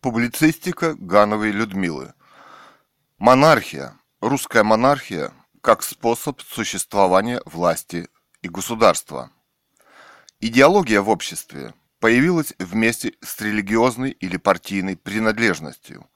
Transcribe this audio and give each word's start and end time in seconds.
Публицистика 0.00 0.94
Гановой 0.94 1.50
Людмилы. 1.50 2.14
Монархия. 3.18 3.98
Русская 4.22 4.62
монархия 4.62 5.30
как 5.60 5.82
способ 5.82 6.40
существования 6.40 7.42
власти 7.44 8.08
и 8.40 8.48
государства. 8.48 9.30
Идеология 10.40 11.02
в 11.02 11.10
обществе 11.10 11.74
появилась 11.98 12.54
вместе 12.58 13.12
с 13.20 13.38
религиозной 13.42 14.12
или 14.12 14.38
партийной 14.38 14.96
принадлежностью. 14.96 16.08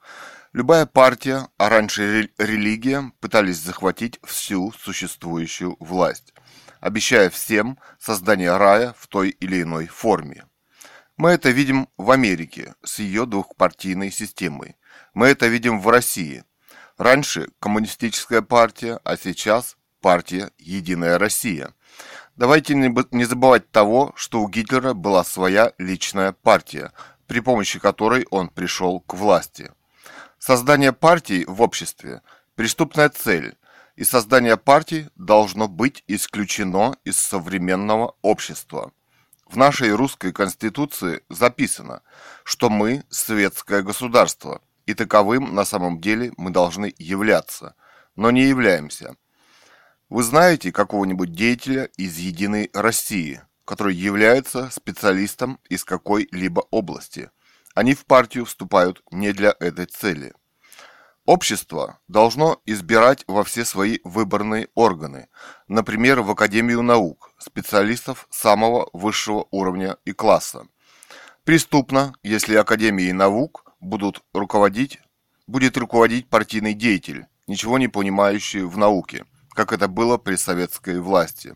Любая 0.51 0.87
партия, 0.87 1.47
а 1.59 1.69
раньше 1.69 2.31
религия, 2.39 3.11
пытались 3.19 3.59
захватить 3.59 4.19
всю 4.23 4.71
существующую 4.71 5.77
власть, 5.79 6.33
обещая 6.79 7.29
всем 7.29 7.77
создание 7.99 8.57
рая 8.57 8.95
в 8.97 9.05
той 9.05 9.29
или 9.29 9.61
иной 9.61 9.85
форме. 9.85 10.45
Мы 11.17 11.29
это 11.29 11.49
видим 11.49 11.87
в 11.95 12.11
Америке 12.11 12.75
с 12.83 12.99
ее 12.99 13.25
двухпартийной 13.25 14.11
системой. 14.11 14.75
Мы 15.13 15.27
это 15.27 15.47
видим 15.47 15.79
в 15.79 15.87
России. 15.87 16.43
Раньше 16.97 17.47
коммунистическая 17.59 18.41
партия, 18.41 18.99
а 19.05 19.15
сейчас 19.15 19.77
партия 20.01 20.51
«Единая 20.57 21.17
Россия». 21.17 21.73
Давайте 22.35 22.75
не 22.75 23.23
забывать 23.23 23.71
того, 23.71 24.11
что 24.17 24.41
у 24.41 24.49
Гитлера 24.49 24.93
была 24.93 25.23
своя 25.23 25.71
личная 25.77 26.33
партия, 26.33 26.91
при 27.27 27.39
помощи 27.39 27.79
которой 27.79 28.27
он 28.29 28.49
пришел 28.49 28.99
к 28.99 29.13
власти. 29.13 29.71
Создание 30.37 30.91
партии 30.91 31.45
в 31.47 31.61
обществе– 31.61 32.23
преступная 32.55 33.07
цель, 33.07 33.55
и 33.95 34.03
создание 34.03 34.57
партии 34.57 35.09
должно 35.15 35.69
быть 35.69 36.03
исключено 36.07 36.97
из 37.05 37.17
современного 37.17 38.17
общества– 38.21 38.91
в 39.45 39.57
нашей 39.57 39.91
русской 39.91 40.31
конституции 40.31 41.23
записано, 41.29 42.01
что 42.43 42.69
мы 42.69 43.03
светское 43.09 43.81
государство, 43.81 44.61
и 44.85 44.93
таковым 44.93 45.55
на 45.55 45.65
самом 45.65 45.99
деле 45.99 46.31
мы 46.37 46.51
должны 46.51 46.93
являться, 46.97 47.75
но 48.15 48.31
не 48.31 48.43
являемся. 48.43 49.15
Вы 50.09 50.23
знаете 50.23 50.71
какого-нибудь 50.71 51.33
деятеля 51.33 51.85
из 51.97 52.17
«Единой 52.17 52.69
России», 52.73 53.41
который 53.65 53.95
является 53.95 54.69
специалистом 54.69 55.59
из 55.69 55.83
какой-либо 55.83 56.61
области. 56.71 57.31
Они 57.73 57.93
в 57.93 58.05
партию 58.05 58.45
вступают 58.45 59.01
не 59.11 59.31
для 59.33 59.55
этой 59.59 59.85
цели– 59.85 60.33
Общество 61.25 61.97
должно 62.07 62.61
избирать 62.67 63.23
во 63.25 63.43
все 63.43 63.65
свои 63.65 63.97
выборные 64.03 64.67
органы, 64.75 65.27
например, 65.67 66.21
в 66.21 66.29
Академию 66.29 66.83
наук, 66.83 67.31
специалистов 67.39 68.27
самого 68.29 68.91
высшего 68.93 69.47
уровня 69.49 69.97
и 70.05 70.11
класса. 70.11 70.67
Преступно, 71.43 72.13
если 72.21 72.53
Академией 72.55 73.11
наук 73.11 73.65
будут 73.79 74.23
руководить, 74.33 74.99
будет 75.47 75.77
руководить 75.77 76.29
партийный 76.29 76.75
деятель, 76.75 77.25
ничего 77.47 77.79
не 77.79 77.87
понимающий 77.87 78.61
в 78.61 78.77
науке, 78.77 79.25
как 79.49 79.73
это 79.73 79.87
было 79.87 80.17
при 80.17 80.35
советской 80.35 80.99
власти. 80.99 81.55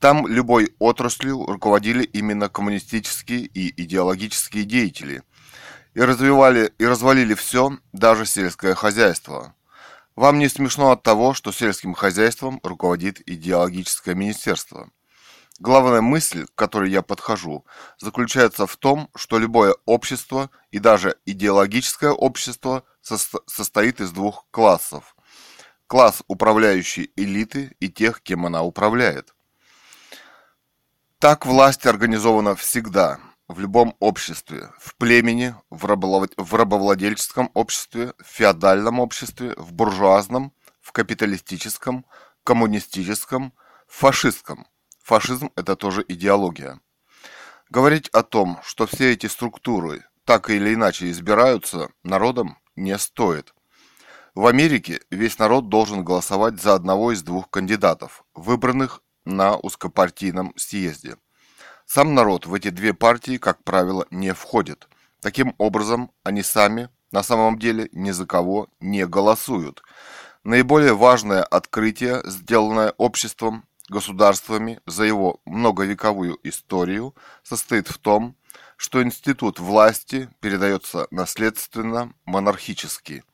Там 0.00 0.26
любой 0.26 0.74
отраслью 0.80 1.46
руководили 1.46 2.02
именно 2.02 2.48
коммунистические 2.48 3.42
и 3.42 3.82
идеологические 3.84 4.64
деятели– 4.64 5.22
и 5.94 6.00
развивали 6.00 6.72
и 6.78 6.86
развалили 6.86 7.34
все, 7.34 7.78
даже 7.92 8.26
сельское 8.26 8.74
хозяйство. 8.74 9.54
Вам 10.16 10.38
не 10.38 10.48
смешно 10.48 10.90
от 10.90 11.02
того, 11.02 11.34
что 11.34 11.52
сельским 11.52 11.94
хозяйством 11.94 12.60
руководит 12.62 13.26
идеологическое 13.28 14.14
министерство. 14.14 14.90
Главная 15.58 16.00
мысль, 16.00 16.46
к 16.46 16.54
которой 16.54 16.90
я 16.90 17.02
подхожу, 17.02 17.64
заключается 17.98 18.66
в 18.66 18.76
том, 18.76 19.10
что 19.14 19.38
любое 19.38 19.74
общество 19.84 20.50
и 20.70 20.78
даже 20.78 21.16
идеологическое 21.26 22.12
общество 22.12 22.84
состоит 23.02 24.00
из 24.00 24.10
двух 24.10 24.46
классов. 24.50 25.14
Класс 25.86 26.22
управляющей 26.28 27.12
элиты 27.16 27.76
и 27.80 27.88
тех, 27.88 28.22
кем 28.22 28.46
она 28.46 28.62
управляет. 28.62 29.34
Так 31.18 31.44
власть 31.44 31.84
организована 31.84 32.54
всегда– 32.54 33.18
в 33.50 33.58
любом 33.58 33.96
обществе, 33.98 34.70
в 34.78 34.94
племени, 34.94 35.56
в, 35.70 35.84
рабовладельческом 35.84 37.50
обществе, 37.54 38.14
в 38.18 38.24
феодальном 38.24 39.00
обществе, 39.00 39.54
в 39.56 39.72
буржуазном, 39.72 40.52
в 40.80 40.92
капиталистическом, 40.92 42.06
коммунистическом, 42.44 43.52
фашистском. 43.88 44.68
Фашизм– 45.02 45.50
это 45.56 45.74
тоже 45.74 46.04
идеология. 46.06 46.78
Говорить 47.70 48.08
о 48.10 48.22
том, 48.22 48.60
что 48.62 48.86
все 48.86 49.12
эти 49.12 49.26
структуры 49.26 50.04
так 50.24 50.48
или 50.48 50.74
иначе 50.74 51.10
избираются 51.10 51.90
народом, 52.04 52.56
не 52.76 52.96
стоит. 52.98 53.52
В 54.36 54.46
Америке 54.46 55.00
весь 55.10 55.40
народ 55.40 55.68
должен 55.68 56.04
голосовать 56.04 56.62
за 56.62 56.74
одного 56.74 57.10
из 57.10 57.24
двух 57.24 57.50
кандидатов, 57.50 58.24
выбранных 58.32 59.02
на 59.24 59.56
узкопартийном 59.56 60.52
съезде– 60.56 61.16
сам 61.92 62.14
народ 62.14 62.46
в 62.46 62.54
эти 62.54 62.70
две 62.70 62.94
партии, 62.94 63.36
как 63.36 63.64
правило, 63.64 64.06
не 64.12 64.32
входит. 64.32 64.88
Таким 65.20 65.56
образом, 65.58 66.12
они 66.22 66.44
сами 66.44 66.88
на 67.10 67.24
самом 67.24 67.58
деле 67.58 67.88
ни 67.90 68.12
за 68.12 68.26
кого 68.26 68.68
не 68.78 69.04
голосуют. 69.08 69.82
Наиболее 70.44 70.94
важное 70.94 71.42
открытие, 71.42 72.22
сделанное 72.24 72.94
обществом, 72.96 73.64
государствами 73.88 74.78
за 74.86 75.02
его 75.02 75.40
многовековую 75.44 76.38
историю, 76.44 77.16
состоит 77.42 77.88
в 77.88 77.98
том, 77.98 78.36
что 78.76 79.02
институт 79.02 79.58
власти 79.58 80.30
передается 80.38 81.08
наследственно 81.10 82.12
монархически. 82.24 83.24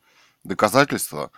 Доказательство? 0.45 1.31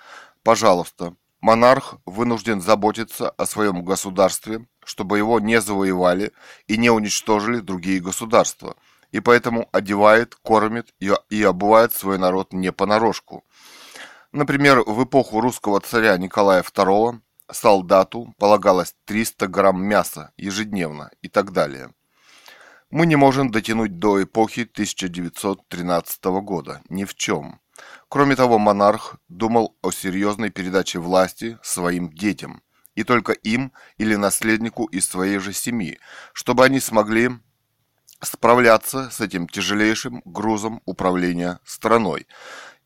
Пожалуйста, 0.45 1.17
монарх 1.41 1.97
вынужден 2.05 2.61
заботиться 2.61 3.31
о 3.31 3.47
своем 3.47 3.85
государстве, 3.85 4.67
чтобы 4.85 5.19
его 5.19 5.41
не 5.41 5.61
завоевали 5.61 6.33
и 6.67 6.77
не 6.77 6.91
уничтожили 6.91 7.61
другие 7.61 8.01
государства, 8.01 8.77
и 9.13 9.21
поэтому 9.21 9.69
одевает, 9.73 10.35
кормит 10.37 10.95
и 10.99 11.43
обувает 11.43 11.93
свой 11.93 12.19
народ 12.19 12.53
не 12.53 12.73
понарошку. 12.73 13.45
Например, 14.33 14.81
в 14.81 15.05
эпоху 15.05 15.41
русского 15.41 15.81
царя 15.81 16.17
Николая 16.19 16.63
II 16.63 17.21
солдату 17.51 18.35
полагалось 18.39 18.95
300 19.07 19.47
грамм 19.47 19.83
мяса 19.83 20.33
ежедневно 20.37 21.11
и 21.23 21.29
так 21.29 21.53
далее. 21.53 21.91
Мы 22.91 23.07
не 23.07 23.17
можем 23.17 23.51
дотянуть 23.51 23.99
до 23.99 24.23
эпохи 24.23 24.63
1913 24.63 26.25
года 26.43 26.81
ни 26.89 27.05
в 27.05 27.15
чем. 27.15 27.61
Кроме 28.09 28.37
того, 28.37 28.59
монарх 28.59 29.17
думал 29.29 29.77
о 29.83 29.91
серьезной 29.91 30.49
передаче 30.49 30.99
власти 30.99 31.59
своим 31.63 32.11
детям, 32.11 32.63
и 32.95 33.05
только 33.05 33.33
им 33.33 33.73
или 33.99 34.15
наследнику 34.15 34.87
из 34.87 35.07
своей 35.07 35.39
же 35.39 35.53
семьи, 35.53 35.99
чтобы 36.33 36.65
они 36.65 36.81
смогли 36.81 37.31
справляться 38.23 39.11
с 39.11 39.21
этим 39.21 39.47
тяжелейшим 39.47 40.23
грузом 40.25 40.81
управления 40.87 41.61
страной, 41.65 42.27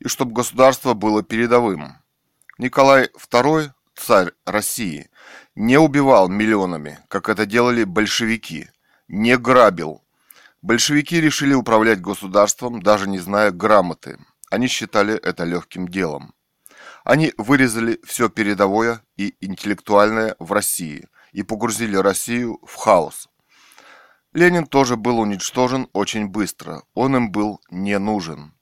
и 0.00 0.09
чтобы 0.09 0.32
государство 0.32 0.94
было 0.94 1.22
передовым. 1.22 1.99
Николай 2.59 3.09
II, 3.16 3.71
царь 3.94 4.32
России, 4.44 5.09
не 5.55 5.78
убивал 5.78 6.28
миллионами, 6.28 6.99
как 7.09 7.28
это 7.28 7.47
делали 7.47 7.84
большевики, 7.84 8.71
не 9.06 9.38
грабил. 9.38 10.03
Большевики 10.62 11.21
решили 11.21 11.55
управлять 11.55 12.00
государством, 12.00 12.82
даже 12.82 13.09
не 13.09 13.19
зная 13.21 13.53
грамоты, 13.53 14.19
они 14.53 14.67
считали 14.67 15.15
это 15.15 15.45
легким 15.45 15.89
делом. 15.89 16.35
Они 17.05 17.33
вырезали 17.39 17.99
все 18.05 18.29
передовое 18.29 19.01
и 19.17 19.35
интеллектуальное 19.41 20.37
в 20.39 20.53
России 20.53 21.09
и 21.33 21.43
погрузили 21.43 21.97
Россию 21.97 22.61
в 22.62 22.75
хаос. 22.77 23.31
Ленин 24.35 24.67
тоже 24.67 24.97
был 24.97 25.21
уничтожен 25.21 25.88
очень 25.94 26.29
быстро, 26.29 26.82
он 26.93 27.17
им 27.17 27.32
был 27.32 27.61
не 27.71 27.99
нужен. 27.99 28.53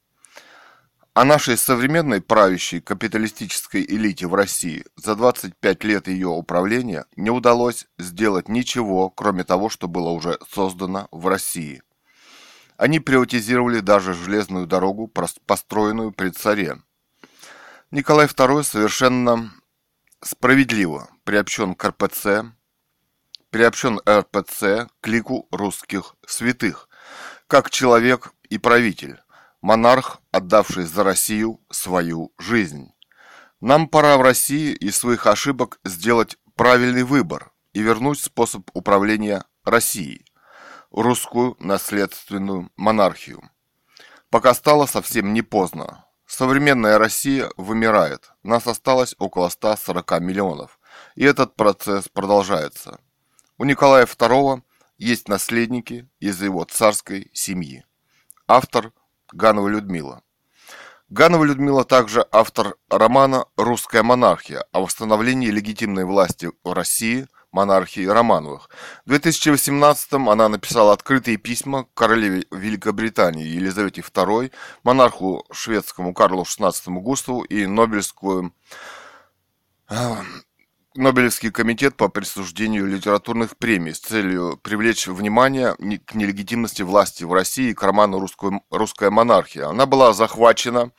А 1.12 1.24
нашей 1.24 1.56
современной 1.56 2.20
правящей 2.20 2.80
капиталистической 2.80 3.82
элите 3.82 4.28
в 4.28 4.34
России 4.34 4.84
за 4.94 5.16
25 5.16 5.84
лет 5.84 6.06
ее 6.06 6.28
управления 6.28 7.04
не 7.16 7.30
удалось 7.30 7.88
сделать 7.98 8.48
ничего, 8.48 9.10
кроме 9.10 9.42
того, 9.42 9.68
что 9.68 9.88
было 9.88 10.10
уже 10.10 10.38
создано 10.48 11.08
в 11.10 11.26
России– 11.26 11.82
они 12.80 12.98
приватизировали 12.98 13.80
даже 13.80 14.14
железную 14.14 14.66
дорогу, 14.66 15.06
построенную 15.06 16.12
при 16.12 16.30
царе. 16.30 16.80
Николай 17.90 18.26
II 18.26 18.62
совершенно 18.62 19.52
справедливо 20.22 21.10
приобщен 21.24 21.74
к 21.74 21.84
РПЦ, 21.84 22.54
приобщен 23.50 24.00
РПЦ 24.08 24.88
к 25.02 25.08
лику 25.08 25.46
русских 25.50 26.16
святых, 26.26 26.88
как 27.48 27.68
человек 27.68 28.32
и 28.48 28.56
правитель, 28.56 29.20
монарх, 29.60 30.22
отдавший 30.30 30.84
за 30.84 31.04
Россию 31.04 31.60
свою 31.70 32.32
жизнь. 32.38 32.94
Нам 33.60 33.88
пора 33.88 34.16
в 34.16 34.22
России 34.22 34.72
из 34.72 34.96
своих 34.96 35.26
ошибок 35.26 35.80
сделать 35.84 36.38
правильный 36.56 37.02
выбор 37.02 37.52
и 37.74 37.82
вернуть 37.82 38.20
способ 38.20 38.70
управления 38.72 39.44
Россией 39.64 40.24
русскую 40.90 41.56
наследственную 41.58 42.70
монархию. 42.76 43.50
пока 44.30 44.54
стало 44.54 44.86
совсем 44.86 45.32
не 45.32 45.42
поздно. 45.42 46.04
Современная 46.24 46.98
Россия 46.98 47.50
вымирает. 47.56 48.30
Нас 48.44 48.68
осталось 48.68 49.16
около 49.18 49.48
140 49.48 50.20
миллионов. 50.20 50.78
И 51.16 51.24
этот 51.24 51.56
процесс 51.56 52.08
продолжается. 52.08 53.00
У 53.58 53.64
Николая 53.64 54.06
II 54.06 54.62
есть 54.98 55.28
наследники 55.28 56.08
из 56.20 56.40
его 56.40 56.62
царской 56.62 57.28
семьи. 57.32 57.84
Автор 58.46 58.92
Ганова 59.32 59.66
Людмила. 59.66 60.22
Ганова 61.08 61.42
Людмила 61.42 61.84
также 61.84 62.24
автор 62.30 62.76
романа 62.88 63.46
«Русская 63.56 64.04
монархия» 64.04 64.64
о 64.70 64.82
восстановлении 64.82 65.48
легитимной 65.50 66.04
власти 66.04 66.50
в 66.62 66.72
России– 66.72 67.26
монархии 67.52 68.06
Романовых. 68.06 68.70
В 69.04 69.12
2018-м 69.12 70.28
она 70.28 70.48
написала 70.48 70.92
открытые 70.92 71.36
письма 71.36 71.86
королеве 71.94 72.44
Великобритании 72.50 73.46
Елизавете 73.46 74.02
II, 74.02 74.52
монарху 74.82 75.44
шведскому 75.52 76.14
Карлу 76.14 76.42
XVI 76.42 76.72
Густаву 77.00 77.42
и 77.42 77.66
Нобелевскую 77.66 78.52
Нобелевский 80.96 81.52
комитет 81.52 81.96
по 81.96 82.08
присуждению 82.08 82.86
литературных 82.86 83.56
премий 83.56 83.94
с 83.94 84.00
целью 84.00 84.58
привлечь 84.60 85.06
внимание 85.06 85.76
к 86.04 86.14
нелегитимности 86.14 86.82
власти 86.82 87.22
в 87.22 87.32
России 87.32 87.70
и 87.70 87.74
к 87.74 87.82
роману 87.82 88.18
«Русскую, 88.18 88.62
«Русская 88.70 89.10
монархия». 89.10 89.68
Она 89.68 89.86
была 89.86 90.12
захвачена, 90.12 90.90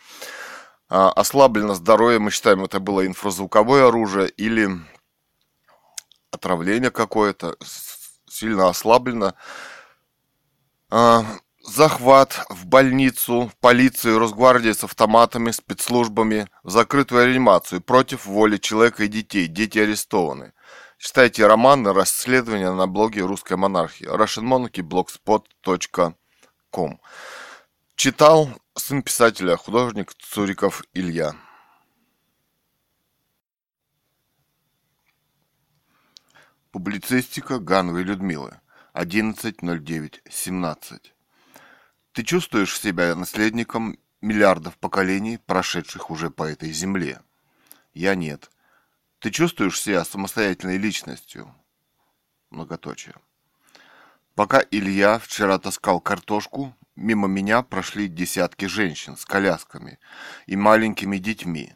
а, 0.89 1.11
ослаблено 1.11 1.73
здоровье, 1.73 2.19
мы 2.19 2.31
считаем, 2.31 2.63
это 2.63 2.79
было 2.79 3.05
инфразвуковое 3.05 3.87
оружие 3.87 4.29
или 4.29 4.69
отравление 6.31 6.91
какое-то, 6.91 7.55
сильно 8.27 8.69
ослаблено. 8.69 9.33
А, 10.89 11.25
захват 11.63 12.45
в 12.49 12.65
больницу, 12.65 13.51
полицию, 13.59 14.17
Росгвардии 14.19 14.71
с 14.71 14.83
автоматами, 14.83 15.51
спецслужбами, 15.51 16.47
закрытую 16.63 17.27
реанимацию 17.27 17.81
против 17.81 18.25
воли 18.25 18.57
человека 18.57 19.03
и 19.03 19.07
детей. 19.07 19.45
Дети 19.47 19.77
арестованы. 19.79 20.53
Читайте 20.97 21.45
романы, 21.47 21.93
расследования 21.93 22.71
на 22.71 22.87
блоге 22.87 23.21
«Русская 23.21 23.57
монархия» 23.57 24.09
russianmonarchy.blogspot.com 24.09 26.99
Читал 27.95 28.49
сын 28.75 29.03
писателя, 29.03 29.57
художник 29.57 30.13
Цуриков 30.13 30.83
Илья. 30.93 31.35
Публицистика 36.71 37.59
Гановой 37.59 38.03
Людмилы. 38.03 38.59
11.09.17 38.93 41.11
ты 42.13 42.23
чувствуешь 42.23 42.77
себя 42.77 43.15
наследником 43.15 43.97
миллиардов 44.19 44.77
поколений, 44.77 45.37
прошедших 45.37 46.11
уже 46.11 46.29
по 46.29 46.43
этой 46.43 46.71
земле? 46.71 47.21
Я 47.93 48.15
нет. 48.15 48.51
Ты 49.19 49.31
чувствуешь 49.31 49.79
себя 49.79 50.03
самостоятельной 50.03 50.77
личностью? 50.77 51.55
Многоточие. 52.49 53.15
Пока 54.35 54.61
Илья 54.71 55.19
вчера 55.19 55.57
таскал 55.57 56.01
картошку, 56.01 56.75
мимо 56.97 57.29
меня 57.29 57.61
прошли 57.61 58.09
десятки 58.09 58.65
женщин 58.65 59.15
с 59.15 59.23
колясками 59.23 59.97
и 60.47 60.57
маленькими 60.57 61.17
детьми. 61.17 61.73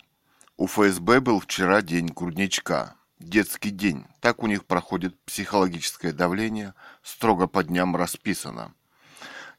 У 0.57 0.67
ФСБ 0.67 1.21
был 1.21 1.39
вчера 1.39 1.81
день 1.81 2.07
грудничка. 2.07 2.95
Детский 3.19 3.71
день. 3.71 4.05
Так 4.21 4.43
у 4.43 4.47
них 4.47 4.65
проходит 4.65 5.19
психологическое 5.25 6.11
давление, 6.11 6.73
строго 7.01 7.47
по 7.47 7.63
дням 7.63 7.95
расписано 7.95 8.73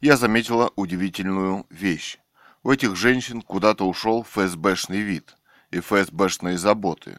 я 0.01 0.17
заметила 0.17 0.73
удивительную 0.77 1.67
вещь. 1.71 2.19
У 2.63 2.71
этих 2.71 2.97
женщин 2.97 3.43
куда-то 3.43 3.89
ушел 3.89 4.25
ФСБшный 4.25 5.01
вид 5.01 5.37
и 5.71 5.81
ФСБшные 5.81 6.59
заботы. 6.59 7.19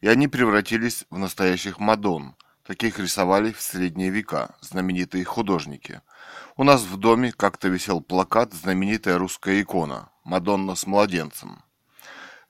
И 0.00 0.08
они 0.08 0.28
превратились 0.28 1.04
в 1.10 1.18
настоящих 1.18 1.78
Мадон. 1.78 2.34
Таких 2.66 2.98
рисовали 2.98 3.52
в 3.52 3.60
средние 3.60 4.10
века 4.10 4.54
знаменитые 4.60 5.24
художники. 5.24 6.00
У 6.56 6.64
нас 6.64 6.82
в 6.82 6.96
доме 6.96 7.32
как-то 7.32 7.68
висел 7.68 8.00
плакат 8.00 8.52
знаменитая 8.52 9.18
русская 9.18 9.60
икона 9.60 10.10
«Мадонна 10.24 10.74
с 10.74 10.86
младенцем». 10.86 11.62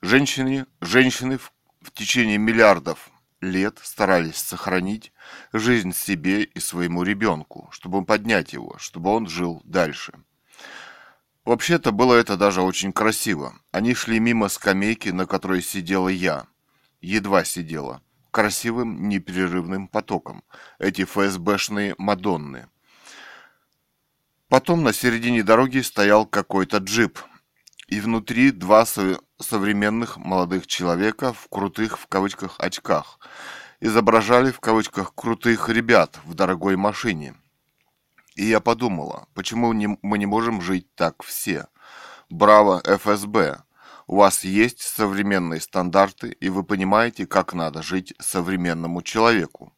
Женщины, 0.01 0.65
женщины 0.81 1.37
в, 1.37 1.51
в 1.83 1.91
течение 1.91 2.37
миллиардов 2.37 3.11
лет 3.41 3.79
старались 3.83 4.37
сохранить 4.37 5.11
жизнь 5.51 5.93
себе 5.93 6.43
и 6.43 6.59
своему 6.59 7.03
ребенку, 7.03 7.67
чтобы 7.71 8.03
поднять 8.05 8.53
его, 8.53 8.75
чтобы 8.79 9.09
он 9.09 9.27
жил 9.27 9.61
дальше. 9.65 10.13
Вообще-то 11.45 11.91
было 11.91 12.15
это 12.15 12.37
даже 12.37 12.61
очень 12.61 12.93
красиво. 12.93 13.53
Они 13.71 13.93
шли 13.93 14.19
мимо 14.19 14.47
скамейки, 14.47 15.09
на 15.09 15.25
которой 15.25 15.61
сидела 15.61 16.07
я. 16.07 16.47
Едва 17.01 17.43
сидела. 17.43 18.01
Красивым 18.31 19.09
непрерывным 19.09 19.89
потоком. 19.89 20.43
Эти 20.79 21.03
ФСБшные 21.03 21.95
Мадонны. 21.97 22.67
Потом 24.47 24.83
на 24.83 24.93
середине 24.93 25.43
дороги 25.43 25.79
стоял 25.79 26.25
какой-то 26.25 26.77
джип. 26.77 27.19
И 27.93 27.99
внутри 27.99 28.49
два 28.49 28.87
современных 28.87 30.17
молодых 30.17 30.65
человека 30.65 31.31
в 31.31 31.47
крутых 31.47 31.99
в 31.99 32.07
кавычках 32.07 32.55
очках 32.57 33.19
изображали 33.81 34.49
в 34.49 34.59
кавычках 34.59 35.13
крутых 35.13 35.69
ребят 35.69 36.19
в 36.25 36.33
дорогой 36.33 36.75
машине. 36.75 37.35
И 38.33 38.45
я 38.45 38.61
подумала, 38.61 39.27
почему 39.35 39.71
не, 39.73 39.95
мы 40.01 40.17
не 40.17 40.25
можем 40.25 40.59
жить 40.59 40.87
так 40.95 41.21
все? 41.21 41.67
Браво, 42.31 42.81
ФСБ! 42.83 43.61
У 44.07 44.15
вас 44.15 44.43
есть 44.43 44.81
современные 44.81 45.61
стандарты, 45.61 46.29
и 46.29 46.49
вы 46.49 46.63
понимаете, 46.63 47.27
как 47.27 47.53
надо 47.53 47.83
жить 47.83 48.15
современному 48.19 49.03
человеку. 49.03 49.71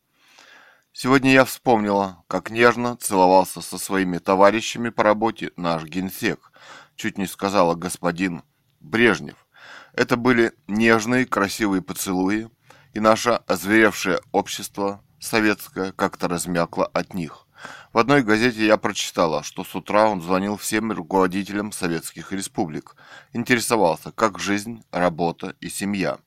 Сегодня 0.94 1.34
я 1.34 1.44
вспомнила, 1.44 2.24
как 2.30 2.50
нежно 2.50 2.96
целовался 2.96 3.60
со 3.60 3.78
своими 3.78 4.20
товарищами 4.20 4.88
по 4.88 5.04
работе 5.04 5.52
наш 5.58 5.84
генсек, 5.84 6.54
чуть 6.96 7.18
не 7.18 7.28
сказала 7.28 7.76
господин 7.76 8.44
Брежнев. 8.80 9.48
Это 9.94 10.18
были 10.18 10.54
нежные, 10.68 11.26
красивые 11.26 11.82
поцелуи, 11.82 12.50
и 12.94 13.00
наше 13.00 13.32
озверевшее 13.48 14.20
общество 14.32 15.02
советское 15.20 15.92
как-то 15.92 16.28
размякло 16.28 16.86
от 16.86 17.14
них. 17.14 17.46
В 17.94 17.98
одной 17.98 18.24
газете 18.24 18.66
я 18.66 18.78
прочитала, 18.78 19.42
что 19.44 19.64
с 19.64 19.74
утра 19.76 20.08
он 20.08 20.22
звонил 20.22 20.58
всем 20.58 20.92
руководителям 20.92 21.72
советских 21.72 22.32
республик, 22.32 22.96
интересовался, 23.34 24.12
как 24.12 24.40
жизнь, 24.40 24.84
работа 24.92 25.56
и 25.62 25.70
семья. 25.70 26.20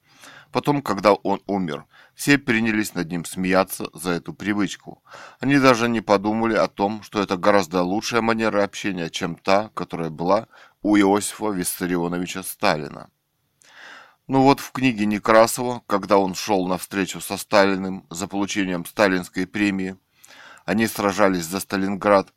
Потом, 0.50 0.82
когда 0.82 1.12
он 1.12 1.42
умер, 1.46 1.84
все 2.18 2.37
принялись 2.37 2.94
над 2.94 3.12
ним 3.12 3.25
смеяться 3.25 3.90
за 3.94 4.10
эту 4.10 4.34
привычку. 4.34 5.04
Они 5.38 5.56
даже 5.60 5.88
не 5.88 6.00
подумали 6.00 6.54
о 6.54 6.66
том, 6.66 7.04
что 7.04 7.22
это 7.22 7.37
гораздо 7.37 7.82
лучшая 7.84 8.22
манера 8.22 8.64
общения, 8.64 9.08
чем 9.08 9.37
та, 9.37 9.68
которая 9.68 10.10
была 10.10 10.48
у 10.82 10.96
Иосифа 10.96 11.50
Виссарионовича 11.50 12.42
Сталина. 12.42 13.08
Ну 14.26 14.42
вот 14.42 14.58
в 14.58 14.72
книге 14.72 15.06
Некрасова, 15.06 15.84
когда 15.87 16.18
он 16.18 16.34
шел 16.34 16.66
на 16.66 16.76
встречу 16.76 17.20
со 17.20 17.37
Сталиным 17.37 18.04
за 18.10 18.26
получением 18.26 18.84
сталинской 18.84 19.46
премии, 19.46 19.96
они 20.64 20.88
сражались 20.88 21.44
за 21.44 21.60
Сталинград, 21.60 22.34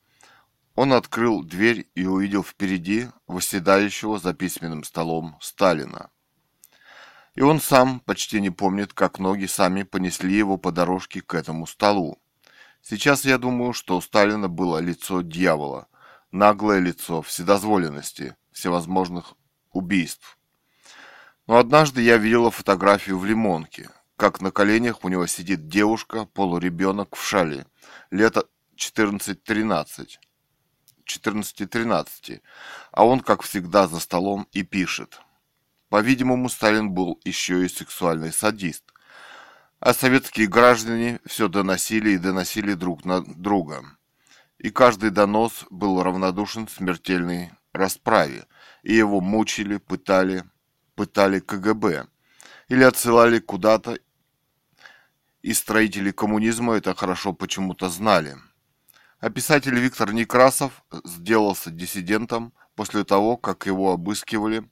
он 0.75 0.93
открыл 0.93 1.43
дверь 1.43 1.89
и 1.95 2.05
увидел 2.05 2.43
впереди 2.43 3.07
восседающего 3.25 4.19
за 4.19 4.35
письменным 4.35 4.83
столом 4.83 5.38
Сталина. 5.41 6.11
И 7.35 7.41
он 7.41 7.61
сам 7.61 8.01
почти 8.01 8.41
не 8.41 8.50
помнит, 8.50 8.93
как 8.93 9.19
ноги 9.19 9.45
сами 9.45 9.83
понесли 9.83 10.35
его 10.35 10.57
по 10.57 10.71
дорожке 10.71 11.21
к 11.21 11.33
этому 11.33 11.65
столу. 11.65 12.21
Сейчас 12.81 13.25
я 13.25 13.38
думаю, 13.38 13.73
что 13.73 13.97
у 13.97 14.01
Сталина 14.01 14.50
было 14.50 14.79
лицо 14.79 15.21
дьявола, 15.21 15.88
наглое 16.31 16.79
лицо 16.79 17.21
вседозволенности, 17.21 18.35
всевозможных 18.51 19.35
убийств. 19.71 20.38
Но 21.47 21.57
однажды 21.57 22.01
я 22.01 22.17
видела 22.17 22.51
фотографию 22.51 23.17
в 23.17 23.25
Лимонке, 23.25 23.89
как 24.17 24.41
на 24.41 24.51
коленях 24.51 25.03
у 25.03 25.09
него 25.09 25.25
сидит 25.27 25.67
девушка, 25.67 26.25
полуребенок 26.25 27.15
в 27.15 27.23
шале, 27.23 27.65
лет 28.09 28.38
14-13. 28.75 30.17
14-13, 31.05 32.41
а 32.91 33.05
он, 33.05 33.19
как 33.19 33.41
всегда, 33.41 33.88
за 33.88 34.00
столом 34.00 34.47
и 34.51 34.63
пишет. 34.63 35.19
По-видимому, 35.91 36.48
Сталин 36.48 36.91
был 36.91 37.19
еще 37.25 37.65
и 37.65 37.67
сексуальный 37.67 38.31
садист. 38.31 38.86
А 39.81 39.93
советские 39.93 40.48
граждане 40.48 41.19
все 41.25 41.50
доносили 41.50 42.12
и 42.12 42.17
доносили 42.17 42.75
друг 42.75 43.03
на 43.03 43.21
друга. 43.21 43.83
И 44.57 44.69
каждый 44.69 45.10
донос 45.10 45.65
был 45.69 46.01
равнодушен 46.01 46.69
смертельной 46.69 47.51
расправе, 47.74 48.45
и 48.83 48.95
его 48.95 49.19
мучили, 49.19 49.77
пытали, 49.77 50.45
пытали 50.95 51.41
КГБ 51.41 52.07
или 52.69 52.83
отсылали 52.83 53.39
куда-то, 53.39 54.00
и 55.41 55.53
строители 55.53 56.12
коммунизма 56.12 56.75
это 56.75 56.95
хорошо 56.95 57.33
почему-то 57.33 57.89
знали. 57.89 58.38
А 59.19 59.29
писатель 59.29 59.77
Виктор 59.77 60.13
Некрасов 60.13 60.86
сделался 61.03 61.69
диссидентом 61.69 62.53
после 62.75 63.03
того, 63.03 63.36
как 63.36 63.65
его 63.65 63.91
обыскивали 63.91 64.63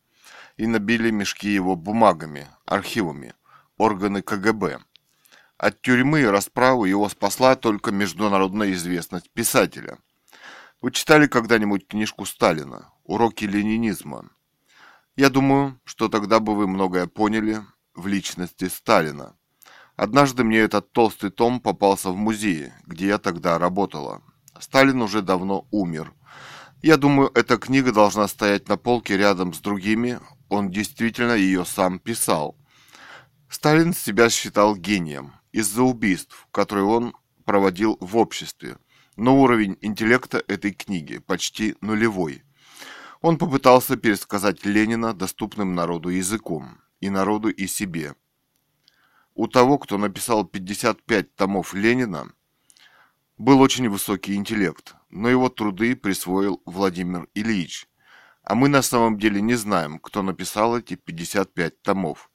и 0.59 0.67
набили 0.67 1.09
мешки 1.09 1.49
его 1.49 1.77
бумагами, 1.77 2.49
архивами, 2.65 3.33
органы 3.77 4.21
КГБ. 4.21 4.79
От 5.57 5.81
тюрьмы 5.81 6.19
и 6.19 6.25
расправы 6.25 6.89
его 6.89 7.07
спасла 7.07 7.55
только 7.55 7.91
международная 7.91 8.73
известность 8.73 9.31
писателя. 9.31 9.97
Вы 10.81 10.91
читали 10.91 11.27
когда-нибудь 11.27 11.87
книжку 11.87 12.25
Сталина 12.25 12.91
«Уроки 13.05 13.45
ленинизма»? 13.45 14.31
Я 15.15 15.29
думаю, 15.29 15.79
что 15.85 16.09
тогда 16.09 16.41
бы 16.41 16.53
вы 16.55 16.67
многое 16.67 17.07
поняли 17.07 17.61
в 17.95 18.07
личности 18.07 18.67
Сталина. 18.67 19.37
Однажды 19.95 20.43
мне 20.43 20.57
этот 20.57 20.91
толстый 20.91 21.29
том 21.29 21.61
попался 21.61 22.09
в 22.09 22.17
музее, 22.17 22.73
где 22.85 23.07
я 23.07 23.17
тогда 23.17 23.57
работала. 23.57 24.21
Сталин 24.59 25.01
уже 25.01 25.21
давно 25.21 25.67
умер. 25.71 26.13
Я 26.81 26.97
думаю, 26.97 27.31
эта 27.33 27.57
книга 27.57 27.93
должна 27.93 28.27
стоять 28.27 28.67
на 28.67 28.75
полке 28.75 29.15
рядом 29.15 29.53
с 29.53 29.59
другими. 29.59 30.19
Он 30.49 30.71
действительно 30.71 31.33
ее 31.33 31.63
сам 31.63 31.99
писал. 31.99 32.57
Сталин 33.49 33.93
себя 33.93 34.29
считал 34.29 34.75
гением 34.75 35.33
из-за 35.51 35.83
убийств, 35.83 36.47
которые 36.51 36.85
он 36.85 37.15
проводил 37.45 37.97
в 37.99 38.17
обществе. 38.17 38.77
Но 39.15 39.39
уровень 39.39 39.77
интеллекта 39.81 40.43
этой 40.47 40.71
книги 40.71 41.17
почти 41.19 41.75
нулевой. 41.81 42.43
Он 43.21 43.37
попытался 43.37 43.97
пересказать 43.97 44.65
Ленина 44.65 45.13
доступным 45.13 45.75
народу 45.75 46.09
языком, 46.09 46.79
и 47.01 47.09
народу, 47.09 47.49
и 47.49 47.67
себе. 47.67 48.15
У 49.35 49.47
того, 49.47 49.77
кто 49.77 49.97
написал 49.97 50.45
55 50.45 51.35
томов 51.35 51.73
Ленина, 51.73 52.31
был 53.37 53.59
очень 53.61 53.89
высокий 53.89 54.35
интеллект, 54.35 54.95
но 55.09 55.29
его 55.29 55.49
труды 55.49 55.95
присвоил 55.95 56.61
Владимир 56.65 57.27
Ильич. 57.33 57.88
А 58.49 58.55
мы 58.55 58.67
на 58.67 58.81
самом 58.81 59.19
деле 59.19 59.41
не 59.41 59.53
знаем, 59.53 59.99
кто 59.99 60.23
написал 60.23 60.75
эти 60.75 60.95
55 60.95 61.83
томов. 61.83 62.31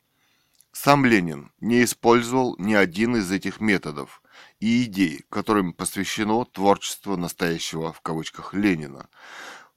Сам 0.71 1.05
Ленин 1.05 1.51
не 1.59 1.83
использовал 1.83 2.55
ни 2.57 2.73
один 2.73 3.17
из 3.17 3.33
этих 3.33 3.61
методов 3.61 4.23
и 4.61 4.85
идей, 4.85 5.25
которым 5.29 5.73
посвящено 5.73 6.45
творчество 6.45 7.17
настоящего 7.17 7.93
в 7.93 8.01
кавычках 8.01 8.55
Ленина. 8.55 9.09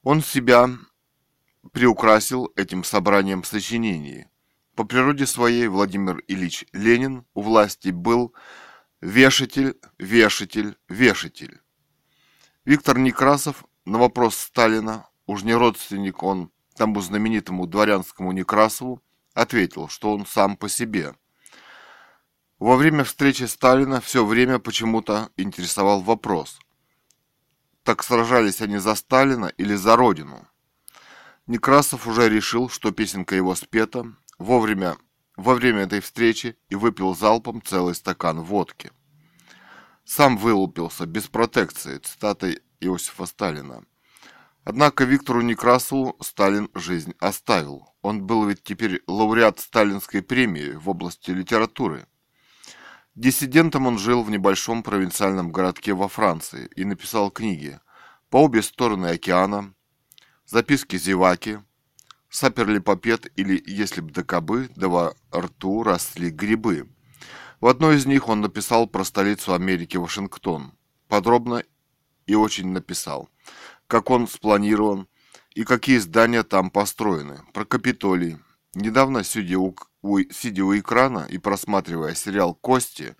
Он 0.03 0.22
себя 0.22 0.70
приукрасил 1.72 2.51
этим 2.56 2.84
собранием 2.84 3.44
сочинений. 3.44 4.27
По 4.75 4.84
природе 4.84 5.25
своей 5.25 5.67
Владимир 5.67 6.22
Ильич 6.27 6.65
Ленин 6.72 7.25
у 7.34 7.41
власти 7.41 7.89
был 7.89 8.36
вешатель, 9.01 9.75
вешатель, 9.98 10.77
вешатель. 10.88 11.62
Виктор 12.63 13.00
Некрасов 13.00 13.65
на 13.86 13.98
вопрос 13.98 14.38
Сталина, 14.38 15.08
уж 15.27 15.43
не 15.43 15.53
родственник 15.53 16.24
он 16.24 16.51
тому 16.75 17.01
знаменитому 17.01 17.67
дворянскому 17.67 18.31
Некрасову, 18.31 19.01
ответил, 19.34 19.88
что 19.88 20.13
он 20.13 20.25
сам 20.25 20.57
по 20.57 20.67
себе. 20.67 21.13
Во 22.57 22.75
время 22.75 23.03
встречи 23.03 23.43
Сталина 23.43 24.01
все 24.01 24.25
время 24.25 24.57
почему-то 24.57 25.29
интересовал 25.38 26.01
вопрос, 26.01 26.60
так 27.88 28.03
сражались 28.03 28.60
они 28.60 28.79
за 28.79 28.96
Сталина 28.96 29.46
или 29.46 29.74
за 29.74 29.96
Родину? 29.96 30.46
Некрасов 31.46 32.05
уже 32.05 32.27
решил, 32.27 32.67
что 32.67 32.91
песенка 32.91 33.34
его 33.34 33.55
спета 33.55 34.13
вовремя, 34.38 34.98
во 35.38 35.53
время 35.53 35.84
этой 35.84 36.01
встречи 36.01 36.57
и 36.67 36.75
выпил 36.75 37.15
залпом 37.15 37.62
целый 37.62 37.96
стакан 37.96 38.41
водки. 38.41 38.91
Сам 40.03 40.36
вылупился 40.36 41.05
без 41.05 41.27
протекции, 41.29 42.00
цитатой 42.00 42.60
Иосифа 42.81 43.25
Сталина. 43.25 43.86
Однако 44.70 45.06
Виктору 45.06 45.42
Некрасову 45.44 46.18
Сталин 46.20 46.70
жизнь 46.74 47.14
оставил. 47.22 47.96
Он 48.02 48.26
был 48.26 48.46
ведь 48.46 48.64
теперь 48.64 49.02
лауреат 49.08 49.62
Сталинской 49.62 50.22
премии 50.22 50.72
в 50.72 50.90
области 50.90 51.32
литературы. 51.32 52.06
Диссидентом 53.16 53.88
он 53.88 53.98
жил 53.98 54.24
в 54.24 54.30
небольшом 54.30 54.84
провинциальном 54.84 55.54
городке 55.54 55.94
во 55.94 56.10
Франции 56.10 56.70
и 56.76 56.84
написал 56.84 57.32
книги 57.32 57.80
«По 58.30 58.44
обе 58.44 58.62
стороны 58.62 59.08
океана», 59.08 59.74
«Записки 60.46 60.98
зеваки», 60.98 61.60
«Саперлипопед» 62.30 63.32
или 63.38 63.64
«Если 63.66 64.02
б 64.02 64.12
до 64.12 64.26
кобы, 64.26 64.70
да 64.76 64.90
во 64.90 65.16
рту 65.34 65.84
росли 65.84 66.30
грибы». 66.30 66.90
В 67.62 67.68
одной 67.68 67.96
из 67.96 68.06
них 68.06 68.28
он 68.28 68.42
написал 68.42 68.86
про 68.86 69.06
столицу 69.06 69.54
Америки 69.54 69.96
Вашингтон. 69.96 70.74
Подробно 71.08 71.64
и 72.26 72.36
очень 72.36 72.68
написал 72.68 73.30
как 73.88 74.10
он 74.10 74.27
спланирован 74.27 75.08
и 75.56 75.63
какие 75.63 75.98
здания 75.98 76.44
там 76.44 76.70
построены. 76.70 77.41
Про 77.53 77.65
Капитолий. 77.65 78.38
Недавно, 78.75 79.24
сидя 79.24 79.58
у, 79.58 79.75
у, 80.01 80.20
сидя 80.32 80.63
у 80.63 80.77
экрана 80.77 81.25
и 81.29 81.38
просматривая 81.38 82.13
сериал 82.13 82.53
«Кости», 82.53 83.15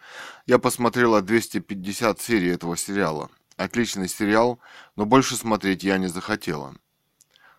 я 0.46 0.60
посмотрела 0.60 1.22
250 1.22 2.22
серий 2.22 2.50
этого 2.50 2.78
сериала. 2.78 3.32
Отличный 3.56 4.08
сериал, 4.08 4.60
но 4.96 5.06
больше 5.06 5.36
смотреть 5.36 5.84
я 5.84 5.98
не 5.98 6.08
захотела. 6.08 6.76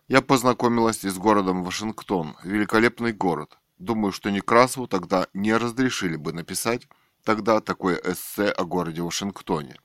Я 0.07 0.23
познакомилась 0.23 1.03
и 1.05 1.09
с 1.09 1.19
городом 1.19 1.65
Вашингтон, 1.65 2.37
великолепный 2.45 3.13
город. 3.13 3.59
Думаю, 3.79 4.13
что 4.13 4.31
Некрасову 4.31 4.87
тогда 4.87 5.27
не 5.35 5.57
разрешили 5.57 6.17
бы 6.17 6.33
написать 6.33 6.89
тогда 7.25 7.61
такое 7.61 8.01
эссе 8.05 8.49
о 8.49 8.65
городе 8.65 9.03
Вашингтоне. 9.03 9.77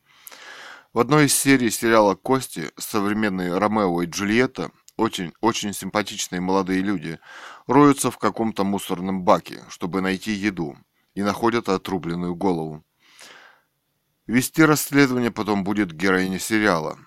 В 0.93 0.99
одной 0.99 1.25
из 1.25 1.33
серий 1.33 1.71
сериала 1.71 2.13
«Кости» 2.13 2.69
современные 2.77 3.57
Ромео 3.57 4.03
и 4.03 4.05
Джульетта, 4.05 4.69
очень, 4.95 5.33
очень 5.41 5.73
симпатичные 5.73 6.39
молодые 6.39 6.81
люди, 6.81 7.19
роются 7.65 8.11
в 8.11 8.19
каком-то 8.19 8.63
мусорном 8.63 9.23
баке, 9.23 9.63
чтобы 9.69 10.01
найти 10.01 10.33
еду, 10.33 10.77
и 11.15 11.23
находят 11.23 11.67
отрубленную 11.67 12.35
голову. 12.35 12.85
Вести 14.27 14.63
расследование 14.63 15.31
потом 15.31 15.63
будет 15.63 15.91
героиня 15.91 16.37
сериала. 16.37 16.99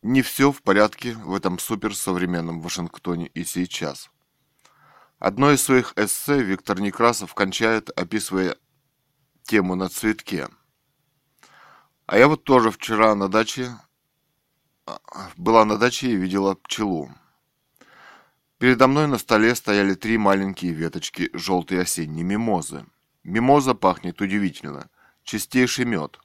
Не 0.00 0.22
все 0.22 0.52
в 0.52 0.62
порядке 0.62 1.12
в 1.12 1.34
этом 1.34 1.58
суперсовременном 1.58 2.62
Вашингтоне 2.62 3.26
и 3.26 3.44
сейчас. 3.44 4.10
Одно 5.18 5.52
из 5.52 5.62
своих 5.62 5.92
эссе 5.96 6.42
Виктор 6.42 6.80
Некрасов 6.80 7.34
кончает, 7.34 7.90
описывая 7.90 8.56
тему 9.42 9.74
на 9.74 9.90
цветке– 9.90 10.48
а 12.06 12.18
я 12.18 12.28
вот 12.28 12.44
тоже 12.44 12.70
вчера 12.70 13.14
на 13.14 13.28
даче, 13.28 13.76
а, 14.86 14.98
была 15.36 15.64
на 15.64 15.78
даче 15.78 16.08
и 16.10 16.16
видела 16.16 16.54
пчелу. 16.54 17.10
Передо 18.58 18.86
мной 18.86 19.06
на 19.06 19.18
столе 19.18 19.54
стояли 19.54 19.94
три 19.94 20.18
маленькие 20.18 20.72
веточки 20.72 21.30
желтой 21.32 21.82
осенней 21.82 22.22
мимозы. 22.22 22.86
Мимоза 23.22 23.74
пахнет 23.74 24.20
удивительно. 24.20 24.90
Чистейший 25.22 25.86
мед. 25.86 26.18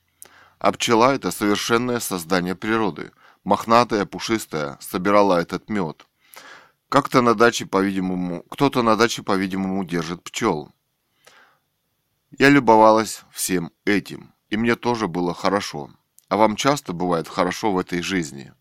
А 0.58 0.72
пчела– 0.74 1.14
это 1.16 1.32
совершенное 1.32 2.00
создание 2.00 2.56
природы. 2.56 3.12
Мохнатая, 3.46 4.06
пушистая, 4.06 4.78
собирала 4.82 5.40
этот 5.40 5.70
мед. 5.70 6.06
Как-то 6.90 7.22
на 7.22 7.36
даче, 7.36 7.66
по-видимому, 7.66 8.44
кто-то 8.50 8.84
на 8.84 8.98
даче, 8.98 9.24
по-видимому, 9.24 9.86
держит 9.86 10.24
пчел. 10.24 10.72
Я 12.38 12.50
любовалась 12.50 13.24
всем 13.32 13.72
этим 13.86 14.34
и 14.50 14.58
мне 14.58 14.76
тоже 14.76 15.08
было 15.08 15.34
хорошо. 15.34 15.90
А 16.28 16.38
вам 16.38 16.56
часто 16.56 16.94
бывает 16.94 17.28
хорошо 17.28 17.72
в 17.72 17.78
этой 17.80 18.02
жизни? 18.02 18.54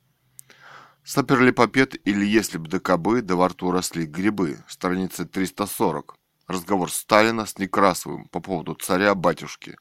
Саперлипопед 1.04 1.97
или 2.07 2.25
если 2.25 2.59
б 2.59 2.68
ДКБ, 2.68 3.23
да 3.23 3.37
во 3.37 3.49
рту 3.49 3.71
росли 3.71 4.04
грибы, 4.04 4.59
страница 4.68 5.25
340. 5.25 6.14
Разговор 6.49 6.90
Сталина 6.90 7.45
с 7.45 7.59
Некрасовым 7.59 8.26
по 8.28 8.40
поводу 8.40 8.75
царя-батюшки. 8.75 9.76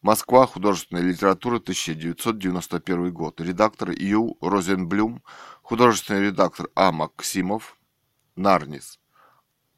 Москва, 0.00 0.46
художественная 0.46 1.02
литература, 1.02 1.56
1991 1.56 3.12
год. 3.12 3.38
Редактор 3.40 3.90
Ю. 3.90 4.38
Розенблюм, 4.40 5.22
художественный 5.60 6.28
редактор 6.28 6.70
А. 6.74 6.90
Максимов, 6.90 7.76
Нарнис. 8.34 8.98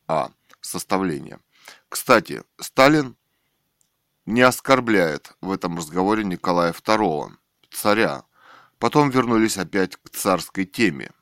А. 0.07 0.31
Составление. 0.61 1.41
Кстати, 1.89 2.45
Сталин 2.61 3.17
не 4.29 4.43
оскорбляет 4.43 5.33
в 5.41 5.51
этом 5.51 5.79
разговоре 5.79 6.23
Николая 6.23 6.73
II, 6.73 7.33
царя. 7.71 8.25
Потом 8.79 9.09
вернулись 9.09 9.57
опять 9.57 9.97
к 9.97 10.11
царской 10.11 10.67
теме. 10.67 11.13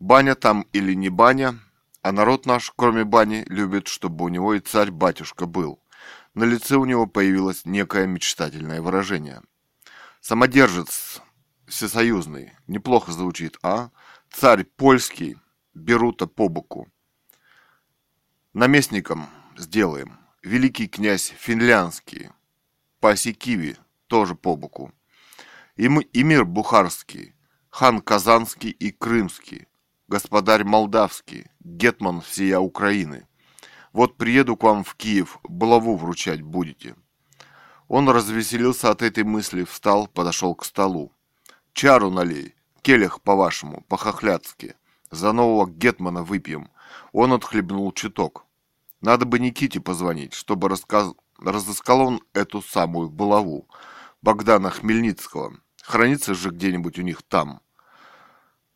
Баня 0.00 0.34
там 0.34 0.62
или 0.72 0.92
не 0.94 1.08
баня, 1.08 1.60
а 2.02 2.10
народ 2.10 2.44
наш, 2.44 2.72
кроме 2.74 3.04
бани, 3.04 3.44
любит, 3.46 3.86
чтобы 3.86 4.24
у 4.24 4.28
него 4.28 4.54
и 4.54 4.60
царь-батюшка 4.60 5.46
был. 5.46 5.80
На 6.34 6.42
лице 6.42 6.74
у 6.74 6.84
него 6.84 7.06
появилось 7.06 7.64
некое 7.64 8.08
мечтательное 8.08 8.82
выражение. 8.82 9.40
Самодержец 10.20 11.22
всесоюзный, 11.68 12.54
неплохо 12.66 13.12
звучит, 13.12 13.56
а? 13.62 13.90
Царь 14.32 14.64
польский, 14.64 15.38
берута 15.74 16.26
по 16.26 16.48
боку. 16.48 16.88
Наместником 18.52 19.28
сделаем 19.56 20.25
великий 20.46 20.86
князь 20.86 21.34
финляндский, 21.36 22.30
Паси 23.00 23.32
Киви, 23.32 23.76
тоже 24.06 24.36
по 24.36 24.54
боку. 24.54 24.92
и, 25.74 25.88
мы, 25.88 26.02
и 26.04 26.22
мир 26.22 26.44
бухарский, 26.44 27.34
хан 27.68 28.00
Казанский 28.00 28.70
и 28.70 28.92
Крымский, 28.92 29.66
господарь 30.06 30.62
Молдавский, 30.62 31.50
гетман 31.58 32.20
всея 32.20 32.60
Украины. 32.60 33.26
Вот 33.92 34.16
приеду 34.16 34.56
к 34.56 34.62
вам 34.62 34.84
в 34.84 34.94
Киев, 34.94 35.38
булаву 35.42 35.96
вручать 35.96 36.42
будете». 36.42 36.94
Он 37.88 38.08
развеселился 38.08 38.90
от 38.90 39.02
этой 39.02 39.24
мысли, 39.24 39.64
встал, 39.64 40.06
подошел 40.08 40.54
к 40.54 40.64
столу. 40.64 41.12
«Чару 41.72 42.10
налей, 42.10 42.54
келих, 42.82 43.20
по-вашему, 43.20 43.84
по-хохляцки. 43.88 44.74
За 45.10 45.32
нового 45.32 45.68
гетмана 45.68 46.22
выпьем». 46.22 46.68
Он 47.12 47.32
отхлебнул 47.32 47.92
чуток. 47.92 48.45
Надо 49.06 49.24
бы 49.24 49.38
Никите 49.38 49.78
позвонить, 49.78 50.34
чтобы 50.34 50.68
рассказ... 50.68 51.14
разыскал 51.38 52.00
он 52.00 52.22
эту 52.32 52.60
самую 52.60 53.08
булаву. 53.08 53.68
Богдана 54.20 54.68
Хмельницкого. 54.70 55.54
Хранится 55.80 56.34
же 56.34 56.50
где-нибудь 56.50 56.98
у 56.98 57.02
них 57.02 57.22
там. 57.22 57.60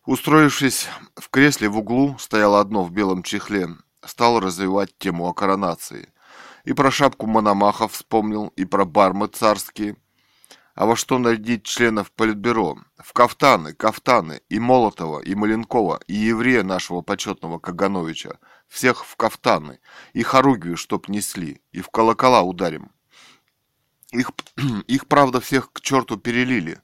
Устроившись 0.07 0.87
в 1.17 1.31
кресле 1.31 1.69
в 1.69 1.79
углу, 1.79 2.17
стояло 2.21 2.61
одно 2.61 2.85
в 2.85 2.93
белом 2.93 3.25
чехле, 3.25 3.71
стал 4.07 4.39
развивать 4.39 4.97
тему 4.99 5.27
о 5.27 5.35
коронации. 5.35 6.13
И 6.63 6.75
про 6.75 6.93
шапку 6.93 7.27
Мономаха 7.27 7.89
вспомнил, 7.89 8.53
и 8.55 8.65
про 8.65 8.85
бармы 8.85 9.27
царские. 9.27 9.97
А 10.81 10.87
во 10.87 10.97
что 10.97 11.19
нарядить 11.19 11.65
членов 11.65 12.11
Политбюро? 12.11 12.79
В 12.97 13.13
кафтаны, 13.13 13.75
кафтаны, 13.75 14.41
и 14.49 14.59
Молотова, 14.59 15.21
и 15.21 15.35
Маленкова, 15.35 16.01
и 16.07 16.15
еврея 16.15 16.63
нашего 16.63 17.03
почетного 17.03 17.59
Кагановича. 17.59 18.39
Всех 18.67 19.05
в 19.05 19.15
кафтаны, 19.17 19.81
и 20.15 20.23
хоругвию, 20.23 20.79
чтоб 20.79 21.07
несли, 21.09 21.61
и 21.73 21.83
в 21.83 21.91
колокола 21.91 22.41
ударим. 22.41 22.93
Их, 24.13 24.31
их, 24.87 25.07
правда, 25.07 25.43
всех 25.43 25.71
к 25.71 25.83
черту 25.83 26.17
перелили. 26.17 26.81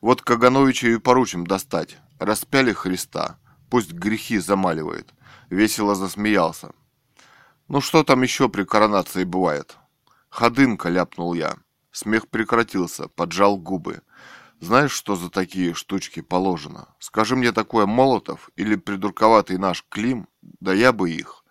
Вот 0.00 0.22
Кагановича 0.22 0.86
и 0.90 0.98
поручим 0.98 1.44
достать. 1.44 1.98
Распяли 2.20 2.72
Христа, 2.72 3.40
пусть 3.68 3.90
грехи 3.90 4.38
замаливает. 4.38 5.12
Весело 5.50 5.96
засмеялся. 5.96 6.70
Ну 7.66 7.80
что 7.80 8.04
там 8.04 8.22
еще 8.22 8.48
при 8.48 8.62
коронации 8.62 9.24
бывает? 9.24 9.78
Ходынка, 10.28 10.90
ляпнул 10.90 11.34
я. 11.34 11.56
Смех 11.92 12.28
прекратился, 12.28 13.08
поджал 13.08 13.56
губы. 13.56 14.02
Знаешь, 14.60 14.92
что 14.92 15.14
за 15.14 15.30
такие 15.30 15.74
штучки 15.74 16.20
положено? 16.20 16.88
Скажи 16.98 17.36
мне 17.36 17.52
такое 17.52 17.86
Молотов 17.86 18.50
или 18.56 18.76
придурковатый 18.76 19.58
наш 19.58 19.84
Клим, 19.88 20.28
да 20.42 20.72
я 20.72 20.92
бы 20.92 21.10
их. 21.10 21.44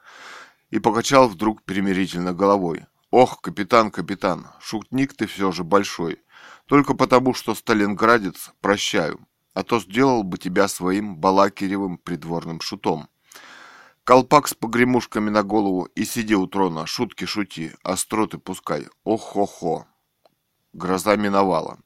И 0.70 0.80
покачал 0.80 1.30
вдруг 1.30 1.62
примирительно 1.64 2.34
головой. 2.34 2.86
Ох, 3.10 3.42
капитан, 3.42 3.92
капитан, 3.92 4.48
шутник 4.60 5.14
ты 5.14 5.28
все 5.28 5.52
же 5.52 5.64
большой. 5.64 6.22
Только 6.66 6.94
потому, 6.94 7.34
что 7.34 7.56
сталинградец, 7.56 8.52
прощаю 8.62 9.26
а 9.54 9.64
то 9.64 9.80
сделал 9.80 10.24
бы 10.24 10.38
тебя 10.38 10.68
своим 10.68 11.18
балакиревым 11.18 11.98
придворным 11.98 12.62
шутом. 12.62 13.10
Колпак 14.04 14.48
с 14.48 14.54
погремушками 14.54 15.30
на 15.30 15.44
голову 15.44 15.86
и 15.96 16.06
сиди 16.06 16.36
у 16.36 16.48
трона, 16.48 16.88
шутки 16.88 17.26
шути, 17.26 17.72
остроты 17.84 18.38
пускай. 18.40 18.88
Ох-хо-хо. 19.04 19.86
Гроза 20.74 21.16
миновала. 21.16 21.80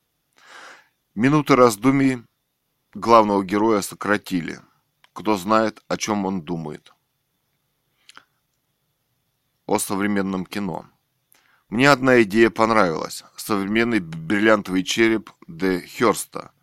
Минуты 1.15 1.55
раздумий 1.55 2.23
главного 2.93 3.43
героя 3.43 3.81
сократили. 3.81 4.59
Кто 5.13 5.37
знает, 5.37 5.83
о 5.87 5.97
чем 5.97 6.25
он 6.25 6.41
думает. 6.41 6.93
О 9.65 9.79
современном 9.79 10.45
кино. 10.45 10.85
Мне 11.69 11.89
одна 11.89 12.21
идея 12.23 12.49
понравилась. 12.49 13.23
Современный 13.35 13.99
бриллиантовый 13.99 14.83
череп 14.83 15.31
Де 15.47 15.81
Хёрста– 15.81 16.51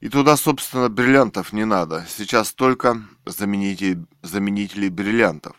и 0.00 0.08
туда, 0.08 0.36
собственно, 0.36 0.88
бриллиантов 0.88 1.52
не 1.52 1.64
надо. 1.64 2.04
Сейчас 2.08 2.52
только 2.52 3.02
заменители, 3.24 4.04
заменители 4.22 4.88
бриллиантов. 4.88 5.56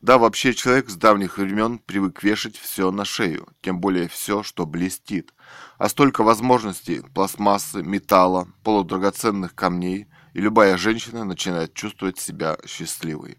Да, 0.00 0.16
вообще 0.16 0.54
человек 0.54 0.88
с 0.88 0.96
давних 0.96 1.36
времен 1.36 1.78
привык 1.78 2.22
вешать 2.22 2.56
все 2.56 2.90
на 2.90 3.04
шею, 3.04 3.48
тем 3.60 3.80
более 3.80 4.08
все, 4.08 4.42
что 4.42 4.64
блестит. 4.66 5.34
А 5.78 5.88
столько 5.88 6.22
возможностей 6.22 7.02
пластмассы, 7.14 7.82
металла, 7.82 8.48
полудрагоценных 8.64 9.54
камней, 9.54 10.06
и 10.32 10.40
любая 10.40 10.76
женщина 10.78 11.24
начинает 11.24 11.74
чувствовать 11.74 12.18
себя 12.18 12.56
счастливой. 12.66 13.38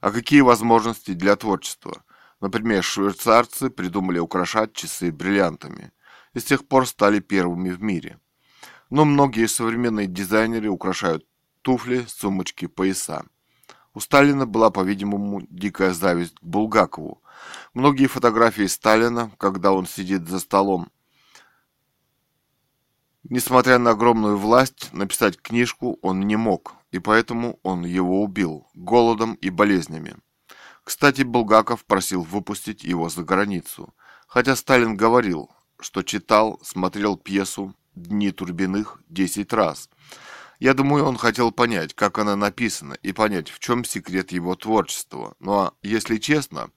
А 0.00 0.12
какие 0.12 0.42
возможности 0.42 1.12
для 1.12 1.34
творчества? 1.34 2.04
Например, 2.40 2.84
швейцарцы 2.84 3.70
придумали 3.70 4.18
украшать 4.18 4.74
часы 4.74 5.10
бриллиантами 5.10 5.92
и 6.34 6.38
с 6.38 6.44
тех 6.44 6.68
пор 6.68 6.86
стали 6.86 7.18
первыми 7.18 7.70
в 7.70 7.82
мире– 7.82 8.20
но 8.90 9.04
многие 9.04 9.46
современные 9.46 10.06
дизайнеры 10.06 10.68
украшают 10.68 11.26
туфли, 11.62 12.04
сумочки, 12.08 12.66
пояса. 12.66 13.24
У 13.96 14.00
Сталина 14.00 14.44
была, 14.44 14.68
по-видимому, 14.68 15.46
дикая 15.48 15.94
зависть 15.94 16.34
к 16.34 16.42
Булгакову. 16.42 17.22
Многие 17.72 18.08
фотографии 18.08 18.66
Сталина, 18.66 19.30
когда 19.38 19.72
он 19.72 19.86
сидит 19.86 20.28
за 20.28 20.38
столом, 20.38 20.90
Несмотря 23.28 23.78
на 23.78 23.90
огромную 23.90 24.36
власть, 24.36 24.92
написать 24.92 25.40
книжку 25.40 25.98
он 26.02 26.20
не 26.20 26.36
мог, 26.36 26.74
и 26.92 26.98
поэтому 26.98 27.58
он 27.62 27.84
его 27.86 28.22
убил 28.22 28.68
голодом 28.74 29.32
и 29.34 29.48
болезнями. 29.48 30.16
Кстати, 30.84 31.22
Булгаков 31.22 31.86
просил 31.86 32.22
выпустить 32.22 32.84
его 32.84 33.08
за 33.08 33.24
границу, 33.24 33.94
хотя 34.28 34.54
Сталин 34.56 34.94
говорил, 34.94 35.50
что 35.80 36.02
читал, 36.02 36.60
смотрел 36.62 37.16
пьесу, 37.16 37.74
«Дни 37.94 38.30
Турбиных» 38.30 39.00
десять 39.08 39.54
раз. 39.54 39.88
Я 40.58 40.72
думаю, 40.72 41.04
он 41.04 41.16
хотел 41.18 41.52
понять, 41.52 41.94
как 41.94 42.18
она 42.18 42.34
написана, 42.34 42.94
и 42.94 43.12
понять, 43.12 43.50
в 43.50 43.58
чем 43.58 43.84
секрет 43.84 44.32
его 44.32 44.54
творчества. 44.54 45.34
Ну 45.38 45.52
а 45.52 45.72
если 45.82 46.16
честно, 46.16 46.70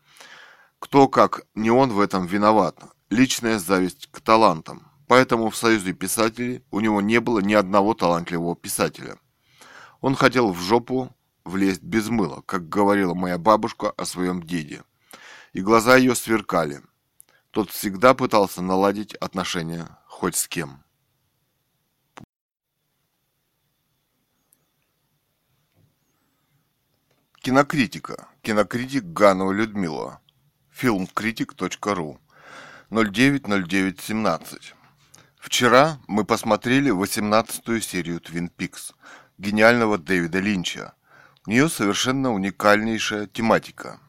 кто, 0.80 1.08
как 1.08 1.46
не 1.56 1.72
он, 1.72 1.92
в 1.92 2.00
этом 2.00 2.26
виноват? 2.26 2.78
Личная 3.10 3.58
зависть 3.58 4.08
к 4.12 4.22
талантам. 4.22 4.88
Поэтому 5.08 5.50
в 5.50 5.56
Союзе 5.56 5.94
писателей 5.94 6.64
у 6.72 6.82
него 6.82 7.02
не 7.02 7.20
было 7.20 7.40
ни 7.40 7.54
одного 7.54 7.94
талантливого 7.94 8.56
писателя. 8.56 9.18
Он 10.02 10.16
хотел 10.16 10.52
в 10.52 10.60
жопу 10.60 11.16
влезть 11.46 11.82
без 11.82 12.10
мыла, 12.10 12.44
как 12.46 12.70
говорила 12.70 13.14
моя 13.14 13.38
бабушка 13.38 13.90
о 13.92 14.06
своем 14.06 14.44
деде. 14.44 14.84
И 15.54 15.62
глаза 15.62 15.96
ее 15.96 16.16
сверкали. 16.16 16.82
Тот 17.52 17.72
всегда 17.72 18.14
пытался 18.14 18.62
наладить 18.62 19.16
отношения 19.16 19.98
хоть 20.06 20.36
с 20.36 20.48
кем. 20.48 20.84
Кинокритика. 27.50 28.28
Кинокритик 28.44 29.06
Ганова 29.06 29.52
Людмила. 29.52 30.20
Фильмкритик.ру. 30.70 32.20
090917. 32.92 34.76
Вчера 35.40 35.98
мы 36.06 36.26
посмотрели 36.26 36.92
18-ю 36.92 37.82
серию 37.82 38.20
Twin 38.20 38.52
Peaks 38.56 38.94
гениального 39.40 39.98
Дэвида 39.98 40.38
Линча. 40.38 40.94
У 41.48 41.50
нее 41.50 41.70
совершенно 41.70 42.32
уникальнейшая 42.32 43.26
тематика. 43.26 44.00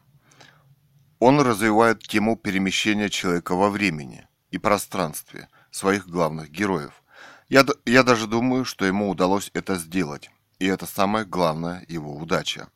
Он 1.17 1.41
развивает 1.41 2.03
тему 2.03 2.37
перемещения 2.37 3.09
человека 3.09 3.55
во 3.55 3.71
времени 3.71 4.27
и 4.51 4.59
пространстве 4.59 5.47
своих 5.71 6.07
главных 6.07 6.51
героев. 6.51 7.01
Я, 7.49 7.65
я 7.87 8.03
даже 8.03 8.27
думаю, 8.27 8.65
что 8.65 8.85
ему 8.85 9.09
удалось 9.09 9.49
это 9.55 9.77
сделать. 9.77 10.29
И 10.59 10.67
это 10.67 10.85
самая 10.85 11.25
главная 11.25 11.83
его 11.87 12.15
удача. 12.15 12.67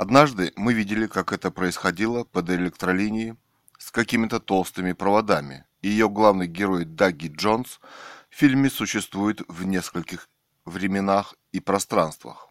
Однажды 0.00 0.54
мы 0.56 0.72
видели, 0.72 1.06
как 1.06 1.30
это 1.30 1.50
происходило 1.50 2.24
под 2.24 2.48
электролинией 2.48 3.36
с 3.76 3.90
какими-то 3.90 4.40
толстыми 4.40 4.92
проводами. 4.92 5.66
Ее 5.82 6.08
главный 6.08 6.46
герой 6.46 6.86
Даги 6.86 7.26
Джонс 7.28 7.80
в 8.30 8.34
фильме 8.34 8.70
существует 8.70 9.42
в 9.46 9.66
нескольких 9.66 10.30
временах 10.64 11.34
и 11.52 11.60
пространствах. 11.60 12.48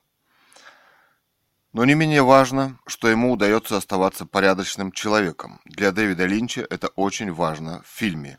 Но 1.73 1.85
не 1.85 1.95
менее 1.95 2.21
важно, 2.21 2.77
что 2.85 3.09
ему 3.09 3.31
удается 3.31 3.77
оставаться 3.77 4.27
порядочным 4.27 4.91
человеком. 4.91 5.59
Для 5.65 5.91
Дэвида 5.91 6.27
Линча 6.27 6.67
это 6.69 6.89
очень 6.89 7.33
важно 7.33 7.81
в 7.81 7.87
фильме. 7.87 8.37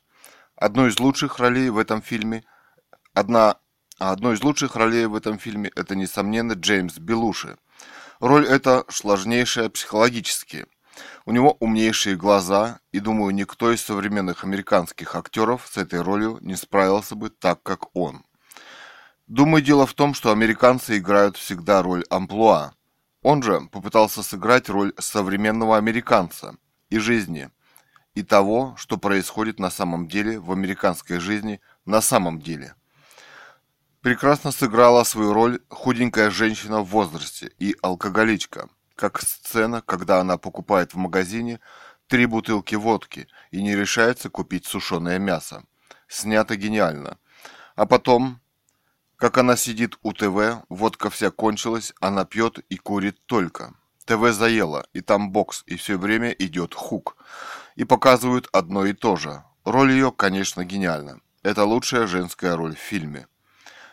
Одной 0.55 0.90
из 0.90 1.01
лучших 1.01 1.40
ролей 1.40 1.68
в 1.70 1.79
этом 1.79 2.01
фильме 2.01 2.44
одна 3.12 3.57
одной 3.99 4.37
из 4.37 4.44
лучших 4.44 4.77
ролей 4.77 5.07
в 5.07 5.16
этом 5.16 5.40
фильме 5.40 5.68
это 5.75 5.96
несомненно 5.96 6.53
Джеймс 6.53 6.99
Белуши– 6.99 7.57
Роль 8.20 8.46
эта 8.46 8.85
сложнейшая 8.90 9.70
психологически. 9.70 10.66
У 11.24 11.33
него 11.33 11.56
умнейшие 11.59 12.16
глаза, 12.16 12.80
и, 12.92 13.00
думаю, 13.00 13.35
никто 13.35 13.72
из 13.72 13.80
современных 13.80 14.44
американских 14.44 15.16
актеров 15.16 15.66
с 15.66 15.78
этой 15.78 16.02
ролью 16.02 16.37
не 16.42 16.54
справился 16.54 17.14
бы 17.14 17.30
так, 17.30 17.62
как 17.62 17.96
он. 17.96 18.22
Думаю, 19.26 19.62
дело 19.62 19.87
в 19.87 19.94
том, 19.94 20.12
что 20.12 20.33
американцы 20.33 20.98
играют 20.98 21.38
всегда 21.38 21.83
роль 21.83 22.04
амплуа. 22.11 22.74
Он 23.22 23.42
же 23.42 23.59
попытался 23.72 24.22
сыграть 24.22 24.68
роль 24.68 24.92
современного 24.98 25.78
американца 25.78 26.56
и 26.90 26.98
жизни, 26.98 27.48
и 28.14 28.22
того, 28.22 28.74
что 28.76 28.98
происходит 28.98 29.59
на 29.59 29.70
самом 29.70 30.09
деле 30.09 30.38
в 30.38 30.52
американской 30.52 31.20
жизни 31.20 31.62
на 31.87 32.02
самом 32.02 32.38
деле. 32.38 32.74
Прекрасно 34.02 34.50
сыграла 34.50 35.04
свою 35.04 35.34
роль 35.34 35.60
худенькая 35.68 36.30
женщина 36.30 36.80
в 36.80 36.86
возрасте 36.86 37.52
и 37.58 37.76
алкоголичка, 37.82 38.70
как 38.94 39.20
сцена, 39.20 39.82
когда 39.82 40.20
она 40.20 40.38
покупает 40.38 40.94
в 40.94 40.96
магазине 40.96 41.60
три 42.06 42.24
бутылки 42.24 42.76
водки 42.76 43.28
и 43.50 43.60
не 43.60 43.76
решается 43.76 44.30
купить 44.30 44.64
сушеное 44.64 45.18
мясо. 45.18 45.64
Снято 46.08 46.56
гениально. 46.56 47.18
А 47.76 47.84
потом, 47.84 48.40
как 49.16 49.36
она 49.36 49.54
сидит 49.54 49.98
у 50.02 50.14
ТВ, 50.14 50.64
водка 50.70 51.10
вся 51.10 51.30
кончилась, 51.30 51.92
она 52.00 52.24
пьет 52.24 52.58
и 52.70 52.78
курит 52.78 53.18
только. 53.26 53.74
ТВ 54.06 54.32
заело, 54.32 54.86
и 54.94 55.02
там 55.02 55.30
бокс, 55.30 55.62
и 55.66 55.76
все 55.76 55.98
время 55.98 56.30
идет 56.30 56.72
хук. 56.72 57.18
И 57.76 57.84
показывают 57.84 58.48
одно 58.50 58.86
и 58.86 58.94
то 58.94 59.16
же. 59.16 59.44
Роль 59.64 59.92
ее, 59.92 60.10
конечно, 60.10 60.64
гениальна. 60.64 61.20
Это 61.42 61.64
лучшая 61.64 62.06
женская 62.06 62.56
роль 62.56 62.74
в 62.74 62.78
фильме. 62.78 63.26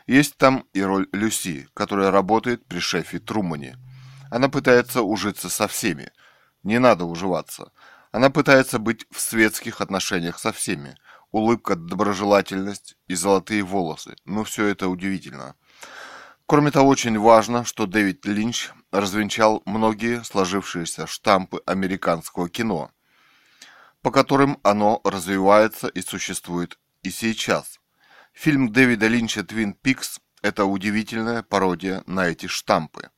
Есть 0.08 0.38
там 0.38 0.66
и 0.74 0.82
роль 0.82 1.10
Люси, 1.12 1.68
которая 1.74 2.12
работает 2.12 2.66
при 2.66 2.80
шефе 2.80 3.20
Трумане. 3.20 3.78
Она 4.32 4.48
пытается 4.48 5.02
ужиться 5.02 5.50
со 5.50 5.68
всеми. 5.68 6.12
Не 6.64 6.80
надо 6.80 7.04
уживаться. 7.04 7.72
Она 8.12 8.30
пытается 8.30 8.80
быть 8.80 9.06
в 9.12 9.20
светских 9.20 9.82
отношениях 9.82 10.40
со 10.40 10.54
всеми. 10.54 10.96
Улыбка, 11.32 11.76
доброжелательность 11.76 12.96
и 13.08 13.16
золотые 13.16 13.64
волосы. 13.64 14.16
Ну, 14.24 14.46
все 14.46 14.68
это 14.68 14.88
удивительно. 14.88 15.56
Кроме 16.46 16.72
того, 16.72 16.88
очень 16.88 17.20
важно, 17.20 17.66
что 17.66 17.86
Дэвид 17.86 18.26
Линч 18.26 18.70
развенчал 18.92 19.62
многие 19.66 20.24
сложившиеся 20.24 21.06
штампы 21.06 21.62
американского 21.66 22.48
кино, 22.48 22.92
по 24.02 24.12
которым 24.12 24.58
оно 24.64 25.02
развивается 25.04 25.90
и 25.90 26.02
существует 26.02 26.80
и 27.04 27.10
сейчас. 27.10 27.77
Фильм 28.40 28.72
Дэвида 28.72 29.08
Линча 29.08 29.44
«Твин 29.44 29.74
Пикс»– 29.74 30.20
это 30.44 30.66
удивительная 30.66 31.42
пародия 31.42 32.04
на 32.06 32.28
эти 32.28 32.46
штампы. 32.46 33.10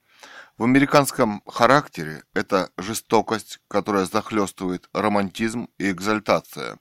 В 0.57 0.63
американском 0.63 1.43
характере 1.45 2.23
это 2.33 2.69
жестокость, 2.77 3.59
которая 3.67 4.05
захлестывает 4.05 4.87
романтизм 4.93 5.67
и 5.77 5.91
экзальтация. 5.91 6.79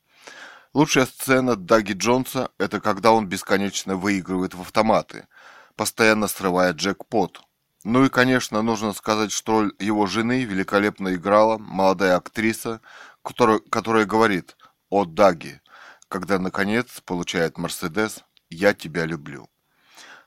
Лучшая 0.72 1.06
сцена 1.06 1.56
Даги 1.56 1.94
Джонса– 1.94 2.52
это 2.58 2.80
когда 2.80 3.10
он 3.10 3.26
бесконечно 3.26 3.96
выигрывает 3.96 4.54
в 4.54 4.60
автоматы, 4.60 5.26
постоянно 5.74 6.28
срывая 6.28 6.72
джекпот. 6.74 7.40
Ну 7.82 8.04
и, 8.04 8.08
конечно, 8.08 8.62
нужно 8.62 8.92
сказать, 8.92 9.32
что 9.32 9.62
роль 9.62 9.72
его 9.80 10.06
жены 10.06 10.44
великолепно 10.44 11.12
играла 11.16 11.58
молодая 11.58 12.14
актриса, 12.14 12.82
которая, 13.24 13.58
которая 13.58 14.04
говорит 14.04 14.56
«О, 14.90 15.06
Даги», 15.06 15.60
когда, 16.08 16.38
наконец, 16.38 17.02
получает 17.04 17.58
Мерседес 17.58 18.24
«Я 18.50 18.74
тебя 18.74 19.04
люблю». 19.04 19.48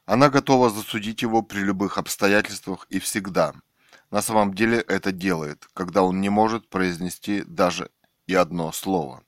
Она 0.05 0.29
готова 0.29 0.69
засудить 0.69 1.21
его 1.21 1.41
при 1.41 1.59
любых 1.59 1.97
обстоятельствах 1.97 2.85
и 2.89 2.99
всегда. 2.99 3.53
На 4.09 4.21
самом 4.21 4.53
деле 4.53 4.79
это 4.79 5.11
делает, 5.11 5.67
когда 5.73 6.03
он 6.03 6.19
не 6.21 6.29
может 6.29 6.67
произнести 6.69 7.43
даже 7.43 7.89
и 8.27 8.35
одно 8.35 8.71
слово. 8.71 9.23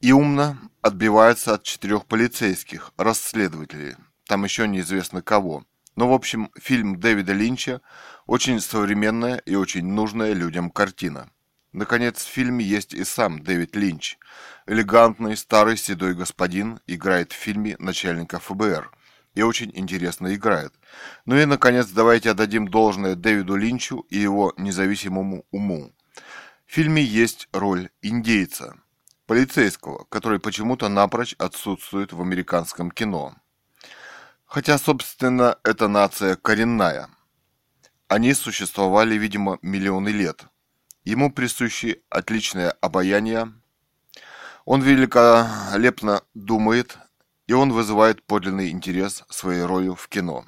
И 0.00 0.12
умно 0.12 0.58
отбивается 0.80 1.54
от 1.54 1.62
четырех 1.64 2.06
полицейских, 2.06 2.92
расследователей, 2.96 3.96
там 4.26 4.44
еще 4.44 4.66
неизвестно 4.66 5.22
кого. 5.22 5.64
Но, 5.94 6.08
в 6.08 6.12
общем, 6.12 6.50
фильм 6.56 7.00
Дэвида 7.00 7.32
Линча 7.32 7.80
очень 8.26 8.60
современная 8.60 9.38
и 9.38 9.54
очень 9.54 9.86
нужная 9.86 10.32
людям 10.32 10.70
картина. 10.70 11.30
Наконец, 11.72 12.24
в 12.24 12.28
фильме 12.28 12.64
есть 12.64 12.92
и 12.92 13.04
сам 13.04 13.42
Дэвид 13.42 13.76
Линч. 13.76 14.18
Элегантный 14.66 15.36
старый 15.36 15.76
седой 15.76 16.14
господин 16.14 16.80
играет 16.86 17.32
в 17.32 17.36
фильме 17.36 17.76
начальника 17.78 18.40
ФБР. 18.40 18.90
И 19.34 19.42
очень 19.42 19.70
интересно 19.74 20.34
играет. 20.34 20.72
Ну 21.24 21.36
и, 21.36 21.44
наконец, 21.44 21.88
давайте 21.88 22.30
отдадим 22.30 22.68
должное 22.68 23.14
Дэвиду 23.14 23.54
Линчу 23.54 24.06
и 24.10 24.18
его 24.18 24.52
независимому 24.56 25.44
уму. 25.50 25.94
В 26.66 26.72
фильме 26.72 27.02
есть 27.02 27.48
роль 27.52 27.90
индейца, 28.02 28.76
полицейского, 29.26 30.04
который 30.08 30.40
почему-то 30.40 30.88
напрочь 30.88 31.34
отсутствует 31.38 32.12
в 32.12 32.20
американском 32.20 32.90
кино. 32.90 33.36
Хотя, 34.46 34.78
собственно, 34.78 35.58
эта 35.62 35.86
нация 35.86 36.36
коренная. 36.36 37.08
Они 38.08 38.34
существовали, 38.34 39.16
видимо, 39.16 39.58
миллионы 39.62 40.08
лет– 40.08 40.46
Ему 41.06 41.30
присущи 41.30 42.02
отличное 42.10 42.70
обаяние. 42.80 43.52
Он 44.66 44.82
великолепно 44.82 46.22
думает, 46.34 46.98
и 47.46 47.52
он 47.52 47.72
вызывает 47.72 48.24
подлинный 48.24 48.70
интерес 48.70 49.22
своей 49.30 49.62
ролью 49.62 49.94
в 49.94 50.08
кино. 50.08 50.44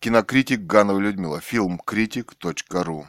Кинокритик 0.00 0.62
Ганова 0.62 0.98
Людмила. 0.98 1.40
Фильмкритик.ру 1.40 3.06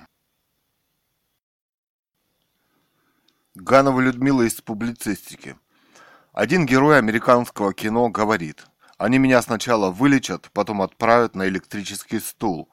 Ганова 3.55 4.01
Людмила 4.01 4.43
из 4.43 4.61
публицистики. 4.61 5.57
Один 6.31 6.67
герой 6.67 6.99
американского 6.99 7.73
кино 7.73 8.09
говорит, 8.09 8.67
они 8.99 9.17
меня 9.17 9.41
сначала 9.41 9.89
вылечат, 9.89 10.51
потом 10.53 10.83
отправят 10.83 11.33
на 11.33 11.47
электрический 11.47 12.19
стул 12.19 12.69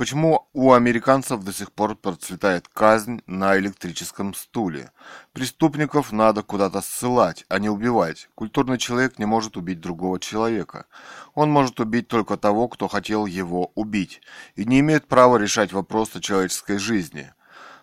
Почему 0.00 0.48
у 0.54 0.72
американцев 0.72 1.44
до 1.44 1.52
сих 1.52 1.72
пор 1.72 1.94
процветает 1.94 2.68
казнь 2.68 3.20
на 3.26 3.58
электрическом 3.58 4.32
стуле? 4.32 4.92
Преступников 5.34 6.10
надо 6.10 6.42
куда-то 6.42 6.80
ссылать, 6.80 7.44
а 7.50 7.58
не 7.58 7.68
убивать. 7.68 8.30
Культурный 8.34 8.78
человек 8.78 9.18
не 9.18 9.26
может 9.26 9.58
убить 9.58 9.78
другого 9.78 10.18
человека. 10.18 10.86
Он 11.34 11.50
может 11.50 11.80
убить 11.80 12.08
только 12.08 12.38
того, 12.38 12.68
кто 12.68 12.88
хотел 12.88 13.26
его 13.26 13.72
убить, 13.74 14.22
и 14.54 14.64
не 14.64 14.80
имеет 14.80 15.06
права 15.06 15.36
решать 15.36 15.74
вопросы 15.74 16.20
человеческой 16.20 16.78
жизни. 16.78 17.34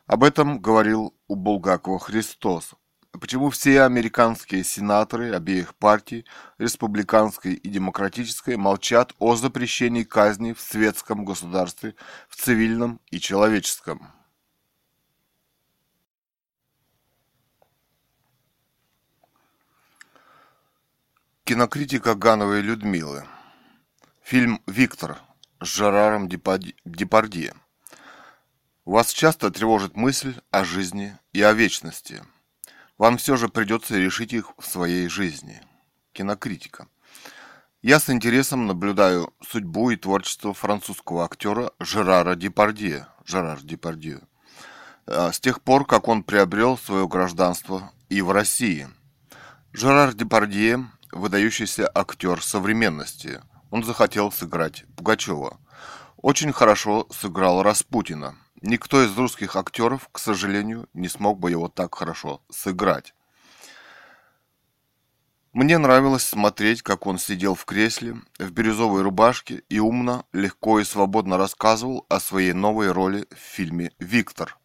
Об 0.08 0.24
этом 0.24 0.60
говорил 0.60 1.14
у 1.28 1.36
Булгакова 1.36 2.00
Христос. 2.00 2.72
Почему 3.12 3.50
все 3.50 3.84
американские 3.84 4.64
сенаторы 4.64 5.34
обеих 5.34 5.76
партий, 5.76 6.26
республиканской 6.58 7.54
и 7.54 7.70
демократической, 7.70 8.58
молчат 8.58 9.14
о 9.18 9.36
запрещении 9.36 10.04
казни 10.04 10.54
в 10.54 10.60
светском 10.60 11.24
государстве, 11.24 11.96
в 12.28 12.36
цивильном 12.36 13.00
и 13.10 13.20
человеческом? 13.20 14.12
Кинокритика 21.46 22.14
Гановой 22.14 22.62
Людмилы. 22.62 23.26
Фильм 24.22 24.62
«Виктор» 24.68 25.18
с 25.62 25.66
Жераром 25.66 26.28
Депардье. 26.28 27.54
Вас 28.84 29.12
часто 29.12 29.50
тревожит 29.50 29.96
мысль 29.96 30.36
о 30.52 30.66
жизни 30.66 31.18
и 31.32 31.42
о 31.42 31.54
вечности– 31.54 32.22
вам 32.98 33.18
все 33.18 33.36
же 33.36 33.48
придется 33.48 33.98
решить 33.98 34.34
их 34.34 34.52
в 34.58 34.66
своей 34.66 35.08
жизни. 35.08 35.62
Кинокритика. 36.14 36.88
Я 37.82 38.00
с 38.00 38.10
интересом 38.10 38.66
наблюдаю 38.66 39.34
судьбу 39.48 39.92
и 39.92 39.96
творчество 39.96 40.54
французского 40.54 41.26
актера 41.26 41.72
Жерара 41.80 42.36
Депардье. 42.36 43.08
Жерар 43.24 43.62
Депардье. 43.62 44.22
Э, 45.06 45.32
с 45.32 45.40
тех 45.40 45.62
пор, 45.62 45.86
как 45.86 46.08
он 46.08 46.24
приобрел 46.24 46.78
свое 46.78 47.08
гражданство 47.08 47.92
и 48.10 48.22
в 48.22 48.32
России. 48.32 48.88
Жерар 49.74 50.14
Депардье– 50.14 50.90
выдающийся 51.12 51.90
актер 51.94 52.42
современности. 52.42 53.42
Он 53.70 53.84
захотел 53.84 54.32
сыграть 54.32 54.86
Пугачева. 54.96 55.60
Очень 56.18 56.52
хорошо 56.52 57.08
сыграл 57.12 57.62
Распутина– 57.62 58.36
Никто 58.62 59.04
из 59.04 59.16
русских 59.16 59.56
актеров, 59.56 60.10
к 60.12 60.18
сожалению, 60.18 60.90
не 60.94 61.10
смог 61.10 61.40
бы 61.40 61.52
его 61.52 61.68
так 61.68 61.94
хорошо 61.94 62.42
сыграть. 62.50 63.14
Мне 65.54 65.78
нравилось 65.78 66.24
смотреть, 66.24 66.82
как 66.82 67.06
он 67.06 67.20
сидел 67.20 67.54
в 67.54 67.66
кресле, 67.66 68.16
в 68.40 68.52
бирюзовой 68.52 69.04
рубашке 69.04 69.64
и 69.70 69.80
умно, 69.80 70.26
легко 70.34 70.80
и 70.80 70.84
свободно 70.84 71.38
рассказывал 71.38 72.06
о 72.10 72.20
своей 72.20 72.54
новой 72.54 72.92
роли 72.92 73.28
в 73.32 73.38
фильме 73.38 73.92
«Виктор». 74.00 74.58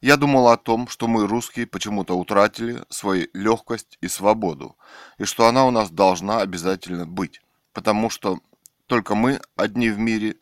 Я 0.00 0.16
думал 0.16 0.48
о 0.48 0.56
том, 0.56 0.86
что 0.86 1.08
мы, 1.08 1.26
русские, 1.26 1.66
почему-то 1.66 2.16
утратили 2.16 2.84
свою 2.88 3.26
легкость 3.32 3.98
и 4.00 4.06
свободу, 4.06 4.76
и 5.18 5.24
что 5.24 5.46
она 5.46 5.66
у 5.66 5.72
нас 5.72 5.90
должна 5.90 6.40
обязательно 6.40 7.04
быть, 7.04 7.42
потому 7.72 8.10
что 8.10 8.38
только 8.86 9.16
мы 9.16 9.40
одни 9.56 9.90
в 9.90 9.98
мире 9.98 10.36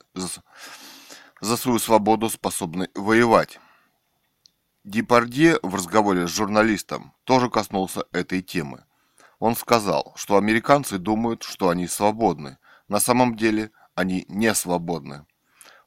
за 1.41 1.57
свою 1.57 1.79
свободу 1.79 2.29
способны 2.31 2.89
воевать. 2.95 3.59
Депардье 4.85 5.59
в 5.63 5.75
разговоре 5.75 6.27
с 6.27 6.31
журналистом 6.31 7.13
тоже 7.25 7.51
коснулся 7.51 8.05
этой 8.13 8.43
темы. 8.43 8.85
Он 9.39 9.57
сказал, 9.57 10.13
что 10.17 10.37
американцы 10.37 10.99
думают, 10.99 11.43
что 11.43 11.69
они 11.69 11.89
свободны. 11.89 12.59
На 12.89 13.01
самом 13.01 13.37
деле 13.37 13.71
они 13.95 14.25
не 14.29 14.55
свободны. 14.55 15.27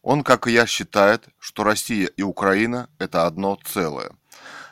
Он, 0.01 0.23
как 0.23 0.47
и 0.47 0.51
я, 0.51 0.65
считает, 0.65 1.27
что 1.39 1.63
Россия 1.63 2.07
и 2.07 2.21
Украина– 2.21 2.89
это 2.99 3.25
одно 3.25 3.57
целое. 3.65 4.11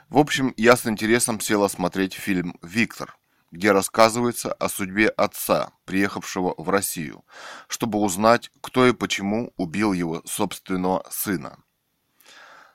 В 0.10 0.18
общем, 0.18 0.54
я 0.58 0.78
с 0.78 0.86
интересом 0.86 1.40
села 1.40 1.68
смотреть 1.68 2.14
фильм 2.14 2.58
«Виктор». 2.62 3.17
Где 3.52 3.72
рассказывается 3.72 4.54
о 4.54 4.70
судьбе 4.70 5.10
отца, 5.10 5.72
приехавшего 5.86 6.54
в 6.58 6.70
Россию, 6.70 7.24
чтобы 7.68 8.00
узнать, 8.00 8.52
кто 8.62 8.86
и 8.86 8.94
почему 8.94 9.54
убил 9.58 9.94
его 9.94 10.22
собственного 10.26 11.06
сына. 11.10 11.58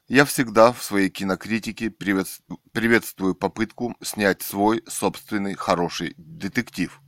Я 0.09 0.25
всегда 0.25 0.73
в 0.73 0.83
своей 0.83 1.09
кинокритике 1.09 1.91
приветствую 1.91 3.35
попытку 3.35 3.97
снять 4.03 4.43
свой 4.43 4.83
собственный 4.87 5.55
хороший 5.55 6.15
детектив. 6.17 7.01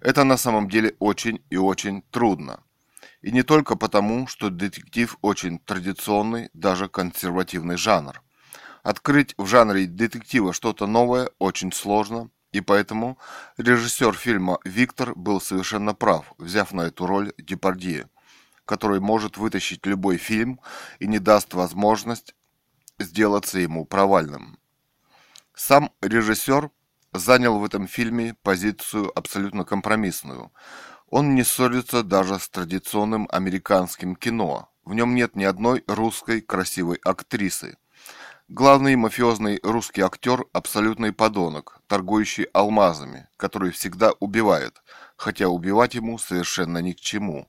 Это 0.00 0.24
на 0.24 0.36
самом 0.36 0.68
деле 0.68 0.94
очень 1.00 1.42
и 1.50 1.56
очень 1.56 2.02
трудно. 2.10 2.62
И 3.22 3.32
не 3.32 3.42
только 3.42 3.74
потому, 3.74 4.28
что 4.28 4.50
детектив 4.50 5.16
очень 5.22 5.58
традиционный, 5.58 6.50
даже 6.52 6.88
консервативный 6.88 7.76
жанр. 7.76 8.22
Открыть 8.84 9.34
в 9.36 9.46
жанре 9.46 9.86
детектива 9.86 10.52
что-то 10.52 10.86
новое 10.86 11.30
очень 11.40 11.72
сложно, 11.72 12.30
и 12.52 12.60
поэтому 12.60 13.18
режиссер 13.56 14.14
фильма 14.14 14.58
«Виктор» 14.64 15.14
был 15.14 15.40
совершенно 15.40 15.94
прав, 15.94 16.32
взяв 16.38 16.72
на 16.72 16.82
эту 16.82 17.06
роль 17.06 17.32
Депардье, 17.38 18.08
который 18.64 19.00
может 19.00 19.36
вытащить 19.36 19.86
любой 19.86 20.16
фильм 20.16 20.60
и 20.98 21.06
не 21.06 21.18
даст 21.18 21.54
возможность 21.54 22.34
сделаться 22.98 23.58
ему 23.58 23.84
провальным. 23.84 24.58
Сам 25.54 25.92
режиссер 26.00 26.70
занял 27.12 27.58
в 27.58 27.64
этом 27.64 27.86
фильме 27.86 28.34
позицию 28.42 29.12
абсолютно 29.16 29.64
компромиссную. 29.64 30.52
Он 31.08 31.34
не 31.34 31.42
ссорится 31.42 32.02
даже 32.02 32.38
с 32.38 32.48
традиционным 32.48 33.28
американским 33.30 34.14
кино. 34.14 34.70
В 34.84 34.94
нем 34.94 35.14
нет 35.14 35.36
ни 35.36 35.44
одной 35.44 35.84
русской 35.86 36.40
красивой 36.40 36.98
актрисы– 37.02 37.76
Главный 38.50 38.96
мафиозный 38.96 39.60
русский 39.62 40.00
актер– 40.00 40.46
абсолютный 40.54 41.12
подонок, 41.12 41.82
торгующий 41.86 42.44
алмазами, 42.54 43.28
который 43.36 43.72
всегда 43.72 44.12
убивает, 44.20 44.82
хотя 45.16 45.48
убивать 45.48 45.94
ему 45.94 46.16
совершенно 46.16 46.78
ни 46.78 46.92
к 46.92 47.00
чему. 47.00 47.46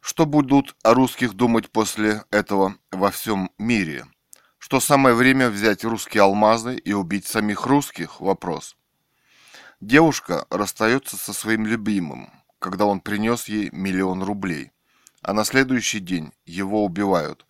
Что 0.00 0.24
будут 0.24 0.76
о 0.84 0.94
русских 0.94 1.34
думать 1.34 1.68
после 1.72 2.22
этого 2.30 2.76
во 2.92 3.10
всем 3.10 3.50
мире? 3.58 4.06
Что 4.58 4.78
самое 4.78 5.16
время 5.16 5.50
взять 5.50 5.82
русские 5.82 6.22
алмазы 6.22 6.76
и 6.76 6.92
убить 6.92 7.26
самих 7.26 7.66
русских? 7.66 8.20
Вопрос. 8.20 8.76
Девушка 9.80 10.46
расстается 10.50 11.16
со 11.16 11.32
своим 11.32 11.66
любимым, 11.66 12.30
когда 12.60 12.86
он 12.86 13.00
принес 13.00 13.48
ей 13.48 13.70
миллион 13.72 14.22
рублей, 14.22 14.70
а 15.22 15.32
на 15.32 15.42
следующий 15.42 15.98
день 15.98 16.32
его 16.44 16.84
убивают. 16.84 17.46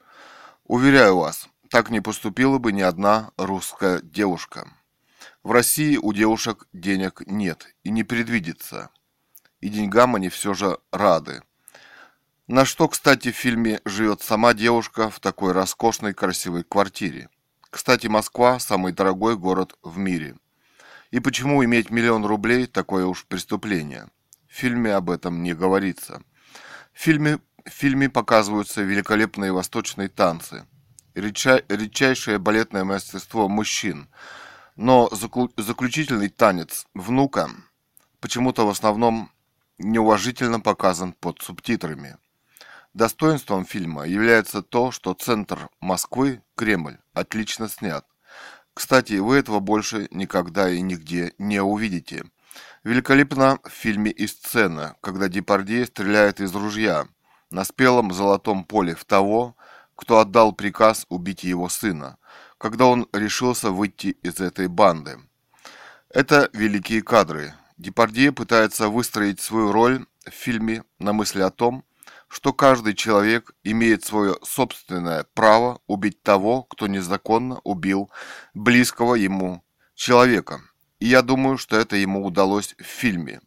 Уверяю 0.64 1.18
вас, 1.18 1.50
так 1.70 1.88
не 1.88 2.00
поступила 2.00 2.59
бы 2.59 2.72
ни 2.72 2.80
одна 2.80 3.30
русская 3.37 4.00
девушка. 4.02 4.68
В 5.44 5.52
России 5.52 5.96
у 5.96 6.12
девушек 6.12 6.66
денег 6.72 7.22
нет 7.26 7.74
и 7.85 7.90
не 7.90 8.02
предвидится. 8.02 8.90
И 9.61 9.68
деньгам 9.68 10.16
они 10.16 10.28
все 10.30 10.52
же 10.52 10.78
рады. 10.90 11.42
На 12.48 12.64
что, 12.64 12.88
кстати, 12.88 13.30
в 13.30 13.37
фильме 13.37 13.80
живет 13.85 14.20
сама 14.20 14.52
девушка 14.52 15.11
в 15.11 15.20
такой 15.20 15.52
роскошной 15.52 16.12
красивой 16.12 16.64
квартире. 16.64 17.28
Кстати, 17.70 18.09
Москва– 18.09 18.59
самый 18.59 18.92
дорогой 18.92 19.37
город 19.37 19.78
в 19.85 19.96
мире. 19.96 20.35
И 21.12 21.20
почему 21.20 21.64
иметь 21.64 21.90
миллион 21.90 22.24
рублей– 22.26 22.66
такое 22.66 23.06
уж 23.06 23.26
преступление? 23.26 24.09
В 24.48 24.54
фильме 24.54 24.92
об 24.92 25.09
этом 25.09 25.44
не 25.44 25.54
говорится. 25.54 26.20
В 26.92 26.98
фильме, 26.98 27.38
в 27.64 27.70
фильме 27.70 28.11
показываются 28.11 28.83
великолепные 28.83 29.52
восточные 29.52 30.09
танцы– 30.09 30.66
редча, 31.20 31.62
редчайшее 31.68 32.38
балетное 32.38 32.85
мастерство 32.85 33.48
мужчин. 33.48 34.09
Но 34.76 35.09
заключительный 35.56 36.28
танец 36.28 36.87
внука 36.94 37.50
почему-то 38.20 38.66
в 38.66 38.70
основном 38.70 39.30
неуважительно 39.78 40.61
показан 40.61 41.12
под 41.12 41.40
субтитрами. 41.42 42.16
Достоинством 42.92 43.64
фильма 43.64 44.04
является 44.04 44.62
то, 44.62 44.90
что 44.90 45.14
центр 45.14 45.68
Москвы, 45.80 46.42
Кремль, 46.56 46.98
отлично 47.14 47.68
снят. 47.68 48.04
Кстати, 48.74 49.14
вы 49.14 49.37
этого 49.37 49.61
больше 49.61 50.09
никогда 50.11 50.68
и 50.68 50.80
нигде 50.80 51.33
не 51.38 51.62
увидите. 51.62 52.24
Великолепна 52.83 53.59
в 53.62 53.70
фильме 53.70 54.11
и 54.11 54.26
сцена, 54.26 54.96
когда 55.02 55.28
Депардье 55.28 55.87
стреляет 55.87 56.40
из 56.40 56.54
ружья 56.54 57.06
на 57.50 57.64
спелом 57.64 58.12
золотом 58.12 58.64
поле 58.64 58.94
в 58.94 59.04
того, 59.04 59.56
кто 60.00 60.18
отдал 60.18 60.52
приказ 60.52 61.04
убить 61.10 61.44
его 61.44 61.68
сына, 61.68 62.16
когда 62.56 62.86
он 62.86 63.06
решился 63.12 63.70
выйти 63.70 64.16
из 64.22 64.40
этой 64.40 64.66
банды. 64.66 65.18
Это 66.08 66.48
великие 66.54 67.02
кадры. 67.02 67.54
Депардье 67.76 68.32
пытается 68.32 68.88
выстроить 68.88 69.40
свою 69.40 69.72
роль 69.72 70.06
в 70.24 70.30
фильме 70.30 70.84
на 70.98 71.12
мысли 71.12 71.42
о 71.42 71.50
том, 71.50 71.84
что 72.28 72.54
каждый 72.54 72.94
человек 72.94 73.52
имеет 73.62 74.02
свое 74.02 74.36
собственное 74.42 75.26
право 75.34 75.80
убить 75.86 76.22
того, 76.22 76.62
кто 76.62 76.86
незаконно 76.86 77.60
убил 77.62 78.10
близкого 78.54 79.16
ему 79.16 79.62
человека. 79.94 80.62
И 80.98 81.08
я 81.08 81.20
думаю, 81.20 81.58
что 81.58 81.76
это 81.76 81.96
ему 81.96 82.24
удалось 82.24 82.74
в 82.78 82.84
фильме. 82.84 83.42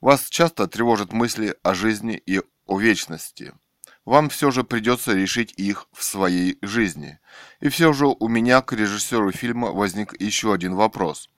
Вас 0.00 0.28
часто 0.28 0.66
тревожат 0.66 1.12
мысли 1.12 1.54
о 1.62 1.74
жизни 1.74 2.20
и 2.26 2.42
о 2.66 2.78
вечности– 2.80 3.54
вам 4.04 4.28
все 4.28 4.50
же 4.50 4.64
придется 4.64 5.14
решить 5.14 5.52
их 5.56 5.86
в 5.92 6.02
своей 6.02 6.58
жизни. 6.62 7.18
И 7.60 7.68
все 7.68 7.92
же 7.92 8.06
у 8.06 8.28
меня 8.28 8.60
к 8.62 8.72
режиссеру 8.72 9.32
фильма 9.32 9.72
возник 9.72 10.20
еще 10.20 10.52
один 10.52 10.74
вопрос. 10.74 11.30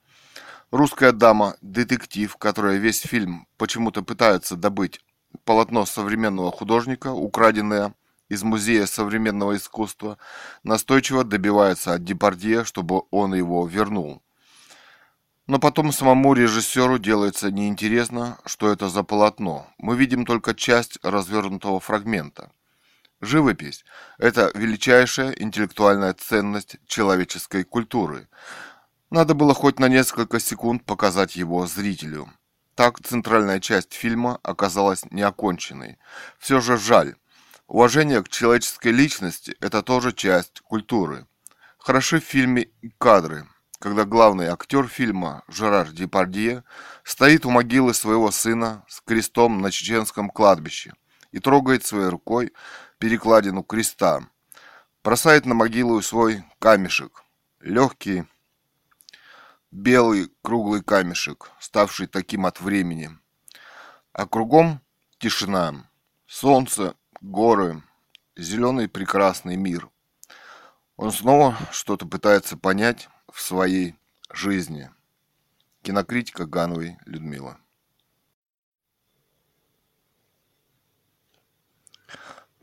Русская 0.70 1.12
дама, 1.12 1.56
детектив, 1.60 2.36
которая 2.36 2.76
весь 2.76 3.00
фильм 3.00 3.46
почему-то 3.56 4.02
пытается 4.02 4.56
добыть 4.56 5.00
полотно 5.44 5.86
современного 5.86 6.50
художника, 6.50 7.12
украденное 7.12 7.94
из 8.28 8.42
Музея 8.42 8.86
современного 8.86 9.56
искусства, 9.56 10.18
настойчиво 10.64 11.22
добивается 11.22 11.94
от 11.94 12.04
Депардье, 12.04 12.64
чтобы 12.64 13.02
он 13.10 13.34
его 13.34 13.66
вернул. 13.66 14.22
Но 15.46 15.60
потом 15.60 15.92
самому 15.92 16.34
режиссеру 16.34 16.98
делается 16.98 17.52
неинтересно, 17.52 18.38
что 18.46 18.70
это 18.70 18.88
за 18.88 19.04
полотно. 19.04 19.68
Мы 19.78 19.96
видим 19.96 20.26
только 20.26 20.54
часть 20.54 20.98
развернутого 21.02 21.78
фрагмента. 21.78 22.50
Живопись– 23.20 23.84
это 24.18 24.50
величайшая 24.54 25.30
интеллектуальная 25.30 26.14
ценность 26.14 26.76
человеческой 26.86 27.62
культуры. 27.62 28.28
Надо 29.10 29.34
было 29.34 29.54
хоть 29.54 29.78
на 29.78 29.88
несколько 29.88 30.40
секунд 30.40 30.84
показать 30.84 31.36
его 31.36 31.66
зрителю. 31.66 32.28
Так 32.74 33.00
центральная 33.00 33.60
часть 33.60 33.94
фильма 33.94 34.40
оказалась 34.42 35.04
неоконченной. 35.10 35.96
Все 36.38 36.60
же 36.60 36.76
жаль. 36.76 37.14
Уважение 37.68 38.22
к 38.22 38.28
человеческой 38.28 38.92
личности– 38.92 39.56
это 39.60 39.82
тоже 39.82 40.12
часть 40.12 40.60
культуры. 40.60 41.26
Хороши 41.78 42.20
в 42.20 42.24
фильме 42.24 42.68
кадры– 42.98 43.46
когда 43.78 44.04
главный 44.04 44.46
актер 44.46 44.88
фильма 44.88 45.42
Жерар 45.48 45.90
Депардье 45.90 46.64
стоит 47.04 47.44
у 47.44 47.50
могилы 47.50 47.94
своего 47.94 48.30
сына 48.30 48.84
с 48.88 49.00
крестом 49.00 49.60
на 49.60 49.70
чеченском 49.70 50.30
кладбище 50.30 50.94
и 51.32 51.38
трогает 51.38 51.84
своей 51.84 52.08
рукой 52.08 52.52
перекладину 52.98 53.62
креста, 53.62 54.22
бросает 55.04 55.46
на 55.46 55.54
могилу 55.54 56.00
свой 56.02 56.44
камешек, 56.58 57.22
легкий 57.60 58.24
белый 59.70 60.32
круглый 60.42 60.82
камешек, 60.82 61.50
ставший 61.60 62.06
таким 62.06 62.46
от 62.46 62.60
времени. 62.60 63.10
А 64.12 64.26
кругом 64.26 64.80
тишина, 65.18 65.90
солнце, 66.26 66.94
горы, 67.20 67.82
зеленый 68.36 68.88
прекрасный 68.88 69.56
мир. 69.56 69.90
Он 70.96 71.12
снова 71.12 71.54
что-то 71.72 72.06
пытается 72.06 72.56
понять, 72.56 73.10
в 73.32 73.40
своей 73.40 73.98
жизни. 74.30 74.90
Кинокритика 75.82 76.46
Гановой 76.46 76.98
Людмила. 77.04 77.58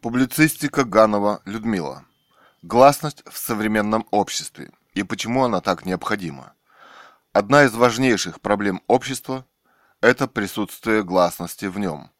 Публицистика 0.01 0.83
Ганова 0.83 1.41
Людмила. 1.45 2.05
Гласность 2.61 3.23
в 3.25 3.37
современном 3.37 4.05
обществе 4.11 4.71
и 4.93 5.03
почему 5.03 5.43
она 5.43 5.61
так 5.61 5.85
необходима. 5.85 6.53
Одна 7.31 7.63
из 7.63 7.73
важнейших 7.73 8.41
проблем 8.41 8.81
общества– 8.87 9.45
это 10.01 10.27
присутствие 10.27 11.03
гласности 11.03 11.65
в 11.65 11.79
нем. 11.79 12.11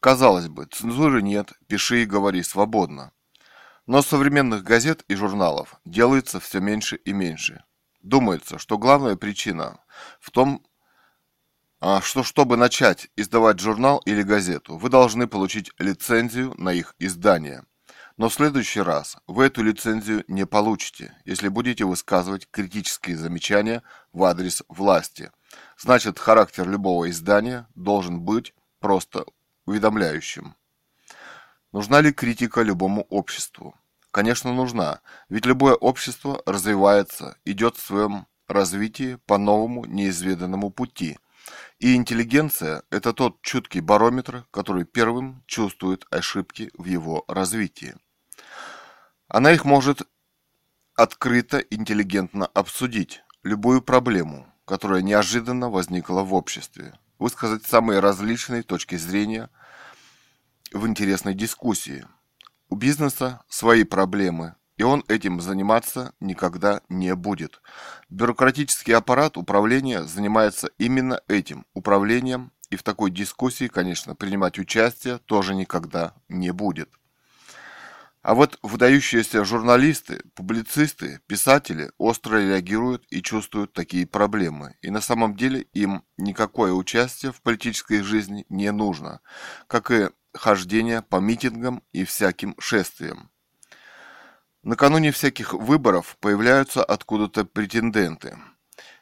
Казалось 0.00 0.48
бы, 0.48 0.66
цензуры 0.66 1.22
нет, 1.22 1.52
пиши 1.68 2.02
и 2.02 2.06
говори 2.06 2.42
свободно. 2.42 3.12
Но 3.92 4.00
современных 4.00 4.64
газет 4.64 5.04
и 5.08 5.14
журналов 5.14 5.78
делается 5.84 6.40
все 6.40 6.60
меньше 6.60 6.96
и 6.96 7.12
меньше– 7.12 7.62
Думается, 8.02 8.58
что 8.58 8.78
главная 8.78 9.16
причина 9.16 9.80
в 10.18 10.30
том, 10.30 10.64
а, 11.80 12.00
что 12.00 12.24
чтобы 12.24 12.56
начать 12.56 13.08
издавать 13.16 13.60
журнал 13.60 13.98
или 14.04 14.22
газету, 14.22 14.76
вы 14.76 14.88
должны 14.88 15.28
получить 15.28 15.70
лицензию 15.78 16.52
на 16.56 16.72
их 16.72 16.96
издание. 16.98 17.64
Но 18.16 18.28
в 18.28 18.34
следующий 18.34 18.80
раз 18.80 19.16
вы 19.26 19.44
эту 19.44 19.62
лицензию 19.62 20.24
не 20.26 20.46
получите, 20.46 21.16
если 21.24 21.48
будете 21.48 21.84
высказывать 21.84 22.48
критические 22.50 23.16
замечания 23.16 23.82
в 24.12 24.24
адрес 24.24 24.64
власти. 24.68 25.30
Значит, 25.78 26.18
характер 26.18 26.68
любого 26.68 27.08
издания 27.08 27.68
должен 27.74 28.20
быть 28.20 28.52
просто 28.80 29.24
уведомляющим. 29.64 30.56
Нужна 31.72 32.00
ли 32.00 32.12
критика 32.12 32.62
любому 32.62 33.02
обществу? 33.08 33.76
Конечно, 34.12 34.52
нужна, 34.52 35.00
ведь 35.30 35.46
любое 35.46 35.74
общество 35.74 36.42
развивается, 36.44 37.38
идет 37.46 37.76
в 37.76 37.80
своем 37.80 38.26
развитии 38.46 39.18
по 39.26 39.38
новому 39.38 39.86
неизведанному 39.86 40.70
пути. 40.70 41.18
И 41.78 41.96
интеллигенция– 41.96 42.82
это 42.90 43.14
тот 43.14 43.40
чуткий 43.40 43.80
барометр, 43.80 44.46
который 44.50 44.84
первым 44.84 45.42
чувствует 45.46 46.06
ошибки 46.10 46.70
в 46.74 46.84
его 46.84 47.24
развитии. 47.26 47.96
Она 49.28 49.50
их 49.52 49.64
может 49.64 50.02
открыто, 50.94 51.58
интеллигентно 51.58 52.44
обсудить, 52.44 53.22
любую 53.42 53.80
проблему, 53.80 54.46
которая 54.66 55.00
неожиданно 55.00 55.70
возникла 55.70 56.20
в 56.20 56.34
обществе, 56.34 56.98
высказать 57.18 57.64
самые 57.64 58.00
различные 58.00 58.62
точки 58.62 58.96
зрения 58.96 59.48
в 60.70 60.86
интересной 60.86 61.32
дискуссии. 61.32 62.06
У 62.72 62.74
бизнеса 62.74 63.42
свои 63.50 63.84
проблемы, 63.84 64.54
и 64.78 64.82
он 64.82 65.04
этим 65.08 65.42
заниматься 65.42 66.14
никогда 66.20 66.80
не 66.88 67.14
будет. 67.14 67.60
Бюрократический 68.08 68.94
аппарат 68.94 69.36
управления 69.36 70.04
занимается 70.04 70.70
именно 70.78 71.20
этим 71.28 71.66
управлением, 71.74 72.50
и 72.70 72.76
в 72.76 72.82
такой 72.82 73.10
дискуссии, 73.10 73.68
конечно, 73.68 74.14
принимать 74.14 74.58
участие 74.58 75.18
тоже 75.18 75.54
никогда 75.54 76.14
не 76.30 76.50
будет. 76.50 76.88
А 78.22 78.34
вот 78.34 78.58
выдающиеся 78.62 79.44
журналисты, 79.44 80.22
публицисты, 80.34 81.20
писатели 81.26 81.90
остро 81.98 82.38
реагируют 82.38 83.04
и 83.10 83.20
чувствуют 83.20 83.74
такие 83.74 84.06
проблемы. 84.06 84.76
И 84.80 84.88
на 84.88 85.02
самом 85.02 85.36
деле 85.36 85.66
им 85.74 86.04
никакое 86.16 86.72
участие 86.72 87.32
в 87.32 87.42
политической 87.42 88.00
жизни 88.00 88.46
не 88.48 88.72
нужно, 88.72 89.20
как 89.66 89.90
и 89.90 90.08
хождение 90.34 91.02
по 91.02 91.16
митингам 91.16 91.82
и 91.92 92.04
всяким 92.04 92.54
шествиям. 92.58 93.30
Накануне 94.62 95.10
всяких 95.10 95.54
выборов 95.54 96.16
появляются 96.20 96.84
откуда-то 96.84 97.44
претенденты, 97.44 98.38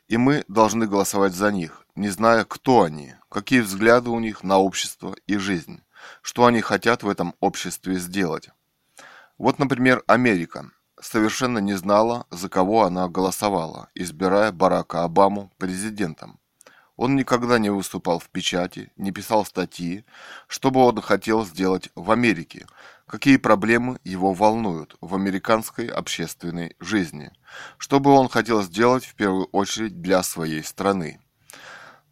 и 0.09 0.17
мы 0.17 0.45
должны 0.49 0.87
голосовать 0.87 1.35
за 1.35 1.53
них, 1.53 1.87
не 1.95 2.09
зная, 2.09 2.45
кто 2.45 2.83
они, 2.83 3.15
какие 3.29 3.61
взгляды 3.61 4.11
у 4.11 4.19
них 4.19 4.43
на 4.43 4.59
общество 4.59 5.15
и 5.27 5.37
жизнь, 5.37 5.83
что 6.23 6.47
они 6.47 6.63
хотят 6.63 7.03
в 7.03 7.09
этом 7.09 7.35
обществе 7.41 7.97
сделать. 7.99 8.49
Вот, 9.39 9.59
например, 9.59 10.03
Америка 10.07 10.71
совершенно 11.01 11.59
не 11.59 11.75
знала, 11.75 12.27
за 12.31 12.49
кого 12.49 12.85
она 12.85 13.09
голосовала, 13.09 13.89
избирая 13.95 14.53
Барака 14.53 15.05
Обаму 15.05 15.53
президентом. 15.59 16.40
Он 17.01 17.17
никогда 17.17 17.59
не 17.59 17.71
выступал 17.71 18.19
в 18.19 18.29
печати, 18.29 18.93
не 18.99 19.11
писал 19.11 19.47
статьи, 19.47 20.05
что 20.47 20.71
бы 20.71 20.81
он 20.81 21.01
хотел 21.01 21.47
сделать 21.47 21.89
в 21.95 22.11
Америке, 22.11 22.67
какие 23.07 23.39
проблемы 23.39 23.99
его 24.05 24.35
волнуют 24.35 24.97
в 25.01 25.15
американской 25.15 25.87
общественной 25.87 26.77
жизни, 26.79 27.31
что 27.79 28.01
бы 28.01 28.11
он 28.11 28.29
хотел 28.29 28.63
сделать 28.63 29.07
в 29.07 29.15
первую 29.15 29.47
очередь 29.47 30.03
для 30.03 30.23
своей 30.23 30.63
страны. 30.63 31.21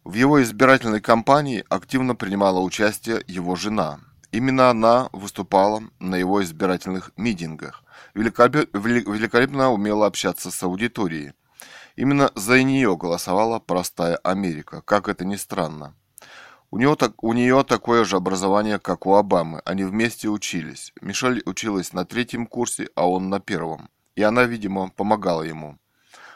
В 0.03 0.15
его 0.15 0.41
избирательной 0.41 1.01
кампании 1.01 1.63
активно 1.69 2.15
принимала 2.15 2.59
участие 2.59 3.23
его 3.27 3.55
жена, 3.55 3.99
Именно 4.31 4.69
она 4.69 5.09
выступала 5.11 5.81
на 5.99 6.15
его 6.15 6.43
избирательных 6.43 7.11
митингах, 7.17 7.83
великолепно 8.13 9.71
умела 9.71 10.05
общаться 10.05 10.51
с 10.51 10.61
аудиторией. 10.61 11.33
Именно 11.99 12.31
за 12.33 12.63
нее 12.63 12.95
голосовала 12.95 13.59
простая 13.59 14.15
Америка, 14.23 14.81
как 14.83 15.09
это 15.09 15.25
ни 15.25 15.35
странно. 15.35 15.97
У, 16.71 16.77
него, 16.77 16.95
так, 16.95 17.21
у 17.21 17.33
нее 17.33 17.65
такое 17.65 18.05
же 18.05 18.15
образование, 18.15 18.79
как 18.79 19.05
у 19.05 19.15
Обамы. 19.15 19.61
Они 19.65 19.83
вместе 19.83 20.29
учились. 20.29 20.93
Мишель 21.01 21.43
училась 21.45 21.91
на 21.91 22.05
третьем 22.05 22.47
курсе, 22.47 22.87
а 22.95 23.05
он 23.09 23.27
на 23.27 23.41
первом. 23.41 23.89
И 24.15 24.23
она, 24.23 24.45
видимо, 24.45 24.91
помогала 24.91 25.43
ему, 25.43 25.77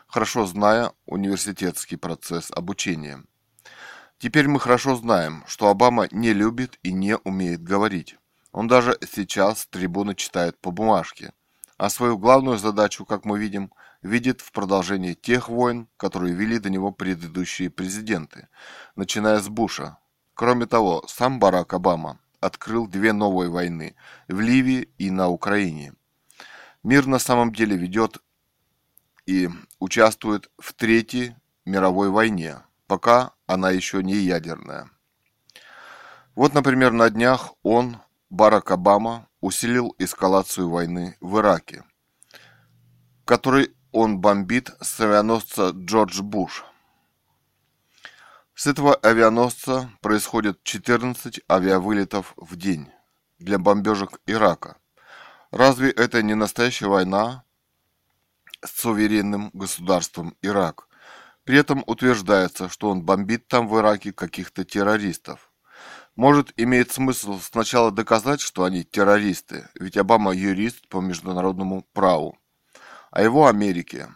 хорошо 0.05 0.45
зная 0.45 0.91
университетский 1.05 1.95
процесс 1.95 2.51
обучения. 2.51 3.23
Теперь 4.17 4.49
мы 4.49 4.59
хорошо 4.59 4.97
знаем, 4.97 5.45
что 5.47 5.69
Обама 5.69 6.09
не 6.11 6.33
любит 6.33 6.77
и 6.83 6.91
не 6.91 7.15
умеет 7.19 7.63
говорить. 7.63 8.17
Он 8.51 8.67
даже 8.67 8.97
сейчас 9.09 9.61
с 9.61 9.67
трибуны 9.67 10.13
читает 10.13 10.59
по 10.59 10.71
бумажке. 10.71 11.31
А 11.77 11.89
свою 11.89 12.17
главную 12.17 12.57
задачу, 12.57 13.05
как 13.05 13.23
мы 13.23 13.39
видим, 13.39 13.71
видит 14.03 14.41
в 14.41 14.51
продолжении 14.51 15.13
тех 15.13 15.49
войн, 15.49 15.87
которые 15.97 16.35
вели 16.35 16.59
до 16.59 16.69
него 16.69 16.91
предыдущие 16.91 17.69
президенты, 17.69 18.49
начиная 18.95 19.39
с 19.39 19.47
Буша. 19.47 19.97
Кроме 20.33 20.65
того, 20.65 21.03
сам 21.07 21.39
Барак 21.39 21.73
Обама 21.73 22.19
открыл 22.39 22.87
две 22.87 23.13
новые 23.13 23.49
войны 23.49 23.95
в 24.27 24.39
Ливии 24.39 24.89
и 24.97 25.09
на 25.09 25.29
Украине. 25.29 25.93
Мир 26.83 27.07
на 27.07 27.17
самом 27.17 27.53
деле 27.53 27.77
ведет 27.77 28.17
и 29.25 29.49
участвует 29.79 30.51
в 30.59 30.73
Третьей 30.73 31.35
мировой 31.65 32.09
войне, 32.09 32.57
пока 32.87 33.31
она 33.47 33.71
еще 33.71 34.03
не 34.03 34.15
ядерная. 34.15 34.89
Вот, 36.35 36.53
например, 36.53 36.91
на 36.91 37.09
днях 37.09 37.53
он, 37.61 37.97
Барак 38.29 38.71
Обама, 38.71 39.29
усилил 39.39 39.95
эскалацию 39.97 40.69
войны 40.69 41.15
в 41.21 41.39
Ираке, 41.39 41.83
который 43.23 43.73
он 43.93 44.17
бомбит 44.17 44.71
с 44.81 44.99
авианосца 44.99 45.69
Джордж 45.69 46.21
Буш. 46.21 46.65
С 48.55 48.67
этого 48.67 48.95
авианосца 48.95 49.89
происходит 50.01 50.63
14 50.63 51.41
авиавылетов 51.49 52.33
в 52.35 52.55
день 52.55 52.89
для 53.39 53.59
бомбежек 53.59 54.19
Ирака. 54.25 54.77
Разве 55.51 55.91
это 55.91 56.23
не 56.23 56.33
настоящая 56.33 56.87
война 56.87 57.43
с 58.65 58.81
суверенным 58.81 59.51
государством 59.53 60.35
Ирак, 60.41 60.87
при 61.43 61.57
этом 61.57 61.83
утверждается, 61.85 62.69
что 62.69 62.89
он 62.89 63.03
бомбит 63.03 63.47
там 63.47 63.67
в 63.67 63.77
Ираке 63.77 64.11
каких-то 64.11 64.63
террористов. 64.65 65.51
Может, 66.15 66.53
имеет 66.57 66.91
смысл 66.91 67.39
сначала 67.39 67.91
доказать, 67.91 68.39
что 68.39 68.63
они 68.63 68.83
террористы, 68.83 69.69
ведь 69.75 69.97
Обама 69.97 70.33
юрист 70.33 70.87
по 70.87 71.01
международному 71.01 71.85
праву. 71.93 72.37
А 73.13 73.21
его 73.21 73.45
Америке. 73.45 74.09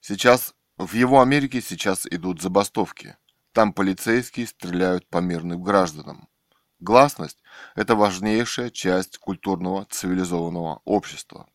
Сейчас, 0.00 0.54
в 0.76 0.94
его 0.94 1.20
Америке 1.20 1.60
сейчас 1.60 2.06
идут 2.06 2.40
забастовки. 2.40 3.16
Там 3.50 3.72
полицейские 3.72 4.46
стреляют 4.46 5.08
по 5.08 5.18
мирным 5.18 5.60
гражданам. 5.60 6.28
Гласность– 6.78 7.42
это 7.74 7.96
важнейшая 7.96 8.70
часть 8.70 9.18
культурного 9.18 9.86
цивилизованного 9.86 10.82
общества. 10.84 11.48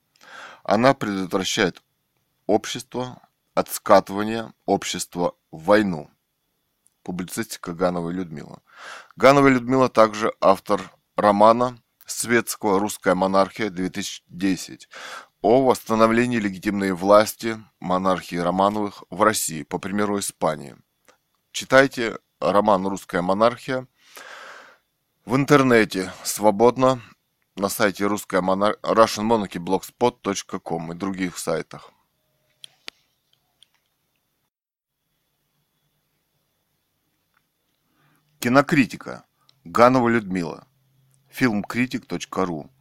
Она 0.66 0.94
предотвращает 0.94 1.82
общество 2.48 3.22
от 3.54 3.70
скатывания 3.70 4.54
общества 4.66 5.36
в 5.52 5.64
войну. 5.64 6.12
Публицистика 7.02 7.72
Гановой 7.72 8.12
Людмила. 8.12 8.62
Ганова 9.16 9.48
Людмила 9.48 9.88
также 9.88 10.34
автор 10.42 10.82
романа 11.16 11.82
«Светская 12.06 12.78
русская 12.78 13.16
монархия 13.16 13.70
2010» 13.70 14.82
о 15.42 15.66
восстановлении 15.66 16.40
легитимной 16.40 16.92
власти 16.92 17.58
монархии 17.80 18.38
Романовых 18.38 19.04
в 19.10 19.22
России, 19.22 19.64
по 19.64 19.80
примеру 19.80 20.20
Испании. 20.20 20.76
Читайте 21.52 22.20
роман 22.40 22.88
«Русская 22.88 23.22
монархия» 23.22 23.88
в 25.26 25.36
интернете 25.36 26.14
свободно 26.24 27.02
на 27.56 27.70
сайте 27.70 28.06
русская 28.06 28.42
монар... 28.42 28.78
russianmonarchyblogspot.com 28.82 30.92
и 30.92 30.96
других 30.96 31.38
сайтах. 31.38 31.92
Кинокритика. 38.40 39.26
Ганова 39.64 40.08
Людмила. 40.08 40.68
Фильмкритик.ру. 41.30 42.72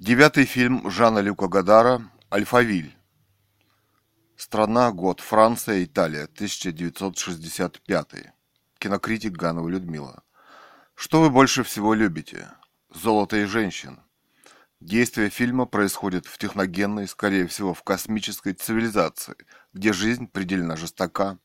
Девятый 0.00 0.46
фильм 0.46 0.90
Жана 0.90 1.18
Люка 1.18 1.46
Гадара 1.46 2.00
«Альфавиль». 2.32 2.96
Страна, 4.34 4.90
год, 4.92 5.20
Франция, 5.20 5.84
Италия, 5.84 6.24
1965. 6.24 8.32
Кинокритик 8.78 9.32
Ганова 9.32 9.68
Людмила. 9.68 10.22
Что 10.94 11.20
вы 11.20 11.28
больше 11.28 11.64
всего 11.64 11.92
любите? 11.92 12.48
Золото 12.88 13.36
и 13.36 13.44
женщин. 13.44 14.00
Действие 14.80 15.28
фильма 15.28 15.66
происходит 15.66 16.24
в 16.24 16.38
техногенной, 16.38 17.06
скорее 17.06 17.46
всего, 17.46 17.74
в 17.74 17.82
космической 17.82 18.54
цивилизации, 18.54 19.36
где 19.74 19.92
жизнь 19.92 20.28
предельно 20.28 20.78
жестока. 20.78 21.38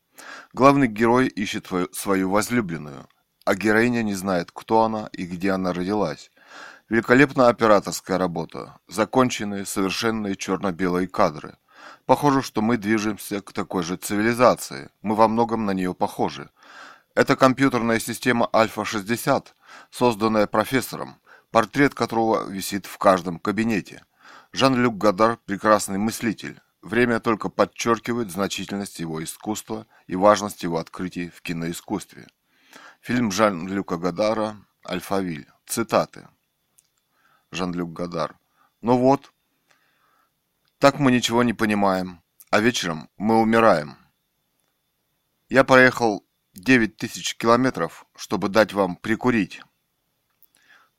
Главный 0.54 0.88
герой 0.88 1.28
ищет 1.28 1.68
свою, 1.92 2.30
возлюбленную– 2.30 3.10
а 3.46 3.54
героиня 3.54 4.02
не 4.02 4.16
знает, 4.16 4.50
кто 4.52 4.82
она 4.82 5.08
и 5.14 5.26
где 5.26 5.52
она 5.52 5.72
родилась. 5.72 6.32
Великолепная 6.88 7.48
операторская 7.48 8.20
работа, 8.20 8.78
законченные 8.88 9.66
совершенные 9.66 10.36
черно-белые 10.36 11.08
кадры. 11.08 11.58
Похоже, 12.06 12.44
что 12.44 12.62
мы 12.62 12.78
движемся 12.78 13.42
к 13.42 13.54
такой 13.54 13.82
же 13.82 13.98
цивилизации. 13.98 14.92
Мы 15.02 15.16
во 15.16 15.28
многом 15.28 15.66
на 15.66 15.72
нее 15.72 15.96
похожи. 15.96 16.52
Это 17.16 17.36
компьютерная 17.36 17.98
система 17.98 18.48
Альфа-60, 18.54 19.48
созданная 19.90 20.46
профессором, 20.46 21.16
портрет 21.50 21.96
которого 21.96 22.48
висит 22.48 22.86
в 22.86 23.00
каждом 23.00 23.40
кабинете. 23.40 24.06
Жан-Люк 24.52 24.96
Гадар– 24.96 25.40
прекрасный 25.46 25.98
мыслитель. 25.98 26.62
Время 26.84 27.20
только 27.20 27.50
подчеркивает 27.50 28.30
значительность 28.30 29.00
его 29.00 29.24
искусства 29.24 29.88
и 30.06 30.16
важность 30.16 30.62
его 30.62 30.78
открытий 30.78 31.32
в 31.36 31.42
киноискусстве. 31.42 32.28
Фильм 33.02 33.32
Жан-Люка 33.32 33.98
Гадара 33.98 34.58
«Альфавиль». 34.88 35.48
Цитаты. 35.66 36.28
Жан-Люк 37.56 37.94
Гадар. 37.94 38.38
Ну 38.82 38.98
вот, 38.98 39.34
так 40.78 41.00
мы 41.00 41.12
ничего 41.12 41.42
не 41.42 41.54
понимаем, 41.54 42.22
а 42.52 42.60
вечером 42.60 43.10
мы 43.18 43.40
умираем. 43.40 43.98
Я 45.50 45.64
проехал 45.64 46.26
9 46.54 46.98
тысяч 46.98 47.36
километров, 47.36 48.06
чтобы 48.16 48.50
дать 48.50 48.74
вам 48.74 48.96
прикурить. 48.96 49.62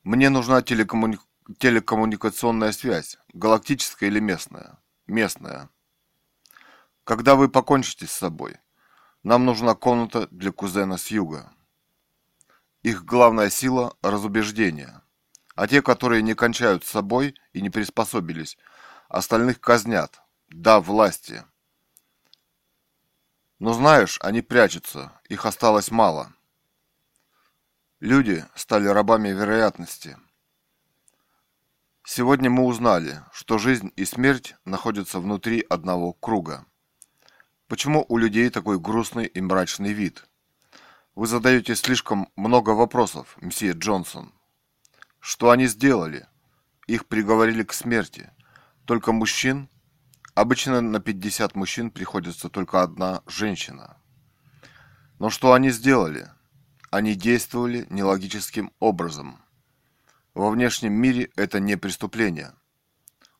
Мне 0.03 0.29
нужна 0.29 0.61
телекоммуни... 0.61 1.19
телекоммуникационная 1.59 2.71
связь, 2.71 3.17
галактическая 3.33 4.09
или 4.09 4.19
местная? 4.19 4.79
Местная. 5.05 5.69
Когда 7.03 7.35
вы 7.35 7.47
покончите 7.47 8.07
с 8.07 8.11
собой, 8.11 8.57
нам 9.23 9.45
нужна 9.45 9.75
комната 9.75 10.27
для 10.31 10.51
кузена 10.51 10.97
с 10.97 11.07
юга. 11.07 11.53
Их 12.83 13.05
главная 13.05 13.49
сила– 13.49 13.95
разубеждение– 14.01 15.01
а 15.57 15.67
те, 15.67 15.81
которые 15.81 16.21
не 16.21 16.35
кончают 16.35 16.85
с 16.85 16.91
собой 16.91 17.33
и 17.51 17.61
не 17.61 17.71
приспособились, 17.71 18.59
остальных 19.09 19.59
казнят. 19.59 20.21
Да, 20.49 20.79
власти. 20.79 21.43
Но 23.57 23.73
знаешь, 23.73 24.19
они 24.21 24.43
прячутся, 24.43 25.19
их 25.27 25.47
осталось 25.47 25.89
мало. 25.89 26.31
Люди 27.99 28.45
стали 28.53 28.85
рабами 28.85 29.29
вероятности. 29.29 30.15
Сегодня 32.05 32.51
мы 32.51 32.63
узнали, 32.63 33.23
что 33.31 33.57
жизнь 33.57 33.91
и 33.95 34.05
смерть 34.05 34.55
находятся 34.63 35.19
внутри 35.19 35.65
одного 35.67 36.13
круга. 36.13 36.67
Почему 37.67 38.05
у 38.07 38.17
людей 38.17 38.51
такой 38.51 38.79
грустный 38.79 39.25
и 39.25 39.41
мрачный 39.41 39.93
вид? 39.93 40.23
Вы 41.15 41.25
задаете 41.25 41.75
слишком 41.75 42.29
много 42.35 42.69
вопросов, 42.69 43.35
мсье 43.41 43.71
Джонсон. 43.71 44.36
Что 45.29 45.49
они 45.49 45.67
сделали? 45.67 46.25
Их 46.87 47.05
приговорили 47.05 47.61
к 47.63 47.73
смерти. 47.73 48.31
Только 48.85 49.11
мужчин? 49.11 49.67
Обычно 50.35 50.79
на 50.79 51.01
50 51.01 51.53
мужчин 51.53 51.91
приходится 51.91 52.47
только 52.47 52.81
одна 52.81 53.23
женщина. 53.27 53.97
Но 55.19 55.29
что 55.29 55.51
они 55.51 55.69
сделали? 55.71 56.29
Они 56.91 57.13
действовали 57.13 57.85
нелогическим 57.89 58.71
образом. 58.79 59.43
Во 60.33 60.49
внешнем 60.49 60.93
мире 60.93 61.29
это 61.35 61.59
не 61.59 61.75
преступление. 61.75 62.53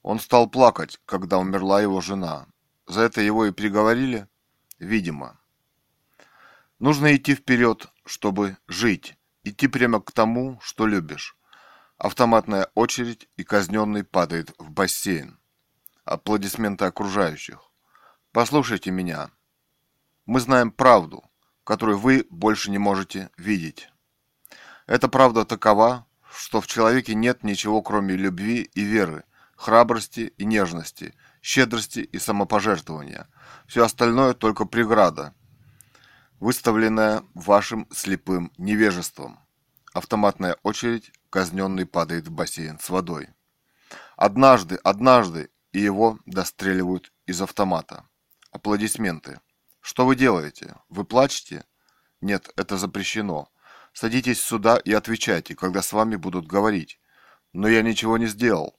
Он 0.02 0.20
стал 0.20 0.50
плакать, 0.50 1.00
когда 1.06 1.38
умерла 1.38 1.82
его 1.82 2.02
жена. 2.02 2.48
За 2.86 3.00
это 3.00 3.22
его 3.22 3.46
и 3.46 3.52
приговорили? 3.52 4.28
Видимо. 4.78 5.40
Нужно 6.80 7.16
идти 7.16 7.34
вперед, 7.34 7.88
чтобы 8.06 8.58
жить. 8.68 9.16
Идти 9.46 9.70
прямо 9.70 10.02
к 10.02 10.12
тому, 10.12 10.60
что 10.62 10.86
любишь. 10.86 11.37
Автоматная 11.98 12.70
очередь, 12.76 13.28
и 13.38 13.43
казненный 13.43 14.04
падает 14.04 14.54
в 14.60 14.70
бассейн. 14.70 15.39
Аплодисменты 16.06 16.86
окружающих. 16.86 17.72
Послушайте 18.32 18.91
меня. 18.91 19.32
Мы 20.28 20.39
знаем 20.39 20.70
правду, 20.70 21.24
которую 21.64 21.98
вы 21.98 22.28
больше 22.30 22.70
не 22.70 22.78
можете 22.78 23.32
видеть. 23.36 23.89
Эта 24.86 25.08
правда 25.10 25.43
такова, 25.43 26.06
что 26.32 26.62
в 26.62 26.68
человеке 26.68 27.16
нет 27.16 27.43
ничего, 27.43 27.82
кроме 27.82 28.16
любви 28.16 28.70
и 28.76 28.82
веры, 28.84 29.24
храбрости 29.56 30.34
и 30.38 30.45
нежности, 30.45 31.16
щедрости 31.41 32.02
и 32.02 32.20
самопожертвования. 32.20 33.28
Все 33.66 33.84
остальное 33.84 34.36
только 34.36 34.66
преграда, 34.66 35.34
выставленная 36.39 37.24
вашим 37.34 37.88
слепым 37.91 38.52
невежеством. 38.60 39.39
Автоматная 39.93 40.58
очередь 40.62 41.12
казненный 41.30 41.86
падает 41.86 42.28
в 42.28 42.32
бассейн 42.32 42.80
с 42.80 42.89
водой. 42.89 43.30
Однажды, 44.15 44.75
однажды, 44.84 45.49
и 45.71 45.80
его 45.80 46.19
достреливают 46.25 47.11
из 47.25 47.41
автомата. 47.41 48.05
Аплодисменты. 48.51 49.39
Что 49.82 50.05
вы 50.05 50.15
делаете? 50.15 50.75
Вы 50.89 51.05
плачете? 51.05 51.65
Нет, 52.21 52.49
это 52.55 52.78
запрещено. 52.78 53.49
Садитесь 53.93 54.41
сюда 54.41 54.78
и 54.78 54.91
отвечайте, 54.93 55.55
когда 55.55 55.82
с 55.82 55.93
вами 55.93 56.15
будут 56.15 56.47
говорить. 56.47 56.99
Но 57.53 57.67
я 57.67 57.82
ничего 57.82 58.17
не 58.17 58.28
сделал. 58.28 58.75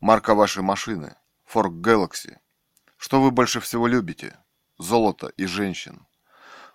Марка 0.00 0.34
вашей 0.34 0.62
машины. 0.62 1.16
Ford 1.50 1.80
Galaxy. 1.80 2.38
Что 2.96 3.20
вы 3.20 3.30
больше 3.30 3.60
всего 3.60 3.86
любите? 3.86 4.38
Золото 4.78 5.28
и 5.36 5.46
женщин. 5.46 6.06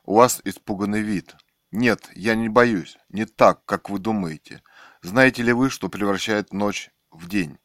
У 0.04 0.16
вас 0.16 0.42
испуганный 0.44 1.02
вид. 1.02 1.36
Нет, 1.72 2.10
я 2.16 2.36
не 2.36 2.50
боюсь. 2.50 2.98
Не 3.10 3.26
так, 3.26 3.64
как 3.66 3.90
вы 3.90 4.00
думаете. 4.00 4.62
Знаете 5.02 5.44
ли 5.44 5.54
вы, 5.54 5.70
что 5.70 5.88
превращает 5.88 6.52
ночь 6.52 6.92
в 7.12 7.30
день? 7.30 7.58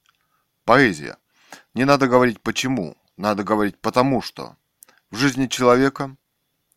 Поэзия. 0.64 1.18
Не 1.74 1.84
надо 1.84 2.06
говорить 2.06 2.40
почему, 2.40 2.96
надо 3.16 3.42
говорить 3.42 3.78
потому 3.80 4.22
что. 4.22 4.56
В 5.10 5.16
жизни 5.16 5.46
человека, 5.46 6.16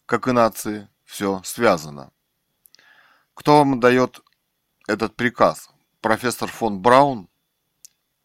как 0.05 0.28
и 0.28 0.32
нации, 0.32 0.89
все 1.03 1.41
связано. 1.43 2.12
Кто 3.36 3.60
вам 3.60 3.80
дает 3.80 4.22
этот 4.88 5.16
приказ? 5.16 5.70
Профессор 6.01 6.49
фон 6.49 6.80
Браун? 6.80 7.30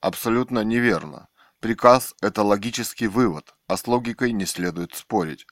Абсолютно 0.01 0.65
неверно. 0.65 1.29
Приказ– 1.61 2.15
это 2.23 2.43
логический 2.43 3.07
вывод, 3.07 3.55
а 3.67 3.77
с 3.77 3.87
логикой 3.87 4.33
не 4.33 4.47
следует 4.47 4.95
спорить. 4.95 5.47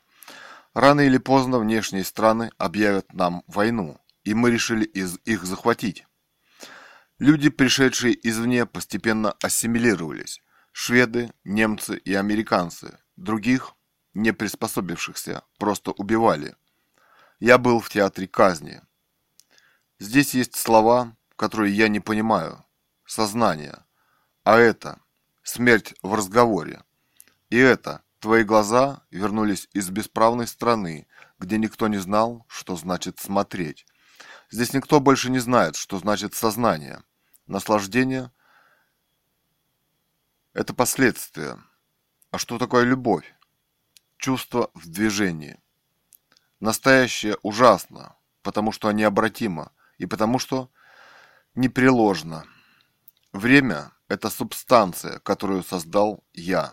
Рано 0.74 1.02
или 1.02 1.18
поздно 1.18 1.58
внешние 1.58 2.04
страны 2.04 2.50
объявят 2.56 3.12
нам 3.12 3.42
войну, 3.46 4.00
и 4.24 4.34
мы 4.34 4.50
решили 4.50 4.84
из 4.84 5.18
их 5.24 5.44
захватить. 5.44 6.06
Люди, 7.20 7.50
пришедшие 7.50 8.18
извне, 8.26 8.64
постепенно 8.64 9.32
ассимилировались. 9.42 10.42
Шведы, 10.72 11.30
немцы 11.44 11.98
и 11.98 12.14
американцы. 12.14 12.98
Других, 13.16 13.74
не 14.14 14.32
приспособившихся, 14.32 15.42
просто 15.58 15.90
убивали. 15.90 16.56
Я 17.38 17.58
был 17.58 17.80
в 17.80 17.90
театре 17.90 18.26
казни. 18.26 18.80
Здесь 19.98 20.32
есть 20.32 20.56
слова, 20.56 21.14
которые 21.36 21.76
я 21.76 21.88
не 21.88 22.00
понимаю. 22.00 22.64
Сознание. 23.04 23.84
А 24.42 24.56
это 24.56 24.98
смерть 25.42 25.92
в 26.02 26.14
разговоре. 26.14 26.82
И 27.50 27.58
это 27.58 28.02
твои 28.20 28.44
глаза 28.44 29.02
вернулись 29.10 29.68
из 29.74 29.90
бесправной 29.90 30.46
страны, 30.46 31.06
где 31.38 31.58
никто 31.58 31.86
не 31.88 31.98
знал, 31.98 32.46
что 32.48 32.76
значит 32.76 33.18
смотреть. 33.18 33.84
Здесь 34.50 34.72
никто 34.72 35.00
больше 35.00 35.30
не 35.30 35.38
знает, 35.38 35.76
что 35.76 35.98
значит 35.98 36.34
сознание. 36.34 37.02
Наслаждение– 37.50 38.30
это 40.52 40.72
последствия. 40.72 41.58
А 42.30 42.38
что 42.38 42.58
такое 42.58 42.84
любовь? 42.84 43.34
Чувство 44.18 44.70
в 44.72 44.88
движении. 44.88 45.58
Настоящее 46.60 47.36
ужасно, 47.42 48.14
потому 48.42 48.70
что 48.70 48.92
необратимо 48.92 49.72
и 49.98 50.06
потому 50.06 50.38
что 50.38 50.70
непреложно. 51.56 52.46
Время– 53.32 53.90
это 54.06 54.30
субстанция, 54.30 55.18
которую 55.18 55.64
создал 55.64 56.22
я. 56.32 56.70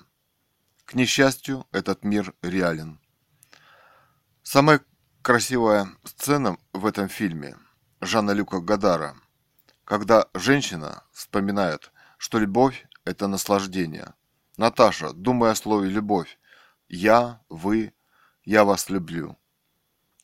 К 0.85 0.93
несчастью, 0.93 1.65
этот 1.71 2.03
мир 2.03 2.35
реален. 2.43 3.01
Самая 4.43 4.85
красивая 5.23 5.87
сцена 6.03 6.59
в 6.71 6.85
этом 6.85 7.09
фильме– 7.09 7.57
Жанна 7.99 8.29
Люка 8.29 8.59
Гадара– 8.59 9.15
когда 9.87 10.27
женщина 10.33 11.05
вспоминает, 11.13 11.93
что 12.17 12.39
любовь– 12.39 12.85
это 13.05 13.27
наслаждение. 13.27 14.13
Наташа, 14.57 15.13
думая 15.13 15.51
о 15.51 15.55
слове 15.55 15.89
«любовь», 15.89 16.37
«я», 16.89 17.41
«вы», 17.47 17.93
«я 18.43 18.65
вас 18.65 18.89
люблю». 18.89 19.37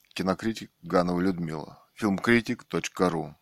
Кинокритик 0.09 0.70
Ганова 0.82 1.22
Людмила. 1.22 1.82
Фильмкритик.ру 1.93 3.36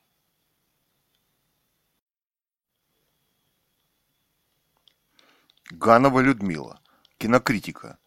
Ганова 5.72 6.20
Людмила. 6.20 6.82
Кинокритика. 7.18 7.98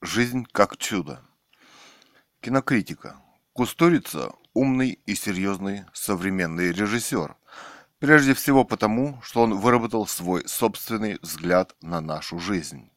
Жизнь 0.00 0.46
как 0.50 0.78
чудо. 0.78 1.24
Кинокритика. 2.40 3.22
Кустурица– 3.52 4.32
умный 4.52 5.00
и 5.06 5.14
серьезный 5.14 5.84
современный 5.92 6.72
режиссер– 6.72 7.36
Прежде 8.02 8.34
всего 8.34 8.64
потому, 8.64 9.20
что 9.22 9.42
он 9.42 9.54
выработал 9.54 10.08
свой 10.08 10.48
собственный 10.48 11.20
взгляд 11.22 11.76
на 11.82 12.00
нашу 12.00 12.40
жизнь. 12.40 12.90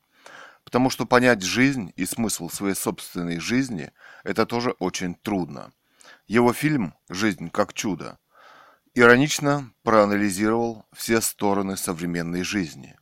Потому 0.63 0.89
что 0.89 1.05
понять 1.05 1.43
жизнь 1.43 1.93
и 1.95 2.07
смысл 2.07 2.49
своей 2.49 2.73
собственной 2.73 3.39
жизни– 3.39 3.91
это 4.23 4.47
тоже 4.47 4.71
очень 4.79 5.13
трудно. 5.13 5.71
Его 6.25 6.53
фильм 6.53 6.95
«Жизнь 7.07 7.51
как 7.51 7.73
чудо» 7.73 8.17
иронично 8.95 9.71
проанализировал 9.83 10.87
все 10.91 11.21
стороны 11.21 11.77
современной 11.77 12.41
жизни, 12.41 12.97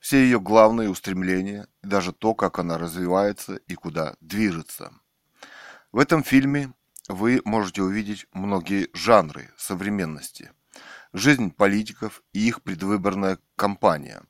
все 0.00 0.24
ее 0.24 0.40
главные 0.40 0.88
устремления 0.88 1.68
даже 1.82 2.14
то, 2.14 2.34
как 2.34 2.58
она 2.58 2.78
развивается 2.78 3.56
и 3.56 3.74
куда 3.74 4.16
движется. 4.22 4.94
В 5.92 5.98
этом 5.98 6.24
фильме 6.24 6.72
вы 7.06 7.42
можете 7.44 7.82
увидеть 7.82 8.26
многие 8.32 8.88
жанры 8.94 9.50
современности, 9.58 10.50
жизнь 11.14 11.52
политиков 11.52 12.22
и 12.32 12.40
их 12.48 12.62
предвыборная 12.62 13.38
кампания, 13.54 14.22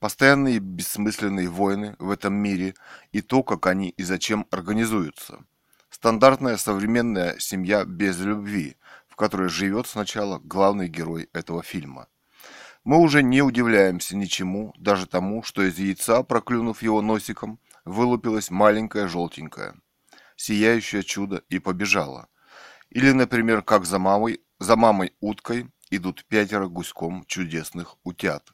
постоянные 0.00 0.58
бессмысленные 0.58 1.48
войны 1.48 1.94
в 2.00 2.10
этом 2.10 2.34
мире 2.34 2.74
и 3.12 3.22
то, 3.22 3.44
как 3.44 3.68
они 3.68 3.90
и 3.90 4.02
зачем 4.02 4.46
организуются, 4.50 5.44
стандартная 5.88 6.56
современная 6.56 7.38
семья 7.38 7.84
без 7.84 8.18
любви, 8.18 8.76
в 9.06 9.14
которой 9.14 9.48
живет 9.48 9.86
сначала 9.86 10.40
главный 10.40 10.88
герой 10.88 11.30
этого 11.32 11.62
фильма. 11.62 12.08
Мы 12.82 12.98
уже 12.98 13.22
не 13.22 13.40
удивляемся 13.40 14.16
ничему, 14.16 14.74
даже 14.76 15.06
тому, 15.06 15.44
что 15.44 15.62
из 15.62 15.78
яйца, 15.78 16.24
проклюнув 16.24 16.82
его 16.82 17.00
носиком, 17.00 17.60
вылупилась 17.84 18.50
маленькая 18.50 19.06
желтенькая, 19.06 19.76
сияющее 20.34 21.04
чудо 21.04 21.44
и 21.48 21.60
побежала. 21.60 22.26
Или, 22.90 23.12
например, 23.12 23.62
как 23.62 23.84
за 23.84 24.00
мамой, 24.00 24.40
за 24.58 24.74
мамой 24.74 25.14
уткой 25.20 25.70
идут 25.96 26.24
пятеро 26.24 26.66
гуськом 26.66 27.24
чудесных 27.26 27.96
утят. 28.02 28.52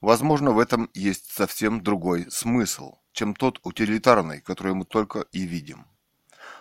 Возможно, 0.00 0.50
в 0.52 0.58
этом 0.58 0.90
есть 0.94 1.32
совсем 1.32 1.82
другой 1.82 2.30
смысл, 2.30 2.96
чем 3.12 3.34
тот 3.34 3.60
утилитарный, 3.62 4.40
который 4.40 4.74
мы 4.74 4.84
только 4.84 5.20
и 5.32 5.42
видим. 5.42 5.86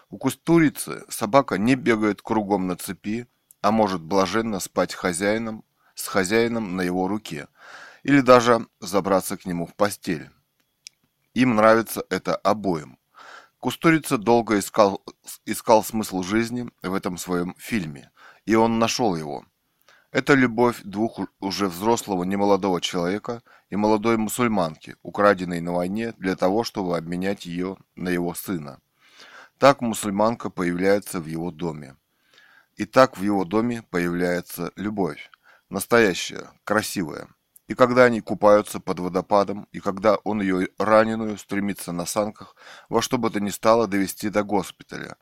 У 0.10 0.18
кустурицы 0.18 1.03
собака 1.10 1.58
не 1.58 1.76
бегает 1.76 2.22
кругом 2.22 2.68
на 2.68 2.76
цепи, 2.76 3.28
а 3.62 3.72
может 3.72 4.01
блаженно 4.01 4.60
спать 4.60 4.93
хозяином, 4.93 5.64
с 5.95 6.08
хозяином 6.08 6.76
на 6.76 6.82
его 6.82 7.08
руке, 7.08 7.47
или 8.03 8.22
даже 8.22 8.68
забраться 8.80 9.38
к 9.38 9.45
нему 9.45 9.66
в 9.66 9.74
постель. 9.74 10.30
Им 11.34 11.56
нравится 11.56 12.06
это 12.10 12.36
обоим. 12.36 12.97
Кустурица 13.60 14.18
долго 14.18 14.60
искал, 14.60 15.03
искал 15.45 15.84
смысл 15.84 16.22
жизни 16.22 16.70
в 16.84 16.93
этом 16.93 17.18
своем 17.18 17.56
фильме, 17.58 18.12
и 18.45 18.53
он 18.53 18.78
нашел 18.78 19.16
его. 19.16 19.43
Это 20.16 20.34
любовь 20.34 20.80
двух 20.86 21.20
уже 21.41 21.68
взрослого 21.68 22.24
немолодого 22.24 22.80
человека 22.80 23.43
и 23.70 23.76
молодой 23.76 24.16
мусульманки, 24.16 24.95
украденной 25.03 25.59
на 25.59 25.74
войне 25.74 26.13
для 26.18 26.38
того, 26.38 26.63
чтобы 26.63 26.95
обменять 26.95 27.45
ее 27.45 27.76
на 27.97 28.07
его 28.07 28.34
сына. 28.34 28.80
Так 29.57 29.82
мусульманка 29.82 30.49
появляется 30.49 31.20
в 31.20 31.26
его 31.26 31.51
доме. 31.51 31.97
И 32.78 32.86
так 32.86 33.18
в 33.18 33.24
его 33.24 33.43
доме 33.43 33.84
появляется 33.89 34.72
любовь. 34.78 35.30
Настоящая, 35.70 36.49
красивая. 36.63 37.28
И 37.68 37.74
когда 37.74 38.05
они 38.05 38.22
купаются 38.22 38.80
под 38.80 38.99
водопадом, 38.99 39.68
и 39.74 39.82
когда 39.82 40.16
он 40.16 40.41
ее 40.41 40.70
раненую 40.78 41.38
стремится 41.38 41.91
на 41.91 42.05
санках 42.05 42.55
во 42.88 43.01
что 43.01 43.18
бы 43.18 43.30
то 43.32 43.41
ни 43.41 43.49
стало 43.49 43.86
довести 43.86 44.30
до 44.30 44.43
госпиталя. 44.43 45.18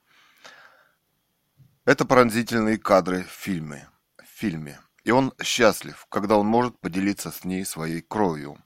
Это 1.83 2.05
пронзительные 2.05 2.77
кадры 2.77 3.23
в 3.23 3.31
фильме. 3.31 3.89
Фильме. 4.35 4.79
И 5.03 5.11
он 5.11 5.33
счастлив, 5.41 6.05
когда 6.09 6.37
он 6.37 6.47
может 6.47 6.79
поделиться 6.79 7.31
с 7.31 7.43
ней 7.43 7.65
своей 7.65 8.01
кровью. 8.01 8.57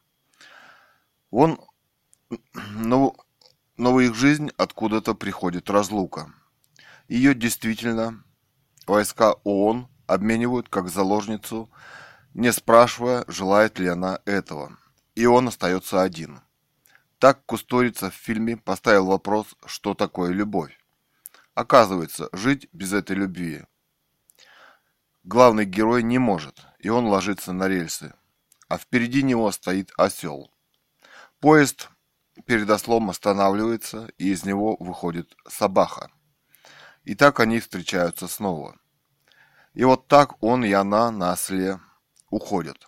Он, 1.30 1.60
ну, 2.54 3.16
но 3.76 3.94
в 3.94 4.00
их 4.00 4.16
жизнь 4.16 4.52
откуда-то 4.58 5.14
приходит 5.14 5.70
разлука. 5.70 6.32
Ее 7.08 7.34
действительно 7.34 8.24
войска 8.86 9.34
ООН 9.44 9.88
обменивают 10.06 10.70
как 10.70 10.90
заложницу, 10.90 11.70
не 12.34 12.54
спрашивая, 12.54 13.26
желает 13.28 13.80
ли 13.80 13.88
она 13.88 14.20
этого. 14.26 14.78
И 15.16 15.26
он 15.26 15.48
остается 15.48 16.02
один. 16.02 16.42
Так 17.18 17.46
Кусторица 17.46 18.12
в 18.12 18.14
фильме 18.14 18.58
поставил 18.58 19.08
вопрос, 19.08 19.56
что 19.66 19.96
такое 19.96 20.32
любовь. 20.32 20.78
Оказывается, 21.56 22.30
жить 22.32 22.70
без 22.72 22.94
этой 22.94 23.16
любви 23.16 23.66
главный 25.28 25.66
герой 25.66 26.04
не 26.04 26.20
может, 26.20 26.66
и 26.80 26.88
он 26.88 27.06
ложится 27.08 27.52
на 27.52 27.68
рельсы, 27.68 28.14
а 28.70 28.78
впереди 28.78 29.24
него 29.24 29.52
стоит 29.52 29.92
осел. 29.98 30.50
Поезд 31.42 31.90
перед 32.46 32.70
ослом 32.70 33.10
останавливается, 33.10 34.10
и 34.18 34.30
из 34.30 34.46
него 34.46 34.78
выходит 34.80 35.36
собака. 35.48 36.10
И 37.04 37.14
так 37.14 37.42
они 37.42 37.60
встречаются 37.60 38.28
снова. 38.28 38.78
И 39.74 39.84
вот 39.84 40.08
так 40.08 40.42
он 40.42 40.64
и 40.64 40.72
она 40.72 41.12
на 41.12 41.34
осле 41.34 41.80
уходят. 42.30 42.88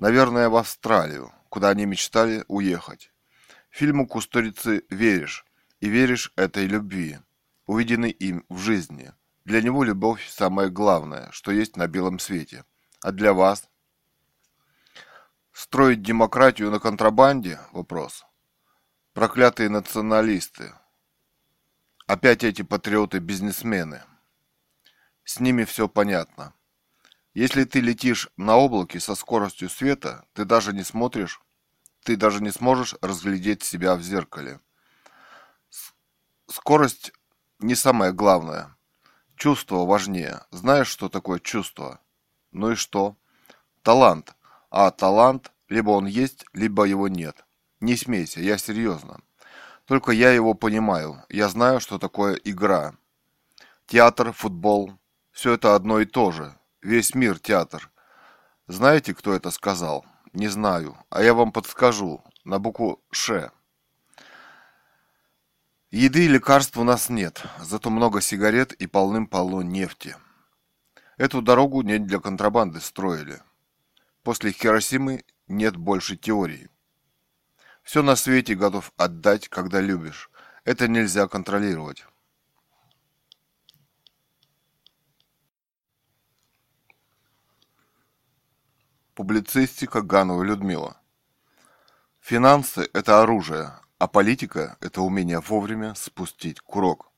Наверное, 0.00 0.48
в 0.48 0.56
Австралию, 0.56 1.32
куда 1.48 1.70
они 1.70 1.86
мечтали 1.86 2.44
уехать. 2.48 3.12
Фильму 3.70 4.08
Кустурицы 4.08 4.84
веришь, 4.90 5.46
и 5.78 5.88
веришь 5.88 6.32
этой 6.36 6.66
любви, 6.66 7.18
увиденной 7.66 8.10
им 8.10 8.44
в 8.48 8.58
жизни. 8.58 9.12
Для 9.46 9.62
него 9.62 9.84
любовь 9.84 10.28
самое 10.28 10.70
главное, 10.70 11.30
что 11.30 11.52
есть 11.52 11.76
на 11.76 11.86
белом 11.86 12.18
свете. 12.18 12.64
А 13.00 13.12
для 13.12 13.32
вас? 13.32 13.70
Строить 15.52 16.02
демократию 16.02 16.72
на 16.72 16.80
контрабанде? 16.80 17.60
Вопрос. 17.70 18.26
Проклятые 19.12 19.68
националисты. 19.68 20.74
Опять 22.08 22.42
эти 22.42 22.62
патриоты-бизнесмены. 22.62 24.02
С 25.22 25.38
ними 25.38 25.62
все 25.62 25.88
понятно. 25.88 26.52
Если 27.32 27.62
ты 27.62 27.78
летишь 27.80 28.28
на 28.36 28.56
облаке 28.56 28.98
со 28.98 29.14
скоростью 29.14 29.70
света, 29.70 30.26
ты 30.32 30.44
даже 30.44 30.72
не 30.72 30.82
смотришь, 30.82 31.40
ты 32.02 32.16
даже 32.16 32.42
не 32.42 32.50
сможешь 32.50 32.96
разглядеть 33.00 33.62
себя 33.62 33.94
в 33.94 34.02
зеркале. 34.02 34.58
Скорость 36.48 37.12
не 37.60 37.76
самое 37.76 38.12
главное. 38.12 38.75
Чувство 39.36 39.84
важнее. 39.84 40.40
Знаешь, 40.50 40.88
что 40.88 41.10
такое 41.10 41.40
чувство? 41.40 42.00
Ну 42.52 42.72
и 42.72 42.74
что? 42.74 43.16
Талант. 43.82 44.34
А 44.70 44.90
талант, 44.90 45.52
либо 45.68 45.90
он 45.90 46.06
есть, 46.06 46.46
либо 46.54 46.84
его 46.84 47.06
нет. 47.06 47.44
Не 47.80 47.96
смейся, 47.96 48.40
я 48.40 48.56
серьезно. 48.56 49.20
Только 49.84 50.12
я 50.12 50.32
его 50.32 50.54
понимаю. 50.54 51.22
Я 51.28 51.48
знаю, 51.50 51.80
что 51.80 51.98
такое 51.98 52.34
игра. 52.36 52.94
Театр, 53.86 54.32
футбол– 54.32 54.92
все 55.32 55.52
это 55.52 55.74
одно 55.74 56.00
и 56.00 56.06
то 56.06 56.32
же. 56.32 56.54
Весь 56.80 57.14
мир 57.14 57.38
театр. 57.38 57.90
Знаете, 58.68 59.14
кто 59.14 59.34
это 59.34 59.50
сказал? 59.50 60.06
Не 60.32 60.48
знаю. 60.48 60.96
А 61.10 61.22
я 61.22 61.34
вам 61.34 61.52
подскажу. 61.52 62.24
На 62.44 62.58
букву 62.58 63.02
«Ш». 63.10 63.52
Еды 65.92 66.24
и 66.24 66.28
лекарств 66.28 66.76
у 66.76 66.82
нас 66.82 67.08
нет, 67.10 67.44
зато 67.60 67.90
много 67.90 68.20
сигарет 68.20 68.72
и 68.72 68.88
полным-полно 68.88 69.62
нефти. 69.62 70.16
Эту 71.16 71.42
дорогу 71.42 71.82
не 71.82 71.98
для 71.98 72.18
контрабанды 72.18 72.80
строили. 72.80 73.40
После 74.24 74.50
Хиросимы 74.50 75.24
нет 75.46 75.76
больше 75.76 76.16
теории. 76.16 76.68
Все 77.84 78.02
на 78.02 78.16
свете 78.16 78.56
готов 78.56 78.92
отдать, 78.96 79.48
когда 79.48 79.80
любишь. 79.80 80.28
Это 80.64 80.88
нельзя 80.88 81.28
контролировать. 81.28 82.04
Публицистика 89.14 90.02
Ганова 90.02 90.42
Людмила. 90.42 91.00
Финансы– 92.20 92.90
это 92.92 93.22
оружие, 93.22 93.72
а 93.98 94.06
политика– 94.06 94.76
это 94.80 95.02
умение 95.02 95.40
вовремя 95.40 95.94
спустить 95.94 96.60
курок. 96.60 97.10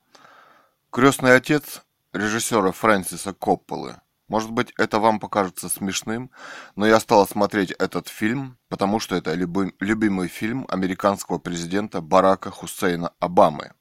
Крестный 0.91 1.35
отец 1.35 1.83
режиссера 2.13 2.73
Фрэнсиса 2.73 3.33
Копполы– 3.33 3.97
может 4.29 4.51
быть, 4.51 4.75
это 4.77 5.01
вам 5.01 5.21
покажется 5.21 5.71
смешным, 5.71 6.31
но 6.77 6.87
я 6.87 7.01
стала 7.01 7.25
смотреть 7.25 7.71
этот 7.73 8.09
фильм, 8.09 8.59
потому 8.69 9.01
что 9.01 9.17
это 9.17 9.33
любимый 9.33 10.29
фильм 10.29 10.67
американского 10.69 11.39
президента 11.39 12.03
Барака 12.03 12.51
Хусейна 12.51 13.13
Обамы. 13.21 13.73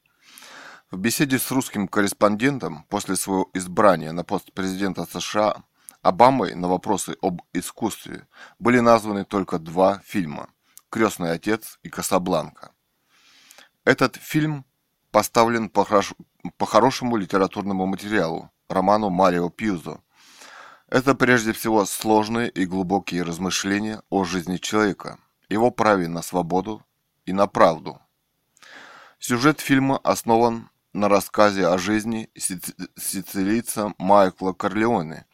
В 0.90 0.98
беседе 0.98 1.38
с 1.38 1.52
русским 1.52 1.90
корреспондентом 1.90 2.86
после 2.88 3.18
своего 3.18 3.50
избрания 3.54 4.14
на 4.14 4.24
пост 4.24 4.54
президента 4.54 5.06
США 5.06 5.64
Обамой 6.02 6.56
на 6.56 6.70
вопросы 6.70 7.18
об 7.22 7.42
искусстве 7.52 8.26
были 8.58 8.80
названы 8.80 9.26
только 9.26 9.60
два 9.60 10.00
фильма 10.06 10.48
«Крестный 10.90 11.34
отец» 11.34 11.78
и 11.84 11.90
«Касабланка». 11.90 12.72
Этот 13.88 14.18
фильм 14.18 14.66
поставлен 15.12 15.70
по, 15.70 15.86
хорош... 15.86 16.14
по 16.58 16.66
хорошему 16.66 17.16
литературному 17.16 17.86
материалу, 17.86 18.52
роману 18.68 19.10
Марио 19.10 19.50
Пьюзо, 19.50 20.02
Это 20.90 21.16
прежде 21.16 21.54
всего 21.54 21.86
сложные 21.86 22.50
и 22.50 22.66
глубокие 22.66 23.24
размышления 23.24 24.02
о 24.10 24.26
жизни 24.26 24.58
человека, 24.58 25.20
его 25.48 25.72
праве 25.72 26.10
на 26.10 26.22
свободу 26.22 26.86
и 27.26 27.32
на 27.32 27.48
правду. 27.48 28.02
Сюжет 29.20 29.62
фильма 29.62 30.00
основан 30.04 30.70
на 30.92 31.08
рассказе 31.08 31.66
о 31.68 31.78
жизни 31.78 32.30
сицилийца 32.36 33.94
Майкла 33.98 34.52
Корлеоне 34.52 35.26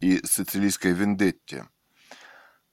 и 0.00 0.20
сицилийской 0.26 0.94
вендетте. 0.94 1.68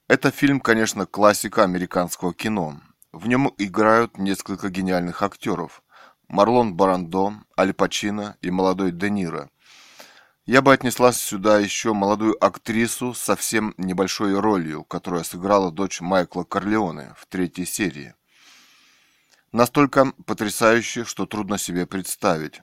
Это 0.08 0.32
фильм, 0.32 0.60
конечно, 0.60 1.06
классика 1.06 1.64
американского 1.64 2.34
кино. 2.34 2.82
В 3.18 3.28
нем 3.28 3.52
играют 3.58 4.20
несколько 4.20 4.70
гениальных 4.70 5.24
актеров. 5.24 5.82
Марлон 6.28 6.76
Барандо, 6.76 7.34
Аль 7.58 7.74
Пачино 7.74 8.38
и 8.44 8.52
молодой 8.52 8.92
Де 8.92 9.10
Ниро. 9.10 9.50
Я 10.46 10.62
бы 10.62 10.72
отнесла 10.72 11.12
сюда 11.12 11.58
еще 11.58 11.94
молодую 11.94 12.38
актрису 12.46 13.16
с 13.16 13.20
совсем 13.20 13.74
небольшой 13.78 14.40
ролью, 14.40 14.84
которая 14.84 15.24
сыграла 15.24 15.72
дочь 15.72 16.00
Майкла 16.00 16.44
Корлеоне 16.44 17.16
в 17.18 17.26
третьей 17.26 17.66
серии. 17.66 18.14
Настолько 19.52 20.14
потрясающе, 20.28 21.04
что 21.04 21.26
трудно 21.26 21.58
себе 21.58 21.88
представить. 21.88 22.62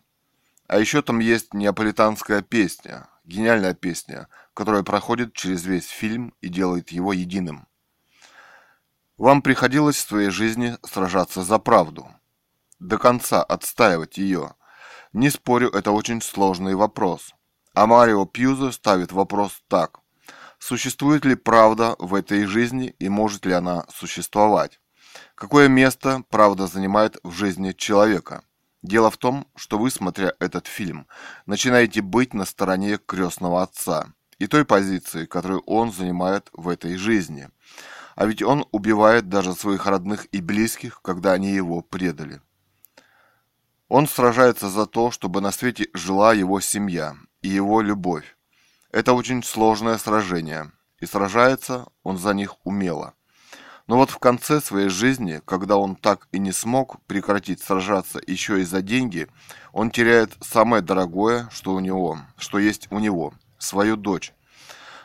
А 0.68 0.78
еще 0.78 1.02
там 1.02 1.18
есть 1.18 1.52
неаполитанская 1.52 2.42
песня, 2.42 3.08
гениальная 3.24 3.74
песня, 3.74 4.28
которая 4.54 4.84
проходит 4.84 5.32
через 5.32 5.64
весь 5.64 5.88
фильм 5.88 6.32
и 6.40 6.48
делает 6.48 6.90
его 6.90 7.12
единым. 7.12 7.66
Вам 9.16 9.42
приходилось 9.42 9.96
в 9.96 10.08
своей 10.08 10.30
жизни 10.30 10.76
сражаться 10.82 11.42
за 11.42 11.58
правду, 11.60 12.08
до 12.80 12.98
конца 12.98 13.44
отстаивать 13.44 14.18
ее. 14.18 14.54
Не 15.12 15.30
спорю, 15.30 15.70
это 15.70 15.92
очень 15.92 16.20
сложный 16.20 16.74
вопрос. 16.74 17.32
А 17.74 17.86
Марио 17.86 18.24
Пьюзо 18.26 18.72
ставит 18.72 19.12
вопрос 19.12 19.62
так. 19.68 20.00
Существует 20.58 21.24
ли 21.24 21.36
правда 21.36 21.94
в 22.00 22.14
этой 22.14 22.44
жизни 22.46 22.96
и 22.98 23.08
может 23.08 23.46
ли 23.46 23.52
она 23.52 23.84
существовать? 23.88 24.80
Какое 25.36 25.68
место 25.68 26.24
правда 26.28 26.66
занимает 26.66 27.16
в 27.22 27.30
жизни 27.32 27.70
человека? 27.70 28.42
Дело 28.82 29.12
в 29.12 29.16
том, 29.16 29.46
что 29.54 29.78
вы, 29.78 29.92
смотря 29.92 30.32
этот 30.40 30.66
фильм, 30.66 31.06
начинаете 31.46 32.02
быть 32.02 32.34
на 32.34 32.44
стороне 32.44 32.98
крестного 32.98 33.62
отца 33.62 34.12
и 34.38 34.48
той 34.48 34.64
позиции, 34.64 35.26
которую 35.26 35.60
он 35.60 35.92
занимает 35.92 36.50
в 36.52 36.68
этой 36.68 36.96
жизни. 36.96 37.48
А 38.14 38.26
ведь 38.26 38.42
он 38.42 38.66
убивает 38.70 39.28
даже 39.28 39.54
своих 39.54 39.86
родных 39.86 40.26
и 40.26 40.40
близких, 40.40 41.00
когда 41.02 41.32
они 41.32 41.50
его 41.50 41.80
предали. 41.80 42.40
Он 43.88 44.06
сражается 44.06 44.68
за 44.68 44.86
то, 44.86 45.10
чтобы 45.10 45.40
на 45.40 45.52
свете 45.52 45.88
жила 45.94 46.32
его 46.32 46.60
семья, 46.60 47.16
и 47.42 47.48
его 47.48 47.80
любовь. 47.80 48.36
Это 48.90 49.12
очень 49.12 49.42
сложное 49.42 49.98
сражение, 49.98 50.72
и 51.00 51.06
сражается 51.06 51.86
он 52.02 52.16
за 52.16 52.32
них 52.32 52.56
умело. 52.64 53.14
Но 53.86 53.96
вот 53.98 54.10
в 54.10 54.18
конце 54.18 54.60
своей 54.62 54.88
жизни, 54.88 55.42
когда 55.44 55.76
он 55.76 55.94
так 55.94 56.28
и 56.32 56.38
не 56.38 56.52
смог 56.52 57.02
прекратить 57.02 57.60
сражаться 57.60 58.18
еще 58.26 58.62
и 58.62 58.64
за 58.64 58.80
деньги, 58.80 59.28
он 59.72 59.90
теряет 59.90 60.32
самое 60.40 60.82
дорогое, 60.82 61.50
что 61.52 61.74
у 61.74 61.80
него, 61.80 62.18
что 62.38 62.58
есть 62.58 62.86
у 62.90 62.98
него, 62.98 63.34
свою 63.58 63.96
дочь. 63.96 64.32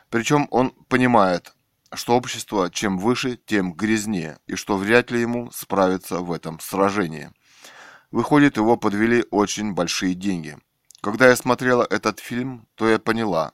Причем 0.10 0.48
он 0.50 0.72
понимает, 0.88 1.54
что 1.94 2.16
общество 2.16 2.70
чем 2.70 2.98
выше, 2.98 3.38
тем 3.46 3.74
грязнее, 3.74 4.40
и 4.48 4.56
что 4.56 4.78
вряд 4.78 5.12
ли 5.12 5.22
ему 5.22 5.52
справиться 5.52 6.20
в 6.20 6.32
этом 6.32 6.60
сражении. 6.60 7.32
Выходит, 8.12 8.58
его 8.58 8.78
подвели 8.78 9.26
очень 9.32 9.74
большие 9.74 10.14
деньги– 10.16 10.58
когда 11.02 11.30
я 11.30 11.36
смотрела 11.38 11.88
этот 11.90 12.20
фильм, 12.20 12.68
то 12.76 12.90
я 12.90 13.00
поняла, 13.00 13.54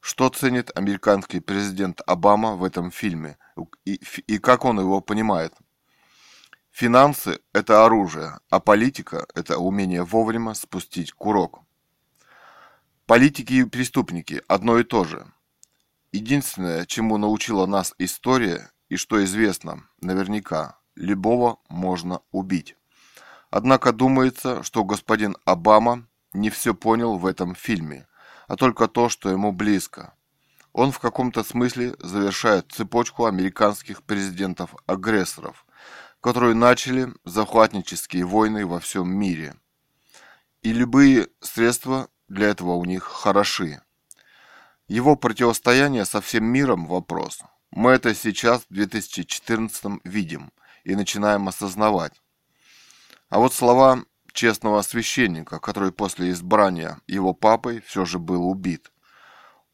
что 0.00 0.28
ценит 0.28 0.76
американский 0.76 1.38
президент 1.38 2.00
Обама 2.06 2.56
в 2.56 2.64
этом 2.64 2.90
фильме 2.90 3.38
и, 3.84 4.00
и 4.26 4.38
как 4.38 4.64
он 4.64 4.80
его 4.80 5.00
понимает. 5.00 5.54
Финансы– 6.72 7.38
это 7.52 7.86
оружие, 7.86 8.40
а 8.50 8.58
политика– 8.58 9.26
это 9.34 9.58
умение 9.58 10.02
вовремя 10.02 10.54
спустить 10.54 11.12
курок. 11.12 11.60
Политики 13.06 13.52
и 13.52 13.64
преступники– 13.64 14.42
одно 14.48 14.78
и 14.78 14.84
то 14.84 15.04
же. 15.04 15.24
Единственное, 16.16 16.86
чему 16.86 17.18
научила 17.18 17.66
нас 17.66 17.94
история 17.98 18.70
и 18.88 18.96
что 18.96 19.22
известно 19.22 19.82
наверняка, 20.00 20.78
любого 20.94 21.58
можно 21.68 22.20
убить. 22.30 22.74
Однако 23.50 23.92
думается, 23.92 24.62
что 24.62 24.82
господин 24.82 25.36
Обама– 25.44 26.06
не 26.32 26.48
все 26.48 26.74
понял 26.74 27.18
в 27.18 27.26
этом 27.26 27.54
фильме, 27.54 28.06
а 28.48 28.56
только 28.56 28.88
то, 28.88 29.10
что 29.10 29.28
ему 29.28 29.52
близко. 29.52 30.14
Он 30.72 30.90
в 30.90 31.00
каком-то 31.00 31.44
смысле 31.44 31.94
завершает 31.98 32.72
цепочку 32.72 33.26
американских 33.26 34.02
президентов-агрессоров, 34.02 35.66
которые 36.22 36.54
начали 36.54 37.12
захватнические 37.24 38.24
войны 38.24 38.64
во 38.64 38.80
всем 38.80 39.08
мире. 39.08 39.54
И 40.62 40.72
любые 40.72 41.28
средства 41.40 42.08
для 42.28 42.48
этого 42.48 42.72
у 42.72 42.86
них 42.86 43.02
хороши. 43.02 43.82
Его 44.88 45.16
противостояние 45.16 46.04
со 46.04 46.20
всем 46.20 46.44
миром– 46.44 46.86
вопрос. 46.88 47.40
Мы 47.72 47.90
это 47.90 48.14
сейчас 48.14 48.62
в 48.62 48.74
2014 48.74 50.00
видим 50.04 50.52
и 50.84 50.94
начинаем 50.94 51.48
осознавать. 51.48 52.22
А 53.28 53.40
вот 53.40 53.52
слова 53.52 54.04
честного 54.32 54.82
священника, 54.82 55.58
который 55.58 55.90
после 55.90 56.30
избрания 56.30 57.00
его 57.08 57.34
папой 57.34 57.80
все 57.80 58.04
же 58.04 58.20
был 58.20 58.48
убит. 58.48 58.92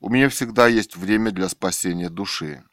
У 0.01 0.09
меня 0.09 0.31
всегда 0.31 0.67
есть 0.67 0.97
время 0.97 1.31
для 1.31 1.51
спасения 1.51 2.09
души. 2.09 2.65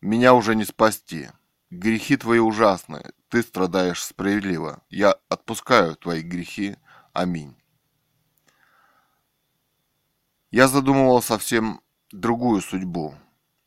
Меня 0.00 0.34
уже 0.34 0.56
не 0.56 0.64
спасти. 0.64 1.28
Грехи 1.70 2.16
твои 2.16 2.40
ужасны, 2.40 3.12
ты 3.28 3.42
страдаешь 3.42 4.02
справедливо. 4.02 4.82
Я 4.90 5.14
отпускаю 5.28 5.94
твои 5.94 6.20
грехи. 6.20 6.76
Аминь. 7.12 7.56
Я 10.52 10.68
задумывал 10.68 11.22
совсем 11.22 11.80
другую 12.10 12.60
судьбу. 12.60 13.14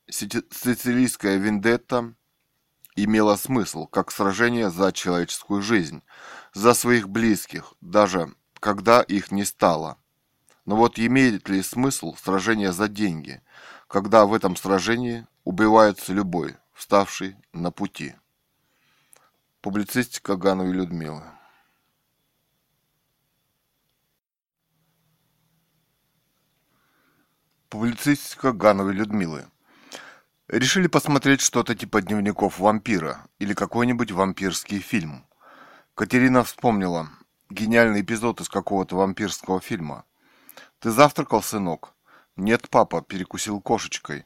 Сицилийская 0.08 1.38
вендетта 1.38 2.14
имела 2.96 3.38
смысл, 3.38 3.88
как 3.88 4.12
сражение 4.12 4.70
за 4.70 4.94
человеческую 4.94 5.64
жизнь, 5.64 6.04
за 6.54 6.76
своих 6.76 7.10
близких, 7.10 7.74
даже 7.82 8.36
когда 8.60 9.02
их 9.02 9.32
не 9.32 9.46
стало. 9.46 9.98
Но 10.66 10.76
вот 10.76 11.00
имеет 11.00 11.50
ли 11.50 11.64
смысл 11.64 12.16
сражение 12.24 12.72
за 12.72 12.88
деньги, 12.88 13.42
когда 13.88 14.28
в 14.28 14.34
этом 14.36 14.56
сражении 14.56 15.26
убивается 15.44 16.14
любой, 16.14 16.56
вставший 16.72 17.36
на 17.52 17.72
пути? 17.72 18.14
Публицистика 19.62 20.36
Гановой 20.36 20.74
Людмилы. 20.74 21.24
Публицистика 27.76 28.54
Гановой 28.54 28.94
Людмилы. 28.94 29.48
Решили 30.48 30.88
посмотреть 30.88 31.42
что-то 31.42 31.76
типа 31.76 32.02
дневников 32.02 32.58
вампира 32.58 33.28
или 33.38 33.54
какой-нибудь 33.54 34.14
вампирский 34.14 34.80
фильм. 34.80 35.26
Катерина 35.94 36.46
вспомнила 36.46 37.10
гениальный 37.50 38.00
эпизод 38.00 38.40
из 38.40 38.48
какого-то 38.48 38.96
вампирского 38.96 39.60
фильма. 39.60 40.06
«Ты 40.80 40.90
завтракал, 40.90 41.44
сынок?» 41.44 41.92
«Нет, 42.38 42.70
папа»,– 42.70 43.02
перекусил 43.10 43.60
кошечкой. 43.60 44.26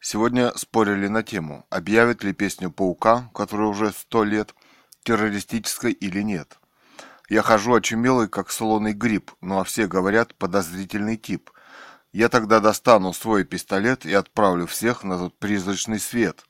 Сегодня 0.00 0.50
спорили 0.56 1.06
на 1.06 1.22
тему, 1.22 1.66
объявит 1.70 2.24
ли 2.24 2.32
песню 2.32 2.72
«Паука», 2.72 3.30
которая 3.32 3.68
уже 3.68 3.92
сто 3.92 4.24
лет, 4.24 4.56
террористической 5.04 5.92
или 5.92 6.20
нет. 6.22 6.58
Я 7.28 7.42
хожу 7.42 7.74
очумелый, 7.74 8.28
как 8.28 8.50
солоный 8.50 8.92
гриб, 8.92 9.30
ну 9.40 9.60
а 9.60 9.64
все 9.64 9.86
говорят 9.86 10.34
«подозрительный 10.34 11.16
тип». 11.16 11.52
Я 12.18 12.28
тогда 12.28 12.58
достану 12.58 13.12
свой 13.12 13.44
пистолет 13.44 14.04
и 14.04 14.12
отправлю 14.12 14.66
всех 14.66 15.04
на 15.04 15.18
тот 15.18 15.38
призрачный 15.38 16.00
свет. 16.00 16.44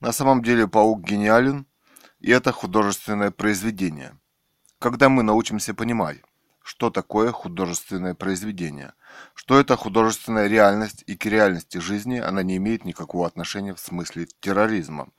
На 0.00 0.10
самом 0.10 0.42
деле 0.42 0.66
паук 0.66 1.02
гениален, 1.02 1.66
и 2.18 2.32
это 2.32 2.50
художественное 2.50 3.30
произведение. 3.30 4.18
Когда 4.80 5.08
мы 5.08 5.22
научимся 5.22 5.72
понимать, 5.72 6.18
что 6.64 6.90
такое 6.90 7.30
художественное 7.30 8.16
произведение, 8.16 8.92
что 9.34 9.60
это 9.60 9.76
художественная 9.76 10.48
реальность 10.48 11.04
и 11.06 11.16
к 11.16 11.26
реальности 11.26 11.78
жизни 11.78 12.18
она 12.18 12.42
не 12.42 12.56
имеет 12.56 12.84
никакого 12.84 13.24
отношения 13.24 13.76
в 13.76 13.78
смысле 13.78 14.26
терроризма. 14.40 15.10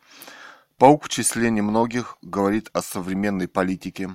Паук 0.77 1.05
в 1.05 1.07
числе 1.07 1.49
немногих 1.51 2.17
говорит 2.21 2.69
о 2.73 2.81
современной 2.81 3.47
политике. 3.47 4.09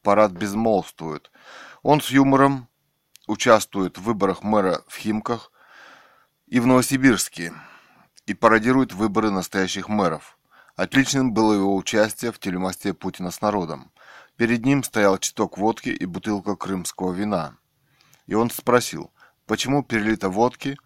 Парад 0.00 0.32
безмолвствует. 0.32 1.30
Он 1.82 2.00
с 2.00 2.08
юмором 2.08 2.68
участвует 3.28 3.98
в 3.98 4.02
выборах 4.02 4.42
мэра 4.42 4.82
в 4.88 4.96
Химках 4.96 5.52
и 6.46 6.58
в 6.58 6.66
Новосибирске 6.66 7.52
и 8.26 8.34
пародирует 8.34 8.92
выборы 8.92 9.30
настоящих 9.30 9.88
мэров– 9.88 10.34
Отличным 10.78 11.32
было 11.32 11.54
его 11.54 11.74
участие 11.74 12.30
в 12.30 12.38
телемосте 12.38 12.94
Путина 12.94 13.32
с 13.32 13.40
народом. 13.40 13.90
Перед 14.36 14.64
ним 14.64 14.84
стоял 14.84 15.18
читок 15.18 15.58
водки 15.58 15.88
и 15.88 16.06
бутылка 16.06 16.54
крымского 16.54 17.12
вина. 17.12 17.56
И 18.28 18.34
он 18.34 18.48
спросил, 18.48 19.10
почему 19.44 19.82
перелито 19.82 20.28
водки, 20.28 20.78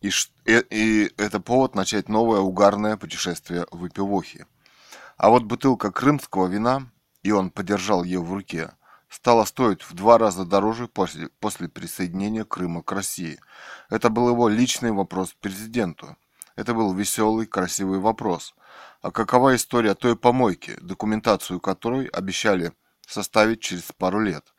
И, 0.00 0.12
и 0.46 1.12
это 1.16 1.40
повод 1.40 1.74
начать 1.74 2.08
новое 2.08 2.38
угарное 2.38 2.96
путешествие 2.96 3.66
в 3.72 3.88
Эпивохе. 3.88 4.46
А 5.16 5.30
вот 5.30 5.42
бутылка 5.42 5.90
крымского 5.90 6.46
вина, 6.46 6.86
и 7.24 7.32
он 7.32 7.50
подержал 7.50 8.04
ее 8.04 8.20
в 8.22 8.32
руке, 8.32 8.70
стала 9.10 9.44
стоить 9.44 9.82
в 9.82 9.92
два 9.92 10.16
раза 10.16 10.46
дороже 10.46 10.86
после, 10.86 11.28
после 11.40 11.68
присоединения 11.68 12.44
Крыма 12.44 12.82
к 12.82 12.92
России. 12.92 13.38
Это 13.90 14.08
был 14.08 14.30
его 14.30 14.48
личный 14.48 14.92
вопрос 14.92 15.34
президенту. 15.38 16.16
Это 16.56 16.72
был 16.72 16.94
веселый, 16.94 17.46
красивый 17.46 17.98
вопрос. 17.98 18.54
А 19.02 19.10
какова 19.10 19.56
история 19.56 19.94
той 19.94 20.16
помойки, 20.16 20.76
документацию 20.80 21.60
которой 21.60 22.06
обещали 22.06 22.72
составить 23.06 23.60
через 23.60 23.92
пару 23.96 24.20
лет? 24.20 24.54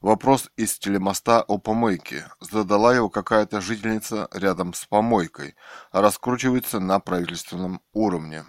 Вопрос 0.00 0.50
из 0.56 0.78
телемоста 0.78 1.42
о 1.42 1.58
помойке. 1.58 2.28
Задала 2.40 2.94
его 2.94 3.08
какая-то 3.08 3.62
жительница 3.62 4.28
рядом 4.32 4.74
с 4.74 4.84
помойкой, 4.84 5.56
а 5.90 6.02
раскручивается 6.02 6.80
на 6.80 7.00
правительственном 7.00 7.80
уровне. 7.92 8.44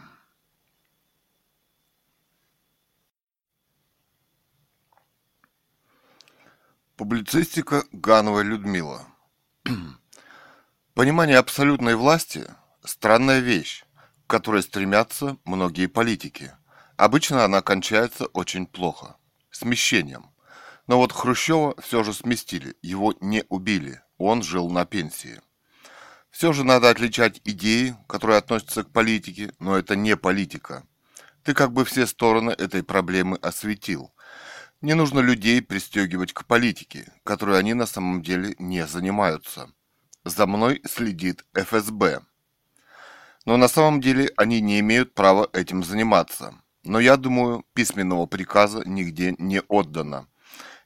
Публицистика 6.98 7.84
Ганова 7.92 8.42
Людмила. 8.42 9.06
Понимание 10.96 11.38
абсолютной 11.38 11.94
власти– 11.94 12.48
странная 12.84 13.38
вещь, 13.38 13.86
к 14.26 14.32
которой 14.32 14.64
стремятся 14.64 15.38
многие 15.46 15.86
политики. 15.86 16.54
Обычно 16.96 17.46
она 17.46 17.62
кончается 17.62 18.26
очень 18.26 18.66
плохо– 18.66 19.16
смещением. 19.52 20.32
Но 20.88 20.98
вот 20.98 21.12
Хрущева 21.12 21.80
все 21.80 22.04
же 22.04 22.16
сместили, 22.16 22.76
его 22.82 23.14
не 23.22 23.44
убили, 23.48 24.02
он 24.18 24.42
жил 24.42 24.68
на 24.72 24.84
пенсии. 24.88 25.40
Все 26.32 26.52
же 26.52 26.64
надо 26.64 26.90
отличать 26.90 27.42
идеи, 27.46 27.96
которые 28.08 28.40
относятся 28.40 28.84
к 28.84 28.90
политике, 28.90 29.54
но 29.60 29.78
это 29.78 29.96
не 29.96 30.18
политика. 30.18 30.84
Ты 31.44 31.54
как 31.54 31.74
бы 31.74 31.86
все 31.86 32.08
стороны 32.08 32.50
этой 32.50 32.82
проблемы 32.82 33.38
осветил– 33.38 34.12
не 34.82 34.94
нужно 34.94 35.20
людей 35.20 35.62
пристегивать 35.62 36.34
к 36.34 36.46
политике, 36.46 37.12
которой 37.24 37.60
они 37.60 37.74
на 37.74 37.88
самом 37.88 38.22
деле 38.22 38.56
не 38.60 38.86
занимаются. 38.86 39.72
За 40.24 40.46
мной 40.46 40.82
следит 40.86 41.46
ФСБ. 41.54 42.22
Но 43.46 43.58
на 43.58 43.68
самом 43.68 44.02
деле 44.02 44.32
они 44.38 44.62
не 44.62 44.80
имеют 44.80 45.14
права 45.14 45.50
этим 45.54 45.84
заниматься. 45.84 46.54
Но 46.84 47.00
я 47.00 47.18
думаю, 47.18 47.66
письменного 47.74 48.28
приказа 48.28 48.84
нигде 48.86 49.36
не 49.40 49.62
отдано. 49.62 50.28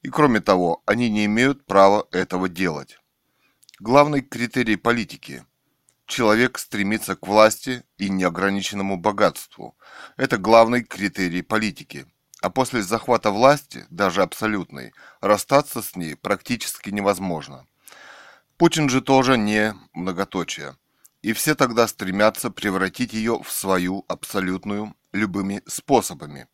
И 0.03 0.09
кроме 0.09 0.39
того, 0.39 0.81
они 0.85 1.09
не 1.09 1.25
имеют 1.25 1.65
права 1.65 2.07
этого 2.11 2.47
делать. 2.47 2.97
Главный 3.79 4.21
критерий 4.21 4.77
политики– 4.77 5.43
человек 6.05 6.59
стремится 6.59 7.15
к 7.15 7.27
власти 7.27 7.83
и 7.97 8.09
неограниченному 8.09 8.97
богатству. 8.97 9.75
Это 10.17 10.37
главный 10.37 10.83
критерий 10.83 11.41
политики– 11.41 12.05
а 12.41 12.49
после 12.49 12.81
захвата 12.81 13.31
власти, 13.31 13.85
даже 13.89 14.23
абсолютной, 14.23 14.93
расстаться 15.21 15.81
с 15.81 15.95
ней 15.95 16.15
практически 16.15 16.89
невозможно. 16.89 17.67
Путин 18.57 18.89
же 18.89 19.01
тоже 19.01 19.37
не 19.37 19.73
многоточие. 19.93 20.75
И 21.21 21.33
все 21.33 21.53
тогда 21.53 21.87
стремятся 21.87 22.49
превратить 22.49 23.13
ее 23.13 23.41
в 23.43 23.51
свою 23.51 24.05
абсолютную 24.07 24.95
любыми 25.13 25.61
способами. 25.67 26.47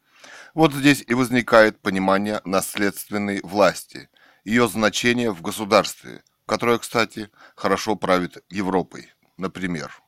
Вот 0.54 0.74
здесь 0.74 1.04
и 1.08 1.14
возникает 1.14 1.82
понимание 1.82 2.42
наследственной 2.44 3.40
власти, 3.44 4.10
ее 4.44 4.68
значение 4.68 5.32
в 5.32 5.42
государстве, 5.42 6.22
которое, 6.46 6.80
кстати, 6.80 7.30
хорошо 7.56 7.96
правит 7.96 8.44
Европой, 8.50 9.14
например. 9.38 10.02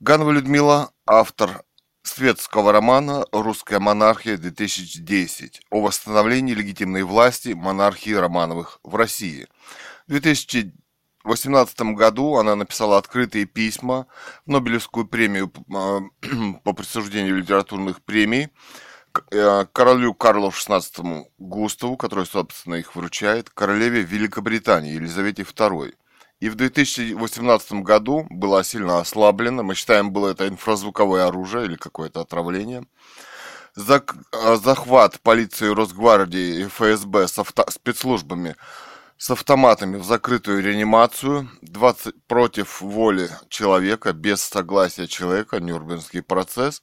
Ганова 0.00 0.30
Людмила, 0.30 0.92
автор 1.06 1.64
светского 2.08 2.72
романа 2.72 3.26
«Русская 3.32 3.78
монархия-2010» 3.78 5.60
о 5.70 5.80
восстановлении 5.82 6.54
легитимной 6.54 7.02
власти 7.02 7.50
монархии 7.50 8.12
Романовых 8.12 8.80
в 8.82 8.94
России. 8.96 9.46
В 10.06 10.12
2018 10.12 11.80
году 11.94 12.36
она 12.36 12.56
написала 12.56 12.96
открытые 12.96 13.44
письма 13.44 14.06
в 14.46 14.50
Нобелевскую 14.50 15.06
премию 15.06 15.52
а, 15.74 16.00
по 16.64 16.72
присуждению 16.72 17.36
литературных 17.36 18.02
премий 18.02 18.48
э, 19.30 19.66
королю 19.72 20.14
Карлу 20.14 20.48
XVI 20.48 21.24
Густаву, 21.38 21.96
который, 21.96 22.26
собственно, 22.26 22.76
их 22.76 22.96
вручает, 22.96 23.50
королеве 23.50 24.02
Великобритании 24.02 24.94
Елизавете 24.94 25.42
II– 25.42 25.94
и 26.40 26.48
в 26.48 26.54
2018 26.54 27.72
году 27.82 28.26
была 28.30 28.62
сильно 28.62 29.00
ослаблена. 29.00 29.62
Мы 29.62 29.74
считаем, 29.74 30.12
было 30.12 30.30
это 30.30 30.46
инфразвуковое 30.46 31.26
оружие 31.26 31.66
или 31.66 31.76
какое-то 31.76 32.20
отравление. 32.20 32.84
А, 33.76 34.56
захват 34.56 35.20
полиции 35.20 35.68
Росгвардии 35.68 36.60
и 36.60 36.64
ФСБ 36.66 37.28
с 37.28 37.38
авто, 37.38 37.64
спецслужбами 37.68 38.56
с 39.16 39.30
автоматами 39.30 39.96
в 39.96 40.04
закрытую 40.04 40.62
реанимацию 40.62 41.48
20 41.62 42.14
против 42.26 42.80
воли 42.80 43.30
человека, 43.48 44.12
без 44.12 44.40
согласия 44.42 45.06
человека, 45.06 45.60
Нюрнбергский 45.60 46.22
процесс. 46.22 46.82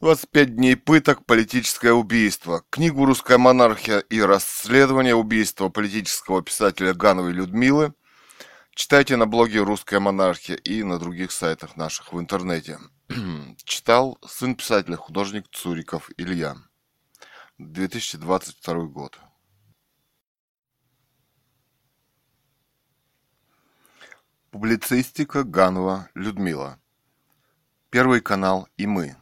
25 0.00 0.56
дней 0.56 0.76
пыток, 0.76 1.24
политическое 1.24 1.92
убийство. 1.92 2.62
Книгу 2.68 3.06
«Русская 3.06 3.38
монархия» 3.38 4.00
и 4.00 4.20
расследование 4.20 5.14
убийства 5.14 5.70
политического 5.70 6.42
писателя 6.42 6.92
Гановой 6.92 7.32
Людмилы 7.32 7.94
читайте 8.74 9.16
на 9.16 9.24
блоге 9.24 9.62
«Русская 9.62 9.98
монархия» 9.98 10.56
и 10.56 10.82
на 10.82 10.98
других 10.98 11.32
сайтах 11.32 11.76
наших 11.76 12.12
в 12.12 12.20
интернете. 12.20 12.78
Читал 13.64 14.18
сын 14.28 14.54
писателя, 14.54 14.96
художник 14.96 15.48
Цуриков 15.50 16.10
Илья. 16.18 16.56
2022 17.56 18.74
год. 18.88 19.18
Публицистика 24.50 25.42
Ганова 25.42 26.10
Людмила. 26.14 26.78
Первый 27.88 28.20
канал 28.20 28.68
и 28.76 28.86
мы. 28.86 29.16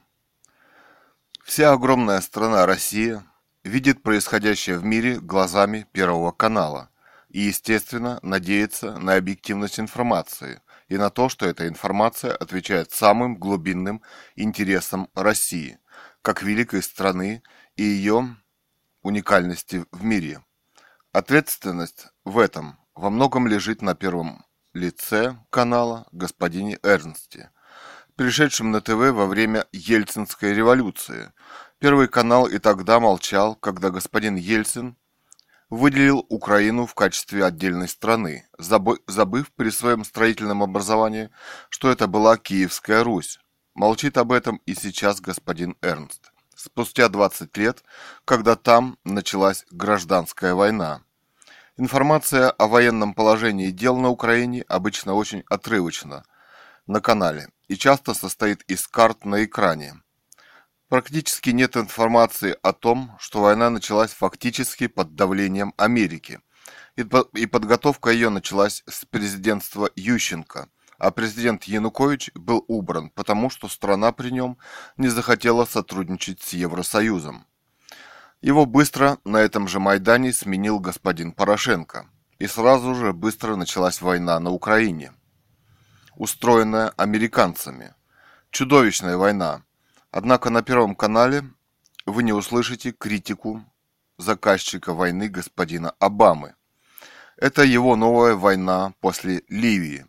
Вся 1.45 1.73
огромная 1.73 2.23
страна 2.23 2.65
Россия 2.65 3.23
видит 3.65 4.03
происходящее 4.03 4.79
в 4.79 4.85
мире 4.85 5.21
глазами 5.21 5.87
Первого 5.93 6.33
канала 6.33 6.89
и, 7.29 7.41
естественно, 7.41 8.19
надеется 8.23 8.97
на 8.99 9.17
объективность 9.17 9.79
информации 9.79 10.63
и 10.89 10.97
на 10.97 11.11
то, 11.11 11.29
что 11.29 11.45
эта 11.45 11.69
информация 11.69 12.35
отвечает 12.35 12.93
самым 12.93 13.37
глубинным 13.37 14.01
интересам 14.37 15.11
России, 15.15 15.79
как 16.23 16.43
великой 16.43 16.83
страны 16.83 17.43
и 17.77 17.83
ее 17.83 18.37
уникальности 19.03 19.85
в 19.93 20.03
мире. 20.03 20.43
Ответственность 21.13 22.07
в 22.25 22.39
этом 22.39 22.79
во 22.95 23.11
многом 23.11 23.47
лежит 23.47 23.83
на 23.83 23.95
первом 23.95 24.47
лице 24.73 25.37
канала 25.51 26.09
господине 26.11 26.79
Эрнсте, 26.83 27.51
пришедшим 28.17 28.71
на 28.71 28.81
ТВ 28.81 29.13
во 29.13 29.27
время 29.27 29.67
Ельцинской 29.73 30.55
революции. 30.55 31.33
Первый 31.79 32.09
канал 32.09 32.47
и 32.47 32.59
тогда 32.59 33.01
молчал, 33.01 33.57
когда 33.57 33.91
господин 33.91 34.37
Ельцин 34.37 34.97
выделил 35.69 36.25
Украину 36.29 36.87
в 36.87 36.95
качестве 36.95 37.45
отдельной 37.45 37.89
страны, 37.89 38.47
забыв 38.59 39.53
при 39.57 39.71
своем 39.71 40.05
строительном 40.05 40.63
образовании, 40.63 41.31
что 41.69 41.91
это 41.91 42.07
была 42.07 42.37
Киевская 42.37 43.03
Русь. 43.03 43.41
Молчит 43.75 44.17
об 44.17 44.31
этом 44.31 44.61
и 44.67 44.75
сейчас 44.75 45.21
господин 45.21 45.77
Эрнст. 45.83 46.33
Спустя 46.55 47.09
20 47.09 47.57
лет, 47.57 47.83
когда 48.25 48.55
там 48.55 48.97
началась 49.05 49.67
гражданская 49.73 50.55
война. 50.55 51.03
Информация 51.77 52.51
о 52.51 52.69
военном 52.69 53.15
положении 53.15 53.73
дел 53.73 53.97
на 53.97 54.09
Украине 54.11 54.65
обычно 54.69 55.15
очень 55.15 55.43
отрывочна 55.49 56.25
на 56.87 57.01
канале 57.01 57.49
и 57.69 57.77
часто 57.77 58.15
состоит 58.15 58.63
из 58.63 58.87
карт 58.87 59.25
на 59.25 59.45
экране. 59.45 59.95
Практически 60.89 61.51
нет 61.51 61.77
информации 61.77 62.57
о 62.63 62.73
том, 62.73 63.17
что 63.19 63.41
война 63.41 63.71
началась 63.71 64.13
фактически 64.13 64.87
под 64.87 65.15
давлением 65.15 65.73
Америки, 65.77 66.41
и 66.97 67.47
подготовка 67.47 68.11
ее 68.11 68.29
началась 68.29 68.85
с 68.87 69.05
президентства 69.05 69.91
Ющенко, 69.97 70.69
а 70.99 71.11
президент 71.11 71.65
Янукович 71.65 72.31
был 72.35 72.65
убран, 72.69 73.11
потому 73.11 73.51
что 73.51 73.69
страна 73.69 74.13
при 74.13 74.31
нем 74.31 74.59
не 74.97 75.09
захотела 75.09 75.65
сотрудничать 75.65 76.43
с 76.43 76.53
Евросоюзом. 76.53 77.47
Его 78.41 78.67
быстро 78.67 79.19
на 79.25 79.39
этом 79.39 79.67
же 79.67 79.81
Майдане 79.81 80.33
сменил 80.33 80.79
господин 80.79 81.33
Порошенко, 81.33 82.07
и 82.39 82.47
сразу 82.47 82.95
же 82.95 83.13
быстро 83.13 83.57
началась 83.57 84.03
война 84.03 84.39
на 84.39 84.51
Украине– 84.51 85.13
устроенная 86.17 86.91
американцами. 86.97 87.95
Чудовищная 88.51 89.17
война. 89.17 89.63
Однако 90.11 90.51
на 90.51 90.63
Первом 90.63 90.95
канале 90.95 91.45
вы 92.07 92.23
не 92.23 92.33
услышите 92.33 92.93
критику 92.93 93.65
заказчика 94.19 94.95
войны 94.95 95.29
господина 95.29 95.91
Обамы. 95.99 96.55
Это 97.37 97.63
его 97.65 97.97
новая 97.97 98.35
война 98.35 98.95
после 99.01 99.43
Ливии. 99.49 100.07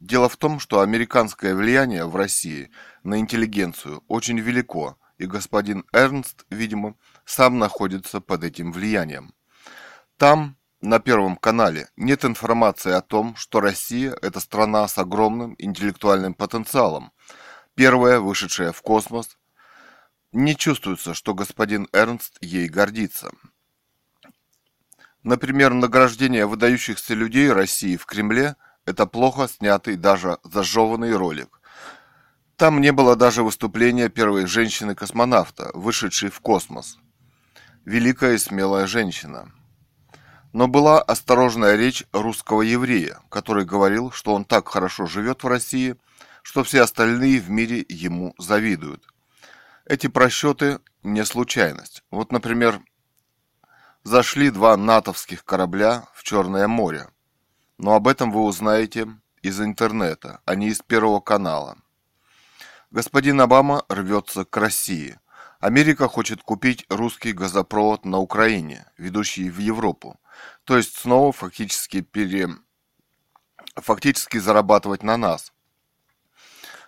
Дело 0.00 0.28
в 0.28 0.36
том, 0.36 0.58
что 0.58 0.80
американское 0.80 1.54
влияние 1.54 2.04
в 2.04 2.16
России 2.16 2.70
на 3.04 3.18
интеллигенцию 3.18 4.02
очень 4.08 4.38
велико, 4.38 4.98
и 5.18 5.26
господин 5.26 5.84
Эрнст, 5.92 6.44
видимо, 6.50 6.96
сам 7.24 7.58
находится 7.58 8.20
под 8.20 8.44
этим 8.44 8.72
влиянием. 8.72 9.32
Там, 10.16 10.56
на 10.84 10.98
Первом 10.98 11.36
канале, 11.36 11.88
нет 11.96 12.24
информации 12.24 12.92
о 12.92 13.00
том, 13.00 13.36
что 13.36 13.60
Россия– 13.60 14.14
это 14.22 14.38
страна 14.38 14.86
с 14.86 14.98
огромным 14.98 15.54
интеллектуальным 15.58 16.34
потенциалом, 16.34 17.12
первая, 17.74 18.20
вышедшая 18.20 18.72
в 18.72 18.82
космос. 18.82 19.38
Не 20.32 20.54
чувствуется, 20.54 21.14
что 21.14 21.32
господин 21.32 21.88
Эрнст 21.92 22.36
ей 22.42 22.68
гордится. 22.68 23.30
Например, 25.22 25.72
награждение 25.72 26.44
выдающихся 26.44 27.14
людей 27.14 27.50
России 27.50 27.96
в 27.96 28.04
Кремле– 28.04 28.56
это 28.84 29.06
плохо 29.06 29.48
снятый, 29.48 29.96
даже 29.96 30.38
зажеванный 30.44 31.16
ролик. 31.16 31.62
Там 32.56 32.82
не 32.82 32.92
было 32.92 33.16
даже 33.16 33.42
выступления 33.42 34.10
первой 34.10 34.44
женщины-космонавта, 34.44 35.70
вышедшей 35.72 36.28
в 36.28 36.40
космос. 36.40 36.98
Великая 37.86 38.34
и 38.34 38.38
смелая 38.38 38.86
женщина. 38.86 39.50
Но 40.54 40.68
была 40.68 41.02
осторожная 41.02 41.74
речь 41.74 42.04
русского 42.12 42.62
еврея, 42.62 43.18
который 43.28 43.64
говорил, 43.64 44.12
что 44.12 44.32
он 44.32 44.44
так 44.44 44.68
хорошо 44.68 45.06
живет 45.06 45.42
в 45.42 45.48
России, 45.48 45.96
что 46.42 46.62
все 46.62 46.82
остальные 46.82 47.40
в 47.40 47.50
мире 47.50 47.84
ему 47.88 48.36
завидуют. 48.38 49.04
Эти 49.84 50.06
просчеты 50.06 50.78
не 51.02 51.24
случайность. 51.24 52.04
Вот, 52.12 52.30
например, 52.30 52.80
зашли 54.04 54.50
два 54.50 54.76
натовских 54.76 55.44
корабля 55.44 56.06
в 56.14 56.22
Черное 56.22 56.68
море. 56.68 57.08
Но 57.76 57.94
об 57.94 58.06
этом 58.06 58.30
вы 58.30 58.42
узнаете 58.42 59.08
из 59.42 59.60
интернета, 59.60 60.40
а 60.44 60.54
не 60.54 60.68
из 60.68 60.80
Первого 60.82 61.18
канала. 61.18 61.78
Господин 62.92 63.40
Обама 63.40 63.84
рвется 63.88 64.44
к 64.44 64.56
России. 64.56 65.18
Америка 65.58 66.06
хочет 66.06 66.44
купить 66.44 66.86
русский 66.88 67.32
газопровод 67.32 68.04
на 68.04 68.18
Украине, 68.18 68.86
ведущий 68.96 69.50
в 69.50 69.58
Европу. 69.58 70.20
То 70.64 70.76
есть 70.76 70.96
снова 70.96 71.32
фактически 71.32 72.00
пере... 72.00 72.48
фактически 73.76 74.38
зарабатывать 74.38 75.02
на 75.02 75.16
нас. 75.16 75.52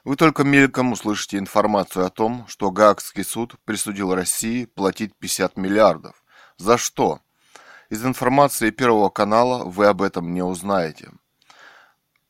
Вы 0.04 0.16
только 0.16 0.44
мельком 0.44 0.92
услышите 0.92 1.36
информацию 1.36 2.06
о 2.06 2.10
том, 2.10 2.46
что 2.48 2.70
Гаагский 2.70 3.24
суд 3.24 3.56
присудил 3.64 4.14
России 4.14 4.64
платить 4.64 5.14
50 5.16 5.56
миллиардов. 5.56 6.24
За 6.58 6.78
что? 6.78 7.20
Из 7.90 8.04
информации 8.04 8.70
Первого 8.70 9.10
канала 9.10 9.64
вы 9.64 9.86
об 9.86 10.02
этом 10.02 10.32
не 10.32 10.42
узнаете. 10.42 11.10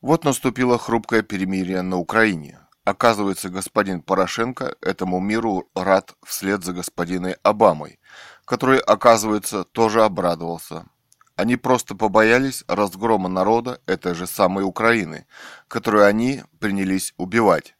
Вот 0.00 0.24
наступило 0.24 0.78
хрупкое 0.78 1.22
перемирие 1.22 1.82
на 1.82 1.98
Украине. 1.98 2.60
Оказывается, 2.84 3.50
господин 3.50 4.00
Порошенко 4.00 4.76
этому 4.80 5.20
миру 5.20 5.68
рад 5.74 6.14
вслед 6.24 6.64
за 6.64 6.72
господиной 6.72 7.36
Обамой, 7.42 7.98
который, 8.44 8.78
оказывается, 8.78 9.64
тоже 9.64 10.02
обрадовался. 10.02 10.86
Они 11.36 11.56
просто 11.56 11.94
побоялись 11.94 12.64
разгрома 12.66 13.28
народа 13.28 13.80
этой 13.86 14.14
же 14.14 14.26
самой 14.26 14.64
Украины, 14.64 15.26
которую 15.68 16.06
они 16.06 16.42
принялись 16.58 17.12
убивать. 17.18 17.76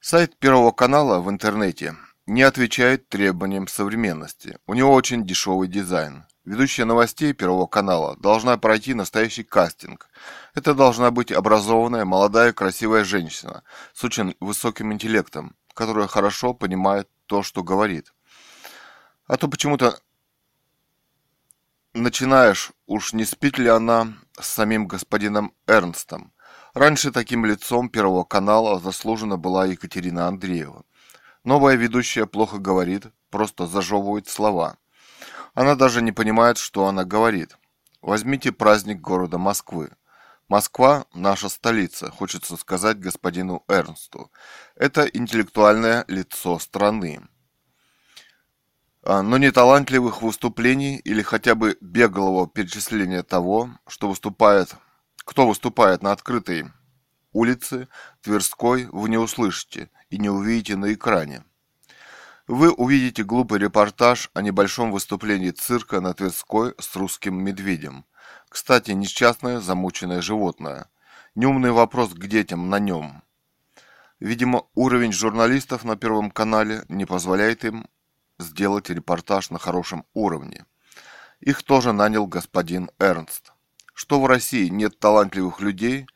Сайт 0.00 0.36
Первого 0.38 0.70
канала 0.70 1.20
в 1.20 1.30
интернете 1.30 1.96
не 2.26 2.42
отвечает 2.42 3.08
требованиям 3.08 3.66
современности. 3.66 4.58
У 4.66 4.74
него 4.74 4.92
очень 4.92 5.26
дешевый 5.26 5.68
дизайн. 5.68 6.26
Ведущая 6.44 6.84
новостей 6.84 7.32
Первого 7.32 7.66
канала 7.66 8.14
должна 8.18 8.58
пройти 8.58 8.92
настоящий 8.92 9.44
кастинг. 9.44 10.10
Это 10.54 10.74
должна 10.74 11.10
быть 11.10 11.32
образованная, 11.32 12.04
молодая, 12.04 12.52
красивая 12.52 13.04
женщина 13.04 13.62
с 13.94 14.04
очень 14.04 14.36
высоким 14.40 14.92
интеллектом, 14.92 15.56
которая 15.72 16.06
хорошо 16.06 16.52
понимает 16.52 17.08
то, 17.24 17.42
что 17.42 17.62
говорит. 17.62 18.12
А 19.26 19.38
то 19.38 19.48
почему-то 19.48 19.98
начинаешь, 21.94 22.72
уж 22.86 23.12
не 23.12 23.24
спит 23.24 23.58
ли 23.58 23.68
она 23.68 24.12
с 24.38 24.46
самим 24.48 24.86
господином 24.86 25.52
Эрнстом. 25.66 26.32
Раньше 26.74 27.12
таким 27.12 27.44
лицом 27.44 27.88
Первого 27.88 28.24
канала 28.24 28.78
заслуженно 28.80 29.36
была 29.36 29.66
Екатерина 29.66 30.28
Андреева. 30.28 30.84
Новая 31.44 31.76
ведущая 31.76 32.26
плохо 32.26 32.58
говорит, 32.58 33.06
просто 33.30 33.66
зажевывает 33.66 34.28
слова– 34.28 34.76
она 35.54 35.76
даже 35.76 36.02
не 36.02 36.10
понимает, 36.10 36.58
что 36.58 36.86
она 36.86 37.04
говорит. 37.04 37.56
Возьмите 38.02 38.50
праздник 38.50 39.00
города 39.00 39.38
Москвы. 39.38 39.90
Москва– 40.48 41.06
наша 41.14 41.48
столица, 41.48 42.10
хочется 42.10 42.56
сказать 42.56 42.98
господину 42.98 43.64
Эрнсту. 43.68 44.30
Это 44.74 45.04
интеллектуальное 45.06 46.04
лицо 46.08 46.58
страны. 46.58 47.22
А, 49.04 49.22
но 49.22 49.38
не 49.38 49.50
талантливых 49.50 50.22
выступлений 50.22 50.96
или 50.96 51.22
хотя 51.22 51.54
бы 51.54 51.76
беглого 51.80 52.48
перечисления 52.48 53.22
того, 53.22 53.70
что 53.86 54.08
выступает, 54.08 54.74
кто 55.24 55.46
выступает 55.46 56.02
на 56.02 56.12
открытой 56.12 56.66
улице 57.32 57.88
Тверской, 58.22 58.86
вы 58.92 59.08
не 59.08 59.18
услышите 59.18 59.90
и 60.10 60.18
не 60.18 60.30
увидите 60.30 60.76
на 60.76 60.92
экране 60.92 61.44
вы 62.46 62.70
увидите 62.70 63.24
глупый 63.24 63.58
репортаж 63.58 64.30
о 64.34 64.42
небольшом 64.42 64.92
выступлении 64.92 65.50
цирка 65.50 66.00
на 66.00 66.12
Тверской 66.12 66.74
с 66.78 66.94
русским 66.94 67.42
медведем. 67.42 68.04
Кстати, 68.48 68.90
несчастное 68.90 69.60
замученное 69.60 70.20
животное. 70.20 70.90
Неумный 71.34 71.72
вопрос 71.72 72.10
к 72.10 72.26
детям 72.26 72.68
на 72.68 72.78
нем. 72.78 73.22
Видимо, 74.20 74.66
уровень 74.74 75.12
журналистов 75.12 75.84
на 75.84 75.96
Первом 75.96 76.30
канале 76.30 76.84
не 76.88 77.06
позволяет 77.06 77.64
им 77.64 77.86
сделать 78.44 78.90
репортаж 78.90 79.50
на 79.50 79.58
хорошем 79.58 80.04
уровне. 80.14 80.64
Их 81.40 81.62
тоже 81.62 81.92
нанял 81.92 82.26
господин 82.26 82.90
Эрнст. 82.98 83.52
Что 83.92 84.20
в 84.20 84.26
России 84.26 84.68
нет 84.68 84.98
талантливых 84.98 85.60
людей, 85.60 86.06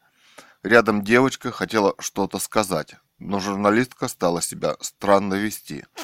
рядом 0.62 1.02
девочка 1.02 1.50
хотела 1.50 1.94
что-то 1.98 2.38
сказать, 2.38 2.96
но 3.18 3.40
журналистка 3.40 4.08
стала 4.08 4.42
себя 4.42 4.76
странно 4.80 5.34
вести– 5.34 5.84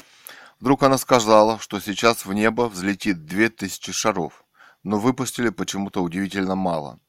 Вдруг 0.59 0.83
она 0.83 0.97
сказала, 0.97 1.59
что 1.59 1.79
сейчас 1.79 2.25
в 2.25 2.33
небо 2.33 2.69
взлетит 2.69 3.25
две 3.25 3.49
тысячи 3.49 3.91
шаров, 3.91 4.45
но 4.83 4.99
выпустили 4.99 5.49
почему-то 5.49 6.01
удивительно 6.01 6.55
мало. 6.55 6.99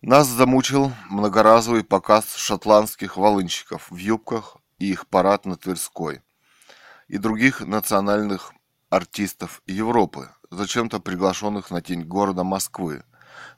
Нас 0.00 0.26
замучил 0.26 0.92
многоразовый 1.10 1.84
показ 1.84 2.34
шотландских 2.36 3.16
волынщиков 3.16 3.90
в 3.90 3.96
юбках 3.96 4.56
и 4.78 4.90
их 4.90 5.06
парад 5.06 5.44
на 5.44 5.56
Тверской 5.56 6.22
и 7.08 7.18
других 7.18 7.60
национальных 7.60 8.52
артистов 8.90 9.62
Европы, 9.66 10.30
зачем-то 10.50 11.00
приглашенных 11.00 11.70
на 11.70 11.82
тень 11.82 12.04
города 12.04 12.44
Москвы, 12.44 13.02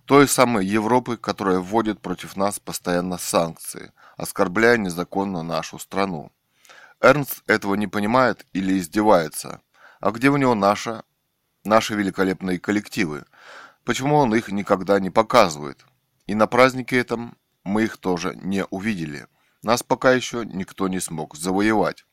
той 0.04 0.26
самой 0.28 0.66
Европы, 0.66 1.16
которая 1.16 1.58
вводит 1.58 2.00
против 2.00 2.36
нас 2.36 2.58
постоянно 2.58 3.18
санкции, 3.18 3.92
оскорбляя 4.16 4.76
незаконно 4.76 5.42
нашу 5.42 5.78
страну. 5.78 6.32
Эрнст 7.00 7.42
этого 7.46 7.74
не 7.74 7.86
понимает 7.86 8.46
или 8.52 8.78
издевается. 8.78 9.60
А 10.00 10.10
где 10.10 10.30
у 10.30 10.36
него 10.36 10.54
наша, 10.54 11.04
наши 11.64 11.94
великолепные 11.94 12.58
коллективы? 12.58 13.24
Почему 13.84 14.16
он 14.16 14.34
их 14.34 14.48
никогда 14.50 15.00
не 15.00 15.10
показывает? 15.10 15.84
И 16.26 16.34
на 16.34 16.46
празднике 16.46 16.98
этом 16.98 17.36
мы 17.64 17.84
их 17.84 17.96
тоже 17.96 18.34
не 18.36 18.64
увидели. 18.66 19.26
Нас 19.62 19.82
пока 19.82 20.12
еще 20.12 20.44
никто 20.44 20.88
не 20.88 21.00
смог 21.00 21.36
завоевать. 21.36 22.04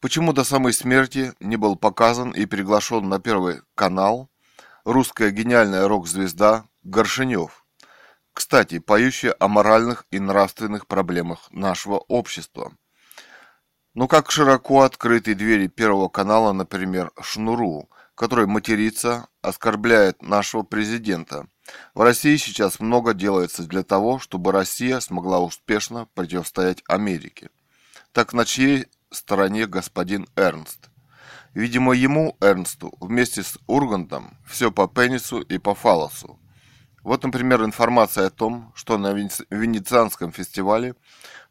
Почему 0.00 0.32
до 0.32 0.44
самой 0.44 0.72
смерти 0.72 1.34
не 1.40 1.56
был 1.56 1.76
показан 1.76 2.30
и 2.30 2.46
приглашен 2.46 3.06
на 3.10 3.20
первый 3.20 3.60
канал 3.74 4.30
русская 4.84 5.30
гениальная 5.30 5.86
рок-звезда 5.86 6.64
Горшинев? 6.84 7.66
Кстати, 8.32 8.78
поющая 8.78 9.36
о 9.38 9.48
моральных 9.48 10.06
и 10.10 10.18
нравственных 10.18 10.86
проблемах 10.86 11.50
нашего 11.50 11.98
общества. 11.98 12.72
Ну 13.92 14.08
как 14.08 14.30
широко 14.30 14.82
открыты 14.82 15.34
двери 15.34 15.66
Первого 15.66 16.08
канала, 16.08 16.52
например, 16.52 17.12
Шнуру, 17.20 17.90
который 18.14 18.46
матерится, 18.46 19.26
оскорбляет 19.42 20.22
нашего 20.22 20.62
президента. 20.62 21.46
В 21.92 22.00
России 22.00 22.36
сейчас 22.36 22.80
много 22.80 23.12
делается 23.12 23.64
для 23.64 23.82
того, 23.82 24.18
чтобы 24.18 24.52
Россия 24.52 25.00
смогла 25.00 25.40
успешно 25.40 26.08
противостоять 26.14 26.82
Америке. 26.88 27.50
Так 28.12 28.32
на 28.32 28.46
чьей 28.46 28.86
стороне 29.10 29.66
господин 29.66 30.26
Эрнст? 30.36 30.90
Видимо, 31.54 31.92
ему, 31.92 32.36
Эрнсту, 32.40 32.92
вместе 33.00 33.42
с 33.42 33.58
Ургантом, 33.66 34.38
все 34.46 34.70
по 34.70 34.86
пенису 34.88 35.40
и 35.40 35.58
по 35.58 35.74
фалосу. 35.74 36.38
Вот, 37.02 37.24
например, 37.24 37.64
информация 37.64 38.26
о 38.26 38.30
том, 38.30 38.72
что 38.74 38.98
на 38.98 39.12
Венецианском 39.12 40.32
фестивале 40.32 40.94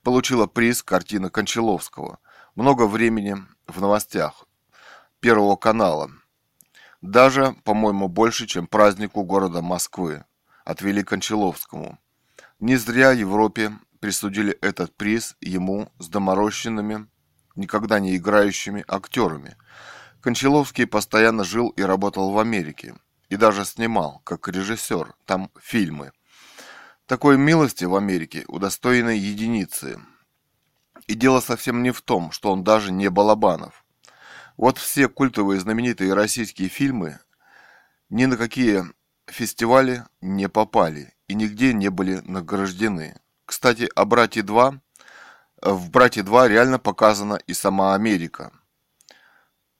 получила 0.03 0.47
приз 0.47 0.84
картина 0.84 1.30
Кончаловского– 1.30 2.20
много 2.60 2.88
времени 2.88 3.38
в 3.68 3.80
новостях 3.80 4.45
Первого 5.22 5.55
канала. 5.55 6.12
Даже, 7.01 7.55
по-моему, 7.64 8.10
больше, 8.10 8.47
чем 8.47 8.68
празднику 8.68 9.24
города 9.24 9.62
Москвы, 9.62 10.26
отвели 10.66 11.01
Кончаловскому. 11.01 11.99
Не 12.60 12.76
зря 12.76 13.12
Европе 13.12 13.72
присудили 14.01 14.51
этот 14.60 14.93
приз 14.93 15.38
ему 15.39 15.89
с 15.99 16.10
доморощенными, 16.10 17.07
никогда 17.60 17.99
не 17.99 18.16
играющими 18.16 18.84
актерами. 18.88 19.55
Кончаловский 20.22 20.88
постоянно 20.88 21.43
жил 21.43 21.70
и 21.70 21.82
работал 21.82 22.32
в 22.32 22.39
Америке, 22.39 22.95
и 23.30 23.36
даже 23.36 23.66
снимал, 23.66 24.22
как 24.24 24.47
режиссер, 24.47 25.14
там 25.26 25.51
фильмы. 25.62 26.12
Такой 27.05 27.38
милости 27.38 27.86
в 27.86 27.95
Америке 27.95 28.45
удостоены 28.47 29.12
единицы. 29.12 29.99
И 31.07 31.16
дело 31.16 31.39
совсем 31.39 31.82
не 31.84 31.91
в 31.91 32.01
том, 32.01 32.32
что 32.32 32.51
он 32.51 32.64
даже 32.64 32.91
не 32.91 33.10
Балабанов. 33.10 33.86
Вот 34.57 34.78
все 34.78 35.07
культовые 35.07 35.60
знаменитые 35.60 36.14
российские 36.14 36.70
фильмы 36.70 37.20
ни 38.10 38.26
на 38.26 38.38
какие 38.38 38.84
фестивали 39.28 40.03
не 40.22 40.49
попали 40.49 41.14
и 41.28 41.36
нигде 41.36 41.74
не 41.74 41.89
были 41.89 42.22
награждены. 42.26 43.16
Кстати, 43.45 43.89
о 43.95 44.05
«Брате 44.05 44.41
2» 44.41 44.80
в 45.62 45.89
«Брате 45.89 46.22
2» 46.22 46.47
реально 46.47 46.80
показана 46.80 47.36
и 47.36 47.53
сама 47.53 47.93
Америка. 47.93 48.51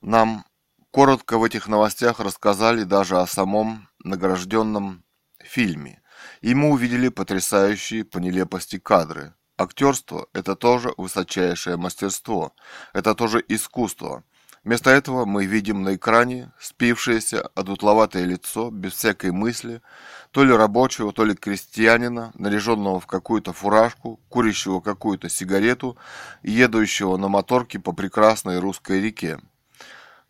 Нам 0.01 0.45
коротко 0.91 1.38
в 1.38 1.43
этих 1.43 1.67
новостях 1.67 2.19
рассказали 2.19 2.84
даже 2.84 3.19
о 3.19 3.27
самом 3.27 3.89
награжденном 4.03 5.03
фильме. 5.41 6.01
И 6.41 6.53
мы 6.53 6.69
увидели 6.71 7.09
потрясающие 7.09 8.03
по 8.03 8.17
нелепости 8.17 8.77
кадры. 8.77 9.36
Актерство– 9.57 10.27
это 10.34 10.55
тоже 10.55 10.93
высочайшее 10.97 11.75
мастерство, 11.77 12.53
это 12.93 13.13
тоже 13.13 13.43
искусство. 13.47 14.23
Вместо 14.70 14.91
этого 14.91 15.26
мы 15.26 15.47
видим 15.47 15.82
на 15.82 15.95
экране 15.95 16.51
спившееся, 16.59 17.41
одутловатое 17.55 18.24
лицо, 18.26 18.70
без 18.70 18.93
всякой 18.93 19.32
мысли, 19.32 19.82
то 20.30 20.43
ли 20.43 20.53
рабочего, 20.53 21.11
то 21.11 21.26
ли 21.26 21.34
крестьянина, 21.34 22.32
наряженного 22.36 22.99
в 22.99 23.07
какую-то 23.07 23.51
фуражку, 23.51 24.20
курящего 24.30 24.80
какую-то 24.80 25.28
сигарету 25.28 25.97
и 26.43 26.51
едущего 26.51 27.17
на 27.17 27.30
моторке 27.30 27.80
по 27.80 27.93
прекрасной 27.93 28.59
русской 28.59 29.01
реке. 29.01 29.39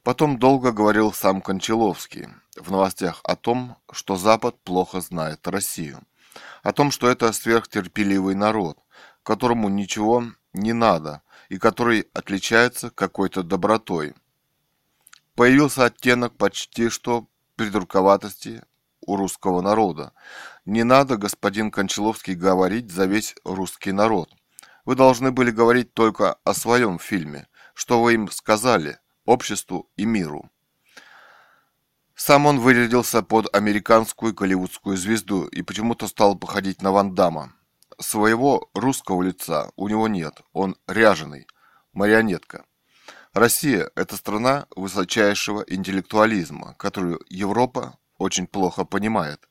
Потом 0.04 0.40
долго 0.40 0.72
говорил 0.72 1.12
сам 1.12 1.42
Кончаловский 1.42 2.30
в 2.56 2.72
новостях 2.72 3.20
о 3.26 3.36
том, 3.36 3.76
что 3.92 4.16
Запад 4.16 4.56
плохо 4.64 5.02
знает 5.02 5.46
Россию, 5.50 6.00
о 6.64 6.72
том, 6.72 6.92
что 6.92 7.10
это 7.10 7.34
сверхтерпеливый 7.34 8.36
народ, 8.36 8.78
которому 9.22 9.68
ничего 9.68 10.24
не 10.54 10.72
надо 10.72 11.24
и 11.50 11.58
который 11.58 12.08
отличается 12.14 12.90
какой-то 12.90 13.44
добротой. 13.44 14.14
Появился 15.40 15.86
оттенок 15.86 16.36
почти 16.36 16.90
что 16.90 17.30
придурковатости 17.56 18.62
у 19.00 19.16
русского 19.16 19.62
народа. 19.62 20.12
Не 20.66 20.84
надо, 20.84 21.16
господин 21.16 21.72
Кончаловский, 21.72 22.34
говорить 22.34 22.92
за 22.92 23.06
весь 23.06 23.36
русский 23.46 23.94
народ. 23.94 24.30
Вы 24.84 24.96
должны 24.96 25.32
были 25.32 25.52
говорить 25.52 25.94
только 25.94 26.34
о 26.44 26.54
своем 26.54 27.00
фильме, 27.00 27.48
что 27.74 28.04
вы 28.04 28.16
им 28.16 28.30
сказали, 28.30 29.00
обществу 29.24 29.90
и 29.96 30.04
миру. 30.04 30.52
Сам 32.16 32.46
он 32.46 32.60
вырядился 32.60 33.24
под 33.24 33.48
американскую 33.56 34.34
голливудскую 34.34 34.98
звезду 34.98 35.46
и 35.46 35.62
почему-то 35.62 36.10
стал 36.10 36.36
походить 36.38 36.82
на 36.82 36.92
Ван 36.92 37.16
Дамма. 37.16 37.54
Своего 37.98 38.70
русского 38.74 39.24
лица 39.24 39.72
у 39.78 39.88
него 39.88 40.10
нет, 40.10 40.42
он 40.52 40.76
ряженый, 40.86 41.48
марионетка. 41.94 42.66
Россия– 43.34 43.92
это 43.96 44.18
страна 44.18 44.66
высочайшего 44.76 45.64
интеллектуализма, 45.68 46.74
которую 46.80 47.22
Европа 47.30 48.00
очень 48.18 48.48
плохо 48.48 48.86
понимает. 48.86 49.48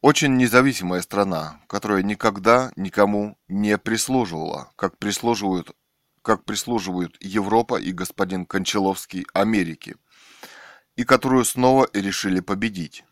Очень 0.00 0.36
независимая 0.36 1.00
страна, 1.00 1.60
которая 1.68 2.02
никогда 2.02 2.72
никому 2.74 3.38
не 3.46 3.78
прислуживала, 3.78 4.72
как 4.74 4.98
прислуживают, 4.98 5.76
как 6.22 6.44
прислуживают 6.44 7.16
Европа 7.20 7.76
и 7.80 7.92
господин 7.92 8.46
Кончаловский 8.46 9.24
Америки, 9.32 9.94
и 10.96 11.04
которую 11.04 11.44
снова 11.44 11.88
решили 11.92 12.40
победить. 12.40 13.04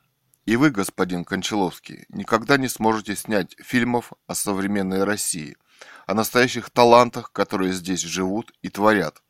И 0.47 0.57
вы, 0.57 0.71
господин 0.71 1.25
Кончаловский, 1.25 2.07
никогда 2.09 2.57
не 2.57 2.67
сможете 2.67 3.15
снять 3.15 3.55
фильмов 3.61 4.13
о 4.27 4.35
современной 4.35 5.05
России– 5.05 5.57
о 6.11 6.15
настоящих 6.15 6.71
талантах, 6.71 7.31
которые 7.31 7.73
здесь 7.73 8.01
живут 8.01 8.53
и 8.63 8.69
творят. 8.69 9.23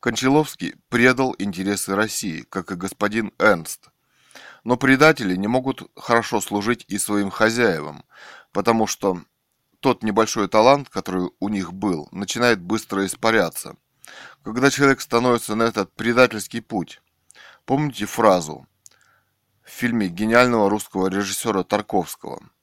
Кончаловский 0.00 0.74
предал 0.88 1.36
интересы 1.38 1.94
России, 1.94 2.42
как 2.42 2.72
и 2.72 2.74
господин 2.74 3.32
Эрнст. 3.38 3.90
Но 4.64 4.76
предатели 4.76 5.36
не 5.36 5.46
могут 5.46 5.88
хорошо 5.94 6.40
служить 6.40 6.84
и 6.88 6.98
своим 6.98 7.30
хозяевам, 7.30 8.04
потому 8.50 8.88
что 8.88 9.22
тот 9.78 10.02
небольшой 10.02 10.48
талант, 10.48 10.88
который 10.88 11.30
у 11.38 11.48
них 11.48 11.72
был, 11.72 12.08
начинает 12.10 12.60
быстро 12.60 13.06
испаряться. 13.06 13.76
Когда 14.42 14.68
человек 14.68 15.00
становится 15.00 15.54
на 15.54 15.62
этот 15.62 15.94
предательский 15.94 16.60
путь. 16.60 17.00
Помните 17.64 18.06
фразу 18.06 18.66
в 19.62 19.70
фильме 19.70 20.08
гениального 20.08 20.68
русского 20.68 21.06
режиссера 21.06 21.62
Тарковского– 21.62 22.42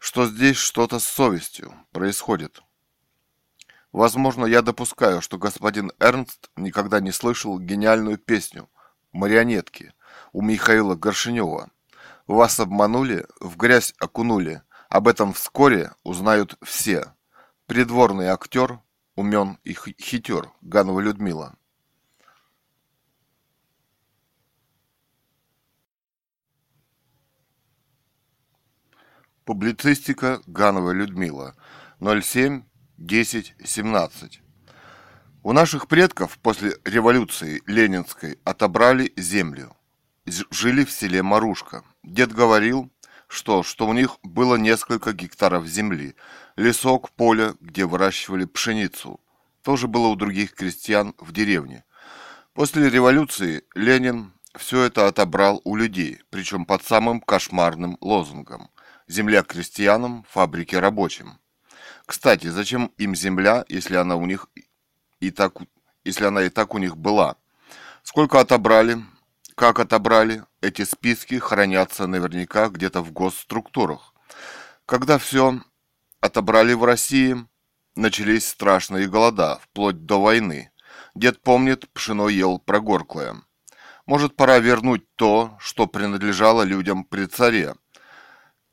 что 0.00 0.26
здесь 0.26 0.56
что-то 0.56 0.98
с 0.98 1.04
совестью 1.04 1.74
происходит. 1.92 2.62
Возможно, 3.92 4.46
я 4.46 4.62
допускаю, 4.62 5.20
что 5.20 5.36
господин 5.36 5.92
Эрнст 6.00 6.50
никогда 6.56 7.00
не 7.00 7.12
слышал 7.12 7.58
гениальную 7.58 8.16
песню 8.16 8.70
«Марионетки» 9.12 9.92
у 10.32 10.40
Михаила 10.40 10.94
Горшинева. 10.94 11.70
Вас 12.26 12.58
обманули, 12.60 13.26
в 13.40 13.58
грязь 13.58 13.94
окунули. 13.98 14.62
Об 14.88 15.06
этом 15.06 15.34
вскоре 15.34 15.92
узнают 16.02 16.56
все. 16.62 17.14
Придворный 17.66 18.28
актер, 18.28 18.80
умен 19.16 19.58
и 19.64 19.74
хитер, 19.74 20.50
Ганова 20.62 21.00
Людмила. 21.00 21.56
Публицистика 29.50 30.40
Ганова 30.46 30.92
Людмила 30.92 31.56
07 31.98 32.62
10 32.98 33.54
17 33.64 34.42
У 35.42 35.52
наших 35.52 35.88
предков 35.88 36.38
после 36.38 36.76
революции 36.84 37.60
Ленинской 37.66 38.38
отобрали 38.44 39.12
землю. 39.16 39.76
Жили 40.52 40.84
в 40.84 40.92
селе 40.92 41.24
Марушка. 41.24 41.82
Дед 42.04 42.32
говорил, 42.32 42.92
что, 43.26 43.64
что 43.64 43.88
у 43.88 43.92
них 43.92 44.18
было 44.22 44.54
несколько 44.54 45.12
гектаров 45.12 45.66
земли, 45.66 46.14
лесок, 46.54 47.10
поле, 47.10 47.54
где 47.60 47.86
выращивали 47.86 48.44
пшеницу. 48.44 49.18
Тоже 49.64 49.88
было 49.88 50.06
у 50.06 50.14
других 50.14 50.54
крестьян 50.54 51.12
в 51.18 51.32
деревне. 51.32 51.82
После 52.54 52.88
революции 52.88 53.64
Ленин 53.74 54.32
все 54.56 54.84
это 54.84 55.08
отобрал 55.08 55.60
у 55.64 55.74
людей, 55.74 56.20
причем 56.30 56.64
под 56.64 56.84
самым 56.84 57.20
кошмарным 57.20 57.98
лозунгом– 58.00 58.70
Земля 59.10 59.42
крестьянам, 59.42 60.24
фабрики 60.30 60.76
рабочим. 60.76 61.40
Кстати, 62.06 62.46
зачем 62.46 62.92
им 62.96 63.16
земля, 63.16 63.64
если 63.68 63.96
она 63.96 64.14
у 64.14 64.24
них 64.24 64.46
и 65.18 65.32
так, 65.32 65.54
если 66.04 66.26
она 66.26 66.44
и 66.44 66.48
так 66.48 66.74
у 66.76 66.78
них 66.78 66.96
была? 66.96 67.34
Сколько 68.04 68.38
отобрали, 68.38 69.02
как 69.56 69.80
отобрали, 69.80 70.44
эти 70.60 70.84
списки 70.84 71.40
хранятся 71.40 72.06
наверняка 72.06 72.68
где-то 72.68 73.02
в 73.02 73.10
госструктурах. 73.10 74.14
Когда 74.86 75.18
все 75.18 75.60
отобрали 76.20 76.74
в 76.74 76.84
России, 76.84 77.34
начались 77.96 78.48
страшные 78.48 79.08
голода, 79.08 79.58
вплоть 79.60 80.06
до 80.06 80.22
войны. 80.22 80.70
Дед 81.16 81.42
помнит, 81.42 81.92
пшено 81.92 82.28
ел 82.28 82.60
прогорклое. 82.60 83.42
Может, 84.06 84.36
пора 84.36 84.60
вернуть 84.60 85.04
то, 85.16 85.56
что 85.58 85.88
принадлежало 85.88 86.62
людям 86.62 87.02
при 87.02 87.26
царе, 87.26 87.74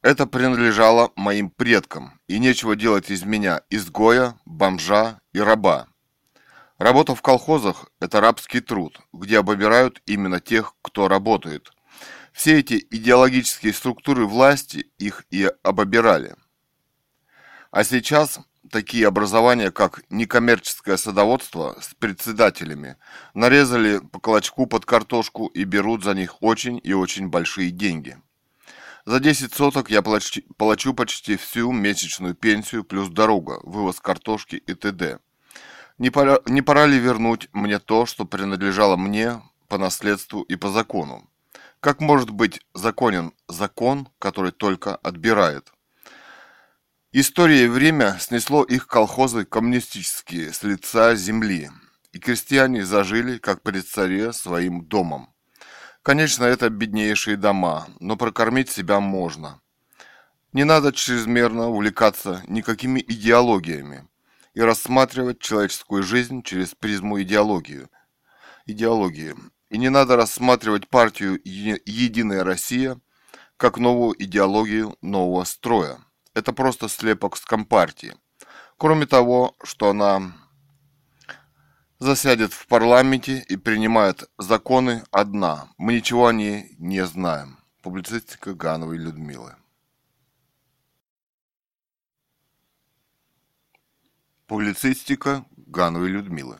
это 0.02 0.28
принадлежало 0.28 1.12
моим 1.16 1.50
предкам, 1.50 2.20
и 2.28 2.40
нечего 2.40 2.76
делать 2.76 3.10
из 3.10 3.24
меня 3.24 3.62
изгоя, 3.70 4.40
бомжа 4.46 5.20
и 5.34 5.40
раба. 5.40 5.88
Работа 6.78 7.16
в 7.16 7.22
колхозах– 7.22 7.90
это 8.00 8.22
рабский 8.22 8.62
труд, 8.62 9.02
где 9.12 9.40
обобирают 9.40 10.02
именно 10.06 10.40
тех, 10.40 10.76
кто 10.84 11.08
работает. 11.08 11.72
Все 12.32 12.60
эти 12.60 12.86
идеологические 12.92 13.74
структуры 13.74 14.28
власти 14.28 14.92
их 15.00 15.26
и 15.32 15.52
обобирали. 15.64 16.36
А 17.72 17.84
сейчас 17.84 18.40
такие 18.72 19.08
образования, 19.08 19.72
как 19.72 20.04
некоммерческое 20.12 20.98
садоводство 20.98 21.78
с 21.82 21.96
председателями, 21.96 22.98
нарезали 23.34 23.98
по 23.98 24.20
клочку 24.20 24.68
под 24.68 24.86
картошку 24.86 25.48
и 25.48 25.64
берут 25.64 26.04
за 26.04 26.14
них 26.14 26.44
очень 26.44 26.80
и 26.84 26.94
очень 26.94 27.30
большие 27.30 27.72
деньги– 27.72 28.18
за 29.08 29.22
10 29.22 29.54
соток 29.54 29.90
я 29.90 30.02
плачу, 30.02 30.42
плачу 30.58 30.94
почти 30.94 31.38
всю 31.38 31.72
месячную 31.72 32.36
пенсию 32.36 32.84
плюс 32.84 33.08
дорога, 33.08 33.62
вывоз 33.64 34.02
картошки 34.02 34.58
и 34.58 34.74
т.д. 34.74 35.20
Не 35.98 36.10
пора, 36.10 36.40
не 36.46 36.62
пора 36.62 36.88
ли 36.88 37.00
вернуть 37.00 37.48
мне 37.54 37.80
то, 37.80 38.06
что 38.06 38.26
принадлежало 38.26 38.98
мне 38.98 39.42
по 39.70 39.78
наследству 39.78 40.42
и 40.42 40.58
по 40.58 40.70
закону. 40.72 41.30
Как 41.80 42.02
может 42.02 42.32
быть 42.32 42.60
законен 42.74 43.32
закон, 43.48 44.10
который 44.20 44.52
только 44.52 44.98
отбирает? 44.98 45.72
История 47.14 47.64
и 47.64 47.70
время 47.70 48.18
снесло 48.20 48.66
их 48.66 48.88
колхозы 48.88 49.46
коммунистические 49.46 50.52
с 50.52 50.64
лица 50.64 51.16
земли, 51.16 51.72
и 52.12 52.20
крестьяне 52.20 52.84
зажили, 52.84 53.38
как 53.38 53.62
при 53.62 53.80
царе, 53.80 54.34
своим 54.34 54.84
домом. 54.84 55.30
Конечно, 56.08 56.46
это 56.46 56.70
беднейшие 56.70 57.36
дома, 57.36 57.86
но 58.00 58.16
прокормить 58.16 58.70
себя 58.70 59.02
можно. 59.02 59.60
Не 60.54 60.64
надо 60.64 60.94
чрезмерно 60.94 61.68
увлекаться 61.68 62.42
никакими 62.48 63.02
идеологиями 63.06 64.08
и 64.54 64.62
рассматривать 64.62 65.40
человеческую 65.42 66.04
жизнь 66.04 66.44
через 66.44 66.74
призму 66.74 67.22
идеологии. 67.22 67.90
идеологии. 68.66 69.36
И 69.70 69.78
не 69.78 69.90
надо 69.90 70.16
рассматривать 70.16 70.88
партию 70.88 71.42
«Единая 71.44 72.46
Россия» 72.46 72.98
как 73.58 73.78
новую 73.78 74.16
идеологию 74.24 74.96
нового 75.02 75.44
строя. 75.44 76.00
Это 76.34 76.54
просто 76.54 76.88
слепок 76.88 77.36
с 77.36 77.42
компартии. 77.42 78.16
Кроме 78.78 79.08
того, 79.08 79.58
что 79.62 79.90
она 79.90 80.22
засядет 82.00 82.54
в 82.54 82.68
парламенте 82.68 83.40
и 83.40 83.58
принимает 83.58 84.30
законы 84.38 85.04
одна. 85.12 85.70
Мы 85.78 85.96
ничего 85.96 86.28
о 86.28 86.34
ней 86.34 86.76
не 86.78 87.06
знаем. 87.06 87.58
Публицистика 87.82 88.54
Гановой 88.54 88.98
Людмилы. 88.98 89.56
Публицистика 94.46 95.46
Гановой 95.56 96.10
Людмилы. 96.10 96.60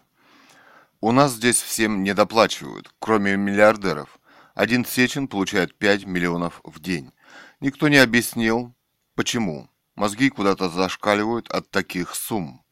У 1.00 1.12
нас 1.12 1.34
здесь 1.34 1.62
всем 1.62 2.04
недоплачивают, 2.04 2.94
кроме 3.00 3.38
миллиардеров. 3.38 4.20
Один 4.56 4.84
Сечин 4.84 5.28
получает 5.28 5.78
5 5.78 6.06
миллионов 6.06 6.60
в 6.64 6.80
день. 6.80 7.12
Никто 7.60 7.88
не 7.88 7.98
объяснил, 7.98 8.74
почему. 9.14 9.70
Мозги 9.96 10.30
куда-то 10.30 10.70
зашкаливают 10.70 11.50
от 11.50 11.70
таких 11.70 12.16
сумм. 12.16 12.64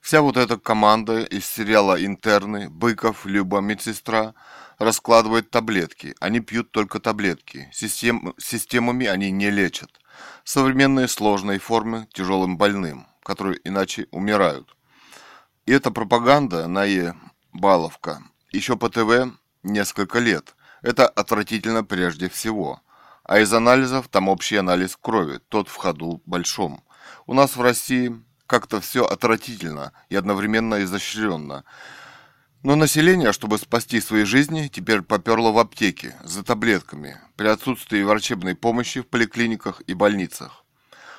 Вся 0.00 0.22
вот 0.22 0.36
эта 0.36 0.58
команда 0.58 1.20
из 1.20 1.46
сериала 1.46 2.02
«Интерны», 2.04 2.70
Быков, 2.70 3.26
Люба, 3.26 3.60
медсестра 3.60 4.34
раскладывает 4.78 5.50
таблетки. 5.50 6.14
Они 6.20 6.40
пьют 6.40 6.72
только 6.72 7.00
таблетки. 7.00 7.68
Систем, 7.72 8.34
системами 8.38 9.06
они 9.06 9.30
не 9.30 9.50
лечат. 9.50 9.90
Современные 10.42 11.06
сложные 11.06 11.58
формы 11.58 12.08
тяжелым 12.14 12.56
больным, 12.56 13.06
которые 13.22 13.60
иначе 13.62 14.06
умирают. 14.10 14.74
И 15.66 15.72
эта 15.72 15.90
пропаганда 15.90 16.66
на 16.66 16.84
Е 16.84 17.14
Баловка. 17.52 18.22
Еще 18.52 18.76
по 18.76 18.88
ТВ 18.88 19.32
несколько 19.62 20.18
лет. 20.18 20.56
Это 20.80 21.06
отвратительно 21.06 21.84
прежде 21.84 22.30
всего. 22.30 22.80
А 23.22 23.38
из 23.38 23.52
анализов 23.52 24.08
там 24.08 24.28
общий 24.28 24.56
анализ 24.56 24.96
крови, 25.00 25.40
тот 25.48 25.68
в 25.68 25.76
ходу 25.76 26.22
большом. 26.24 26.82
У 27.26 27.34
нас 27.34 27.54
в 27.54 27.60
России 27.60 28.18
как-то 28.50 28.80
все 28.80 29.04
отвратительно 29.04 29.92
и 30.08 30.16
одновременно 30.16 30.82
изощренно. 30.82 31.64
Но 32.64 32.74
население, 32.74 33.32
чтобы 33.32 33.58
спасти 33.58 34.00
свои 34.00 34.24
жизни, 34.24 34.66
теперь 34.66 35.02
поперло 35.02 35.52
в 35.52 35.58
аптеки 35.58 36.16
за 36.24 36.42
таблетками 36.42 37.20
при 37.36 37.46
отсутствии 37.46 38.02
врачебной 38.02 38.56
помощи 38.56 39.02
в 39.02 39.06
поликлиниках 39.06 39.82
и 39.86 39.94
больницах. 39.94 40.64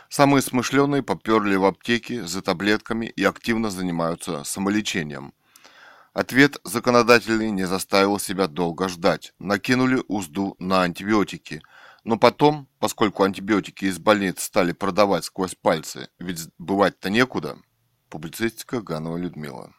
Самые 0.09 0.41
смышленые 0.41 1.03
поперли 1.03 1.55
в 1.55 1.63
аптеки 1.63 2.19
за 2.19 2.41
таблетками 2.41 3.05
и 3.05 3.23
активно 3.23 3.69
занимаются 3.69 4.43
самолечением. 4.43 5.33
Ответ 6.13 6.59
законодательный 6.65 7.49
не 7.51 7.65
заставил 7.65 8.19
себя 8.19 8.47
долго 8.47 8.89
ждать. 8.89 9.33
Накинули 9.39 10.03
узду 10.09 10.57
на 10.59 10.83
антибиотики– 10.83 11.61
но 12.03 12.17
потом, 12.17 12.67
поскольку 12.79 13.23
антибиотики 13.23 13.85
из 13.85 13.99
больниц 13.99 14.41
стали 14.41 14.71
продавать 14.71 15.25
сквозь 15.25 15.55
пальцы, 15.55 16.09
ведь 16.19 16.49
бывать-то 16.57 17.09
некуда, 17.09 17.57
публицистика 18.09 18.81
Ганова 18.81 19.17
Людмила. 19.17 19.73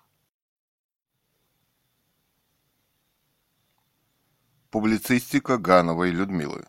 Публицистика 4.71 5.59
Гановой 5.59 6.13
Людмилы. 6.13 6.67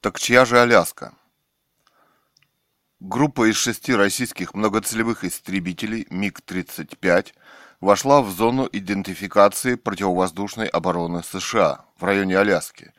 Так 0.00 0.18
чья 0.18 0.46
же 0.46 0.58
Аляска? 0.58 1.14
Группа 2.98 3.50
из 3.50 3.56
шести 3.56 3.94
российских 3.94 4.54
многоцелевых 4.54 5.24
истребителей 5.24 6.06
МиГ-35 6.08 7.34
вошла 7.84 8.22
в 8.22 8.30
зону 8.30 8.66
идентификации 8.72 9.74
противовоздушной 9.74 10.66
обороны 10.68 11.22
США 11.22 11.84
в 11.98 12.04
районе 12.04 12.38
Аляски, 12.38 12.92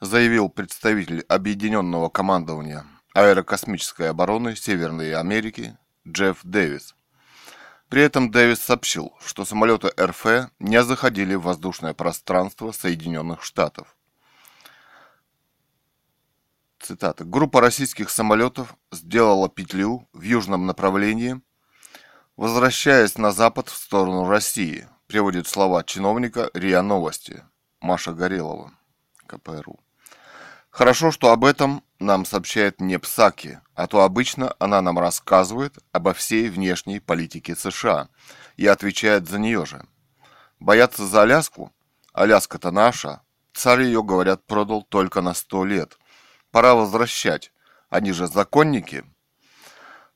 заявил 0.00 0.48
представитель 0.48 1.20
Объединенного 1.28 2.08
командования 2.08 2.84
аэрокосмической 3.14 4.10
обороны 4.10 4.56
Северной 4.56 5.14
Америки 5.14 5.78
Джефф 6.08 6.40
Дэвис. 6.42 6.96
При 7.88 8.02
этом 8.02 8.32
Дэвис 8.32 8.58
сообщил, 8.58 9.12
что 9.24 9.44
самолеты 9.44 9.92
РФ 10.00 10.50
не 10.58 10.82
заходили 10.82 11.36
в 11.36 11.42
воздушное 11.42 11.94
пространство 11.94 12.72
Соединенных 12.72 13.44
Штатов. 13.44 13.96
Цитата. 16.80 17.22
Группа 17.22 17.60
российских 17.60 18.10
самолетов 18.10 18.74
сделала 18.90 19.48
петлю 19.48 20.08
в 20.12 20.22
южном 20.22 20.66
направлении, 20.66 21.40
возвращаясь 22.36 23.18
на 23.18 23.32
запад 23.32 23.68
в 23.68 23.76
сторону 23.76 24.28
России, 24.28 24.88
приводит 25.06 25.46
слова 25.46 25.84
чиновника 25.84 26.50
РИА 26.54 26.82
Новости 26.82 27.42
Маша 27.80 28.12
Горелова, 28.12 28.72
КПРУ. 29.26 29.78
Хорошо, 30.70 31.10
что 31.10 31.32
об 31.32 31.44
этом 31.44 31.84
нам 31.98 32.24
сообщает 32.24 32.80
не 32.80 32.98
Псаки, 32.98 33.60
а 33.74 33.86
то 33.86 34.00
обычно 34.00 34.56
она 34.58 34.80
нам 34.80 34.98
рассказывает 34.98 35.76
обо 35.92 36.14
всей 36.14 36.48
внешней 36.48 36.98
политике 36.98 37.54
США 37.54 38.08
и 38.56 38.66
отвечает 38.66 39.28
за 39.28 39.38
нее 39.38 39.66
же. 39.66 39.84
Бояться 40.60 41.06
за 41.06 41.22
Аляску? 41.22 41.72
Аляска-то 42.14 42.70
наша. 42.70 43.20
Царь 43.52 43.82
ее, 43.82 44.02
говорят, 44.02 44.46
продал 44.46 44.82
только 44.82 45.20
на 45.20 45.34
сто 45.34 45.64
лет. 45.64 45.98
Пора 46.50 46.74
возвращать. 46.74 47.52
Они 47.90 48.12
же 48.12 48.26
законники. 48.26 49.04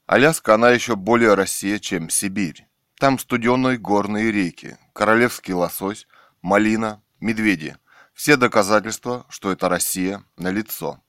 Аляска, 0.06 0.54
она 0.54 0.70
еще 0.70 0.94
более 0.94 1.34
Россия, 1.34 1.80
чем 1.80 2.10
Сибирь. 2.10 2.68
Там 3.00 3.18
студеные 3.18 3.76
горные 3.76 4.30
реки, 4.30 4.76
королевский 4.92 5.52
лосось, 5.52 6.06
малина, 6.42 7.02
медведи. 7.18 7.76
Все 8.14 8.36
доказательства, 8.36 9.26
что 9.28 9.50
это 9.50 9.68
Россия, 9.68 10.22
налицо. 10.36 11.00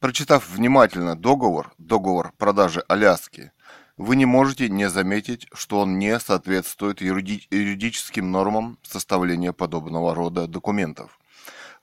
Прочитав 0.00 0.48
внимательно 0.48 1.14
договор, 1.14 1.72
договор 1.78 2.32
продажи 2.36 2.82
Аляски, 2.88 3.52
вы 3.96 4.16
не 4.16 4.26
можете 4.26 4.68
не 4.68 4.90
заметить, 4.90 5.46
что 5.54 5.78
он 5.78 5.96
не 5.98 6.18
соответствует 6.18 7.00
юриди 7.00 7.46
юридическим 7.50 8.32
нормам 8.32 8.78
составления 8.82 9.52
подобного 9.52 10.12
рода 10.12 10.48
документов. 10.48 11.20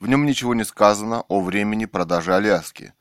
В 0.01 0.07
нем 0.07 0.25
ничего 0.25 0.53
не 0.53 0.65
сказано 0.65 1.21
о 1.29 1.39
времени 1.39 1.85
продажи 1.85 2.35
Аляски. 2.35 2.93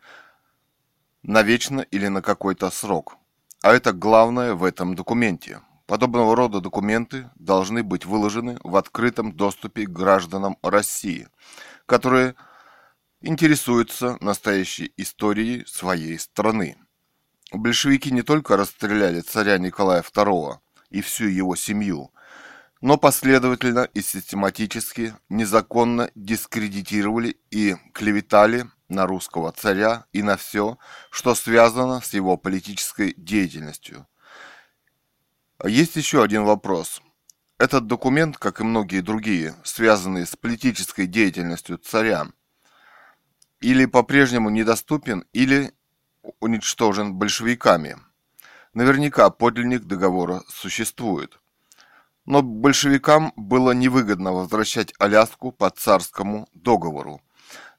Навечно 1.22 1.80
или 1.80 2.08
на 2.08 2.20
какой-то 2.20 2.70
срок. 2.70 3.16
А 3.62 3.72
это 3.72 3.92
главное 3.92 4.54
в 4.54 4.64
этом 4.64 4.96
документе. 4.96 5.60
Подобного 5.86 6.34
рода 6.34 6.60
документы 6.60 7.30
должны 7.36 7.84
быть 7.84 8.04
выложены 8.04 8.58
в 8.64 8.74
открытом 8.74 9.32
доступе 9.32 9.84
гражданам 9.84 10.58
России, 10.62 11.28
которые 11.86 12.34
интересуются 13.20 14.16
настоящей 14.20 14.92
историей 14.96 15.64
своей 15.66 16.18
страны. 16.18 16.76
Большевики 17.52 18.10
не 18.10 18.22
только 18.22 18.56
расстреляли 18.56 19.20
царя 19.20 19.58
Николая 19.58 20.02
II 20.02 20.58
и 20.90 21.02
всю 21.02 21.26
его 21.26 21.54
семью, 21.54 22.10
но 22.80 22.96
последовательно 22.96 23.88
и 23.94 24.02
систематически 24.02 25.14
незаконно 25.28 26.10
дискредитировали 26.16 27.36
и 27.52 27.76
клеветали 27.92 28.66
на 28.92 29.06
русского 29.06 29.52
царя 29.52 30.06
и 30.12 30.22
на 30.22 30.36
все, 30.36 30.78
что 31.10 31.34
связано 31.34 32.00
с 32.00 32.12
его 32.14 32.36
политической 32.36 33.14
деятельностью. 33.16 34.06
Есть 35.64 35.96
еще 35.96 36.22
один 36.22 36.44
вопрос. 36.44 37.02
Этот 37.58 37.86
документ, 37.86 38.38
как 38.38 38.60
и 38.60 38.64
многие 38.64 39.00
другие, 39.00 39.54
связанные 39.64 40.26
с 40.26 40.36
политической 40.36 41.06
деятельностью 41.06 41.78
царя, 41.78 42.26
или 43.60 43.86
по-прежнему 43.86 44.50
недоступен, 44.50 45.24
или 45.32 45.72
уничтожен 46.40 47.14
большевиками. 47.14 47.96
Наверняка 48.74 49.30
подлинник 49.30 49.84
договора 49.84 50.42
существует. 50.48 51.38
Но 52.24 52.42
большевикам 52.42 53.32
было 53.36 53.72
невыгодно 53.72 54.32
возвращать 54.32 54.94
Аляску 54.98 55.52
по 55.52 55.70
царскому 55.70 56.48
договору. 56.54 57.20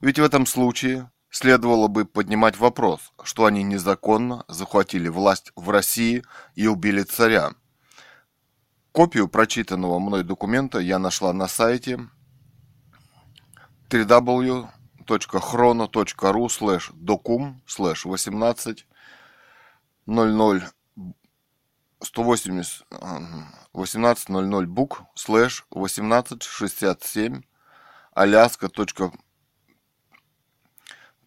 Ведь 0.03 0.19
в 0.19 0.23
этом 0.23 0.45
случае 0.45 1.09
следовало 1.29 1.87
бы 1.87 2.03
поднимать 2.03 2.57
вопрос, 2.57 3.13
что 3.23 3.45
они 3.45 3.63
незаконно 3.63 4.43
захватили 4.49 5.07
власть 5.07 5.53
в 5.55 5.69
России 5.69 6.25
и 6.55 6.67
убили 6.67 7.03
царя. 7.03 7.53
Копию 8.91 9.29
прочитанного 9.29 9.99
мной 9.99 10.25
документа 10.25 10.79
я 10.79 10.99
нашла 10.99 11.31
на 11.31 11.47
сайте 11.47 12.05
www.hrono.ru 13.89 16.49
слэш 16.49 16.91
докум 16.93 17.61
слэш 17.65 18.03
18 18.03 18.85
00 20.05 20.63
180 22.01 22.85
18.00 23.73 24.65
бук 24.65 25.03
слэш 25.15 25.65
1867 25.69 27.41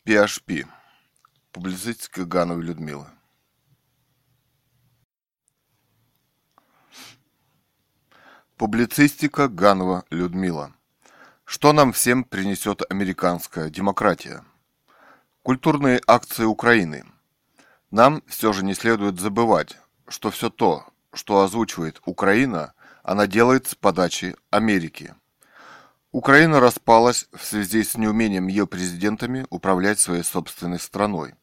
аляска.php 0.07 0.67
Публицистика 1.53 2.25
Гановой 2.25 2.63
Людмилы. 2.63 3.07
Публицистика 8.57 9.49
Ганова 9.49 10.05
Людмила. 10.11 10.73
Что 11.45 11.73
нам 11.73 11.93
всем 11.93 12.25
принесет 12.25 12.83
американская 12.91 13.69
демократия? 13.69 14.45
Культурные 15.43 16.01
акции 16.07 16.45
Украины. 16.45 17.05
Нам 17.91 18.23
все 18.27 18.53
же 18.53 18.65
не 18.65 18.75
следует 18.75 19.19
забывать, 19.21 19.77
что 20.09 20.31
все 20.31 20.51
то, 20.51 20.87
что 21.13 21.41
озвучивает 21.41 22.01
Украина, 22.05 22.75
она 23.03 23.27
делает 23.27 23.67
с 23.67 23.75
подачи 23.75 24.37
Америки. 24.51 25.15
Украина 26.17 26.61
распалась 26.61 27.29
в 27.35 27.45
связи 27.45 27.85
с 27.85 27.95
неумением 27.95 28.47
ее 28.47 28.67
президентами 28.67 29.45
управлять 29.51 30.01
своей 30.01 30.23
собственной 30.23 30.81
страной. 30.81 31.35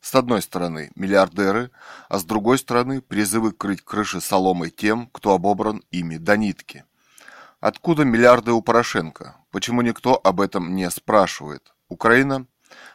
С 0.00 0.14
одной 0.14 0.40
стороны 0.40 0.90
миллиардеры, 0.94 1.70
а 2.08 2.18
с 2.18 2.24
другой 2.24 2.56
стороны 2.56 3.02
призывы 3.02 3.52
крыть 3.52 3.82
крыши 3.82 4.22
соломой 4.22 4.70
тем, 4.70 5.10
кто 5.12 5.34
обобран 5.34 5.82
ими 5.90 6.16
до 6.16 6.38
нитки. 6.38 6.86
Откуда 7.60 8.06
миллиарды 8.06 8.52
у 8.52 8.62
Порошенко? 8.62 9.36
Почему 9.50 9.82
никто 9.82 10.18
об 10.24 10.40
этом 10.40 10.74
не 10.74 10.88
спрашивает? 10.88 11.74
Украина, 11.90 12.46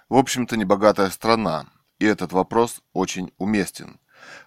в 0.10 0.16
общем-то, 0.16 0.58
небогатая 0.58 1.12
страна, 1.12 1.68
и 2.00 2.06
этот 2.08 2.32
вопрос 2.32 2.82
очень 2.94 3.32
уместен. 3.38 4.00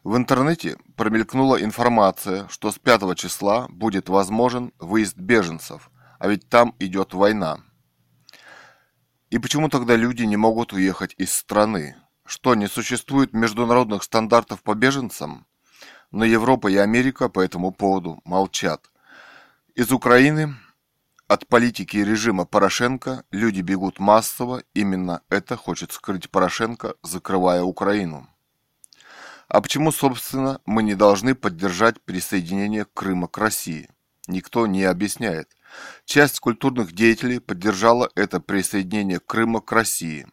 В 0.03 0.17
интернете 0.17 0.77
промелькнула 0.97 1.63
информация, 1.63 2.49
что 2.49 2.73
с 2.73 2.81
5 2.81 3.17
числа 3.17 3.69
будет 3.69 4.09
возможен 4.09 4.73
выезд 4.81 5.17
беженцев, 5.17 5.89
а 6.21 6.29
ведь 6.29 6.49
там 6.49 6.77
идет 6.79 7.15
война. 7.15 7.61
И 9.31 9.39
почему 9.39 9.69
тогда 9.69 9.97
люди 9.97 10.23
не 10.25 10.37
могут 10.37 10.73
уехать 10.73 11.15
из 11.17 11.33
страны? 11.33 11.97
Что, 12.27 12.55
не 12.55 12.69
существует 12.69 13.33
международных 13.33 14.03
стандартов 14.03 14.63
по 14.63 14.75
беженцам? 14.75 15.47
Но 16.11 16.25
Европа 16.25 16.69
и 16.69 16.77
Америка 16.77 17.29
по 17.29 17.41
этому 17.41 17.73
поводу 17.73 18.21
молчат. 18.25 18.91
Из 19.75 19.91
Украины 19.93 20.57
от 21.27 21.47
политики 21.47 21.97
и 21.97 22.05
режима 22.05 22.45
Порошенко 22.45 23.25
люди 23.31 23.63
бегут 23.63 23.99
массово, 23.99 24.63
именно 24.75 25.23
это 25.31 25.57
хочет 25.57 25.93
скрыть 25.93 26.29
Порошенко, 26.29 26.97
закрывая 27.03 27.63
Украину. 27.63 28.29
А 29.49 29.63
почему, 29.63 29.91
собственно, 29.91 30.61
мы 30.67 30.83
не 30.83 30.95
должны 30.95 31.35
поддержать 31.35 32.03
присоединение 32.03 32.85
Крыма 32.85 33.27
к 33.27 33.39
России? 33.39 33.89
Никто 34.27 34.67
не 34.67 34.85
объясняет. 34.85 35.49
Часть 36.05 36.41
культурных 36.41 36.93
деятелей 36.93 37.39
поддержала 37.39 38.11
это 38.15 38.41
присоединение 38.41 39.21
Крыма 39.21 39.61
к 39.61 39.73
России. 39.73 40.27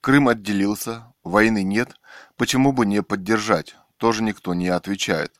Крым 0.00 0.28
отделился, 0.28 1.12
войны 1.22 1.62
нет, 1.62 1.96
почему 2.36 2.72
бы 2.72 2.86
не 2.86 3.02
поддержать? 3.02 3.76
Тоже 3.96 4.22
никто 4.22 4.54
не 4.54 4.68
отвечает. 4.68 5.32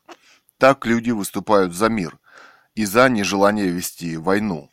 Так 0.58 0.84
люди 0.84 1.10
выступают 1.10 1.74
за 1.74 1.88
мир 1.88 2.18
и 2.74 2.84
за 2.84 3.08
нежелание 3.08 3.68
вести 3.68 4.16
войну. 4.16 4.70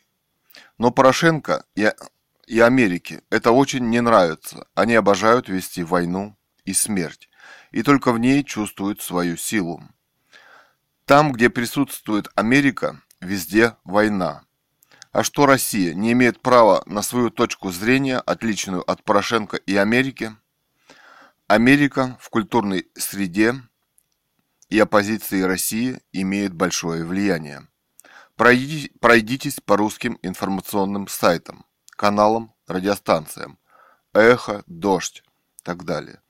Но 0.76 0.90
Порошенко 0.90 1.64
и, 1.74 1.90
и 2.46 2.60
Америке 2.60 3.22
это 3.30 3.52
очень 3.52 3.88
не 3.88 4.00
нравится. 4.00 4.66
Они 4.74 4.94
обожают 4.94 5.48
вести 5.48 5.82
войну 5.82 6.36
и 6.64 6.74
смерть 6.74 7.28
и 7.70 7.82
только 7.82 8.12
в 8.12 8.18
ней 8.18 8.44
чувствуют 8.44 9.02
свою 9.02 9.36
силу. 9.36 9.82
Там, 11.04 11.32
где 11.32 11.50
присутствует 11.50 12.28
Америка, 12.34 13.00
везде 13.20 13.76
война. 13.84 14.42
А 15.18 15.24
что 15.24 15.46
Россия 15.46 15.94
не 15.94 16.12
имеет 16.12 16.40
права 16.40 16.84
на 16.86 17.02
свою 17.02 17.30
точку 17.30 17.72
зрения, 17.72 18.18
отличную 18.18 18.88
от 18.88 19.02
Порошенко 19.02 19.56
и 19.56 19.74
Америки? 19.74 20.36
Америка 21.48 22.16
в 22.20 22.30
культурной 22.30 22.86
среде 22.94 23.56
и 24.68 24.78
оппозиции 24.78 25.40
России 25.40 25.98
имеет 26.12 26.54
большое 26.54 27.04
влияние. 27.04 27.66
Пройдите, 28.36 28.92
пройдитесь 29.00 29.58
по 29.58 29.76
русским 29.76 30.20
информационным 30.22 31.08
сайтам, 31.08 31.66
каналам, 31.90 32.54
радиостанциям, 32.68 33.58
эхо, 34.14 34.62
дождь 34.68 35.24
и 35.58 35.62
так 35.64 35.84
далее. 35.84 36.20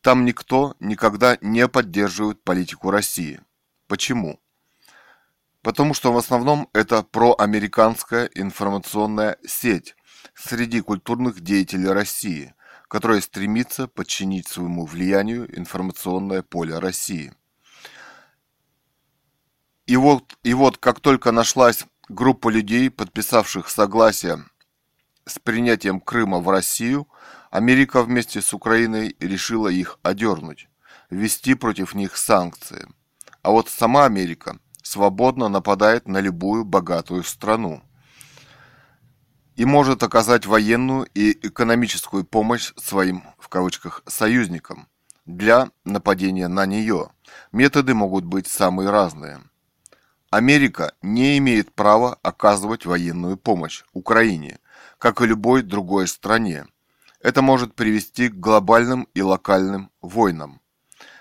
Там 0.00 0.24
никто 0.24 0.74
никогда 0.80 1.36
не 1.42 1.68
поддерживает 1.68 2.42
политику 2.42 2.90
России. 2.90 3.42
Почему? 3.88 4.40
Потому 5.68 5.92
что 5.92 6.14
в 6.14 6.16
основном 6.16 6.70
это 6.72 7.02
проамериканская 7.02 8.30
информационная 8.34 9.36
сеть 9.46 9.96
среди 10.34 10.80
культурных 10.80 11.42
деятелей 11.42 11.90
России, 11.90 12.54
которая 12.88 13.20
стремится 13.20 13.86
подчинить 13.86 14.48
своему 14.48 14.86
влиянию 14.86 15.46
информационное 15.58 16.40
поле 16.40 16.78
России. 16.78 17.34
И 19.84 19.98
вот, 19.98 20.38
и 20.42 20.54
вот 20.54 20.78
как 20.78 21.00
только 21.00 21.32
нашлась 21.32 21.84
группа 22.08 22.48
людей, 22.48 22.88
подписавших 22.88 23.68
согласие 23.68 24.46
с 25.26 25.38
принятием 25.38 26.00
Крыма 26.00 26.38
в 26.38 26.48
Россию, 26.48 27.08
Америка 27.50 28.02
вместе 28.02 28.40
с 28.40 28.54
Украиной 28.54 29.14
решила 29.20 29.68
их 29.68 29.98
одернуть, 30.02 30.70
ввести 31.10 31.52
против 31.52 31.92
них 31.92 32.16
санкции. 32.16 32.88
А 33.42 33.50
вот 33.50 33.68
сама 33.68 34.06
Америка 34.06 34.58
свободно 34.88 35.48
нападает 35.48 36.08
на 36.08 36.20
любую 36.20 36.64
богатую 36.64 37.24
страну 37.24 37.82
и 39.56 39.64
может 39.64 40.02
оказать 40.02 40.46
военную 40.46 41.06
и 41.14 41.32
экономическую 41.46 42.24
помощь 42.24 42.72
своим, 42.76 43.24
в 43.38 43.48
кавычках, 43.48 44.02
союзникам 44.06 44.88
для 45.26 45.70
нападения 45.84 46.48
на 46.48 46.64
нее. 46.64 47.10
Методы 47.52 47.92
могут 47.94 48.24
быть 48.24 48.46
самые 48.46 48.90
разные. 48.90 49.40
Америка 50.30 50.94
не 51.02 51.38
имеет 51.38 51.74
права 51.74 52.18
оказывать 52.22 52.86
военную 52.86 53.36
помощь 53.36 53.84
Украине, 53.92 54.58
как 54.98 55.20
и 55.20 55.26
любой 55.26 55.62
другой 55.62 56.06
стране– 56.06 56.66
это 57.20 57.42
может 57.42 57.74
привести 57.74 58.28
к 58.28 58.34
глобальным 58.34 59.08
и 59.14 59.22
локальным 59.22 59.90
войнам. 60.00 60.60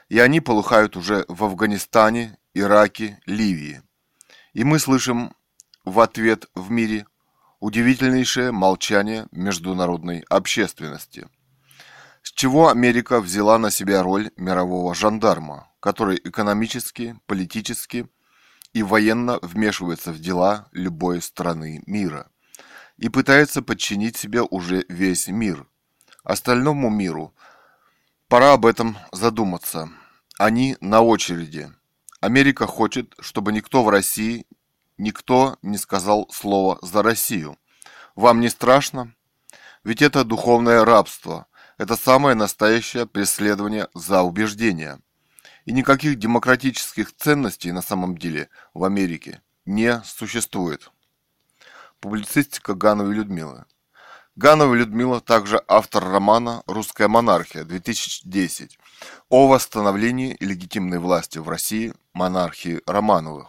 И 0.10 0.19
они 0.19 0.39
полыхают 0.39 0.95
уже 0.95 1.26
в 1.27 1.44
Афганистане, 1.44 2.36
Ираке, 2.59 3.19
Ливии. 3.25 3.81
И 4.53 4.63
мы 4.63 4.79
слышим 4.79 5.34
в 5.85 5.99
ответ 5.99 6.47
в 6.55 6.71
мире 6.71 7.05
удивительнейшее 7.59 8.51
молчание 8.51 9.27
международной 9.31 10.25
общественности. 10.29 11.27
С 12.21 12.31
чего 12.31 12.69
Америка 12.69 13.21
взяла 13.21 13.57
на 13.57 13.71
себя 13.71 14.03
роль 14.03 14.31
мирового 14.35 14.93
жандарма, 14.93 15.71
который 15.79 16.19
экономически, 16.23 17.19
политически 17.25 18.09
и 18.73 18.84
военно 18.84 19.39
вмешивается 19.41 20.11
в 20.11 20.19
дела 20.19 20.67
любой 20.71 21.21
страны 21.21 21.81
мира 21.85 22.29
и 22.97 23.09
пытается 23.09 23.61
подчинить 23.61 24.17
себе 24.17 24.41
уже 24.41 24.85
весь 24.89 25.27
мир– 25.27 25.67
остальному 26.27 26.89
миру. 26.89 27.34
Пора 28.27 28.53
об 28.53 28.65
этом 28.65 28.97
задуматься. 29.13 29.89
Они 30.38 30.75
на 30.81 31.01
очереди. 31.01 31.71
Америка 32.19 32.65
хочет, 32.65 33.14
чтобы 33.19 33.52
никто 33.52 33.84
в 33.84 33.89
России, 33.89 34.48
никто 34.98 35.57
не 35.61 35.77
сказал 35.77 36.27
слово 36.31 36.80
за 36.81 37.03
Россию. 37.03 37.57
Вам 38.15 38.39
не 38.39 38.49
страшно? 38.49 39.14
Ведь 39.84 40.02
это 40.02 40.23
духовное 40.23 40.84
рабство. 40.84 41.45
Это 41.77 41.95
самое 41.95 42.35
настоящее 42.35 43.06
преследование 43.06 43.88
за 43.94 44.23
убеждения. 44.23 44.99
И 45.65 45.72
никаких 45.72 46.18
демократических 46.18 47.15
ценностей 47.15 47.72
на 47.72 47.84
самом 47.84 48.18
деле 48.18 48.49
в 48.73 48.84
Америке 48.84 49.41
не 49.65 50.02
существует. 50.03 50.89
Публицистика 51.99 52.73
Гановой 52.73 53.14
Людмилы. 53.14 53.65
Ганова 54.35 54.73
Людмила 54.73 55.19
также 55.19 55.61
автор 55.68 56.03
романа 56.03 56.64
«Русская 56.68 57.07
монархия» 57.07 57.64
2010 57.64 58.80
о 59.30 59.48
восстановлении 59.48 60.38
легитимной 60.40 60.99
власти 60.99 61.38
в 61.40 61.49
России 61.49 61.94
монархии 62.14 62.82
Романовых. 62.86 63.48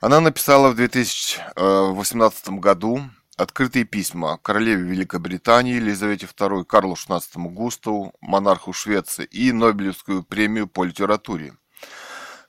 Она 0.00 0.20
написала 0.20 0.70
в 0.70 0.76
2018 0.76 2.50
году 2.50 3.02
открытые 3.36 3.84
письма 3.84 4.38
королеве 4.38 4.82
Великобритании 4.82 5.74
Елизавете 5.74 6.26
II, 6.26 6.64
Карлу 6.64 6.94
XVI 6.94 7.22
Густаву, 7.50 8.12
монарху 8.20 8.72
Швеции 8.72 9.24
и 9.24 9.52
Нобелевскую 9.52 10.22
премию 10.22 10.66
по 10.66 10.84
литературе. 10.84 11.54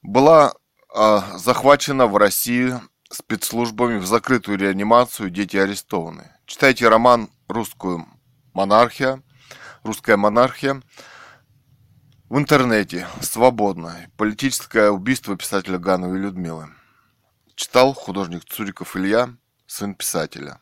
Была 0.01 0.53
э, 0.95 1.21
захвачена 1.37 2.07
в 2.07 2.17
России 2.17 2.79
спецслужбами 3.11 3.97
в 3.97 4.05
закрытую 4.05 4.57
реанимацию 4.57 5.29
дети 5.29 5.57
арестованы. 5.57 6.31
Читайте 6.45 6.87
роман 6.87 7.29
«Русскую 7.47 8.05
монархия», 8.53 9.21
«Русская 9.83 10.17
монархия» 10.17 10.81
в 12.29 12.37
интернете, 12.37 13.07
свободно. 13.21 13.95
Политическое 14.15 14.91
убийство 14.91 15.35
писателя 15.35 15.79
Гановой 15.79 16.19
Людмилы. 16.19 16.69
Читал 17.55 17.93
художник 17.93 18.45
Цуриков 18.45 18.95
Илья, 18.95 19.35
сын 19.65 19.95
писателя. 19.95 20.61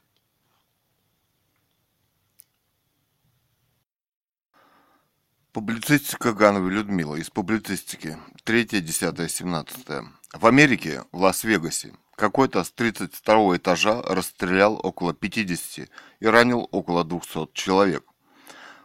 Публицистика 5.52 6.34
Гановой 6.34 6.72
Людмилы 6.72 7.20
из 7.20 7.30
публицистики. 7.30 8.18
3, 8.46 8.66
10, 8.82 9.30
17. 9.30 9.88
В 10.34 10.48
Америке, 10.48 11.04
в 11.12 11.20
Лас-Вегасе, 11.20 11.94
какой-то 12.16 12.64
с 12.64 12.72
32 12.72 13.58
этажа 13.58 14.02
расстрелял 14.04 14.80
около 14.82 15.14
50 15.14 15.90
и 16.22 16.26
ранил 16.28 16.70
около 16.72 17.04
200 17.04 17.50
человек. 17.54 18.06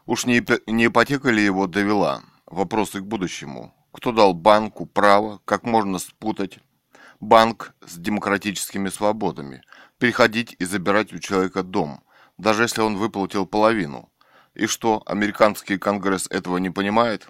Уж 0.06 0.26
не, 0.26 0.38
ипотека 0.38 1.30
ли 1.30 1.44
его 1.44 1.68
довела? 1.68 2.24
Вопросы 2.52 3.00
к 3.00 3.04
будущему. 3.04 3.74
Кто 3.92 4.12
дал 4.12 4.34
банку 4.34 4.84
право, 4.84 5.40
как 5.46 5.64
можно 5.64 5.98
спутать 5.98 6.58
банк 7.18 7.74
с 7.80 7.96
демократическими 7.96 8.90
свободами, 8.90 9.62
приходить 9.96 10.54
и 10.58 10.66
забирать 10.66 11.14
у 11.14 11.18
человека 11.18 11.62
дом, 11.62 12.04
даже 12.36 12.64
если 12.64 12.82
он 12.82 12.98
выплатил 12.98 13.46
половину? 13.46 14.12
И 14.52 14.66
что, 14.66 15.02
американский 15.06 15.78
конгресс 15.78 16.26
этого 16.28 16.58
не 16.58 16.68
понимает? 16.68 17.26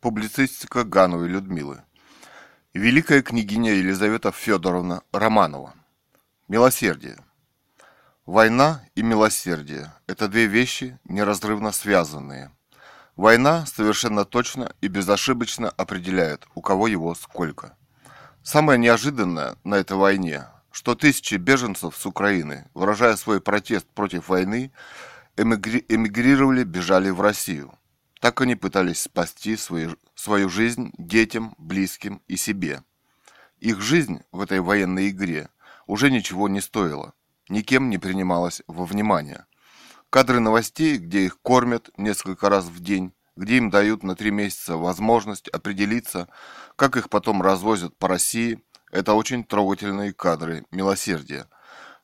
Публицистика 0.00 0.84
Гановой 0.84 1.28
Людмилы. 1.28 1.82
Великая 2.72 3.20
княгиня 3.20 3.74
Елизавета 3.74 4.32
Федоровна 4.32 5.02
Романова. 5.12 5.74
Милосердие. 6.48 7.18
Война 8.30 8.84
и 8.94 9.02
милосердие– 9.02 9.92
это 10.06 10.28
две 10.28 10.46
вещи, 10.46 11.00
неразрывно 11.02 11.72
связанные. 11.72 12.52
Война 13.16 13.66
совершенно 13.66 14.24
точно 14.24 14.72
и 14.80 14.86
безошибочно 14.86 15.68
определяет, 15.70 16.46
у 16.54 16.60
кого 16.60 16.86
его 16.86 17.16
сколько. 17.16 17.76
Самое 18.44 18.78
неожиданное 18.78 19.56
на 19.64 19.74
этой 19.74 19.96
войне, 19.96 20.46
что 20.70 20.94
тысячи 20.94 21.34
беженцев 21.34 21.96
с 21.96 22.06
Украины, 22.06 22.70
выражая 22.72 23.16
свой 23.16 23.40
протест 23.40 23.88
против 23.88 24.28
войны, 24.28 24.70
эмигрировали, 25.36 26.62
бежали 26.62 27.10
в 27.10 27.20
Россию– 27.20 27.76
так 28.20 28.40
они 28.42 28.54
пытались 28.54 29.02
спасти 29.02 29.56
свою, 29.56 29.96
свою 30.14 30.48
жизнь 30.48 30.92
детям, 30.98 31.56
близким 31.58 32.22
и 32.28 32.36
себе. 32.36 32.84
Их 33.58 33.80
жизнь 33.80 34.20
в 34.30 34.40
этой 34.40 34.60
военной 34.60 35.08
игре 35.08 35.48
уже 35.88 36.12
ничего 36.12 36.48
не 36.48 36.60
стоила, 36.60 37.14
никем 37.50 37.90
не 37.90 37.98
принималась 37.98 38.62
во 38.66 38.84
внимание. 38.84 39.46
Кадры 40.08 40.40
новостей, 40.40 40.98
где 40.98 41.26
их 41.26 41.40
кормят 41.40 41.90
несколько 41.96 42.48
раз 42.48 42.64
в 42.64 42.80
день, 42.80 43.12
где 43.36 43.58
им 43.58 43.70
дают 43.70 44.02
на 44.02 44.16
три 44.16 44.30
месяца 44.30 44.76
возможность 44.76 45.48
определиться, 45.48 46.28
как 46.76 46.96
их 46.96 47.10
потом 47.10 47.42
развозят 47.42 47.96
по 47.98 48.08
России, 48.08 48.62
это 48.90 49.14
очень 49.14 49.44
трогательные 49.44 50.12
кадры 50.12 50.64
милосердия. 50.70 51.46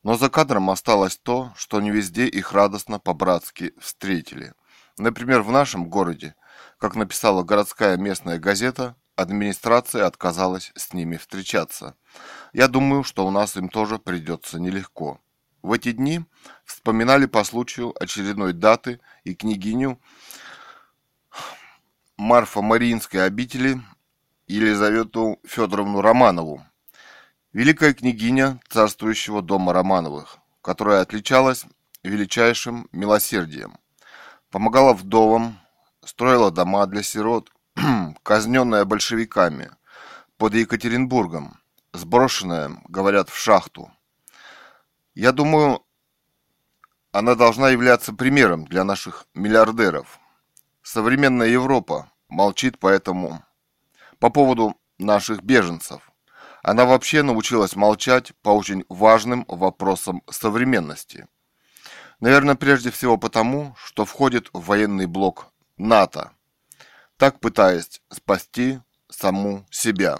Но 0.03 0.15
за 0.17 0.29
кадром 0.29 0.69
осталось 0.69 1.17
то, 1.17 1.51
что 1.55 1.81
не 1.81 1.91
везде 1.91 2.27
их 2.27 2.53
радостно 2.53 2.99
по-братски 2.99 3.73
встретили– 3.79 4.53
Например, 4.97 5.43
в 5.43 5.51
нашем 5.51 5.89
городе, 5.89 6.35
как 6.79 6.95
написала 6.95 7.43
городская 7.43 7.97
местная 7.97 8.39
газета, 8.39 8.95
администрация 9.15 10.07
отказалась 10.07 10.71
с 10.75 10.91
ними 10.91 11.17
встречаться. 11.17 11.95
Я 12.51 12.67
думаю, 12.67 13.03
что 13.03 13.25
у 13.25 13.29
нас 13.29 13.55
им 13.57 13.69
тоже 13.69 13.99
придется 13.99 14.59
нелегко. 14.59 15.19
В 15.67 15.73
эти 15.73 15.91
дни 15.91 16.23
вспоминали 16.63 17.25
по 17.25 17.43
случаю 17.43 17.93
очередной 18.01 18.53
даты 18.53 19.01
и 19.25 19.35
княгиню 19.35 19.99
Марфа 22.15 22.61
Мариинской 22.61 23.25
обители 23.25 23.81
Елизавету 24.47 25.41
Федоровну 25.45 25.99
Романову, 25.99 26.65
великая 27.51 27.93
княгиня 27.93 28.61
царствующего 28.69 29.41
дома 29.41 29.73
Романовых, 29.73 30.37
которая 30.61 31.01
отличалась 31.01 31.65
величайшим 32.01 32.87
милосердием– 32.93 33.77
помогала 34.49 34.93
вдовам, 34.93 35.59
строила 36.05 36.49
дома 36.49 36.85
для 36.85 37.03
сирот, 37.03 37.51
казненная 38.23 38.85
большевиками 38.85 39.71
под 40.37 40.53
Екатеринбургом, 40.53 41.59
сброшенная, 41.91 42.71
говорят, 42.87 43.27
в 43.27 43.37
шахту. 43.37 43.91
Я 45.19 45.31
думаю, 45.31 45.83
она 47.11 47.33
должна 47.33 47.69
являться 47.69 48.13
примером 48.13 48.65
для 48.65 48.83
наших 48.83 49.25
миллиардеров. 49.33 50.19
Современная 50.83 51.47
Европа 51.47 52.11
молчит 52.29 52.77
поэтому 52.77 53.43
по 54.19 54.29
поводу 54.29 54.79
наших 54.99 55.41
беженцев. 55.41 56.11
Она 56.61 56.85
вообще 56.85 57.23
научилась 57.23 57.75
молчать 57.75 58.33
по 58.43 58.49
очень 58.49 58.85
важным 58.89 59.43
вопросам 59.47 60.21
современности– 60.29 61.27
Наверное, 62.19 62.55
прежде 62.55 62.89
всего 62.89 63.15
потому, 63.17 63.75
что 63.77 64.03
входит 64.03 64.49
в 64.51 64.65
военный 64.65 65.05
блок 65.05 65.51
НАТО, 65.77 66.31
так 67.15 67.39
пытаясь 67.39 68.01
спасти 68.09 68.79
саму 69.07 69.67
себя. 69.69 70.17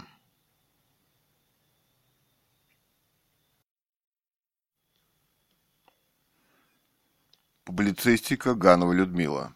Публицистика 7.68 8.56
Ганова 8.56 8.94
Людмила. 8.94 9.54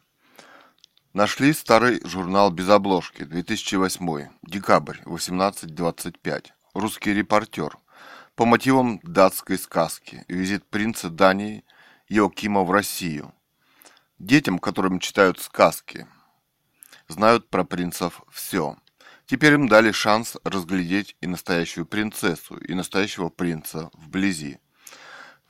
Нашли 1.13 1.53
старый 1.53 2.05
журнал 2.05 2.51
без 2.51 2.67
обложки, 2.67 3.23
2008, 3.23 4.27
декабрь, 4.41 4.97
18.25. 5.05 6.47
Русский 6.73 7.13
репортер. 7.13 7.77
По 8.35 8.43
мотивам 8.43 8.99
датской 9.03 9.57
сказки. 9.57 10.25
Визит 10.27 10.65
принца 10.65 11.09
Дании– 11.09 11.63
Иокима 12.09 12.65
в 12.65 12.71
Россию. 12.71 13.33
Детям, 14.19 14.59
которым 14.59 14.99
читают 14.99 15.39
сказки, 15.39 16.05
знают 17.07 17.49
про 17.49 17.63
принцев 17.63 18.23
все. 18.29 18.75
Теперь 19.25 19.53
им 19.53 19.69
дали 19.69 19.93
шанс 19.93 20.35
разглядеть 20.43 21.15
и 21.21 21.27
настоящую 21.27 21.85
принцессу, 21.85 22.57
и 22.57 22.73
настоящего 22.73 23.29
принца 23.29 23.89
вблизи. 23.93 24.59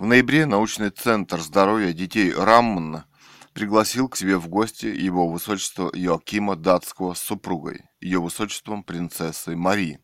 В 0.02 0.08
ноябре 0.08 0.48
научный 0.48 0.90
центр 0.90 1.40
здоровья 1.40 1.94
детей 1.94 2.34
Раммана 2.34 3.06
пригласил 3.54 4.10
к 4.10 4.18
себе 4.18 4.38
в 4.38 4.48
гости 4.48 4.88
его 4.88 5.28
высочество 5.28 5.92
Иоакима 5.94 6.56
Датского 6.56 7.14
с 7.14 7.20
супругой, 7.20 7.82
ее 8.00 8.20
высочеством 8.20 8.84
принцессой 8.84 9.56
Мари. 9.56 10.00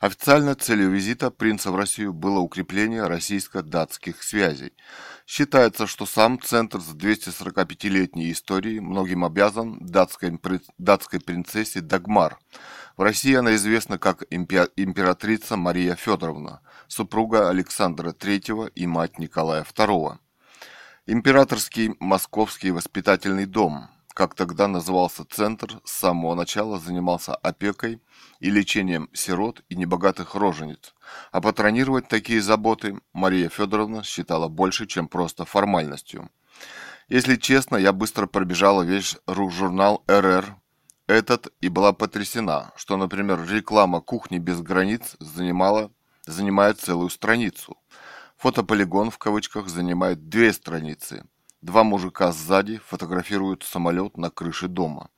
Официальной 0.00 0.56
целью 0.56 0.90
визита 0.90 1.30
принца 1.30 1.70
в 1.70 1.76
Россию 1.76 2.12
было 2.12 2.40
укрепление 2.40 3.06
российско-датских 3.06 4.20
связей. 4.24 4.72
Считается, 5.26 5.86
что 5.86 6.06
сам 6.06 6.42
центр 6.42 6.80
с 6.80 6.92
245-летней 6.92 8.32
историей 8.32 8.80
многим 8.80 9.24
обязан 9.24 9.78
датской, 9.78 10.40
датской 10.76 11.20
принцессе 11.20 11.80
Дагмар. 11.80 12.36
В 12.96 13.02
России 13.02 13.34
она 13.34 13.54
известна 13.54 13.98
как 13.98 14.24
императрица 14.30 15.56
Мария 15.56 15.94
Федоровна, 15.94 16.60
супруга 16.88 17.48
Александра 17.48 18.10
III 18.10 18.72
и 18.74 18.86
мать 18.86 19.18
Николая 19.18 19.64
II. 19.64 20.18
Императорский 21.06 21.94
Московский 21.98 22.70
воспитательный 22.70 23.46
дом– 23.46 23.88
как 24.20 24.34
тогда 24.34 24.68
назывался 24.68 25.24
центр, 25.24 25.80
с 25.84 25.92
самого 25.92 26.34
начала 26.34 26.78
занимался 26.78 27.34
опекой 27.34 28.02
и 28.40 28.50
лечением 28.50 29.08
сирот 29.12 29.62
и 29.68 29.76
небогатых 29.76 30.34
рожениц, 30.34 30.94
а 31.32 31.40
патронировать 31.40 32.08
такие 32.08 32.42
заботы 32.42 33.00
Мария 33.12 33.48
Федоровна 33.48 34.02
считала 34.02 34.48
больше, 34.48 34.86
чем 34.86 35.08
просто 35.08 35.44
формальностью. 35.44 36.30
Если 37.08 37.36
честно, 37.36 37.76
я 37.76 37.92
быстро 37.92 38.26
пробежала 38.26 38.82
весь 38.82 39.16
журнал 39.26 40.04
РР, 40.06 40.56
этот 41.10 41.52
и 41.60 41.68
была 41.68 41.92
потрясена, 41.92 42.72
что, 42.76 42.96
например, 42.96 43.46
реклама 43.48 44.00
«Кухни 44.00 44.38
без 44.38 44.60
границ» 44.60 45.16
занимала, 45.20 45.90
занимает 46.26 46.80
целую 46.80 47.10
страницу. 47.10 47.76
Фотополигон 48.36 49.10
в 49.10 49.18
кавычках 49.18 49.68
занимает 49.68 50.28
две 50.28 50.52
страницы– 50.52 51.24
Два 51.62 51.84
мужика 51.84 52.32
сзади 52.32 52.78
фотографируют 52.78 53.64
самолет 53.64 54.16
на 54.16 54.30
крыше 54.30 54.66
дома. 54.66 55.10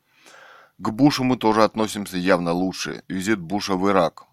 К 0.79 0.91
Бушу 0.91 1.23
мы 1.23 1.37
тоже 1.37 1.63
относимся 1.63 2.17
явно 2.17 2.53
лучше. 2.53 3.05
Визит 3.07 3.39
Буша 3.39 3.75
в 3.77 3.89
Ирак. 3.89 4.25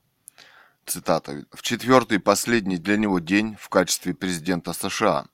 Цитата. 0.87 1.45
В 1.51 1.61
четвертый 1.61 2.19
последний 2.19 2.77
для 2.77 2.97
него 2.97 3.19
день 3.19 3.55
в 3.59 3.69
качестве 3.69 4.15
президента 4.15 4.73
США. 4.73 5.27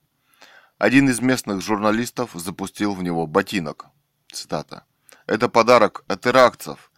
Один 0.77 1.07
из 1.07 1.22
местных 1.22 1.61
журналистов 1.61 2.31
запустил 2.34 2.93
в 2.93 3.02
него 3.02 3.26
ботинок. 3.26 3.85
Цитата. 4.30 4.84
Это 5.27 5.49
подарок 5.49 6.03
от 6.07 6.27
иракцев. 6.27 6.91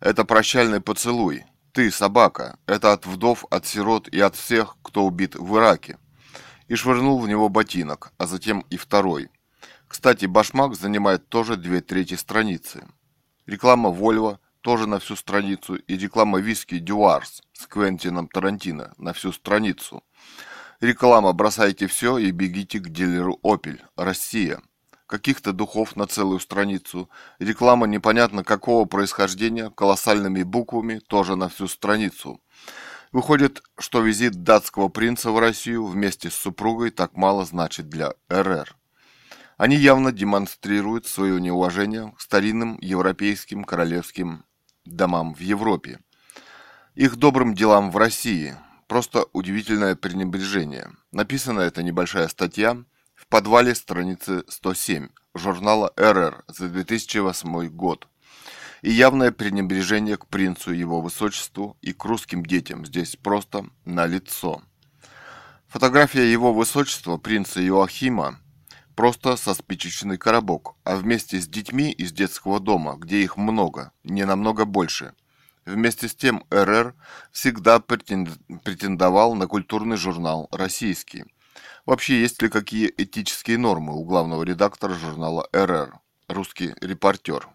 Это 0.00 0.24
прощальный 0.24 0.80
поцелуй. 0.80 1.44
Ты, 1.72 1.90
собака, 1.90 2.58
это 2.66 2.92
от 2.92 3.04
вдов, 3.04 3.44
от 3.50 3.66
сирот 3.66 4.08
и 4.08 4.20
от 4.20 4.36
всех, 4.36 4.76
кто 4.82 5.04
убит 5.04 5.34
в 5.34 5.56
Ираке. 5.56 5.98
И 6.68 6.76
швырнул 6.76 7.20
в 7.20 7.28
него 7.28 7.48
ботинок, 7.48 8.12
а 8.16 8.26
затем 8.26 8.60
и 8.70 8.76
второй. 8.76 9.28
Кстати, 9.86 10.26
башмак 10.26 10.74
занимает 10.74 11.28
тоже 11.28 11.56
две 11.56 11.80
трети 11.80 12.14
страницы. 12.14 12.86
Реклама 13.46 13.90
Volvo 13.90 14.38
тоже 14.62 14.86
на 14.86 14.98
всю 14.98 15.14
страницу 15.14 15.74
и 15.74 15.98
реклама 15.98 16.40
виски 16.40 16.78
Дюарс 16.78 17.42
с 17.52 17.66
Квентином 17.66 18.28
Тарантино 18.28 18.94
на 18.96 19.12
всю 19.12 19.30
страницу. 19.30 20.02
Реклама 20.80 21.32
«Бросайте 21.34 21.86
все 21.86 22.16
и 22.16 22.30
бегите 22.30 22.78
к 22.78 22.88
дилеру 22.88 23.38
Opel. 23.44 23.80
Россия» 23.96 24.62
каких-то 25.14 25.52
духов 25.52 25.94
на 25.94 26.08
целую 26.08 26.40
страницу, 26.40 27.08
реклама 27.38 27.86
непонятно 27.86 28.42
какого 28.42 28.84
происхождения, 28.84 29.70
колоссальными 29.70 30.42
буквами, 30.42 30.98
тоже 30.98 31.36
на 31.36 31.48
всю 31.48 31.68
страницу. 31.68 32.40
Выходит, 33.12 33.62
что 33.78 34.00
визит 34.00 34.42
датского 34.42 34.88
принца 34.88 35.30
в 35.30 35.38
Россию 35.38 35.86
вместе 35.86 36.30
с 36.30 36.34
супругой 36.34 36.90
так 36.90 37.16
мало 37.16 37.44
значит 37.44 37.88
для 37.88 38.14
РР. 38.28 38.74
Они 39.56 39.76
явно 39.76 40.10
демонстрируют 40.10 41.06
свое 41.06 41.40
неуважение 41.40 42.12
к 42.16 42.20
старинным 42.20 42.76
европейским 42.80 43.62
королевским 43.62 44.44
домам 44.84 45.32
в 45.32 45.38
Европе. 45.38 46.00
Их 46.96 47.14
добрым 47.14 47.54
делам 47.54 47.92
в 47.92 47.96
России. 47.98 48.56
Просто 48.88 49.26
удивительное 49.32 49.94
пренебрежение. 49.94 50.90
Написана 51.12 51.60
эта 51.60 51.84
небольшая 51.84 52.26
статья– 52.26 52.82
в 53.24 53.28
подвале 53.28 53.74
страницы 53.74 54.44
107 54.48 55.08
журнала 55.34 55.92
РР 55.96 56.44
за 56.46 56.68
2008 56.68 57.68
год. 57.68 58.06
И 58.82 58.90
явное 58.90 59.32
пренебрежение 59.32 60.18
к 60.18 60.26
принцу 60.26 60.72
его 60.72 61.00
высочеству 61.00 61.78
и 61.80 61.94
к 61.94 62.04
русским 62.04 62.44
детям 62.44 62.84
здесь 62.84 63.16
просто 63.16 63.64
на 63.86 64.06
лицо. 64.06 64.62
Фотография 65.68 66.30
его 66.30 66.52
высочества, 66.52 67.16
принца 67.16 67.66
Иоахима, 67.66 68.40
просто 68.94 69.36
со 69.36 69.54
спичечный 69.54 70.18
коробок, 70.18 70.74
а 70.84 70.96
вместе 70.96 71.40
с 71.40 71.48
детьми 71.48 71.90
из 71.92 72.12
детского 72.12 72.60
дома, 72.60 72.96
где 72.98 73.22
их 73.22 73.38
много, 73.38 73.92
не 74.04 74.26
намного 74.26 74.66
больше. 74.66 75.14
Вместе 75.64 76.08
с 76.08 76.14
тем 76.14 76.44
РР 76.50 76.94
всегда 77.32 77.80
претендовал 77.80 79.34
на 79.34 79.46
культурный 79.46 79.96
журнал 79.96 80.46
«Российский», 80.52 81.24
Вообще, 81.86 82.18
есть 82.20 82.40
ли 82.40 82.48
какие 82.48 82.92
этические 82.96 83.58
нормы 83.58 83.94
у 83.94 84.04
главного 84.04 84.42
редактора 84.42 84.94
журнала 84.94 85.46
РР, 85.52 85.98
русский 86.28 86.74
репортер? 86.80 87.50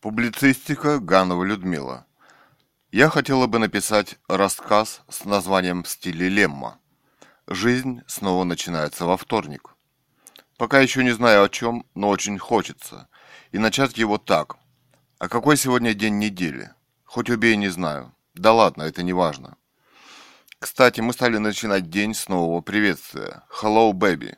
Публицистика 0.00 1.00
Ганова 1.00 1.42
Людмила. 1.42 2.06
Я 2.92 3.10
хотела 3.10 3.48
бы 3.48 3.58
написать 3.58 4.16
рассказ 4.28 5.02
с 5.08 5.24
названием 5.24 5.82
«В 5.82 5.88
стиле 5.88 6.28
Лемма». 6.28 6.78
Жизнь 7.48 8.02
снова 8.06 8.44
начинается 8.44 9.06
во 9.06 9.16
вторник. 9.16 9.74
Пока 10.56 10.78
еще 10.78 11.02
не 11.02 11.10
знаю 11.10 11.42
о 11.42 11.48
чем, 11.48 11.84
но 11.96 12.10
очень 12.10 12.38
хочется. 12.38 13.08
И 13.50 13.58
начать 13.58 13.98
его 13.98 14.18
так. 14.18 14.56
А 15.18 15.28
какой 15.28 15.56
сегодня 15.56 15.94
день 15.94 16.18
недели? 16.18 16.70
Хоть 17.04 17.28
убей, 17.28 17.56
не 17.56 17.68
знаю. 17.68 18.15
Да 18.36 18.52
ладно, 18.52 18.82
это 18.82 19.02
не 19.02 19.14
важно. 19.14 19.56
Кстати, 20.58 21.00
мы 21.00 21.14
стали 21.14 21.38
начинать 21.38 21.88
день 21.88 22.12
с 22.14 22.28
нового 22.28 22.60
приветствия. 22.60 23.44
Hello, 23.62 23.92
baby. 23.92 24.34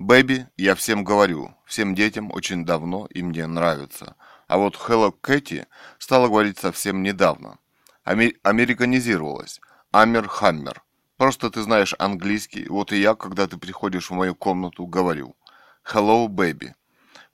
Baby, 0.00 0.46
я 0.56 0.74
всем 0.74 1.04
говорю, 1.04 1.54
всем 1.66 1.94
детям 1.94 2.32
очень 2.32 2.64
давно 2.64 3.06
и 3.10 3.22
мне 3.22 3.46
нравится. 3.46 4.16
А 4.48 4.56
вот 4.56 4.76
Hello 4.76 5.14
Kitty 5.22 5.66
стало 5.98 6.28
говорить 6.28 6.58
совсем 6.58 7.02
недавно. 7.02 7.58
Амер- 8.04 8.36
американизировалась. 8.42 9.60
Амер 9.90 10.28
Хаммер. 10.28 10.82
Просто 11.18 11.50
ты 11.50 11.60
знаешь 11.62 11.94
английский, 11.98 12.66
вот 12.68 12.90
и 12.90 13.00
я, 13.00 13.14
когда 13.14 13.46
ты 13.46 13.58
приходишь 13.58 14.08
в 14.10 14.14
мою 14.14 14.34
комнату, 14.34 14.86
говорю. 14.86 15.36
Hello, 15.84 16.26
baby. 16.26 16.72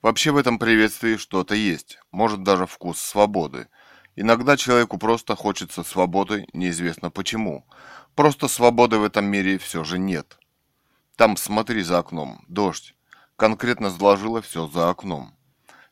Вообще 0.01 0.31
в 0.31 0.37
этом 0.37 0.59
приветствии 0.59 1.15
что-то 1.15 1.55
есть, 1.55 1.97
может 2.11 2.43
даже 2.43 2.65
вкус 2.67 2.99
свободы. 2.99 3.67
Иногда 4.15 4.57
человеку 4.57 4.97
просто 4.97 5.35
хочется 5.35 5.83
свободы, 5.83 6.47
неизвестно 6.53 7.09
почему. 7.09 7.65
Просто 8.15 8.47
свободы 8.47 8.97
в 8.97 9.03
этом 9.03 9.25
мире 9.25 9.57
все 9.57 9.83
же 9.83 9.97
нет. 9.97 10.37
Там 11.15 11.37
смотри 11.37 11.81
за 11.83 11.97
окном, 11.99 12.43
дождь. 12.47 12.95
Конкретно 13.35 13.89
заложило 13.89 14.41
все 14.41 14.67
за 14.67 14.89
окном. 14.89 15.35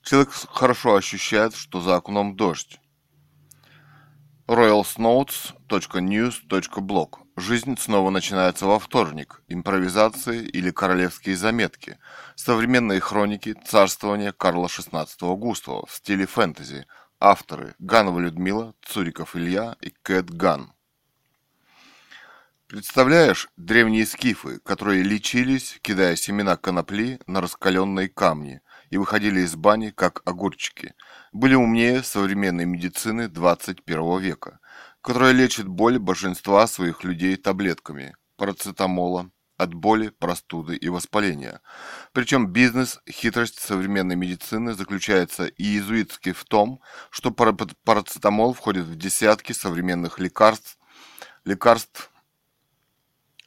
Человек 0.03 0.31
хорошо 0.31 0.95
ощущает, 0.95 1.55
что 1.55 1.81
за 1.81 1.95
окном 1.95 2.35
дождь. 2.35 2.79
royalsnotes.news.blog 4.47 7.15
Жизнь 7.37 7.77
снова 7.77 8.09
начинается 8.09 8.65
во 8.65 8.79
вторник. 8.79 9.43
Импровизации 9.47 10.43
или 10.43 10.71
королевские 10.71 11.37
заметки. 11.37 11.99
Современные 12.35 12.99
хроники 12.99 13.53
царствования 13.65 14.31
Карла 14.31 14.67
XVI 14.67 15.07
Густава 15.35 15.85
в 15.85 15.93
стиле 15.93 16.25
фэнтези– 16.25 16.87
Авторы 17.19 17.73
Ганова 17.79 18.19
Людмила, 18.19 18.75
Цуриков 18.83 19.35
Илья 19.35 19.75
и 19.81 19.89
Кэт 19.89 20.29
Ган. 20.29 20.73
Представляешь, 22.67 23.49
древние 23.57 24.05
скифы, 24.05 24.59
которые 24.59 25.01
лечились, 25.01 25.79
кидая 25.81 26.15
семена 26.15 26.57
конопли 26.57 27.19
на 27.25 27.41
раскаленные 27.41 28.07
камни 28.07 28.61
и 28.91 28.97
выходили 28.97 29.39
из 29.39 29.55
бани, 29.55 29.89
как 29.89 30.21
огурчики, 30.25 30.93
были 31.31 31.55
умнее 31.55 32.03
современной 32.03 32.65
медицины 32.65 33.27
21 33.27 34.19
века, 34.19 34.59
которая 35.01 35.31
лечит 35.31 35.67
боль 35.67 35.97
большинства 35.97 36.67
своих 36.67 37.03
людей 37.03 37.35
таблетками 37.35 38.15
парацетамола, 38.35 39.31
от 39.57 39.73
боли, 39.73 40.09
простуды 40.09 40.75
и 40.75 40.87
воспаления. 40.89 41.61
Причем 42.13 42.47
бизнес, 42.47 42.99
хитрость 43.09 43.59
современной 43.59 44.15
медицины 44.15 44.73
заключается 44.73 45.47
и 45.47 45.63
иезуитски 45.63 46.31
в 46.31 46.43
том, 46.45 46.79
что 47.09 47.31
парацетамол 47.31 48.53
входит 48.53 48.85
в 48.85 48.95
десятки 48.95 49.53
современных 49.53 50.19
лекарств, 50.19 50.77
лекарств 51.43 52.11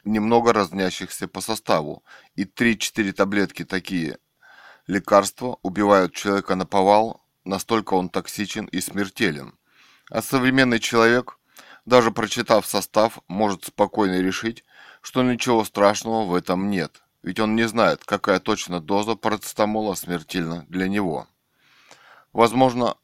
немного 0.04 0.52
разнящихся 0.52 1.28
по 1.28 1.40
составу, 1.40 2.04
и 2.34 2.44
3-4 2.44 3.12
таблетки 3.12 3.64
такие 3.64 4.18
лекарства 4.86 5.58
убивают 5.62 6.14
человека 6.14 6.56
на 6.56 6.66
повал, 6.66 7.24
настолько 7.44 7.94
он 7.94 8.08
токсичен 8.08 8.64
и 8.66 8.80
смертелен. 8.80 9.56
А 10.10 10.22
современный 10.22 10.80
человек, 10.80 11.38
даже 11.84 12.10
прочитав 12.10 12.66
состав, 12.66 13.20
может 13.28 13.64
спокойно 13.64 14.20
решить, 14.20 14.64
что 15.00 15.22
ничего 15.22 15.64
страшного 15.64 16.24
в 16.24 16.34
этом 16.34 16.70
нет, 16.70 17.02
ведь 17.22 17.40
он 17.40 17.56
не 17.56 17.66
знает, 17.68 18.04
какая 18.04 18.40
точно 18.40 18.80
доза 18.80 19.14
парацетамола 19.14 19.94
смертельна 19.94 20.64
для 20.68 20.88
него. 20.88 21.26
Возможно, 22.32 22.96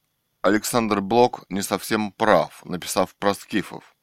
Александр 0.42 1.00
Блок 1.00 1.44
не 1.48 1.62
совсем 1.62 2.12
прав, 2.12 2.64
написав 2.64 3.14
про 3.16 3.34
скифов. 3.34 3.96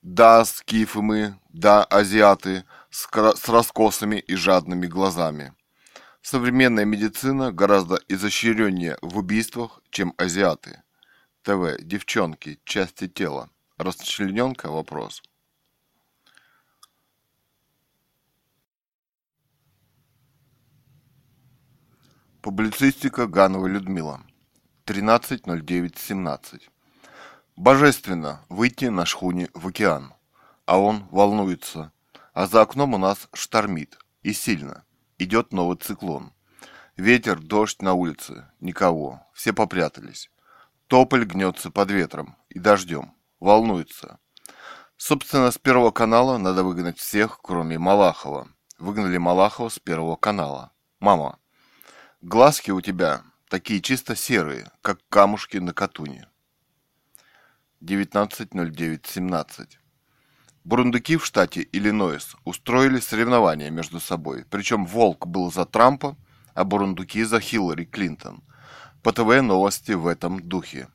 Да, 0.00 0.44
скифы 0.44 1.02
мы, 1.02 1.38
да, 1.50 1.84
азиаты, 1.84 2.64
с, 2.90 3.08
с 3.10 3.48
раскосыми 3.48 4.16
и 4.16 4.34
жадными 4.34 4.86
глазами. 4.86 5.54
Современная 6.22 6.84
медицина 6.84 7.52
гораздо 7.52 8.00
изощреннее 8.08 8.96
в 9.02 9.18
убийствах, 9.18 9.80
чем 9.90 10.14
азиаты. 10.16 10.82
ТВ. 11.42 11.78
Девчонки. 11.80 12.60
Части 12.64 13.08
тела. 13.08 13.50
Расчлененка? 13.76 14.70
Вопрос. 14.70 15.22
Публицистика 22.42 23.28
Ганова 23.28 23.68
Людмила. 23.68 24.20
13.09.17. 24.86 26.62
Божественно 27.54 28.44
выйти 28.48 28.86
на 28.86 29.06
шхуне 29.06 29.48
в 29.54 29.68
океан. 29.68 30.12
А 30.66 30.80
он 30.80 31.06
волнуется. 31.12 31.92
А 32.34 32.48
за 32.48 32.62
окном 32.62 32.94
у 32.94 32.98
нас 32.98 33.28
штормит. 33.32 33.96
И 34.24 34.32
сильно. 34.32 34.82
Идет 35.18 35.52
новый 35.52 35.76
циклон. 35.76 36.32
Ветер, 36.96 37.38
дождь 37.38 37.80
на 37.80 37.92
улице. 37.92 38.50
Никого. 38.58 39.24
Все 39.32 39.52
попрятались. 39.52 40.28
Тополь 40.88 41.24
гнется 41.24 41.70
под 41.70 41.92
ветром 41.92 42.36
и 42.48 42.58
дождем. 42.58 43.14
Волнуется. 43.38 44.18
Собственно, 44.96 45.52
с 45.52 45.58
Первого 45.58 45.92
канала 45.92 46.38
надо 46.38 46.64
выгнать 46.64 46.98
всех, 46.98 47.38
кроме 47.40 47.78
Малахова. 47.78 48.48
Выгнали 48.80 49.18
Малахова 49.18 49.68
с 49.68 49.78
Первого 49.78 50.16
канала. 50.16 50.72
Мама, 50.98 51.38
Глазки 52.24 52.70
у 52.70 52.80
тебя 52.80 53.24
такие 53.48 53.80
чисто 53.80 54.14
серые, 54.14 54.70
как 54.80 55.00
камушки 55.08 55.56
на 55.56 55.74
катуне. 55.74 56.28
19.09.17 57.80 59.66
Бурундуки 60.62 61.16
в 61.16 61.26
штате 61.26 61.66
Иллинойс 61.72 62.36
устроили 62.44 63.00
соревнования 63.00 63.70
между 63.70 63.98
собой, 63.98 64.44
причем 64.48 64.86
Волк 64.86 65.26
был 65.26 65.50
за 65.50 65.64
Трампа, 65.64 66.16
а 66.54 66.62
Бурундуки 66.62 67.24
за 67.24 67.40
Хиллари 67.40 67.86
Клинтон. 67.86 68.44
по 69.02 69.12
ТВ 69.12 69.42
новости 69.42 69.90
в 69.90 70.06
этом 70.06 70.40
духе. 70.48 70.86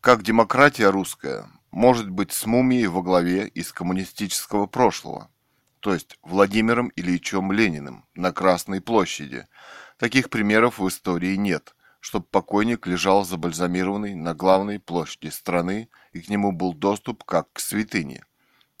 Как 0.00 0.22
демократия 0.22 0.90
русская 0.90 1.48
может 1.72 2.08
быть 2.08 2.30
с 2.30 2.46
мумией 2.46 2.86
во 2.86 3.02
главе 3.02 3.48
из 3.48 3.72
коммунистического 3.72 4.66
прошлого, 4.66 5.28
то 5.84 5.92
есть 5.92 6.16
Владимиром 6.22 6.92
Ильичем 6.96 7.52
Лениным 7.52 8.06
на 8.14 8.32
Красной 8.32 8.80
площади. 8.80 9.46
Таких 9.96 10.28
примеров 10.28 10.78
в 10.78 10.88
истории 10.88 11.36
нет, 11.36 11.74
чтобы 12.00 12.26
покойник 12.26 12.86
лежал 12.86 13.24
забальзамированный 13.24 14.14
на 14.14 14.34
главной 14.34 14.80
площади 14.80 15.28
страны 15.28 15.88
и 16.12 16.20
к 16.20 16.28
нему 16.28 16.52
был 16.52 16.74
доступ 16.74 17.24
как 17.24 17.52
к 17.52 17.60
святыне. 17.60 18.24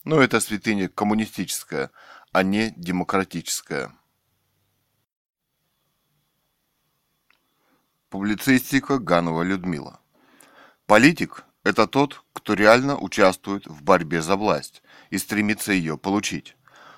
Но 0.02 0.20
это 0.20 0.40
святыня 0.40 0.88
коммунистическая, 0.88 1.90
а 2.32 2.42
не 2.42 2.72
демократическая. 2.76 3.92
Публицистика 8.10 8.98
Ганова 8.98 9.42
Людмила. 9.42 10.00
Политик– 10.86 11.44
это 11.64 11.86
тот, 11.86 12.24
кто 12.32 12.54
реально 12.54 12.98
участвует 12.98 13.66
в 13.66 13.82
борьбе 13.82 14.20
за 14.20 14.36
власть 14.36 14.82
и 15.10 15.18
стремится 15.18 15.72
ее 15.72 15.96
получить. 15.96 16.56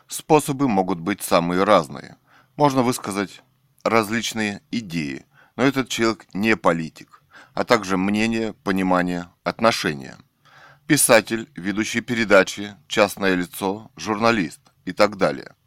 Способы 0.08 0.68
могут 0.68 0.98
быть 1.00 1.22
самые 1.22 1.64
разные. 1.64 2.16
Можно 2.56 2.82
высказать 2.82 3.42
различные 3.88 4.62
идеи, 4.70 5.26
но 5.56 5.64
этот 5.64 5.88
человек 5.88 6.26
не 6.34 6.56
политик, 6.56 7.22
а 7.54 7.64
также 7.64 7.96
мнение, 7.96 8.52
понимание, 8.52 9.28
отношения. 9.44 10.16
Писатель, 10.86 11.48
ведущий 11.56 12.00
передачи, 12.00 12.76
частное 12.88 13.34
лицо, 13.34 13.90
журналист 13.96 14.60
и 14.84 14.92
так 14.92 15.16
далее– 15.16 15.54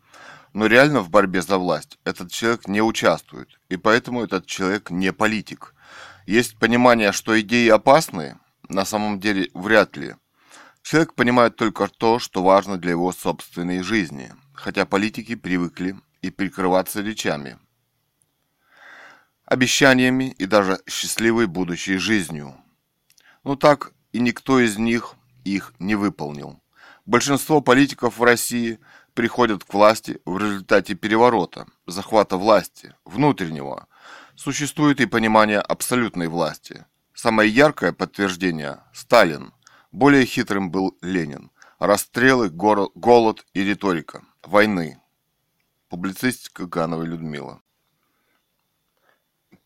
но 0.54 0.66
реально 0.66 1.02
в 1.02 1.10
борьбе 1.10 1.42
за 1.42 1.58
власть 1.58 2.00
этот 2.06 2.32
человек 2.32 2.68
не 2.68 2.82
участвует, 2.82 3.60
и 3.70 3.78
поэтому 3.78 4.24
этот 4.24 4.46
человек 4.46 4.90
не 4.90 5.14
политик. 5.14 5.76
Есть 6.26 6.58
понимание, 6.58 7.12
что 7.12 7.40
идеи 7.40 7.70
опасны, 7.70 8.38
на 8.68 8.86
самом 8.86 9.20
деле 9.20 9.50
вряд 9.54 9.98
ли. 9.98 10.16
Человек 10.82 11.14
понимает 11.14 11.56
только 11.56 11.88
то, 11.88 12.20
что 12.20 12.44
важно 12.44 12.78
для 12.78 12.92
его 12.92 13.12
собственной 13.12 13.82
жизни, 13.82 14.32
хотя 14.54 14.86
политики 14.86 15.36
привыкли 15.36 15.96
и 16.22 16.32
прикрываться 16.32 17.02
речами, 17.02 17.58
обещаниями 19.50 20.36
и 20.38 20.46
даже 20.46 20.80
счастливой 20.88 21.48
будущей 21.48 21.98
жизнью. 21.98 22.56
Но 23.44 23.56
так 23.56 23.94
и 24.14 24.20
никто 24.20 24.60
из 24.60 24.78
них 24.78 25.16
их 25.44 25.74
не 25.80 25.96
выполнил. 25.96 26.62
Большинство 27.06 27.62
политиков 27.62 28.18
в 28.18 28.24
России– 28.24 28.80
приходят 29.20 29.66
к 29.66 29.74
власти 29.74 30.22
в 30.24 30.38
результате 30.38 30.96
переворота, 30.96 31.68
захвата 31.86 32.38
власти, 32.38 32.94
внутреннего. 33.04 33.88
Существует 34.36 35.02
и 35.02 35.06
понимание 35.06 35.60
абсолютной 35.60 36.30
власти. 36.30 36.86
Самое 37.14 37.50
яркое 37.50 37.92
подтверждение– 37.92 38.80
Сталин. 38.94 39.52
Более 39.92 40.26
хитрым 40.26 40.72
был 40.72 40.98
Ленин. 41.02 41.52
Расстрелы, 41.80 42.50
голод 42.50 43.46
и 43.54 43.62
риторика. 43.62 44.24
Войны. 44.42 45.02
Публицистика 45.90 46.66
Гановой 46.66 47.08
Людмила. 47.08 47.62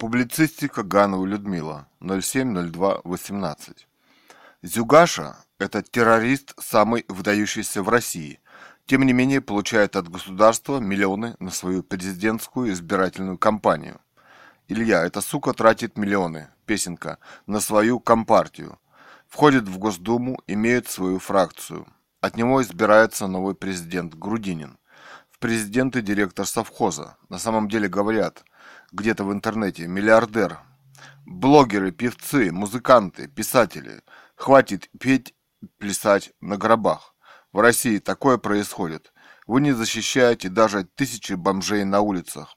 Публицистика 0.04 0.84
Гановой 0.84 1.30
Людмила. 1.30 1.88
07.02.18. 2.02 3.86
Зюгаша– 4.62 5.38
это 5.60 5.82
террорист, 5.82 6.54
самый 6.60 7.06
выдающийся 7.08 7.82
в 7.82 7.88
России– 7.88 8.42
тем 8.86 9.04
не 9.04 9.14
менее 9.14 9.40
получает 9.40 9.96
от 9.96 10.10
государства 10.10 10.80
миллионы 10.80 11.38
на 11.40 11.52
свою 11.52 11.84
президентскую 11.84 12.74
избирательную 12.74 13.38
кампанию. 13.38 14.02
Илья, 14.68 15.06
эта 15.06 15.22
сука 15.22 15.54
тратит 15.54 15.98
миллионы, 15.98 16.50
песенка, 16.66 17.18
на 17.48 17.62
свою 17.62 18.02
компартию. 18.02 18.78
Входит 19.30 19.70
в 19.70 19.78
Госдуму, 19.78 20.38
имеет 20.48 20.90
свою 20.90 21.20
фракцию. 21.20 21.88
От 22.20 22.36
него 22.36 22.62
избирается 22.62 23.28
новый 23.28 23.56
президент 23.56 24.16
Грудинин. 24.16 24.78
В 25.32 25.40
президенты 25.40 26.02
директор 26.02 26.46
совхоза. 26.46 27.16
На 27.30 27.40
самом 27.40 27.70
деле 27.70 27.88
говорят, 27.88 28.44
где-то 28.94 29.26
в 29.26 29.34
интернете, 29.34 29.88
миллиардер. 29.88 30.60
Блогеры, 31.26 31.92
певцы, 31.92 32.52
музыканты, 32.52 33.28
писатели. 33.28 34.02
Хватит 34.36 34.90
петь, 35.00 35.34
плясать 35.80 36.32
на 36.42 36.58
гробах. 36.58 37.16
В 37.52 37.60
России 37.60 38.00
такое 38.00 38.38
происходит. 38.38 39.12
Вы 39.48 39.62
не 39.62 39.72
защищаете 39.72 40.50
даже 40.50 40.84
тысячи 40.84 41.34
бомжей 41.34 41.84
на 41.84 42.02
улицах. 42.02 42.56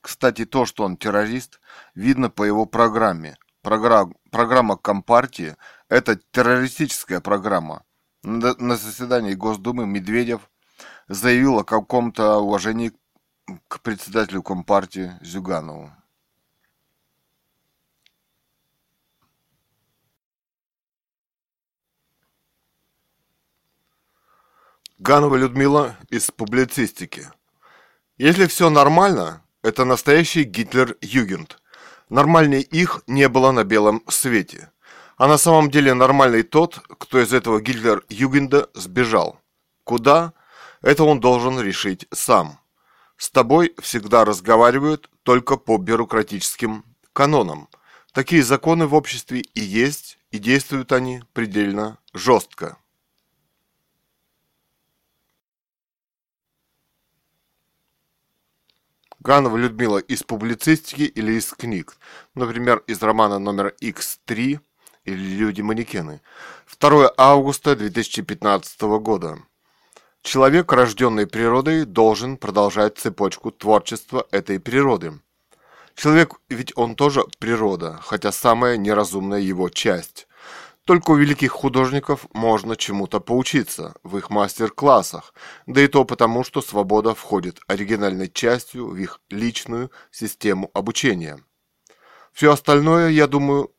Кстати, 0.00 0.44
то, 0.44 0.66
что 0.66 0.84
он 0.84 0.96
террорист, 0.96 1.60
видно 1.94 2.30
по 2.30 2.44
его 2.44 2.66
программе. 2.66 3.36
Программа, 3.62 4.12
программа 4.30 4.76
Компартии– 4.76 5.56
это 5.88 6.16
террористическая 6.30 7.20
программа. 7.20 7.82
На 8.22 8.76
заседании 8.76 9.34
Госдумы 9.34 9.86
Медведев 9.86 10.50
заявил 11.08 11.58
о 11.58 11.64
каком-то 11.64 12.38
уважении 12.38 12.90
к 12.90 12.94
председателю 13.86 14.42
Компартии 14.42 15.12
Зюганову. 15.20 15.92
Ганова 24.98 25.36
Людмила 25.36 25.96
из 26.08 26.32
публицистики. 26.32 27.30
Если 28.18 28.46
все 28.46 28.70
нормально, 28.70 29.44
это 29.62 29.84
настоящий 29.84 30.42
Гитлер-Югент. 30.42 31.60
Нормальней 32.08 32.62
их 32.62 33.02
не 33.06 33.28
было 33.28 33.52
на 33.52 33.62
белом 33.62 34.02
свете. 34.08 34.72
А 35.16 35.28
на 35.28 35.38
самом 35.38 35.70
деле 35.70 35.94
нормальный 35.94 36.42
тот, 36.42 36.80
кто 36.98 37.20
из 37.20 37.32
этого 37.32 37.60
Гитлер-Югенда 37.60 38.68
сбежал. 38.74 39.38
Куда? 39.84 40.32
Это 40.82 41.04
он 41.04 41.20
должен 41.20 41.60
решить 41.60 42.08
сам. 42.12 42.58
С 43.16 43.30
тобой 43.30 43.74
всегда 43.78 44.24
разговаривают 44.24 45.10
только 45.22 45.56
по 45.56 45.78
бюрократическим 45.78 46.84
канонам. 47.12 47.68
Такие 48.12 48.42
законы 48.42 48.86
в 48.86 48.94
обществе 48.94 49.40
и 49.40 49.60
есть, 49.60 50.18
и 50.30 50.38
действуют 50.38 50.92
они 50.92 51.22
предельно 51.32 51.98
жестко. 52.12 52.78
Ганова 59.20 59.56
Людмила 59.56 59.98
из 59.98 60.22
публицистики 60.22 61.02
или 61.02 61.32
из 61.32 61.50
книг. 61.52 61.96
Например, 62.34 62.84
из 62.86 63.02
романа 63.02 63.40
номер 63.40 63.74
X3 63.80 64.60
или 65.04 65.36
«Люди-манекены». 65.36 66.20
2 66.78 67.12
августа 67.16 67.74
2015 67.74 68.80
года. 69.00 69.42
Человек, 70.26 70.72
рожденный 70.72 71.28
природой, 71.28 71.84
должен 71.84 72.36
продолжать 72.36 72.98
цепочку 72.98 73.52
творчества 73.52 74.26
этой 74.32 74.58
природы. 74.58 75.20
Человек 75.94 76.34
ведь 76.48 76.72
он 76.74 76.96
тоже 76.96 77.22
природа, 77.38 78.00
хотя 78.02 78.32
самая 78.32 78.76
неразумная 78.76 79.38
его 79.38 79.68
часть. 79.68 80.26
Только 80.84 81.12
у 81.12 81.14
великих 81.14 81.52
художников 81.52 82.26
можно 82.32 82.74
чему-то 82.74 83.20
поучиться 83.20 83.94
в 84.02 84.18
их 84.18 84.28
мастер-классах, 84.28 85.32
да 85.66 85.80
и 85.80 85.86
то 85.86 86.04
потому, 86.04 86.42
что 86.42 86.60
свобода 86.60 87.14
входит 87.14 87.60
оригинальной 87.68 88.28
частью 88.28 88.88
в 88.88 88.96
их 88.96 89.20
личную 89.30 89.92
систему 90.10 90.72
обучения. 90.74 91.38
Все 92.32 92.50
остальное, 92.52 93.10
я 93.10 93.28
думаю, 93.28 93.70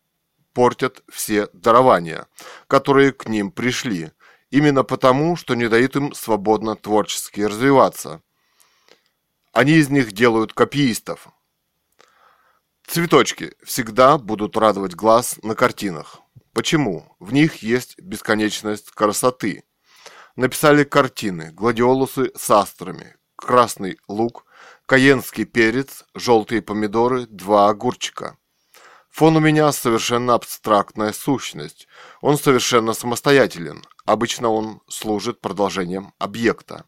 портят 0.53 1.03
все 1.11 1.49
дарования, 1.51 2.25
которые 2.67 3.11
к 3.11 3.27
ним 3.27 3.51
пришли, 3.51 4.11
именно 4.49 4.83
потому, 4.83 5.35
что 5.35 5.55
не 5.55 5.69
дают 5.69 5.95
им 5.95 6.13
свободно 6.13 6.75
творчески 6.75 7.41
развиваться. 7.41 8.21
Они 9.51 9.73
из 9.73 9.89
них 9.89 10.11
делают 10.11 10.53
копиистов. 10.53 11.29
Цветочки 12.85 13.53
всегда 13.63 14.17
будут 14.17 14.55
радовать 14.55 14.95
глаз 14.95 15.37
на 15.43 15.55
картинах. 15.55 16.19
Почему? 16.53 17.15
В 17.19 17.33
них 17.33 17.57
есть 17.57 17.99
бесконечность 17.99 18.91
красоты. 18.91 19.63
Написали 20.35 20.83
картины, 20.83 21.51
гладиолусы 21.51 22.31
с 22.35 22.49
астрами, 22.49 23.15
красный 23.35 23.97
лук, 24.07 24.45
каенский 24.85 25.45
перец, 25.45 26.05
желтые 26.13 26.61
помидоры, 26.61 27.25
два 27.25 27.69
огурчика. 27.69 28.37
Фон 29.09 29.35
у 29.35 29.39
меня 29.39 29.71
совершенно 29.71 30.35
абстрактная 30.35 31.11
сущность. 31.11 31.87
Он 32.21 32.37
совершенно 32.37 32.93
самостоятелен. 32.93 33.83
Обычно 34.05 34.49
он 34.49 34.81
служит 34.87 35.41
продолжением 35.41 36.13
объекта. 36.19 36.85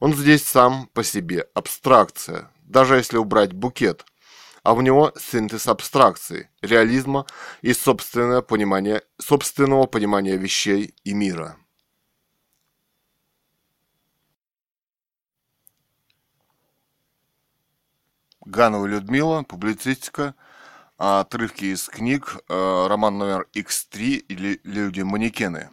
Он 0.00 0.14
здесь 0.14 0.44
сам 0.44 0.86
по 0.92 1.02
себе 1.02 1.46
абстракция, 1.54 2.50
даже 2.62 2.96
если 2.96 3.16
убрать 3.16 3.52
букет– 3.52 4.04
а 4.64 4.74
в 4.74 4.82
него 4.82 5.12
синтез 5.16 5.68
абстракции, 5.68 6.50
реализма 6.62 7.26
и 7.60 7.74
собственное 7.74 8.40
понимание, 8.40 9.02
собственного 9.18 9.86
понимания 9.86 10.38
вещей 10.38 10.94
и 11.04 11.12
мира. 11.12 11.58
Ганова 18.46 18.86
Людмила, 18.86 19.42
публицистика, 19.42 20.34
отрывки 20.96 21.66
из 21.66 21.88
книг, 21.88 22.38
э, 22.48 22.86
роман 22.88 23.18
номер 23.18 23.46
X3 23.54 24.16
или 24.16 24.60
«Люди-манекены». 24.64 25.70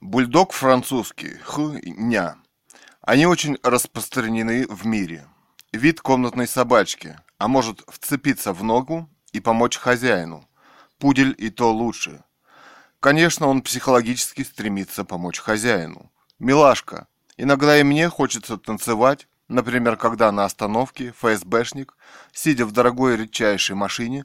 Бульдог 0.00 0.52
французский, 0.52 1.36
х-ня. 1.44 2.36
Они 3.00 3.26
очень 3.26 3.58
распространены 3.62 4.66
в 4.66 4.84
мире. 4.86 5.26
Вид 5.72 6.00
комнатной 6.00 6.48
собачки, 6.48 7.18
а 7.38 7.48
может 7.48 7.82
вцепиться 7.88 8.52
в 8.52 8.62
ногу 8.64 9.08
и 9.32 9.40
помочь 9.40 9.76
хозяину. 9.76 10.48
Пудель 10.98 11.34
и 11.38 11.50
то 11.50 11.72
лучше. 11.72 12.24
Конечно, 13.00 13.46
он 13.46 13.62
психологически 13.62 14.42
стремится 14.42 15.04
помочь 15.04 15.38
хозяину. 15.38 16.12
Милашка. 16.38 17.06
Иногда 17.36 17.78
и 17.78 17.82
мне 17.82 18.08
хочется 18.08 18.58
танцевать, 18.58 19.26
например, 19.52 19.96
когда 19.96 20.32
на 20.32 20.44
остановке 20.44 21.12
ФСБшник, 21.12 21.96
сидя 22.32 22.66
в 22.66 22.72
дорогой 22.72 23.16
редчайшей 23.16 23.76
машине, 23.76 24.24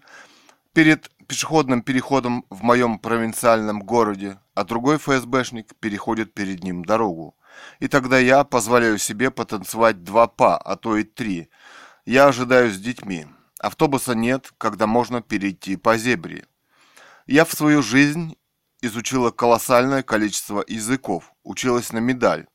перед 0.73 1.09
пешеходным 1.27 1.81
переходом 1.81 2.45
в 2.49 2.63
моем 2.63 2.99
провинциальном 2.99 3.81
городе, 3.81 4.39
а 4.55 4.63
другой 4.63 4.97
ФСБшник 4.97 5.75
переходит 5.79 6.33
перед 6.33 6.63
ним 6.63 6.85
дорогу. 6.85 7.35
И 7.79 7.87
тогда 7.87 8.17
я 8.17 8.43
позволяю 8.43 8.97
себе 8.97 9.31
потанцевать 9.31 10.03
два 10.03 10.27
па, 10.27 10.57
а 10.57 10.75
то 10.75 10.95
и 10.95 11.03
три. 11.03 11.49
Я 12.05 12.27
ожидаю 12.27 12.71
с 12.71 12.77
детьми. 12.77 13.27
Автобуса 13.59 14.15
нет, 14.15 14.53
когда 14.57 14.87
можно 14.87 15.21
перейти 15.21 15.75
по 15.75 15.97
зебре. 15.97 16.45
Я 17.25 17.43
в 17.43 17.51
свою 17.51 17.81
жизнь 17.81 18.37
изучила 18.81 19.31
колоссальное 19.31 20.03
количество 20.03 20.63
языков, 20.67 21.33
училась 21.43 21.91
на 21.91 21.97
медаль. 21.97 22.47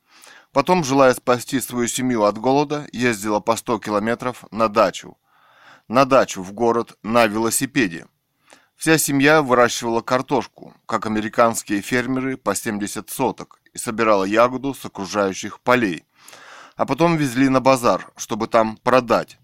Потом, 0.52 0.84
желая 0.84 1.14
спасти 1.14 1.60
свою 1.60 1.88
семью 1.88 2.24
от 2.24 2.36
голода, 2.36 2.86
ездила 2.92 3.40
по 3.40 3.56
100 3.56 3.78
километров 3.78 4.44
на 4.50 4.68
дачу. 4.68 5.16
На 5.88 6.04
дачу, 6.04 6.42
в 6.42 6.52
город, 6.52 6.98
на 7.02 7.26
велосипеде. 7.26 8.06
Вся 8.76 8.98
семья 8.98 9.42
выращивала 9.42 10.02
картошку, 10.02 10.74
как 10.86 11.06
американские 11.06 11.80
фермеры 11.80 12.36
по 12.36 12.54
70 12.54 13.08
соток, 13.08 13.60
и 13.72 13.78
собирала 13.78 14.24
ягоду 14.24 14.74
с 14.74 14.84
окружающих 14.84 15.60
полей. 15.60 16.04
А 16.76 16.84
потом 16.84 17.16
везли 17.16 17.48
на 17.48 17.60
базар, 17.60 18.12
чтобы 18.16 18.46
там 18.46 18.76
продать, 18.76 19.38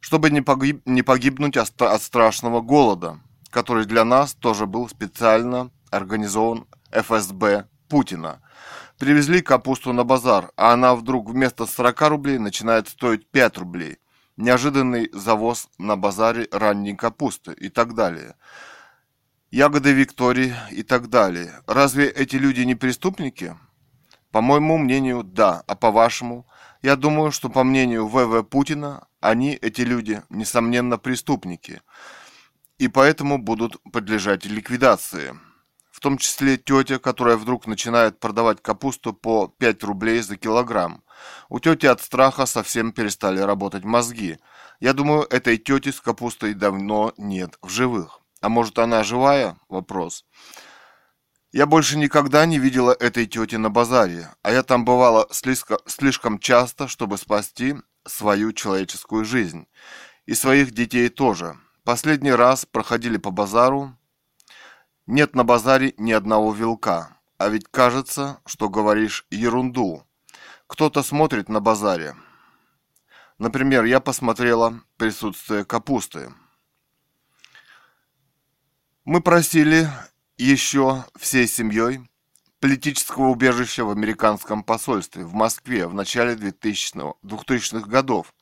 чтобы 0.00 0.30
не, 0.30 0.40
погиб, 0.40 0.80
не 0.86 1.02
погибнуть 1.02 1.56
от, 1.56 1.82
от 1.82 2.02
страшного 2.02 2.60
голода, 2.60 3.20
который 3.50 3.84
для 3.84 4.04
нас 4.04 4.34
тоже 4.34 4.66
был 4.66 4.88
специально 4.88 5.70
организован 5.90 6.66
ФСБ 6.90 7.68
Путина. 7.88 8.40
Привезли 8.98 9.42
капусту 9.42 9.92
на 9.92 10.04
базар, 10.04 10.52
а 10.56 10.72
она 10.72 10.94
вдруг 10.94 11.30
вместо 11.30 11.66
40 11.66 12.00
рублей 12.08 12.38
начинает 12.38 12.88
стоить 12.88 13.26
5 13.26 13.58
рублей. 13.58 13.98
Неожиданный 14.36 15.10
завоз 15.12 15.68
на 15.78 15.96
базаре 15.96 16.48
ранней 16.50 16.96
капусты 16.96 17.52
и 17.52 17.68
так 17.68 17.94
далее 17.94 18.34
ягоды 19.54 19.92
Виктории 19.92 20.52
и 20.72 20.82
так 20.82 21.08
далее. 21.08 21.62
Разве 21.68 22.08
эти 22.08 22.34
люди 22.34 22.62
не 22.62 22.74
преступники? 22.74 23.56
По 24.32 24.40
моему 24.40 24.78
мнению, 24.78 25.22
да. 25.22 25.62
А 25.68 25.76
по 25.76 25.92
вашему? 25.92 26.44
Я 26.82 26.96
думаю, 26.96 27.30
что 27.30 27.48
по 27.48 27.62
мнению 27.62 28.08
ВВ 28.08 28.42
Путина, 28.48 29.06
они, 29.20 29.52
эти 29.52 29.82
люди, 29.82 30.22
несомненно, 30.28 30.98
преступники. 30.98 31.82
И 32.78 32.88
поэтому 32.88 33.38
будут 33.38 33.76
подлежать 33.92 34.44
ликвидации. 34.44 35.38
Том 36.04 36.18
числе 36.18 36.58
тетя, 36.58 36.98
которая 36.98 37.38
вдруг 37.38 37.66
начинает 37.66 38.20
продавать 38.20 38.60
капусту 38.60 39.14
по 39.14 39.48
5 39.48 39.84
рублей 39.84 40.20
за 40.20 40.36
килограмм. 40.36 41.02
У 41.48 41.60
тети 41.60 41.86
от 41.86 42.02
страха 42.02 42.44
совсем 42.44 42.92
перестали 42.92 43.40
работать 43.40 43.84
мозги. 43.84 44.36
Я 44.80 44.92
думаю, 44.92 45.22
этой 45.22 45.56
тети 45.56 45.90
с 45.90 46.02
капустой 46.02 46.52
давно 46.52 47.14
нет 47.16 47.56
в 47.62 47.70
живых. 47.70 48.20
А 48.42 48.50
может, 48.50 48.78
она 48.78 49.02
живая? 49.02 49.56
Вопрос. 49.70 50.26
Я 51.52 51.64
больше 51.64 51.96
никогда 51.96 52.44
не 52.44 52.58
видела 52.58 52.94
этой 53.00 53.24
тети 53.24 53.56
на 53.56 53.70
базаре, 53.70 54.28
а 54.42 54.52
я 54.52 54.62
там 54.62 54.84
бывала 54.84 55.26
слишком, 55.30 55.78
слишком 55.86 56.38
часто, 56.38 56.86
чтобы 56.86 57.16
спасти 57.16 57.76
свою 58.06 58.52
человеческую 58.52 59.24
жизнь. 59.24 59.66
И 60.26 60.34
своих 60.34 60.72
детей 60.72 61.08
тоже. 61.08 61.56
Последний 61.82 62.32
раз 62.32 62.66
проходили 62.66 63.16
по 63.16 63.30
базару. 63.30 63.96
Нет 65.06 65.34
на 65.34 65.44
базаре 65.44 65.94
ни 65.98 66.12
одного 66.12 66.52
вилка. 66.52 67.16
А 67.36 67.48
ведь 67.48 67.68
кажется, 67.70 68.40
что 68.46 68.70
говоришь 68.70 69.26
ерунду. 69.30 70.02
Кто-то 70.66 71.02
смотрит 71.02 71.48
на 71.48 71.60
базаре. 71.60 72.14
Например, 73.38 73.84
я 73.84 74.00
посмотрела 74.00 74.80
присутствие 74.96 75.64
капусты. 75.64 76.32
Мы 79.04 79.20
просили 79.20 79.90
еще 80.38 81.04
всей 81.16 81.46
семьей 81.46 82.08
политического 82.60 83.26
убежища 83.26 83.84
в 83.84 83.90
американском 83.90 84.64
посольстве 84.64 85.24
в 85.24 85.34
Москве 85.34 85.86
в 85.86 85.92
начале 85.92 86.34
2000-х 86.34 87.86
годов. 87.86 88.32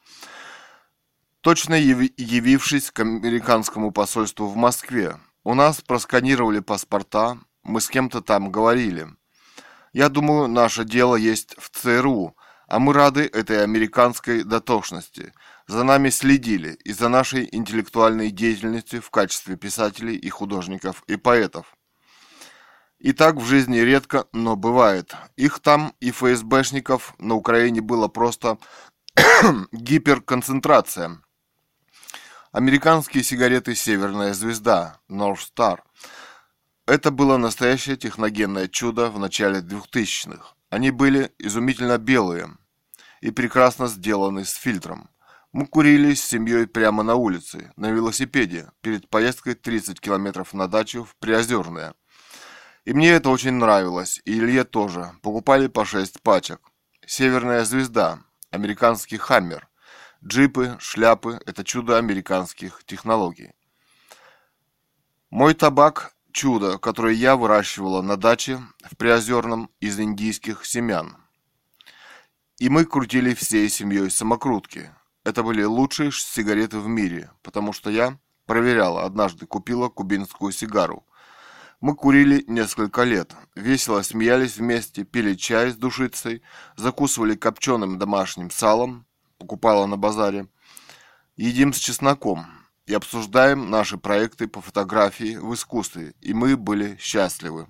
Точно 1.41 1.75
явившись 1.75 2.93
к 2.93 3.01
американскому 3.01 3.91
посольству 3.91 4.47
в 4.47 4.55
Москве, 4.55 5.19
у 5.45 5.55
нас 5.55 5.81
просканировали 5.81 6.61
паспорта, 6.61 7.39
мы 7.63 7.81
с 7.81 7.89
кем-то 7.89 8.21
там 8.21 8.51
говорили. 8.51 9.09
Я 9.93 10.09
думаю, 10.09 10.49
наше 10.49 10.85
дело 10.85 11.17
есть 11.17 11.55
в 11.59 11.71
ЦРУ, 11.71 12.37
а 12.67 12.79
мы 12.79 12.93
рады 12.93 13.23
этой 13.23 13.63
американской 13.63 14.45
дотошности– 14.45 15.33
за 15.67 15.85
нами 15.85 16.11
следили 16.11 16.79
и 16.85 16.93
за 16.93 17.09
нашей 17.09 17.49
интеллектуальной 17.51 18.31
деятельностью 18.31 19.01
в 19.01 19.11
качестве 19.11 19.57
писателей 19.57 20.17
и 20.17 20.29
художников 20.29 21.05
и 21.07 21.17
поэтов. 21.17 21.77
И 22.99 23.13
так 23.13 23.37
в 23.37 23.45
жизни 23.45 23.79
редко, 23.79 24.27
но 24.33 24.57
бывает. 24.57 25.15
Их 25.37 25.61
там 25.61 25.95
и 26.01 26.11
ФСБшников 26.11 27.15
на 27.19 27.35
Украине 27.35 27.81
было 27.81 28.09
просто 28.09 28.59
гиперконцентрация. 29.73 31.23
Американские 32.53 33.25
сигареты 33.25 33.75
«Северная 33.75 34.35
звезда» 34.35 35.01
North 35.09 35.39
Star. 35.57 35.79
Это 36.87 37.11
было 37.11 37.39
настоящее 37.39 37.97
техногенное 37.97 38.69
чудо 38.69 39.09
в 39.09 39.19
начале 39.19 39.61
2000-х. 39.61 40.55
Они 40.69 40.91
были 40.91 41.33
изумительно 41.39 41.97
белые 41.97 42.51
и 43.23 43.31
прекрасно 43.31 43.89
сделаны 43.89 44.45
с 44.45 44.53
фильтром. 44.53 45.09
Мы 45.53 45.65
курили 45.67 46.13
с 46.13 46.23
семьей 46.23 46.67
прямо 46.67 47.03
на 47.03 47.15
улице, 47.15 47.73
на 47.77 47.91
велосипеде, 47.91 48.71
перед 48.83 49.09
поездкой 49.09 49.55
30 49.55 49.99
километров 49.99 50.53
на 50.53 50.69
дачу 50.69 51.05
в 51.05 51.17
Приозерное. 51.17 51.95
И 52.85 52.93
мне 52.93 53.13
это 53.13 53.31
очень 53.31 53.53
нравилось, 53.53 54.21
и 54.27 54.39
Илье 54.39 54.65
тоже. 54.65 55.13
Покупали 55.23 55.69
по 55.69 55.87
6 55.87 56.21
пачек. 56.21 56.61
Северная 57.07 57.65
звезда, 57.65 58.19
американский 58.51 59.17
хаммер, 59.17 59.71
джипы, 60.25 60.77
шляпы– 60.81 61.41
это 61.47 61.65
чудо 61.65 61.99
американских 61.99 62.83
технологий. 62.85 63.53
Мой 65.31 65.55
табак– 65.55 66.15
чудо, 66.33 66.79
которое 66.79 67.15
я 67.15 67.37
выращивала 67.37 68.03
на 68.03 68.17
даче 68.17 68.61
в 68.91 68.97
Приозерном 68.97 69.71
из 69.81 69.99
индийских 70.01 70.65
семян. 70.65 71.17
И 72.59 72.69
мы 72.69 72.85
крутили 72.85 73.35
всей 73.35 73.69
семьей 73.69 74.11
самокрутки– 74.11 74.91
это 75.25 75.45
были 75.45 75.63
лучшие 75.63 76.11
сигареты 76.11 76.81
в 76.81 76.89
мире, 76.89 77.31
потому 77.43 77.73
что 77.73 77.91
я 77.91 78.19
проверяла, 78.47 79.05
однажды 79.05 79.47
купила 79.47 79.89
кубинскую 79.89 80.51
сигару. 80.53 81.07
Мы 81.81 81.95
курили 81.95 82.45
несколько 82.49 83.05
лет, 83.05 83.35
весело 83.55 84.03
смеялись 84.03 84.57
вместе, 84.57 85.05
пили 85.05 85.35
чай 85.35 85.71
с 85.71 85.77
душицей, 85.77 86.43
закусывали 86.77 87.37
копченым 87.37 87.99
домашним 87.99 88.51
салом, 88.51 89.07
покупала 89.43 89.87
на 89.87 89.97
базаре, 89.97 90.47
едим 91.37 91.73
с 91.73 91.79
чесноком 91.79 92.47
и 92.87 92.95
обсуждаем 92.95 93.71
наши 93.71 93.99
проекты 93.99 94.47
по 94.47 94.61
фотографии 94.61 95.37
в 95.37 95.53
искусстве, 95.53 96.15
и 96.21 96.33
мы 96.33 96.57
были 96.57 96.97
счастливы. 97.01 97.67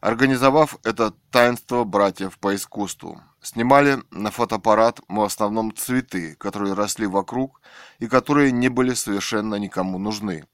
Организовав 0.00 0.76
это 0.84 1.14
таинство 1.30 1.84
братьев 1.84 2.38
по 2.38 2.54
искусству, 2.54 3.22
Снимали 3.40 4.02
на 4.10 4.32
фотоаппарат 4.32 5.00
мы 5.06 5.22
в 5.22 5.26
основном 5.26 5.72
цветы, 5.72 6.34
которые 6.34 6.74
росли 6.74 7.06
вокруг 7.06 7.60
и 8.00 8.08
которые 8.08 8.50
не 8.50 8.68
были 8.68 8.92
совершенно 8.92 9.54
никому 9.54 9.98
нужны. 9.98 10.46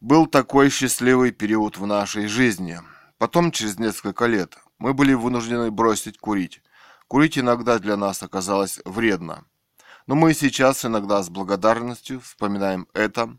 Был 0.00 0.26
такой 0.26 0.70
счастливый 0.70 1.30
период 1.30 1.78
в 1.78 1.86
нашей 1.86 2.26
жизни. 2.26 2.80
Потом, 3.16 3.52
через 3.52 3.78
несколько 3.78 4.26
лет, 4.26 4.58
мы 4.78 4.92
были 4.92 5.14
вынуждены 5.14 5.70
бросить 5.70 6.18
курить. 6.18 6.62
Курить 7.08 7.38
иногда 7.38 7.78
для 7.78 7.96
нас 7.96 8.22
оказалось 8.22 8.80
вредно. 8.84 9.44
Но 10.06 10.14
мы 10.14 10.34
сейчас 10.34 10.84
иногда 10.84 11.22
с 11.22 11.28
благодарностью 11.28 12.20
вспоминаем 12.20 12.86
это. 12.94 13.36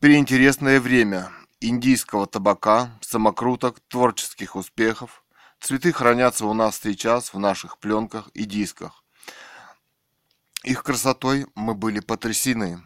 Переинтересное 0.00 0.80
время 0.80 1.30
индийского 1.60 2.26
табака, 2.26 2.98
самокруток, 3.00 3.80
творческих 3.88 4.56
успехов, 4.56 5.22
Цветы 5.62 5.92
хранятся 5.92 6.46
у 6.46 6.54
нас 6.54 6.80
сейчас 6.82 7.32
в 7.32 7.38
наших 7.38 7.78
пленках 7.78 8.30
и 8.34 8.46
дисках. 8.46 9.04
Их 10.64 10.82
красотой 10.82 11.46
мы 11.54 11.74
были 11.74 12.00
потрясены. 12.00 12.82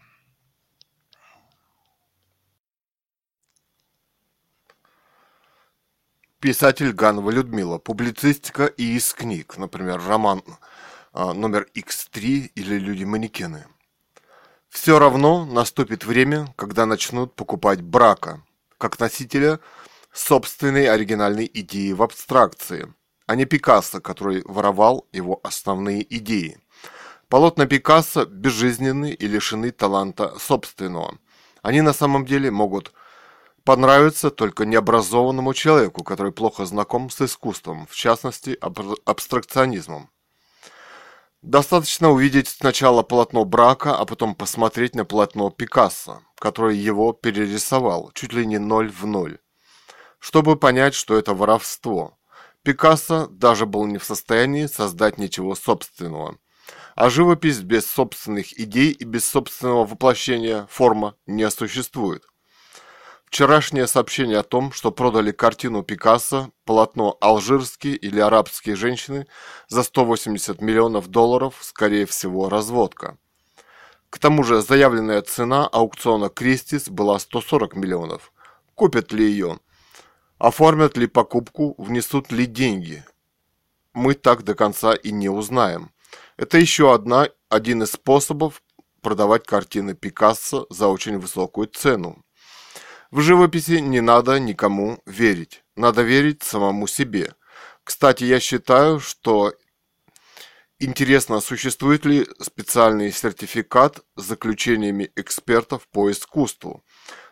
Писатель 6.46 6.92
Ганова 6.92 7.32
Людмила. 7.32 7.78
Публицистика 7.78 8.66
и 8.66 8.94
из 8.96 9.12
книг. 9.12 9.56
Например, 9.56 10.00
роман 10.00 10.44
а, 11.12 11.32
номер 11.32 11.66
X3 11.74 12.52
или 12.54 12.78
«Люди-манекены». 12.78 13.66
Все 14.68 15.00
равно 15.00 15.44
наступит 15.44 16.04
время, 16.04 16.54
когда 16.54 16.86
начнут 16.86 17.34
покупать 17.34 17.82
брака, 17.82 18.44
как 18.78 19.00
носителя 19.00 19.58
собственной 20.12 20.86
оригинальной 20.86 21.50
идеи 21.52 21.90
в 21.90 22.00
абстракции, 22.00 22.94
а 23.26 23.34
не 23.34 23.44
Пикассо, 23.44 24.00
который 24.00 24.42
воровал 24.44 25.08
его 25.10 25.40
основные 25.42 26.06
идеи. 26.18 26.60
Полотна 27.28 27.66
Пикассо 27.66 28.24
безжизненны 28.24 29.10
и 29.10 29.26
лишены 29.26 29.72
таланта 29.72 30.38
собственного. 30.38 31.18
Они 31.62 31.80
на 31.80 31.92
самом 31.92 32.24
деле 32.24 32.52
могут 32.52 32.92
понравиться 33.66 34.30
только 34.30 34.64
необразованному 34.64 35.52
человеку, 35.52 36.04
который 36.04 36.30
плохо 36.30 36.64
знаком 36.64 37.10
с 37.10 37.20
искусством, 37.20 37.88
в 37.90 37.96
частности 37.96 38.56
абстракционизмом. 39.04 40.08
Достаточно 41.42 42.10
увидеть 42.10 42.48
сначала 42.48 43.02
полотно 43.02 43.44
брака, 43.44 43.96
а 43.96 44.04
потом 44.06 44.36
посмотреть 44.36 44.94
на 44.94 45.04
полотно 45.04 45.50
Пикассо, 45.50 46.22
который 46.38 46.76
его 46.76 47.12
перерисовал, 47.12 48.12
чуть 48.14 48.32
ли 48.32 48.46
не 48.46 48.58
ноль 48.58 48.90
в 48.90 49.04
ноль, 49.04 49.38
чтобы 50.20 50.56
понять, 50.56 50.94
что 50.94 51.16
это 51.18 51.34
воровство. 51.34 52.16
Пикассо 52.62 53.26
даже 53.26 53.66
был 53.66 53.84
не 53.86 53.98
в 53.98 54.04
состоянии 54.04 54.66
создать 54.66 55.18
ничего 55.18 55.56
собственного. 55.56 56.38
А 56.94 57.10
живопись 57.10 57.58
без 57.58 57.84
собственных 57.90 58.58
идей 58.58 58.92
и 58.92 59.04
без 59.04 59.24
собственного 59.24 59.84
воплощения 59.84 60.66
форма 60.70 61.16
не 61.26 61.50
существует. 61.50 62.24
Вчерашнее 63.36 63.86
сообщение 63.86 64.38
о 64.38 64.42
том, 64.42 64.72
что 64.72 64.90
продали 64.90 65.30
картину 65.30 65.82
Пикассо, 65.82 66.52
полотно 66.64 67.18
«Алжирские» 67.20 67.94
или 67.94 68.18
«Арабские 68.18 68.76
женщины» 68.76 69.26
за 69.68 69.82
180 69.82 70.62
миллионов 70.62 71.08
долларов, 71.08 71.56
скорее 71.60 72.06
всего, 72.06 72.48
разводка. 72.48 73.18
К 74.08 74.18
тому 74.18 74.42
же 74.42 74.62
заявленная 74.62 75.20
цена 75.20 75.66
аукциона 75.66 76.30
«Кристис» 76.30 76.88
была 76.88 77.18
140 77.18 77.76
миллионов. 77.76 78.32
Купят 78.74 79.12
ли 79.12 79.26
ее? 79.26 79.60
Оформят 80.38 80.96
ли 80.96 81.06
покупку? 81.06 81.74
Внесут 81.76 82.32
ли 82.32 82.46
деньги? 82.46 83.04
Мы 83.92 84.14
так 84.14 84.44
до 84.44 84.54
конца 84.54 84.94
и 84.94 85.12
не 85.12 85.28
узнаем. 85.28 85.90
Это 86.38 86.56
еще 86.56 86.94
одна, 86.94 87.28
один 87.50 87.82
из 87.82 87.90
способов 87.90 88.62
продавать 89.02 89.44
картины 89.46 89.92
Пикассо 89.92 90.66
за 90.70 90.88
очень 90.88 91.18
высокую 91.18 91.66
цену. 91.66 92.22
В 93.10 93.20
живописи 93.20 93.80
не 93.80 94.00
надо 94.00 94.40
никому 94.40 95.00
верить. 95.06 95.62
Надо 95.76 96.02
верить 96.02 96.42
самому 96.42 96.86
себе. 96.86 97.34
Кстати, 97.84 98.24
я 98.24 98.40
считаю, 98.40 98.98
что 98.98 99.54
интересно, 100.80 101.40
существует 101.40 102.04
ли 102.04 102.26
специальный 102.40 103.12
сертификат 103.12 104.00
с 104.16 104.22
заключениями 104.22 105.10
экспертов 105.14 105.86
по 105.92 106.10
искусству. 106.10 106.84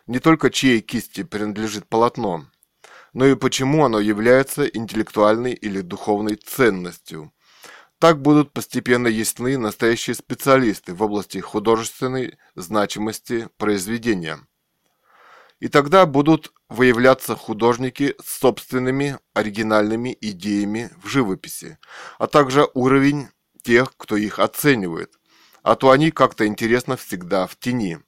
Не 0.07 0.19
только 0.19 0.49
чьей 0.49 0.79
кисти 0.79 1.23
принадлежит 1.23 1.89
полотно, 1.89 2.45
но 3.11 3.25
и 3.25 3.35
почему 3.35 3.83
оно 3.83 3.99
является 3.99 4.65
интеллектуальной 4.65 5.53
или 5.53 5.81
духовной 5.81 6.35
ценностью. 6.35 7.33
Так 7.99 8.21
будут 8.21 8.53
постепенно 8.53 9.07
ясны 9.07 9.57
настоящие 9.57 10.15
специалисты 10.15 10.93
в 10.93 11.01
области 11.01 11.39
художественной 11.39 12.37
значимости 12.55 13.49
произведения. 13.57 14.39
И 15.59 15.67
тогда 15.67 16.05
будут 16.05 16.51
выявляться 16.69 17.35
художники 17.35 18.15
с 18.23 18.39
собственными 18.39 19.19
оригинальными 19.33 20.17
идеями 20.19 20.91
в 21.01 21.07
живописи, 21.07 21.77
а 22.19 22.27
также 22.27 22.67
уровень 22.73 23.29
тех, 23.63 23.95
кто 23.97 24.17
их 24.17 24.39
оценивает. 24.39 25.13
А 25.63 25.75
то 25.75 25.91
они 25.91 26.11
как-то 26.11 26.45
интересно 26.45 26.97
всегда 26.97 27.47
в 27.47 27.55
тени. 27.57 27.99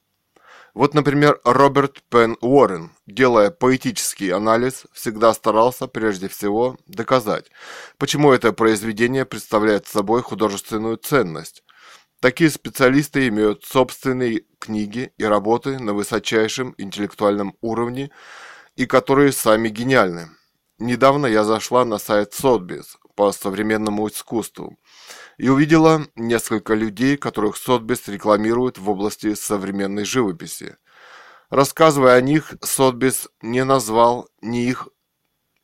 Вот, 0.74 0.94
например, 0.94 1.40
Роберт 1.42 2.02
Пен 2.08 2.36
Уоррен, 2.40 2.92
делая 3.06 3.50
поэтический 3.50 4.30
анализ, 4.30 4.84
всегда 4.92 5.34
старался 5.34 5.88
прежде 5.88 6.28
всего 6.28 6.76
доказать, 6.86 7.50
почему 7.96 8.30
это 8.32 8.52
произведение 8.52 9.24
представляет 9.24 9.88
собой 9.88 10.22
художественную 10.22 10.96
ценность, 10.98 11.64
Такие 12.20 12.50
специалисты 12.50 13.28
имеют 13.28 13.64
собственные 13.64 14.42
книги 14.58 15.12
и 15.18 15.24
работы 15.24 15.78
на 15.78 15.94
высочайшем 15.94 16.74
интеллектуальном 16.76 17.56
уровне 17.60 18.10
и 18.74 18.86
которые 18.86 19.30
сами 19.30 19.68
гениальны. 19.68 20.28
Недавно 20.80 21.26
я 21.26 21.44
зашла 21.44 21.84
на 21.84 21.98
сайт 21.98 22.34
Сотбис 22.34 22.98
по 23.14 23.30
современному 23.30 24.08
искусству 24.08 24.76
и 25.36 25.48
увидела 25.48 26.06
несколько 26.16 26.74
людей, 26.74 27.16
которых 27.16 27.56
Сотбис 27.56 28.08
рекламирует 28.08 28.78
в 28.78 28.90
области 28.90 29.34
современной 29.34 30.04
живописи. 30.04 30.76
Рассказывая 31.50 32.16
о 32.16 32.20
них, 32.20 32.54
Сотбис 32.62 33.28
не 33.42 33.64
назвал 33.64 34.28
ни 34.42 34.66
их 34.66 34.88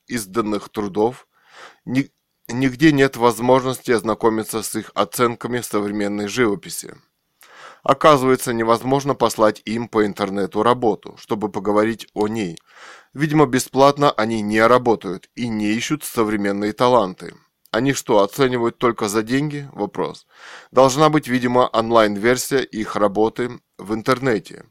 изданных 0.06 0.68
трудов, 0.68 1.26
ни 1.84 2.10
Нигде 2.48 2.92
нет 2.92 3.16
возможности 3.16 3.90
ознакомиться 3.90 4.62
с 4.62 4.74
их 4.74 4.90
оценками 4.94 5.60
современной 5.60 6.28
живописи. 6.28 6.94
Оказывается, 7.82 8.52
невозможно 8.52 9.14
послать 9.14 9.62
им 9.64 9.88
по 9.88 10.04
интернету 10.04 10.62
работу, 10.62 11.16
чтобы 11.18 11.50
поговорить 11.50 12.06
о 12.12 12.28
ней. 12.28 12.58
Видимо, 13.14 13.46
бесплатно 13.46 14.10
они 14.10 14.42
не 14.42 14.60
работают 14.66 15.30
и 15.34 15.48
не 15.48 15.72
ищут 15.72 16.04
современные 16.04 16.74
таланты. 16.74 17.34
Они 17.70 17.94
что, 17.94 18.22
оценивают 18.22 18.78
только 18.78 19.08
за 19.08 19.22
деньги? 19.22 19.68
Вопрос. 19.72 20.26
Должна 20.70 21.08
быть, 21.08 21.28
видимо, 21.28 21.68
онлайн-версия 21.72 22.62
их 22.62 22.96
работы 22.96 23.58
в 23.78 23.94
интернете. 23.94 24.66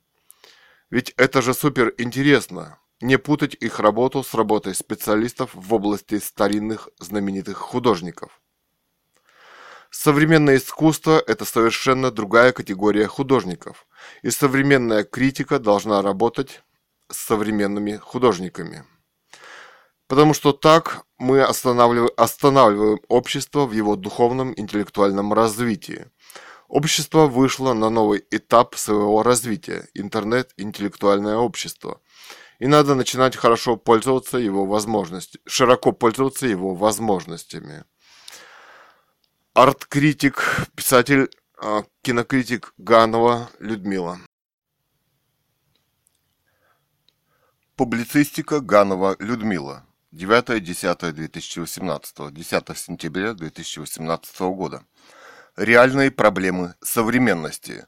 Ведь 0.89 1.13
это 1.17 1.41
же 1.41 1.53
супер 1.55 1.93
интересно 1.97 2.77
не 3.03 3.17
путать 3.17 3.55
их 3.59 3.79
работу 3.79 4.23
с 4.23 4.33
работой 4.33 4.73
специалистов 4.73 5.51
в 5.53 5.73
области 5.73 6.19
старинных 6.19 6.89
знаменитых 6.99 7.57
художников. 7.57 8.41
Современное 9.91 10.55
искусство– 10.55 11.21
это 11.27 11.45
совершенно 11.45 12.09
другая 12.09 12.51
категория 12.51 13.05
художников, 13.07 13.85
и 14.23 14.31
современная 14.31 15.03
критика 15.03 15.59
должна 15.59 16.01
работать 16.01 16.63
с 17.11 17.17
современными 17.17 17.97
художниками. 17.97 18.85
Потому 20.07 20.33
что 20.33 20.51
так 20.51 21.05
мы 21.19 21.41
останавливаем, 21.41 22.09
останавливаем 22.17 22.99
общество 23.07 23.65
в 23.65 23.73
его 23.73 23.95
духовном 23.95 24.53
интеллектуальном 24.55 25.33
развитии. 25.33 26.07
Общество 26.69 27.27
вышло 27.27 27.73
на 27.73 27.89
новый 27.89 28.23
этап 28.31 28.75
своего 28.75 29.21
развития– 29.21 29.87
интернет-интеллектуальное 29.93 31.35
общество– 31.35 31.99
и 32.59 32.67
надо 32.67 32.93
начинать 32.95 33.35
хорошо 33.35 33.75
пользоваться 33.77 34.37
его 34.37 34.65
возможностями, 34.65 35.41
широко 35.45 35.91
пользоваться 35.91 36.47
его 36.47 36.75
возможностями. 36.75 37.83
Арт-критик, 39.53 40.67
писатель, 40.75 41.29
а, 41.61 41.83
кинокритик 42.01 42.73
Ганова 42.77 43.49
Людмила. 43.59 44.19
Публицистика 47.75 48.59
Ганова 48.59 49.15
Людмила. 49.19 49.85
9-10-2018, 50.11 52.31
10 52.31 52.77
сентября 52.77 53.33
2018 53.33 54.53
года. 54.53 54.85
Реальные 55.55 56.11
проблемы 56.11 56.75
современности. 56.81 57.87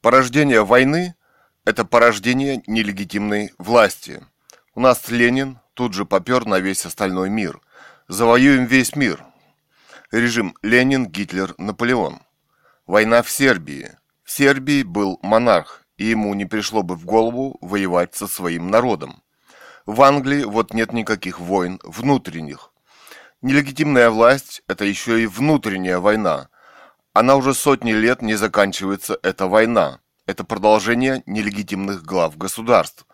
Порождение 0.00 0.64
войны– 0.64 1.14
это 1.66 1.84
порождение 1.84 2.62
нелегитимной 2.68 3.52
власти. 3.58 4.24
У 4.74 4.80
нас 4.80 5.08
Ленин 5.10 5.58
тут 5.74 5.94
же 5.94 6.06
попер 6.06 6.46
на 6.46 6.60
весь 6.60 6.86
остальной 6.86 7.28
мир. 7.28 7.60
Завоюем 8.06 8.66
весь 8.66 8.94
мир. 8.94 9.22
Режим 10.12 10.56
Ленин, 10.62 11.06
Гитлер, 11.06 11.54
Наполеон. 11.58 12.20
Война 12.86 13.22
в 13.22 13.30
Сербии. 13.30 13.98
В 14.22 14.30
Сербии 14.30 14.84
был 14.84 15.18
монарх, 15.22 15.82
и 15.96 16.04
ему 16.04 16.34
не 16.34 16.46
пришло 16.46 16.84
бы 16.84 16.94
в 16.94 17.04
голову 17.04 17.58
воевать 17.60 18.14
со 18.14 18.28
своим 18.28 18.70
народом. 18.70 19.24
В 19.86 20.02
Англии 20.02 20.44
вот 20.44 20.72
нет 20.72 20.92
никаких 20.92 21.40
войн 21.40 21.80
внутренних. 21.82 22.70
Нелегитимная 23.42 24.10
власть– 24.10 24.62
это 24.68 24.84
еще 24.84 25.20
и 25.20 25.26
внутренняя 25.26 25.98
война. 25.98 26.48
Она 27.12 27.34
уже 27.34 27.54
сотни 27.54 27.92
лет 27.92 28.22
не 28.22 28.36
заканчивается, 28.36 29.18
эта 29.22 29.48
война. 29.48 30.00
Это 30.26 30.44
продолжение 30.44 31.22
нелегитимных 31.26 32.02
глав 32.02 32.36
государств. 32.36 33.06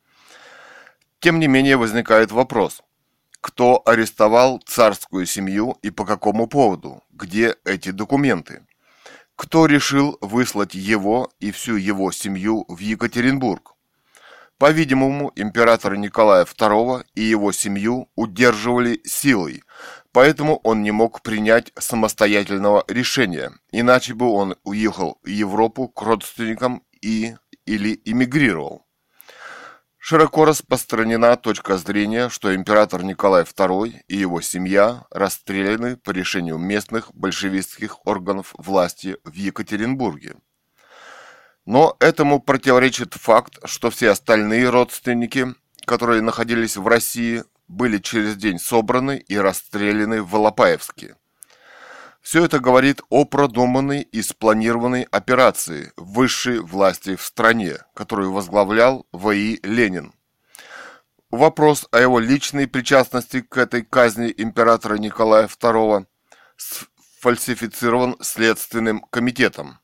Тем 1.20 1.38
не 1.38 1.48
менее 1.48 1.76
возникает 1.76 2.32
вопрос, 2.32 2.82
кто 3.40 3.82
арестовал 3.84 4.62
царскую 4.66 5.26
семью 5.26 5.76
и 5.82 5.90
по 5.90 6.04
какому 6.04 6.46
поводу, 6.46 7.02
где 7.10 7.56
эти 7.64 7.90
документы? 7.90 8.66
Кто 9.36 9.66
решил 9.66 10.16
выслать 10.20 10.74
его 10.74 11.30
и 11.40 11.50
всю 11.50 11.76
его 11.76 12.12
семью 12.12 12.64
в 12.68 12.78
Екатеринбург? 12.78 13.74
По-видимому, 14.58 15.32
императора 15.34 15.96
Николая 15.96 16.44
II 16.44 17.04
и 17.14 17.22
его 17.22 17.52
семью 17.52 18.08
удерживали 18.14 19.00
силой, 19.04 19.64
поэтому 20.12 20.60
он 20.62 20.82
не 20.82 20.92
мог 20.92 21.22
принять 21.22 21.72
самостоятельного 21.76 22.84
решения, 22.86 23.52
иначе 23.72 24.14
бы 24.14 24.26
он 24.26 24.54
уехал 24.62 25.18
в 25.22 25.26
Европу 25.26 25.88
к 25.88 26.00
родственникам 26.02 26.82
и 27.02 27.34
или 27.66 28.00
эмигрировал. 28.04 28.83
Широко 30.06 30.44
распространена 30.44 31.34
точка 31.36 31.78
зрения, 31.78 32.28
что 32.28 32.54
император 32.54 33.02
Николай 33.02 33.44
II 33.44 34.02
и 34.06 34.16
его 34.18 34.42
семья 34.42 35.06
расстреляны 35.10 35.96
по 35.96 36.10
решению 36.10 36.58
местных 36.58 37.10
большевистских 37.14 38.06
органов 38.06 38.52
власти 38.58 39.16
в 39.24 39.32
Екатеринбурге. 39.32 40.36
Но 41.64 41.96
этому 42.00 42.38
противоречит 42.38 43.14
факт, 43.14 43.58
что 43.64 43.88
все 43.88 44.10
остальные 44.10 44.68
родственники, 44.68 45.46
которые 45.86 46.20
находились 46.20 46.76
в 46.76 46.86
России, 46.86 47.42
были 47.66 47.96
через 47.96 48.36
день 48.36 48.58
собраны 48.58 49.16
и 49.26 49.38
расстреляны 49.38 50.20
в 50.20 50.28
Волопаевске. 50.28 51.16
Все 52.24 52.42
это 52.46 52.58
говорит 52.58 53.02
о 53.10 53.26
продуманной 53.26 54.00
и 54.00 54.22
спланированной 54.22 55.02
операции 55.02 55.92
высшей 55.98 56.60
власти 56.60 57.16
в 57.16 57.22
стране, 57.22 57.76
которую 57.92 58.32
возглавлял 58.32 59.06
В.И. 59.12 59.60
Ленин. 59.62 60.14
Вопрос 61.30 61.86
о 61.90 61.98
его 61.98 62.18
личной 62.18 62.66
причастности 62.66 63.42
к 63.42 63.58
этой 63.58 63.82
казни 63.82 64.32
императора 64.34 64.96
Николая 64.96 65.48
II 65.48 66.06
сфальсифицирован 66.56 68.16
Следственным 68.20 69.00
комитетом 69.10 69.78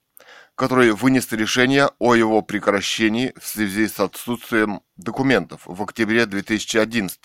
который 0.55 0.93
вынес 0.93 1.33
решение 1.33 1.89
о 1.99 2.15
его 2.15 2.43
прекращении 2.43 3.33
в 3.41 3.47
связи 3.47 3.89
с 3.89 3.99
отсутствием 3.99 4.83
документов 4.97 5.63
в 5.65 5.83
октябре 5.83 6.27
2011 6.27 7.19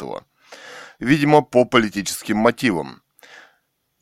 видимо, 1.00 1.42
по 1.42 1.66
политическим 1.66 2.38
мотивам. 2.38 3.02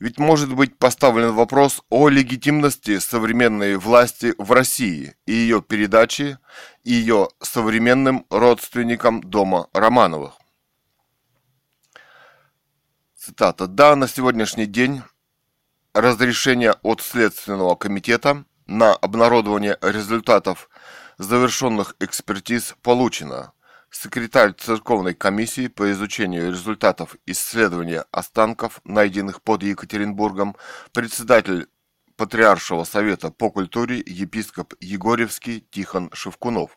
Ведь 0.04 0.18
может 0.18 0.54
быть 0.54 0.76
поставлен 0.76 1.32
вопрос 1.32 1.82
о 1.88 2.10
легитимности 2.10 2.98
современной 2.98 3.78
власти 3.78 4.34
в 4.36 4.52
России 4.52 5.16
и 5.24 5.32
ее 5.32 5.62
передачи 5.62 6.36
ее 6.82 7.30
современным 7.40 8.26
родственникам 8.28 9.22
дома 9.22 9.68
Романовых. 9.72 10.34
Цитата. 13.16 13.66
Да, 13.66 13.96
на 13.96 14.06
сегодняшний 14.06 14.66
день 14.66 15.00
разрешение 15.94 16.74
от 16.82 17.00
Следственного 17.00 17.74
комитета 17.74 18.44
на 18.66 18.92
обнародование 18.92 19.78
результатов 19.80 20.68
завершенных 21.16 21.96
экспертиз 21.98 22.74
получено. 22.82 23.54
Секретарь 23.96 24.54
Церковной 24.58 25.14
комиссии 25.14 25.68
по 25.68 25.90
изучению 25.92 26.50
результатов 26.50 27.14
исследования 27.26 28.04
останков, 28.10 28.80
найденных 28.82 29.40
под 29.40 29.62
Екатеринбургом, 29.62 30.56
председатель 30.92 31.68
Патриаршего 32.16 32.82
совета 32.82 33.30
по 33.30 33.50
культуре 33.52 34.02
епископ 34.04 34.74
Егорьевский 34.80 35.64
Тихон 35.70 36.10
Шевкунов. 36.12 36.76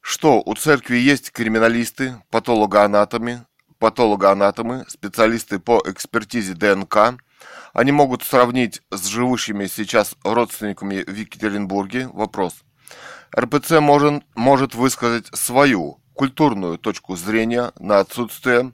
Что 0.00 0.42
у 0.44 0.54
церкви 0.56 0.96
есть 0.96 1.30
криминалисты, 1.30 2.20
патологоанатомы, 2.30 3.46
патологоанатомы, 3.78 4.86
специалисты 4.88 5.60
по 5.60 5.80
экспертизе 5.86 6.54
ДНК, 6.54 7.14
они 7.72 7.92
могут 7.92 8.24
сравнить 8.24 8.82
с 8.90 9.06
живущими 9.06 9.66
сейчас 9.66 10.16
родственниками 10.24 11.04
в 11.06 11.14
Екатеринбурге 11.14 12.08
вопрос. 12.08 12.65
РПЦ 13.34 13.80
может, 13.80 14.22
может 14.34 14.74
высказать 14.74 15.26
свою 15.34 16.00
культурную 16.14 16.78
точку 16.78 17.16
зрения 17.16 17.72
на 17.78 18.00
отсутствие 18.00 18.72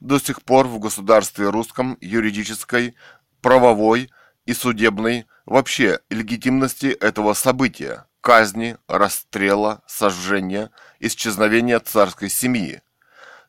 до 0.00 0.18
сих 0.18 0.42
пор 0.42 0.66
в 0.66 0.78
государстве 0.78 1.50
русском 1.50 1.96
юридической, 2.00 2.94
правовой 3.40 4.10
и 4.46 4.54
судебной 4.54 5.26
вообще 5.46 6.00
легитимности 6.10 6.86
этого 6.86 7.34
события– 7.34 8.06
казни, 8.20 8.76
расстрела, 8.88 9.82
сожжения, 9.86 10.70
исчезновения 11.00 11.80
царской 11.80 12.28
семьи. 12.28 12.82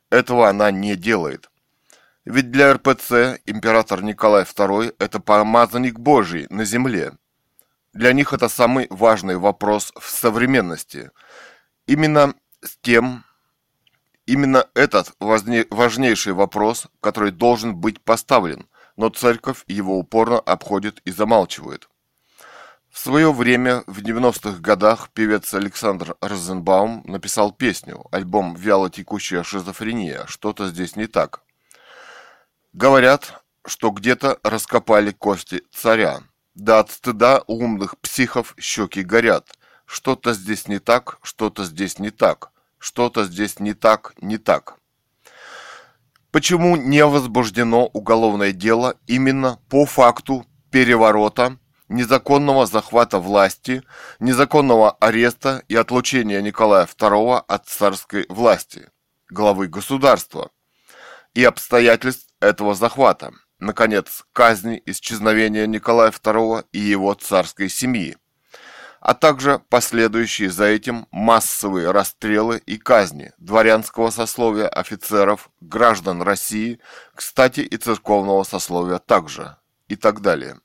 Этого 0.10 0.50
она 0.50 0.72
не 0.72 0.96
делает. 0.96 1.50
Ведь 2.26 2.52
для 2.52 2.74
РПЦ 2.74 3.40
император 3.46 4.04
Николай 4.04 4.44
II– 4.44 4.96
это 5.00 5.20
помазанник 5.20 6.00
Божий 6.00 6.48
на 6.50 6.66
земле. 6.66 7.14
Для 7.94 8.14
них 8.14 8.34
это 8.34 8.50
самый 8.50 8.88
важный 8.90 9.38
вопрос 9.38 9.92
в 10.00 10.10
современности. 10.10 11.12
Именно 11.88 12.36
с 12.62 12.78
тем, 12.82 13.26
именно 14.26 14.68
этот 14.76 15.14
важнейший 15.20 16.34
вопрос, 16.34 16.88
который 17.02 17.32
должен 17.32 17.76
быть 17.76 18.02
поставлен, 18.02 18.68
но 18.96 19.10
церковь 19.10 19.64
его 19.68 19.98
упорно 19.98 20.40
обходит 20.40 21.02
и 21.06 21.12
замалчивает. 21.12 21.90
В 22.92 22.98
свое 22.98 23.32
время, 23.32 23.84
в 23.88 24.00
90-х 24.02 24.60
годах, 24.60 25.10
певец 25.14 25.54
Александр 25.54 26.16
Розенбаум 26.22 27.04
написал 27.06 27.52
песню, 27.52 28.06
альбом 28.12 28.56
«Вяло 28.56 28.90
текущая 28.90 29.44
шизофрения. 29.44 30.26
Что-то 30.28 30.68
здесь 30.68 30.96
не 30.96 31.08
так». 31.08 31.42
Говорят, 32.74 33.42
что 33.66 33.92
где-то 33.92 34.40
раскопали 34.44 35.12
кости 35.12 35.64
царя. 35.72 36.22
Да 36.56 36.80
от 36.80 36.92
стыда 36.92 37.44
у 37.48 37.64
умных 37.64 37.98
психов 38.00 38.56
щеки 38.60 39.04
горят. 39.04 39.58
Что-то 39.86 40.34
здесь 40.34 40.68
не 40.68 40.80
так, 40.80 41.20
что-то 41.22 41.66
здесь 41.66 42.00
не 42.00 42.12
так, 42.12 42.52
что-то 42.78 43.26
здесь 43.26 43.60
не 43.60 43.74
так, 43.74 44.14
не 44.22 44.38
так. 44.38 44.78
Почему 46.32 46.76
не 46.76 47.04
возбуждено 47.06 47.88
уголовное 47.88 48.52
дело 48.52 48.96
именно 49.08 49.60
по 49.68 49.86
факту 49.86 50.46
переворота, 50.70 51.58
незаконного 51.88 52.68
захвата 52.68 53.18
власти, 53.18 53.82
незаконного 54.20 54.92
ареста 54.92 55.64
и 55.68 55.76
отлучения 55.76 56.42
Николая 56.42 56.86
II 56.86 57.44
от 57.48 57.68
царской 57.68 58.26
власти, 58.30 58.90
главы 59.28 59.68
государства, 59.68 60.52
и 61.34 61.44
обстоятельств 61.44 62.28
этого 62.40 62.76
захвата, 62.76 63.34
наконец, 63.60 64.26
казни, 64.34 64.82
исчезновения 64.86 65.68
Николая 65.68 66.12
II 66.12 66.66
и 66.72 66.80
его 66.80 67.14
царской 67.14 67.70
семьи, 67.70 68.18
а 69.00 69.14
также 69.14 69.62
последующие 69.70 70.50
за 70.50 70.66
этим 70.66 71.08
массовые 71.12 71.92
расстрелы 71.92 72.62
и 72.66 72.78
казни 72.78 73.32
дворянского 73.38 74.10
сословия 74.10 74.68
офицеров, 74.68 75.50
граждан 75.62 76.22
России, 76.22 76.80
кстати, 77.14 77.62
и 77.62 77.78
церковного 77.78 78.44
сословия 78.44 79.00
также, 79.00 79.58
и 79.88 79.96
так 79.96 80.22
далее. 80.22 80.60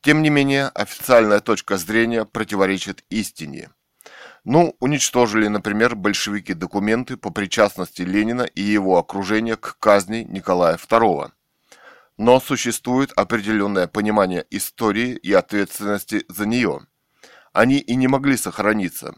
Тем 0.00 0.22
не 0.22 0.30
менее, 0.30 0.68
официальная 0.68 1.40
точка 1.40 1.76
зрения 1.76 2.24
противоречит 2.24 3.04
истине. 3.10 3.70
Ну, 4.44 4.76
уничтожили, 4.78 5.48
например, 5.48 5.96
большевики 5.96 6.54
документы 6.54 7.16
по 7.16 7.30
причастности 7.30 8.02
Ленина 8.02 8.42
и 8.42 8.62
его 8.62 8.96
окружения 8.98 9.56
к 9.56 9.76
казни 9.80 10.24
Николая 10.28 10.76
II. 10.76 11.32
Но 12.18 12.40
существует 12.40 13.12
определенное 13.12 13.86
понимание 13.86 14.44
истории 14.50 15.12
и 15.16 15.32
ответственности 15.32 16.24
за 16.28 16.46
нее. 16.46 16.80
Они 17.52 17.78
и 17.78 17.94
не 17.94 18.08
могли 18.08 18.36
сохраниться. 18.36 19.14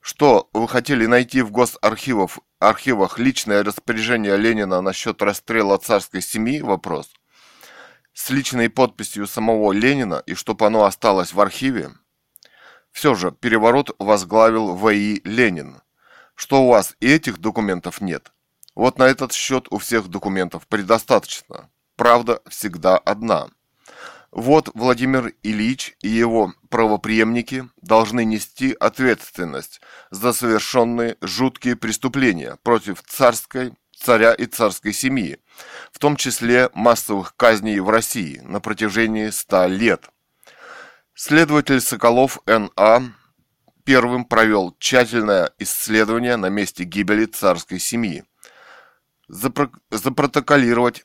Что, 0.00 0.50
вы 0.52 0.68
хотели 0.68 1.06
найти 1.06 1.42
в 1.42 1.50
госархивах 1.50 2.38
архивах 2.58 3.18
личное 3.18 3.64
распоряжение 3.64 4.36
Ленина 4.36 4.82
насчет 4.82 5.22
расстрела 5.22 5.78
царской 5.78 6.20
семьи? 6.20 6.60
Вопрос 6.60 7.08
с 8.14 8.30
личной 8.30 8.68
подписью 8.68 9.26
самого 9.26 9.72
Ленина 9.72 10.22
и 10.26 10.34
чтобы 10.34 10.66
оно 10.66 10.84
осталось 10.84 11.32
в 11.32 11.40
архиве? 11.40 11.90
Все 12.90 13.14
же 13.14 13.32
переворот 13.32 13.94
возглавил 13.98 14.74
В.И. 14.74 15.22
Ленин. 15.24 15.80
Что 16.34 16.62
у 16.62 16.68
вас 16.68 16.94
и 17.00 17.10
этих 17.10 17.38
документов 17.38 18.00
нет? 18.00 18.32
Вот 18.74 18.98
на 18.98 19.04
этот 19.04 19.32
счет 19.32 19.66
у 19.70 19.78
всех 19.78 20.08
документов 20.08 20.66
предостаточно. 20.66 21.70
Правда 22.02 22.42
всегда 22.48 22.98
одна. 22.98 23.46
Вот 24.32 24.70
Владимир 24.74 25.34
Ильич 25.44 25.96
и 26.02 26.08
его 26.08 26.52
правопреемники 26.68 27.68
должны 27.80 28.24
нести 28.24 28.72
ответственность 28.72 29.80
за 30.10 30.32
совершенные 30.32 31.16
жуткие 31.20 31.76
преступления 31.76 32.58
против 32.64 33.04
царской 33.04 33.74
царя 33.96 34.34
и 34.34 34.46
царской 34.46 34.92
семьи, 34.92 35.38
в 35.92 36.00
том 36.00 36.16
числе 36.16 36.70
массовых 36.74 37.36
казней 37.36 37.78
в 37.78 37.88
России 37.88 38.40
на 38.40 38.58
протяжении 38.58 39.30
ста 39.30 39.68
лет. 39.68 40.10
Следователь 41.14 41.80
Соколов 41.80 42.40
Н.А. 42.46 43.00
первым 43.84 44.24
провел 44.24 44.74
тщательное 44.80 45.52
исследование 45.60 46.34
на 46.34 46.48
месте 46.48 46.82
гибели 46.82 47.26
царской 47.26 47.78
семьи. 47.78 48.24
Запро 49.28 49.70
запротоколировать 49.92 51.04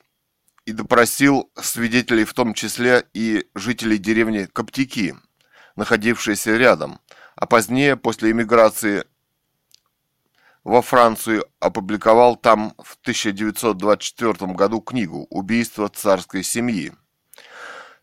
и 0.68 0.72
допросил 0.72 1.50
свидетелей, 1.58 2.24
в 2.24 2.34
том 2.34 2.52
числе 2.52 3.06
и 3.14 3.48
жителей 3.54 3.96
деревни 3.96 4.44
Коптики, 4.52 5.16
находившиеся 5.76 6.58
рядом, 6.58 7.00
а 7.36 7.46
позднее, 7.46 7.96
после 7.96 8.32
эмиграции 8.32 9.04
во 10.64 10.82
Францию 10.82 11.46
опубликовал 11.58 12.36
там 12.36 12.74
в 12.76 12.98
1924 13.00 14.52
году 14.52 14.82
книгу 14.82 15.26
«Убийство 15.30 15.88
царской 15.88 16.42
семьи». 16.42 16.92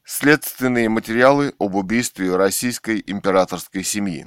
Следственные 0.04 0.90
материалы 0.90 1.54
об 1.60 1.76
убийстве 1.76 2.36
российской 2.36 3.04
императорской 3.06 3.84
семьи. 3.84 4.26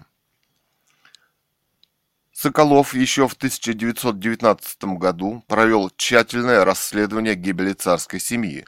Соколов 2.41 2.95
еще 2.95 3.27
в 3.27 3.33
1919 3.33 4.85
году 4.97 5.43
провел 5.49 5.91
тщательное 5.91 6.65
расследование 6.65 7.35
гибели 7.35 7.73
царской 7.73 8.21
семьи. 8.21 8.65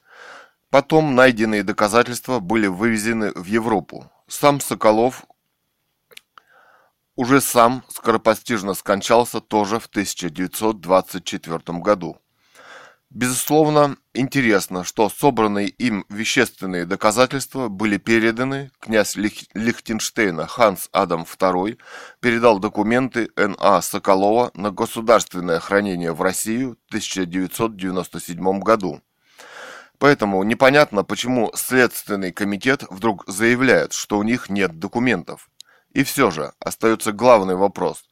Потом 0.71 1.15
найденные 1.15 1.63
доказательства 1.63 2.41
были 2.41 2.67
вывезены 2.67 3.31
в 3.33 3.45
Европу. 3.45 4.11
Сам 4.27 4.61
Соколов 4.61 5.25
уже 7.15 7.41
сам 7.41 7.85
скоропостижно 7.91 8.75
скончался 8.75 9.41
тоже 9.41 9.79
в 9.79 9.87
1924 9.87 11.79
году. 11.79 12.19
Безусловно, 13.11 13.97
интересно, 14.15 14.85
что 14.85 15.09
собранные 15.09 15.67
им 15.67 16.07
вещественные 16.09 16.85
доказательства 16.85 17.67
были 17.67 17.97
переданы, 17.97 18.71
князь 18.79 19.17
Лихтенштейна 19.17 20.47
Ханс 20.47 20.89
Адам 20.93 21.23
II 21.23 21.77
передал 22.21 22.61
документы 22.61 23.31
Н.А. 23.35 23.83
Соколова 23.83 24.53
на 24.55 24.71
государственное 24.71 25.59
хранение 25.59 26.13
в 26.13 26.23
Россию 26.23 26.79
в 26.87 26.91
1997 26.91 28.61
году. 28.61 29.03
Поэтому 29.99 30.45
непонятно, 30.45 31.03
почему 31.03 31.51
Следственный 31.57 32.31
комитет 32.31 32.85
вдруг 32.91 33.25
заявляет, 33.27 33.93
что 33.93 34.19
у 34.19 34.23
них 34.23 34.49
нет 34.49 34.79
документов. 34.79 35.51
И 35.93 36.05
все 36.05 36.31
же 36.31 36.53
остается 36.61 37.11
главный 37.11 37.57
вопрос, 37.57 38.05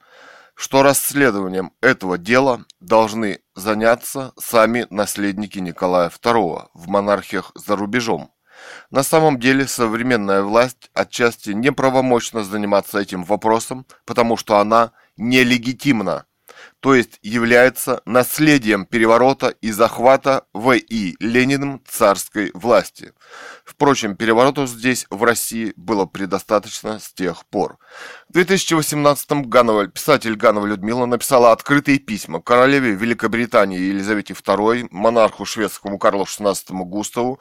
что 0.58 0.82
расследованием 0.82 1.72
этого 1.80 2.18
дела 2.18 2.64
должны 2.80 3.38
заняться 3.54 4.32
сами 4.36 4.88
наследники 4.90 5.60
Николая 5.60 6.10
II 6.10 6.66
в 6.74 6.88
монархиях 6.88 7.52
за 7.54 7.76
рубежом. 7.76 8.32
На 8.90 9.04
самом 9.04 9.38
деле 9.38 9.68
современная 9.68 10.42
власть 10.42 10.90
отчасти 10.94 11.50
неправомочна 11.50 12.42
заниматься 12.42 12.98
этим 12.98 13.22
вопросом, 13.22 13.86
потому 14.04 14.36
что 14.36 14.58
она 14.58 14.90
нелегитимна 15.16 16.26
то 16.80 16.94
есть 16.94 17.18
является 17.22 18.02
наследием 18.04 18.86
переворота 18.86 19.48
и 19.48 19.72
захвата 19.72 20.44
В.И. 20.52 21.16
Лениным 21.18 21.82
царской 21.86 22.50
власти. 22.54 23.12
Впрочем, 23.64 24.16
переворотов 24.16 24.68
здесь, 24.68 25.06
в 25.10 25.22
России, 25.24 25.72
было 25.76 26.06
предостаточно 26.06 27.00
с 27.00 27.12
тех 27.12 27.44
пор. 27.46 27.78
В 28.28 28.36
2018-м 28.36 29.42
Ганова, 29.44 29.88
писатель 29.88 30.36
Ганова 30.36 30.66
Людмила 30.66 31.06
написала 31.06 31.52
открытые 31.52 31.98
письма 31.98 32.40
королеве 32.40 32.92
Великобритании 32.92 33.78
Елизавете 33.78 34.34
II, 34.34 34.88
монарху 34.90 35.44
шведскому 35.44 35.98
Карлу 35.98 36.24
XVI 36.24 36.54
Густаву, 36.84 37.40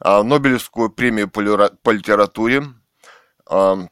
а, 0.00 0.22
Нобелевскую 0.22 0.90
премию 0.90 1.30
по 1.30 1.90
литературе, 1.90 2.64
а, 3.48 3.86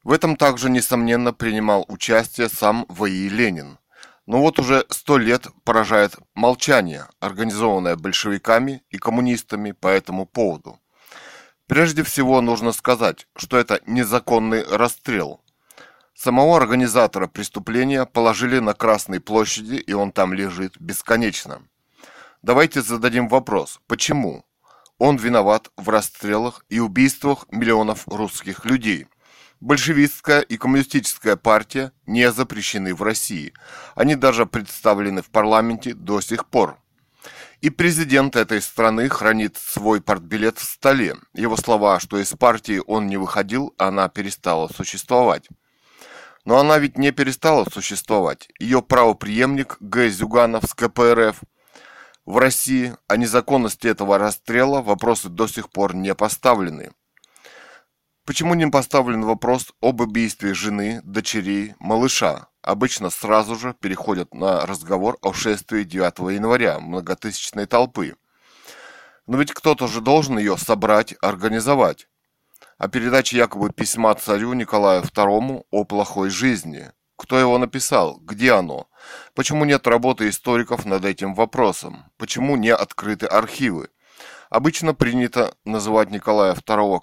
В 0.06 0.12
этом 0.12 0.36
также, 0.36 0.70
несомненно, 0.70 1.32
принимал 1.32 1.84
участие 1.88 2.48
сам 2.48 2.86
В.И. 2.88 3.28
Ленин. 3.28 3.80
Но 4.24 4.38
вот 4.38 4.60
уже 4.60 4.86
сто 4.88 5.18
лет 5.18 5.48
поражает 5.64 6.14
молчание, 6.36 7.08
организованное 7.18 7.96
большевиками 7.96 8.84
и 8.90 8.98
коммунистами 8.98 9.72
по 9.72 9.88
этому 9.88 10.24
поводу. 10.24 10.78
Прежде 11.66 12.04
всего 12.04 12.40
нужно 12.40 12.70
сказать, 12.70 13.26
что 13.34 13.58
это 13.58 13.80
незаконный 13.84 14.62
расстрел. 14.62 15.40
Самого 16.14 16.56
организатора 16.56 17.26
преступления 17.26 18.06
положили 18.06 18.60
на 18.60 18.74
Красной 18.74 19.18
площади, 19.18 19.74
и 19.74 19.92
он 19.92 20.12
там 20.12 20.32
лежит 20.32 20.80
бесконечно. 20.80 21.62
Давайте 22.42 22.80
зададим 22.80 23.26
вопрос, 23.26 23.80
почему 23.88 24.44
он 24.98 25.16
виноват 25.16 25.72
в 25.76 25.88
расстрелах 25.88 26.64
и 26.68 26.78
убийствах 26.78 27.46
миллионов 27.50 28.06
русских 28.06 28.64
людей– 28.64 29.08
Большевистская 29.60 30.40
и 30.40 30.58
коммунистическая 30.58 31.36
партия 31.36 31.92
не 32.06 32.30
запрещены 32.30 32.94
в 32.94 33.02
России. 33.02 33.54
Они 33.94 34.14
даже 34.14 34.44
представлены 34.44 35.22
в 35.22 35.30
парламенте 35.30 35.94
до 35.94 36.20
сих 36.20 36.46
пор. 36.46 36.78
И 37.62 37.70
президент 37.70 38.36
этой 38.36 38.60
страны 38.60 39.08
хранит 39.08 39.56
свой 39.56 40.02
портбилет 40.02 40.58
в 40.58 40.64
столе. 40.64 41.16
Его 41.32 41.56
слова, 41.56 41.98
что 42.00 42.18
из 42.18 42.30
партии 42.34 42.82
он 42.86 43.06
не 43.06 43.16
выходил, 43.16 43.74
она 43.78 44.08
перестала 44.10 44.68
существовать. 44.68 45.48
Но 46.44 46.58
она 46.58 46.78
ведь 46.78 46.98
не 46.98 47.10
перестала 47.10 47.64
существовать. 47.64 48.48
Ее 48.58 48.82
правоприемник 48.82 49.78
Г. 49.80 50.10
Зюганов 50.10 50.64
с 50.64 50.74
КПРФ 50.74 51.40
в 52.26 52.36
России 52.36 52.94
о 53.08 53.16
незаконности 53.16 53.86
этого 53.86 54.18
расстрела 54.18 54.82
вопросы 54.82 55.30
до 55.30 55.46
сих 55.46 55.70
пор 55.70 55.94
не 55.94 56.14
поставлены. 56.14 56.92
Почему 58.26 58.54
не 58.54 58.66
поставлен 58.66 59.24
вопрос 59.24 59.72
об 59.80 60.00
убийстве 60.00 60.52
жены, 60.52 61.00
дочерей, 61.04 61.76
малыша? 61.78 62.48
Обычно 62.60 63.10
сразу 63.10 63.54
же 63.54 63.72
переходят 63.78 64.34
на 64.34 64.66
разговор 64.66 65.16
о 65.22 65.32
шествии 65.32 65.84
9 65.84 66.34
января 66.34 66.80
многотысячной 66.80 67.66
толпы. 67.66 68.16
Но 69.28 69.38
ведь 69.38 69.52
кто-то 69.52 69.86
же 69.86 70.00
должен 70.00 70.38
ее 70.38 70.58
собрать, 70.58 71.14
организовать. 71.22 72.08
А 72.78 72.88
передача 72.88 73.36
якобы 73.36 73.70
письма 73.70 74.12
царю 74.16 74.54
Николаю 74.54 75.02
II 75.02 75.64
о 75.70 75.84
плохой 75.84 76.28
жизни. 76.28 76.90
Кто 77.14 77.38
его 77.38 77.58
написал? 77.58 78.18
Где 78.18 78.54
оно? 78.54 78.88
Почему 79.36 79.64
нет 79.64 79.86
работы 79.86 80.28
историков 80.28 80.84
над 80.84 81.04
этим 81.04 81.32
вопросом? 81.32 82.06
Почему 82.18 82.56
не 82.56 82.70
открыты 82.70 83.26
архивы? 83.26 83.88
Обычно 84.50 84.94
принято 84.94 85.54
называть 85.64 86.10
Николая 86.10 86.54
II 86.54 87.02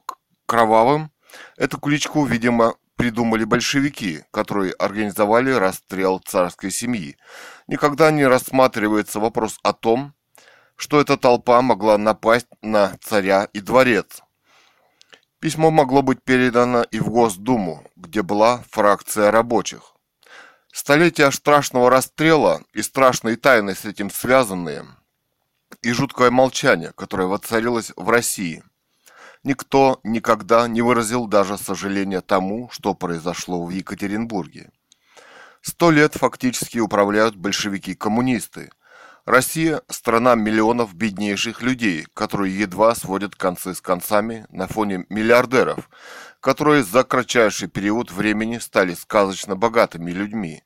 кровавым, 0.53 1.09
Эту 1.57 1.79
кличку, 1.79 2.25
видимо, 2.25 2.75
придумали 2.95 3.43
большевики, 3.43 4.23
которые 4.29 4.73
организовали 4.73 5.51
расстрел 5.51 6.19
царской 6.19 6.69
семьи. 6.69 7.17
Никогда 7.67 8.11
не 8.11 8.25
рассматривается 8.27 9.19
вопрос 9.19 9.59
о 9.63 9.73
том, 9.73 10.13
что 10.75 11.01
эта 11.01 11.17
толпа 11.17 11.59
могла 11.63 11.97
напасть 11.97 12.45
на 12.61 12.95
царя 13.01 13.47
и 13.53 13.61
дворец. 13.61 14.21
Письмо 15.39 15.71
могло 15.71 16.03
быть 16.03 16.23
передано 16.23 16.83
и 16.83 16.99
в 16.99 17.09
Госдуму, 17.09 17.83
где 17.95 18.21
была 18.21 18.63
фракция 18.69 19.31
рабочих. 19.31 19.95
Столетия 20.71 21.31
страшного 21.31 21.89
расстрела 21.89 22.61
и 22.73 22.83
страшные 22.83 23.37
тайны 23.37 23.73
с 23.73 23.85
этим 23.85 24.11
связанные, 24.11 24.85
и 25.81 25.91
жуткое 25.91 26.29
молчание, 26.29 26.93
которое 26.95 27.27
воцарилось 27.27 27.91
в 27.95 28.07
России– 28.07 28.63
Никто 29.43 29.99
никогда 30.03 30.67
не 30.69 30.81
выразил 30.81 31.27
даже 31.27 31.57
сожаления 31.57 32.21
тому, 32.21 32.69
что 32.71 32.93
произошло 32.93 33.65
в 33.65 33.69
Екатеринбурге. 33.69 34.71
Сто 35.61 35.91
лет 35.91 36.15
фактически 36.15 36.79
управляют 36.79 37.35
большевики-коммунисты. 37.35 38.69
Россия– 39.25 39.81
страна 39.89 40.35
миллионов 40.35 40.93
беднейших 40.93 41.61
людей, 41.61 42.05
которые 42.13 42.57
едва 42.57 42.93
сводят 42.95 43.35
концы 43.35 43.73
с 43.73 43.79
концами 43.79 44.45
на 44.49 44.67
фоне 44.67 45.05
миллиардеров, 45.09 45.89
которые 46.41 46.83
за 46.83 47.05
кратчайший 47.05 47.69
период 47.69 48.11
времени 48.11 48.57
стали 48.57 48.93
сказочно 48.93 49.55
богатыми 49.55 50.11
людьми. 50.11 50.63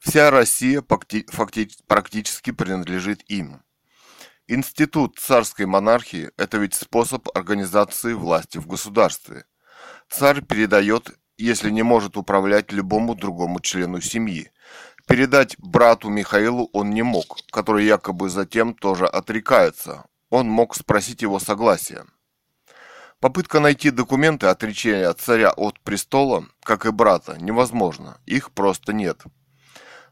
Вся 0.00 0.30
Россия 0.30 0.82
практически 0.82 2.50
принадлежит 2.50 3.22
им. 3.28 3.62
Институт 4.52 5.16
царской 5.16 5.64
монархии– 5.64 6.32
это 6.36 6.58
ведь 6.58 6.74
способ 6.74 7.28
организации 7.36 8.14
власти 8.14 8.58
в 8.58 8.66
государстве. 8.66 9.44
Царь 10.08 10.42
передает, 10.42 11.12
если 11.38 11.70
не 11.70 11.84
может 11.84 12.16
управлять 12.16 12.72
любому 12.72 13.14
другому 13.14 13.60
члену 13.60 14.00
семьи. 14.00 14.50
Передать 15.06 15.54
брату 15.58 16.08
Михаилу 16.08 16.68
он 16.72 16.90
не 16.90 17.02
мог, 17.02 17.36
который 17.52 17.84
якобы 17.84 18.28
затем 18.28 18.74
тоже 18.74 19.06
отрекается. 19.06 20.06
Он 20.30 20.48
мог 20.48 20.74
спросить 20.74 21.22
его 21.22 21.38
согласия. 21.38 22.04
Попытка 23.20 23.60
найти 23.60 23.90
документы 23.90 24.48
отречения 24.48 25.12
царя 25.12 25.52
от 25.52 25.78
престола, 25.78 26.44
как 26.64 26.86
и 26.86 26.90
брата, 26.90 27.36
невозможно. 27.38 28.18
Их 28.26 28.50
просто 28.50 28.92
нет. 28.92 29.22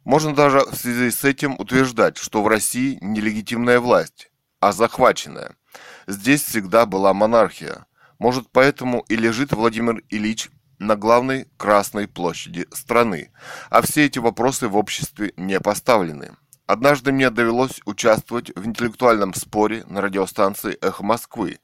Можно 0.09 0.35
даже 0.35 0.61
в 0.61 0.75
связи 0.75 1.11
с 1.11 1.23
этим 1.25 1.55
утверждать, 1.59 2.17
что 2.17 2.43
в 2.43 2.49
России 2.49 2.99
нелегитимная 3.03 3.79
власть, 3.79 4.28
а 4.61 4.73
захваченная. 4.73 5.57
Здесь 6.07 6.43
всегда 6.43 6.87
была 6.87 7.15
монархия. 7.15 7.87
Может, 8.19 8.49
поэтому 8.51 9.05
и 9.09 9.17
лежит 9.17 9.53
Владимир 9.53 10.03
Ильич 10.09 10.51
на 10.79 10.97
главной 10.97 11.49
Красной 11.57 12.09
площади 12.09 12.67
страны, 12.73 13.33
а 13.71 13.83
все 13.83 14.07
эти 14.07 14.19
вопросы 14.19 14.69
в 14.69 14.77
обществе 14.77 15.33
не 15.37 15.61
поставлены. 15.61 16.37
Однажды 16.67 17.13
мне 17.13 17.31
довелось 17.31 17.81
участвовать 17.87 18.51
в 18.55 18.67
интеллектуальном 18.67 19.33
споре 19.33 19.85
на 19.87 20.03
радиостанции 20.03 20.77
«Эхо 20.83 21.03
Москвы», 21.03 21.61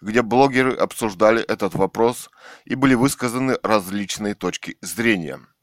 где 0.00 0.22
блогеры 0.22 0.74
обсуждали 0.74 1.40
этот 1.42 1.74
вопрос 1.74 2.28
и 2.64 2.74
были 2.74 2.94
высказаны 2.94 3.56
различные 3.62 4.34
точки 4.34 4.76
зрения– 4.82 5.40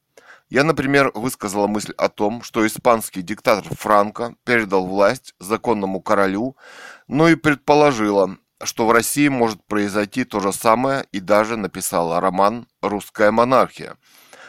я, 0.49 0.63
например, 0.63 1.11
высказала 1.13 1.67
мысль 1.67 1.93
о 1.97 2.09
том, 2.09 2.43
что 2.43 2.65
испанский 2.65 3.21
диктатор 3.21 3.73
Франко 3.75 4.35
передал 4.43 4.85
власть 4.85 5.33
законному 5.39 6.01
королю, 6.01 6.55
но 7.07 7.29
и 7.29 7.35
предположила, 7.35 8.37
что 8.63 8.85
в 8.85 8.91
России 8.91 9.27
может 9.27 9.63
произойти 9.65 10.23
то 10.23 10.39
же 10.39 10.53
самое 10.53 11.05
и 11.11 11.19
даже 11.19 11.57
написала 11.57 12.19
роман 12.19 12.67
«Русская 12.81 13.31
монархия» 13.31 13.97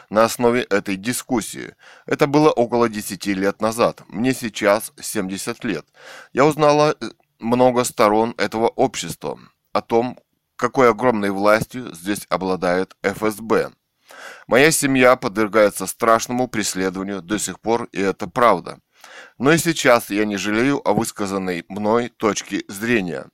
на 0.09 0.23
основе 0.23 0.61
этой 0.63 0.95
дискуссии. 0.95 1.75
Это 2.05 2.27
было 2.27 2.51
около 2.51 2.89
10 2.89 3.25
лет 3.27 3.61
назад. 3.61 4.03
Мне 4.07 4.33
сейчас 4.33 4.93
70 4.99 5.63
лет. 5.65 5.85
Я 6.31 6.45
узнала 6.45 6.95
э, 6.99 7.09
много 7.39 7.83
сторон 7.83 8.33
этого 8.37 8.67
общества, 8.67 9.37
о 9.73 9.81
том, 9.81 10.17
какой 10.55 10.89
огромной 10.89 11.29
властью 11.29 11.93
здесь 11.93 12.25
обладает 12.29 12.95
ФСБ. 13.03 13.71
Моя 14.47 14.71
семья 14.71 15.15
подвергается 15.15 15.87
страшному 15.87 16.47
преследованию 16.47 17.21
до 17.21 17.39
сих 17.39 17.59
пор, 17.59 17.85
и 17.91 18.01
это 18.01 18.27
правда. 18.27 18.79
Но 19.37 19.51
и 19.51 19.57
сейчас 19.57 20.09
я 20.09 20.25
не 20.25 20.37
жалею 20.37 20.87
о 20.87 20.93
высказанной 20.93 21.65
мной 21.69 22.09
точке 22.09 22.63
зрения. 22.67 23.27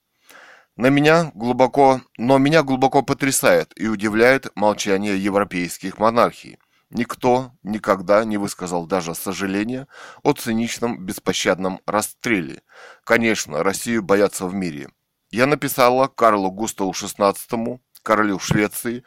На 0.75 0.87
меня 0.87 1.31
глубоко, 1.35 2.01
но 2.17 2.37
меня 2.39 2.63
глубоко 2.63 3.03
потрясает 3.03 3.71
и 3.75 3.87
удивляет 3.87 4.47
молчание 4.55 5.17
европейских 5.17 5.99
монархий. 5.99 6.57
Никто 6.89 7.51
никогда 7.63 8.23
не 8.23 8.37
высказал 8.37 8.85
даже 8.85 9.15
сожаления 9.15 9.87
о 10.21 10.33
циничном 10.33 11.05
беспощадном 11.05 11.79
расстреле. 11.87 12.61
Конечно, 13.03 13.63
Россию 13.63 14.03
боятся 14.03 14.45
в 14.45 14.53
мире. 14.53 14.89
Я 15.31 15.47
написала 15.47 16.07
Карлу 16.07 16.51
Густаву 16.51 16.91
XVI, 16.91 17.79
королю 18.03 18.37
Швеции, 18.37 19.03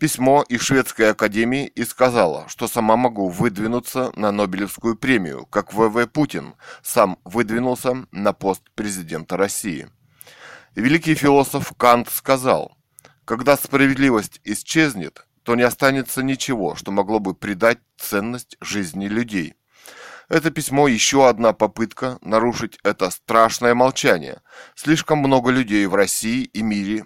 письмо 0.00 0.42
из 0.48 0.62
Шведской 0.62 1.10
академии 1.10 1.66
и 1.66 1.84
сказала, 1.84 2.48
что 2.48 2.66
сама 2.66 2.96
могу 2.96 3.28
выдвинуться 3.28 4.12
на 4.16 4.32
Нобелевскую 4.32 4.96
премию, 4.96 5.44
как 5.44 5.74
В.В. 5.74 6.06
Путин 6.06 6.54
сам 6.82 7.18
выдвинулся 7.24 8.06
на 8.10 8.32
пост 8.32 8.62
президента 8.74 9.36
России. 9.36 9.90
Великий 10.74 11.14
философ 11.14 11.74
Кант 11.76 12.08
сказал, 12.08 12.78
когда 13.26 13.58
справедливость 13.58 14.40
исчезнет, 14.42 15.26
то 15.42 15.54
не 15.54 15.62
останется 15.62 16.22
ничего, 16.22 16.76
что 16.76 16.90
могло 16.90 17.20
бы 17.20 17.34
придать 17.34 17.78
ценность 17.98 18.56
жизни 18.60 19.06
людей. 19.06 19.54
Это 20.30 20.50
письмо 20.50 20.88
еще 20.88 21.28
одна 21.28 21.52
попытка 21.52 22.16
нарушить 22.22 22.78
это 22.84 23.10
страшное 23.10 23.74
молчание. 23.74 24.40
Слишком 24.74 25.18
много 25.18 25.50
людей 25.50 25.84
в 25.84 25.94
России 25.94 26.44
и 26.44 26.62
мире 26.62 27.04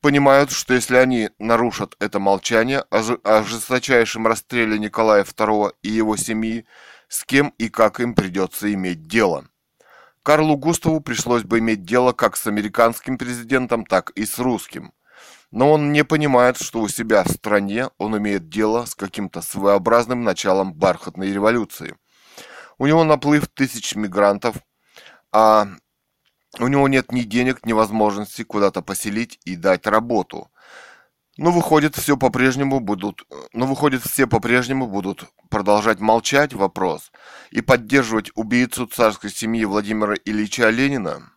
понимают, 0.00 0.50
что 0.50 0.74
если 0.74 0.96
они 0.96 1.30
нарушат 1.38 1.96
это 1.98 2.18
молчание 2.18 2.84
о 2.90 3.42
жесточайшем 3.42 4.26
расстреле 4.26 4.78
Николая 4.78 5.24
II 5.24 5.74
и 5.82 5.88
его 5.88 6.16
семьи, 6.16 6.66
с 7.08 7.24
кем 7.24 7.54
и 7.58 7.68
как 7.68 8.00
им 8.00 8.14
придется 8.14 8.72
иметь 8.72 9.06
дело. 9.06 9.46
Карлу 10.22 10.56
Густаву 10.56 11.00
пришлось 11.00 11.44
бы 11.44 11.60
иметь 11.60 11.84
дело 11.84 12.12
как 12.12 12.36
с 12.36 12.46
американским 12.46 13.16
президентом, 13.16 13.86
так 13.86 14.10
и 14.10 14.26
с 14.26 14.38
русским. 14.38 14.92
Но 15.52 15.70
он 15.70 15.92
не 15.92 16.04
понимает, 16.04 16.58
что 16.60 16.80
у 16.80 16.88
себя 16.88 17.22
в 17.22 17.30
стране 17.30 17.90
он 17.98 18.18
имеет 18.18 18.48
дело 18.48 18.84
с 18.86 18.94
каким-то 18.94 19.40
своеобразным 19.40 20.24
началом 20.24 20.74
бархатной 20.74 21.32
революции. 21.32 21.96
У 22.78 22.86
него 22.86 23.04
наплыв 23.04 23.46
тысяч 23.46 23.94
мигрантов, 23.94 24.56
а 25.32 25.68
у 26.58 26.68
него 26.68 26.88
нет 26.88 27.12
ни 27.12 27.22
денег, 27.22 27.64
ни 27.64 27.72
возможности 27.72 28.42
куда-то 28.42 28.82
поселить 28.82 29.40
и 29.44 29.56
дать 29.56 29.86
работу. 29.86 30.50
Но 31.36 31.50
выходит, 31.50 31.96
все 31.96 32.16
по-прежнему 32.16 32.80
будут, 32.80 33.24
но 33.52 33.66
выходит, 33.66 34.02
все 34.02 34.26
по-прежнему 34.26 34.86
будут 34.86 35.26
продолжать 35.50 36.00
молчать 36.00 36.54
вопрос 36.54 37.12
и 37.50 37.60
поддерживать 37.60 38.30
убийцу 38.34 38.86
царской 38.86 39.30
семьи 39.30 39.64
Владимира 39.66 40.14
Ильича 40.24 40.70
Ленина. 40.70 41.30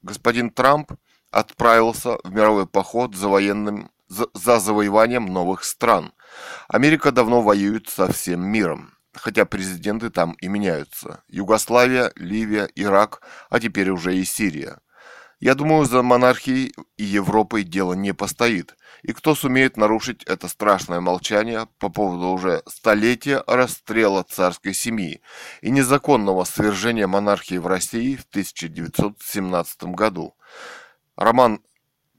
Господин 0.00 0.50
Трамп 0.50 0.92
отправился 1.30 2.16
в 2.24 2.32
мировой 2.32 2.66
поход 2.66 3.14
за 3.14 3.28
военным 3.28 3.90
за 4.08 4.58
завоеванием 4.58 5.26
новых 5.26 5.64
стран. 5.64 6.12
Америка 6.68 7.12
давно 7.12 7.42
воюет 7.42 7.88
со 7.88 8.10
всем 8.10 8.40
миром, 8.46 8.94
хотя 9.14 9.44
президенты 9.44 10.10
там 10.10 10.32
и 10.40 10.48
меняются. 10.48 11.22
Югославия, 11.28 12.12
Ливия, 12.16 12.68
Ирак, 12.74 13.22
а 13.50 13.60
теперь 13.60 13.90
уже 13.90 14.16
и 14.16 14.24
Сирия. 14.24 14.80
Я 15.40 15.54
думаю, 15.54 15.84
за 15.84 16.02
монархией 16.02 16.74
и 16.96 17.04
Европой 17.04 17.62
дело 17.62 17.94
не 17.94 18.12
постоит. 18.12 18.74
И 19.02 19.12
кто 19.12 19.36
сумеет 19.36 19.76
нарушить 19.76 20.24
это 20.24 20.48
страшное 20.48 21.00
молчание 21.00 21.68
по 21.78 21.88
поводу 21.88 22.28
уже 22.28 22.62
столетия 22.66 23.44
расстрела 23.46 24.24
царской 24.24 24.74
семьи 24.74 25.20
и 25.60 25.70
незаконного 25.70 26.42
свержения 26.42 27.06
монархии 27.06 27.58
в 27.58 27.68
России 27.68 28.16
в 28.16 28.24
1917 28.24 29.84
году? 29.84 30.34
Роман 31.16 31.60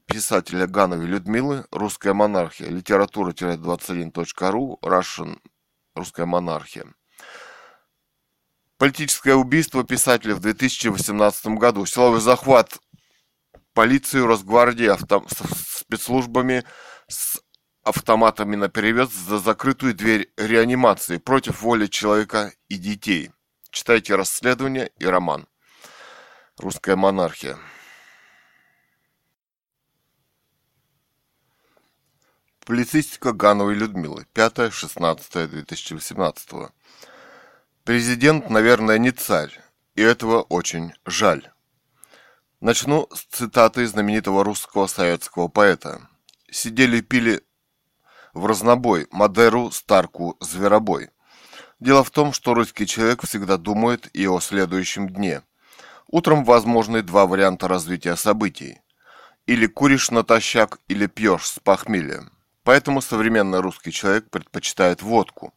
писателя 0.06 0.66
Гановой 0.66 1.06
Людмилы 1.06 1.66
«Русская 1.70 2.14
монархия. 2.14 2.68
Литература-21.ру. 2.68 4.78
Russian. 4.82 5.38
Русская 6.00 6.24
монархия». 6.24 6.86
Политическое 8.78 9.34
убийство 9.34 9.84
писателя 9.84 10.34
в 10.34 10.40
2018 10.40 11.58
году. 11.58 11.84
Силовой 11.84 12.22
захват 12.22 12.78
полицию, 13.74 14.26
Росгвардии, 14.26 14.86
авто, 14.86 15.26
спецслужбами 15.78 16.64
с 17.06 17.38
автоматами 17.82 18.56
на 18.56 18.70
перевес 18.70 19.10
за 19.12 19.38
закрытую 19.38 19.92
дверь 19.94 20.32
реанимации 20.38 21.18
против 21.18 21.60
воли 21.60 21.86
человека 21.86 22.54
и 22.68 22.76
детей. 22.76 23.30
Читайте 23.70 24.14
расследование 24.14 24.90
и 24.98 25.04
роман. 25.04 25.46
Русская 26.56 26.96
монархия. 26.96 27.58
Публицистика 32.64 33.32
Гановой 33.32 33.74
Людмилы. 33.74 34.26
5-16-2018. 34.34 36.70
Президент, 37.84 38.50
наверное, 38.50 38.98
не 38.98 39.12
царь, 39.12 39.58
и 39.94 40.02
этого 40.02 40.42
очень 40.42 40.92
жаль. 41.06 41.50
Начну 42.60 43.08
с 43.12 43.24
цитаты 43.24 43.86
знаменитого 43.86 44.44
русского 44.44 44.86
советского 44.86 45.48
поэта. 45.48 46.06
«Сидели 46.50 47.00
пили 47.00 47.42
в 48.34 48.44
разнобой 48.44 49.08
Мадеру, 49.10 49.70
Старку, 49.70 50.36
Зверобой». 50.40 51.08
Дело 51.80 52.04
в 52.04 52.10
том, 52.10 52.34
что 52.34 52.52
русский 52.52 52.86
человек 52.86 53.26
всегда 53.26 53.56
думает 53.56 54.14
и 54.14 54.28
о 54.28 54.40
следующем 54.40 55.08
дне. 55.08 55.40
Утром 56.06 56.44
возможны 56.44 57.02
два 57.02 57.26
варианта 57.26 57.68
развития 57.68 58.16
событий. 58.16 58.82
Или 59.46 59.66
куришь 59.66 60.10
натощак, 60.10 60.78
или 60.88 61.06
пьешь 61.06 61.46
с 61.46 61.58
похмелья. 61.58 62.28
Поэтому 62.64 63.00
современный 63.00 63.60
русский 63.60 63.92
человек 63.92 64.30
предпочитает 64.30 65.02
водку. 65.02 65.54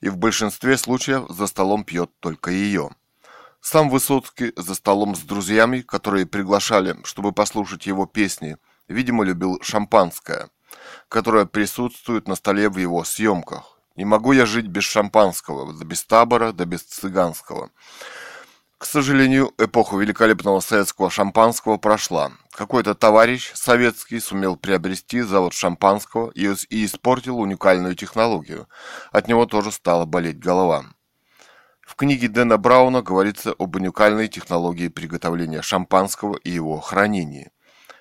И 0.00 0.08
в 0.08 0.16
большинстве 0.16 0.76
случаев 0.76 1.26
за 1.28 1.46
столом 1.46 1.84
пьет 1.84 2.10
только 2.20 2.50
ее. 2.50 2.90
Сам 3.60 3.90
Высоцкий 3.90 4.52
за 4.56 4.74
столом 4.74 5.14
с 5.16 5.20
друзьями, 5.20 5.80
которые 5.80 6.26
приглашали, 6.26 6.96
чтобы 7.04 7.32
послушать 7.32 7.86
его 7.86 8.06
песни, 8.06 8.56
видимо, 8.86 9.24
любил 9.24 9.58
шампанское, 9.62 10.48
которое 11.08 11.44
присутствует 11.44 12.28
на 12.28 12.36
столе 12.36 12.68
в 12.68 12.78
его 12.78 13.04
съемках. 13.04 13.78
Не 13.96 14.04
могу 14.04 14.32
я 14.32 14.46
жить 14.46 14.68
без 14.68 14.84
шампанского, 14.84 15.72
да 15.72 15.84
без 15.84 16.04
табора, 16.04 16.52
да 16.52 16.64
без 16.64 16.82
цыганского. 16.82 17.70
К 18.78 18.84
сожалению, 18.84 19.52
эпоха 19.58 19.96
великолепного 19.96 20.60
советского 20.60 21.10
шампанского 21.10 21.78
прошла. 21.78 22.30
Какой-то 22.52 22.94
товарищ 22.94 23.50
советский 23.54 24.20
сумел 24.20 24.56
приобрести 24.56 25.20
завод 25.20 25.52
шампанского 25.52 26.30
и 26.30 26.46
испортил 26.84 27.40
уникальную 27.40 27.96
технологию. 27.96 28.68
От 29.10 29.26
него 29.26 29.46
тоже 29.46 29.72
стала 29.72 30.04
болеть 30.04 30.38
голова. 30.38 30.84
В 31.80 31.96
книге 31.96 32.28
Дэна 32.28 32.56
Брауна 32.56 33.02
говорится 33.02 33.52
об 33.58 33.74
уникальной 33.74 34.28
технологии 34.28 34.86
приготовления 34.86 35.60
шампанского 35.60 36.36
и 36.36 36.50
его 36.50 36.78
хранении. 36.78 37.50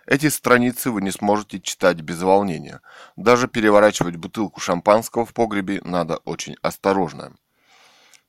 Эти 0.06 0.30
страницы 0.30 0.92
вы 0.92 1.02
не 1.02 1.12
сможете 1.12 1.60
читать 1.60 2.02
без 2.02 2.22
волнения. 2.22 2.82
Даже 3.16 3.48
переворачивать 3.48 4.18
бутылку 4.18 4.60
шампанского 4.60 5.26
в 5.26 5.34
погребе 5.34 5.82
надо 5.84 6.18
очень 6.18 6.56
осторожно. 6.62 7.34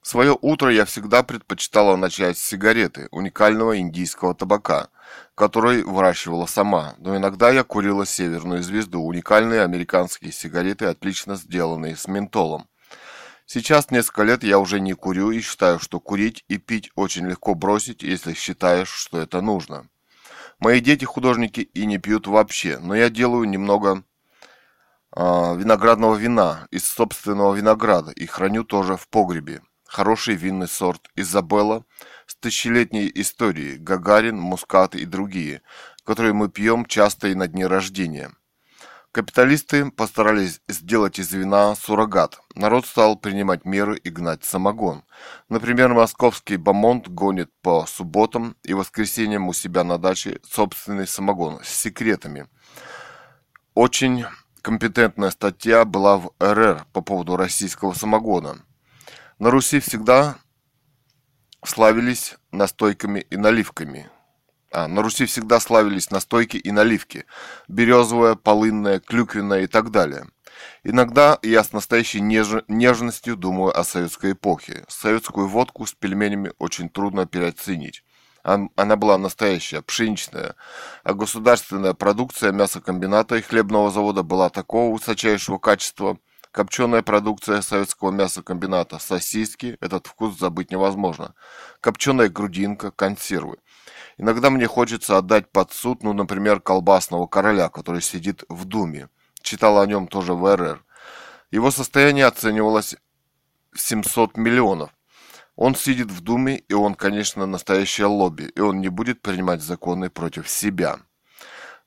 Свое 0.09 0.35
утро 0.40 0.72
я 0.72 0.86
всегда 0.86 1.22
предпочитала 1.22 1.94
начать 1.97 2.39
с 2.39 2.43
сигареты, 2.43 3.09
уникального 3.10 3.78
индийского 3.78 4.35
табака, 4.35 4.89
который 5.35 5.82
выращивала 5.82 6.47
сама, 6.47 6.94
но 6.97 7.14
иногда 7.14 7.51
я 7.51 7.62
курила 7.62 8.06
северную 8.06 8.62
звезду, 8.62 9.02
уникальные 9.02 9.60
американские 9.60 10.32
сигареты, 10.32 10.86
отлично 10.86 11.36
сделанные 11.36 11.94
с 11.94 12.09
ментолом. 12.09 12.68
Сейчас 13.44 13.90
несколько 13.90 14.22
лет 14.22 14.44
я 14.44 14.59
уже 14.59 14.80
не 14.80 14.94
курю 14.94 15.30
и 15.30 15.43
считаю, 15.43 15.78
что 15.78 16.01
курить 16.01 16.43
и 16.48 16.56
пить 16.56 16.90
очень 16.94 17.26
легко 17.26 17.55
бросить, 17.55 18.02
если 18.02 18.32
считаешь, 18.32 18.89
что 18.89 19.20
это 19.20 19.43
нужно. 19.43 19.90
Мои 20.59 20.80
дети 20.80 21.05
художники 21.05 21.60
и 21.60 21.85
не 21.85 21.98
пьют 21.98 22.26
вообще, 22.26 22.78
но 22.78 22.94
я 22.94 23.10
делаю 23.10 23.47
немного 23.47 24.05
э, 25.14 25.20
виноградного 25.20 26.16
вина 26.16 26.66
из 26.70 26.86
собственного 26.86 27.55
винограда 27.55 28.10
и 28.12 28.24
храню 28.24 28.64
тоже 28.64 28.97
в 28.97 29.06
погребе. 29.09 29.60
Хороший 29.89 30.35
винный 30.35 30.69
сорт 30.69 31.09
Изабелла 31.16 31.82
с 32.27 32.36
тысячелетней 32.36 33.10
историей, 33.15 33.78
Гагарин, 33.78 34.39
Мускат 34.39 34.94
и 34.94 35.06
другие, 35.06 35.62
которые 36.05 36.35
мы 36.35 36.51
пьем 36.51 36.85
часто 36.85 37.28
и 37.28 37.35
на 37.35 37.48
дни 37.48 37.65
рождения. 37.65 38.31
Капиталисты 39.12 39.90
постарались 39.90 40.60
сделать 40.69 41.19
из 41.19 41.32
вина 41.32 41.74
суррогат. 41.74 42.39
Народ 42.55 42.85
стал 42.85 43.16
принимать 43.16 43.65
меры 43.65 43.97
и 43.97 44.10
гнать 44.10 44.44
самогон. 44.44 45.05
Например, 45.48 45.94
московский 45.94 46.59
бомонд 46.59 47.09
гонит 47.09 47.51
по 47.62 47.86
субботам 47.86 48.56
и 48.65 48.74
воскресеньям 48.74 49.48
у 49.48 49.55
себя 49.55 49.85
на 49.85 49.97
даче 49.97 50.39
собственный 50.44 51.06
самогон 51.06 51.60
с 51.65 51.69
секретами. 51.69 52.47
Очень 53.73 54.27
компетентная 54.60 55.31
статья 55.31 55.86
была 55.86 56.19
в 56.19 56.32
РР 56.39 56.85
по 56.93 57.01
поводу 57.01 57.39
российского 57.39 57.94
самогона. 57.94 58.59
На 59.39 59.51
Руси 59.51 59.81
всегда 59.81 60.39
славились 61.65 62.36
настойками 62.51 63.20
и 63.20 63.36
наливками– 63.36 64.10
а, 64.70 64.86
на 64.86 65.02
Руси 65.02 65.24
всегда 65.24 65.60
славились 65.60 66.10
настойки 66.10 66.56
и 66.59 66.70
наливки. 66.70 67.24
Березовая, 67.69 68.35
полынная, 68.35 69.01
клюквенная 69.01 69.62
и 69.62 69.66
так 69.66 69.90
далее. 69.90 70.27
Иногда 70.85 71.39
я 71.43 71.65
с 71.65 71.73
настоящей 71.73 72.20
неж... 72.20 72.48
нежностью 72.69 73.36
думаю 73.36 73.78
о 73.78 73.85
советской 73.85 74.32
эпохе. 74.32 74.85
Советскую 74.89 75.48
водку 75.48 75.86
с 75.86 75.94
пельменями 75.94 76.52
очень 76.59 76.90
трудно 76.90 77.27
переоценить. 77.27 78.05
Она 78.43 78.97
была 78.97 79.19
настоящая, 79.19 79.82
пшеничная, 79.82 80.55
а 81.02 81.12
государственная 81.12 81.93
продукция 81.93 82.52
мясокомбината 82.52 83.36
и 83.36 83.43
хлебного 83.43 83.90
завода 83.90 84.23
была 84.23 84.48
такого 84.48 84.94
высочайшего 84.94 85.59
качества. 85.59 86.19
Копченая 86.59 87.02
продукция 87.02 87.62
советского 87.62 88.10
мясокомбината, 88.10 88.98
сосиски, 88.98 89.78
этот 89.80 90.09
вкус 90.09 90.36
забыть 90.36 90.72
невозможно. 90.72 91.36
Копченая 91.80 92.28
грудинка, 92.28 92.90
консервы. 92.90 93.59
Иногда 94.16 94.51
мне 94.51 94.66
хочется 94.66 95.16
отдать 95.16 95.52
под 95.52 95.72
суд, 95.72 96.02
ну, 96.02 96.12
например, 96.14 96.59
колбасного 96.59 97.28
короля, 97.28 97.68
который 97.68 98.02
сидит 98.02 98.43
в 98.48 98.64
Думе. 98.64 99.09
Читал 99.40 99.80
о 99.80 99.86
нем 99.86 100.09
тоже 100.09 100.35
в 100.35 100.52
РР. 100.52 100.85
Его 101.52 101.70
состояние 101.70 102.26
оценивалось 102.26 102.97
в 103.70 103.80
700 103.80 104.36
миллионов. 104.36 104.90
Он 105.55 105.76
сидит 105.76 106.10
в 106.10 106.22
Думе, 106.22 106.56
и 106.56 106.74
он, 106.74 106.97
конечно, 106.97 107.47
настоящее 107.47 108.09
лобби, 108.09 108.51
и 108.56 108.59
он 108.59 108.80
не 108.80 108.89
будет 108.89 109.22
принимать 109.22 109.62
законы 109.62 110.10
против 110.10 110.48
себя. 110.48 110.98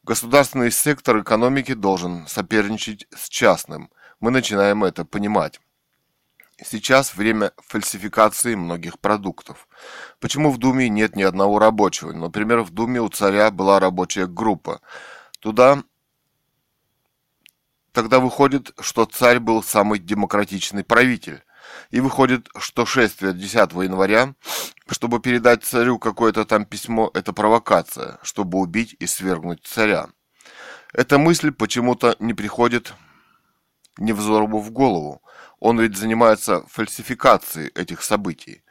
Государственный 0.03 0.72
сектор 0.72 1.19
экономики 1.19 1.73
должен 1.73 2.26
соперничать 2.26 3.06
с 3.14 3.27
частным. 3.27 3.91
Мы 4.22 4.30
начинаем 4.30 4.84
это 4.84 5.03
понимать. 5.03 5.60
Сейчас 6.64 7.15
время 7.15 7.53
фальсификации 7.57 8.53
многих 8.53 8.99
продуктов. 8.99 9.68
Почему 10.19 10.52
в 10.52 10.60
Думе 10.60 10.89
нет 10.89 11.15
ни 11.15 11.23
одного 11.23 11.57
рабочего? 11.57 12.14
Например, 12.14 12.61
в 12.61 12.69
Думе 12.69 13.02
у 13.02 13.10
царя 13.10 13.49
была 13.49 13.80
рабочая 13.80 14.27
группа. 14.27 14.80
Туда 15.39 15.84
тогда 17.93 18.19
выходит, 18.19 18.73
что 18.80 19.06
царь 19.06 19.39
был 19.39 19.64
самый 19.64 19.98
демократичный 19.98 20.84
правитель. 20.84 21.43
И 21.89 21.99
выходит, 21.99 22.48
что 22.60 22.85
шествие 22.85 23.34
10 23.34 23.56
января, 23.73 24.35
чтобы 24.88 25.19
передать 25.19 25.64
царю 25.64 25.98
какое-то 25.98 26.45
там 26.45 26.65
письмо, 26.65 27.10
это 27.15 27.34
провокация, 27.34 28.19
чтобы 28.22 28.60
убить 28.60 28.95
и 28.99 29.07
свергнуть 29.07 29.65
царя. 29.65 30.10
Эта 30.93 31.18
мысль 31.18 31.52
почему-то 31.52 32.15
не 32.19 32.35
приходит 32.35 32.93
Невзорову 34.02 34.60
в 34.60 34.72
голову. 34.72 35.22
Он 35.60 35.80
ведь 35.80 35.95
занимается 35.95 36.65
фальсификацией 36.68 37.69
этих 37.69 38.02
событий. 38.02 38.64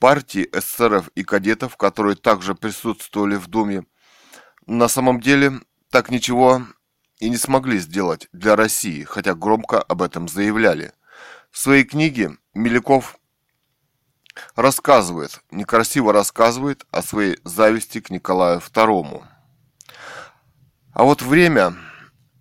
Партии 0.00 0.48
эсеров 0.52 1.08
и 1.14 1.22
кадетов, 1.22 1.76
которые 1.76 2.16
также 2.16 2.54
присутствовали 2.54 3.36
в 3.36 3.46
Думе, 3.46 3.84
на 4.66 4.88
самом 4.88 5.20
деле 5.20 5.60
так 5.90 6.10
ничего 6.10 6.62
и 7.20 7.28
не 7.28 7.36
смогли 7.36 7.78
сделать 7.78 8.28
для 8.32 8.56
России, 8.56 9.04
хотя 9.04 9.34
громко 9.34 9.80
об 9.80 10.02
этом 10.02 10.28
заявляли. 10.28 10.92
В 11.50 11.58
своей 11.58 11.84
книге 11.84 12.38
Миляков 12.54 13.18
рассказывает, 14.56 15.40
некрасиво 15.50 16.12
рассказывает 16.12 16.86
о 16.90 17.02
своей 17.02 17.38
зависти 17.44 18.00
к 18.00 18.10
Николаю 18.10 18.60
II. 18.60 19.22
А 20.94 21.04
вот 21.04 21.22
время 21.22 21.74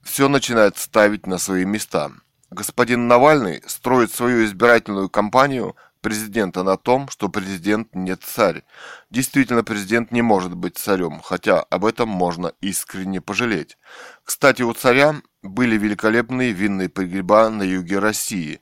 все 0.04 0.28
начинает 0.28 0.78
ставить 0.78 1.28
на 1.28 1.38
свои 1.38 1.66
места. 1.66 2.12
Господин 2.50 3.08
Навальный 3.08 3.64
строит 3.66 4.14
свою 4.14 4.44
избирательную 4.46 5.10
кампанию 5.10 5.76
президента 6.02 6.64
на 6.64 6.78
том, 6.78 7.08
что 7.10 7.30
президент 7.30 7.96
не 7.96 8.16
царь. 8.16 8.64
Действительно, 9.10 9.64
президент 9.64 10.12
не 10.12 10.22
может 10.22 10.56
быть 10.56 10.78
царем, 10.78 11.22
хотя 11.24 11.62
об 11.62 11.86
этом 11.86 12.10
можно 12.10 12.54
искренне 12.60 13.22
пожалеть. 13.22 13.78
Кстати, 14.24 14.64
у 14.64 14.74
царя 14.74 15.22
были 15.42 15.78
великолепные 15.78 16.52
винные 16.52 16.90
погреба 16.90 17.50
на 17.50 17.64
юге 17.64 18.00
России, 18.00 18.62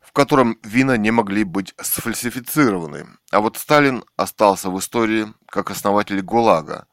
в 0.00 0.12
котором 0.12 0.58
вина 0.62 0.96
не 0.96 1.10
могли 1.10 1.44
быть 1.44 1.74
сфальсифицированы. 1.80 3.06
А 3.30 3.40
вот 3.40 3.56
Сталин 3.56 4.04
остался 4.16 4.70
в 4.70 4.78
истории 4.78 5.32
как 5.46 5.70
основатель 5.70 6.20
ГУЛАГа. 6.20 6.86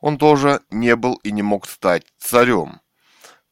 Он 0.00 0.18
тоже 0.18 0.60
не 0.70 0.96
был 0.96 1.14
и 1.22 1.32
не 1.32 1.42
мог 1.42 1.68
стать 1.68 2.06
царем. 2.18 2.80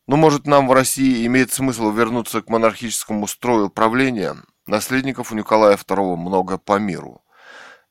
Но 0.07 0.17
может 0.17 0.47
нам 0.47 0.69
в 0.69 0.73
России 0.73 1.27
имеет 1.27 1.53
смысл 1.53 1.91
вернуться 1.91 2.43
к 2.43 2.49
монархическому 2.49 3.27
строю 3.27 3.71
правления– 3.71 4.37
Наследников 4.67 5.31
у 5.31 5.35
Николая 5.35 5.77
II 5.77 6.17
много 6.17 6.57
по 6.57 6.79
миру. 6.79 7.23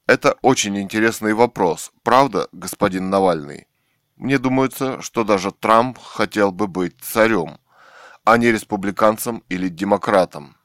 Это 0.08 0.36
очень 0.42 0.80
интересный 0.80 1.36
вопрос, 1.36 1.92
правда, 2.02 2.48
господин 2.52 3.12
Навальный? 3.12 3.68
Мне 4.16 4.40
думается, 4.40 5.00
что 5.02 5.24
даже 5.24 5.52
Трамп 5.52 6.00
хотел 6.00 6.52
бы 6.52 6.68
быть 6.68 7.00
царем, 7.00 7.60
а 8.24 8.40
не 8.40 8.52
республиканцем 8.52 9.44
или 9.50 9.70
демократом. 9.70 10.58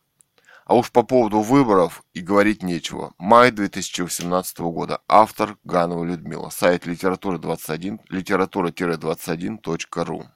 А 0.65 0.77
уж 0.77 0.91
по 0.91 1.03
поводу 1.03 1.41
выборов 1.41 2.03
и 2.15 2.23
говорить 2.23 2.63
нечего. 2.63 3.13
Май 3.19 3.51
2018 3.51 4.61
года. 4.61 5.03
Автор 5.09 5.59
Ганова 5.65 6.05
Людмила. 6.05 6.49
Сайт 6.49 6.87
литература21, 6.87 7.99
литература-21.ру. 8.09 10.27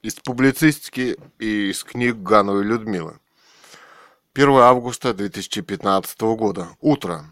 Из 0.00 0.14
публицистики 0.14 1.16
и 1.40 1.70
из 1.70 1.82
книг 1.82 2.18
Гановой 2.18 2.62
Людмилы. 2.62 3.18
1 4.32 4.48
августа 4.50 5.12
2015 5.12 6.20
года. 6.36 6.68
Утро. 6.80 7.24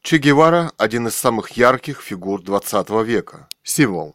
Че 0.00 0.18
Гевара– 0.18 0.70
один 0.78 1.08
из 1.08 1.16
самых 1.16 1.50
ярких 1.56 2.00
фигур 2.00 2.40
20 2.42 2.90
века. 3.04 3.48
Символ. 3.64 4.14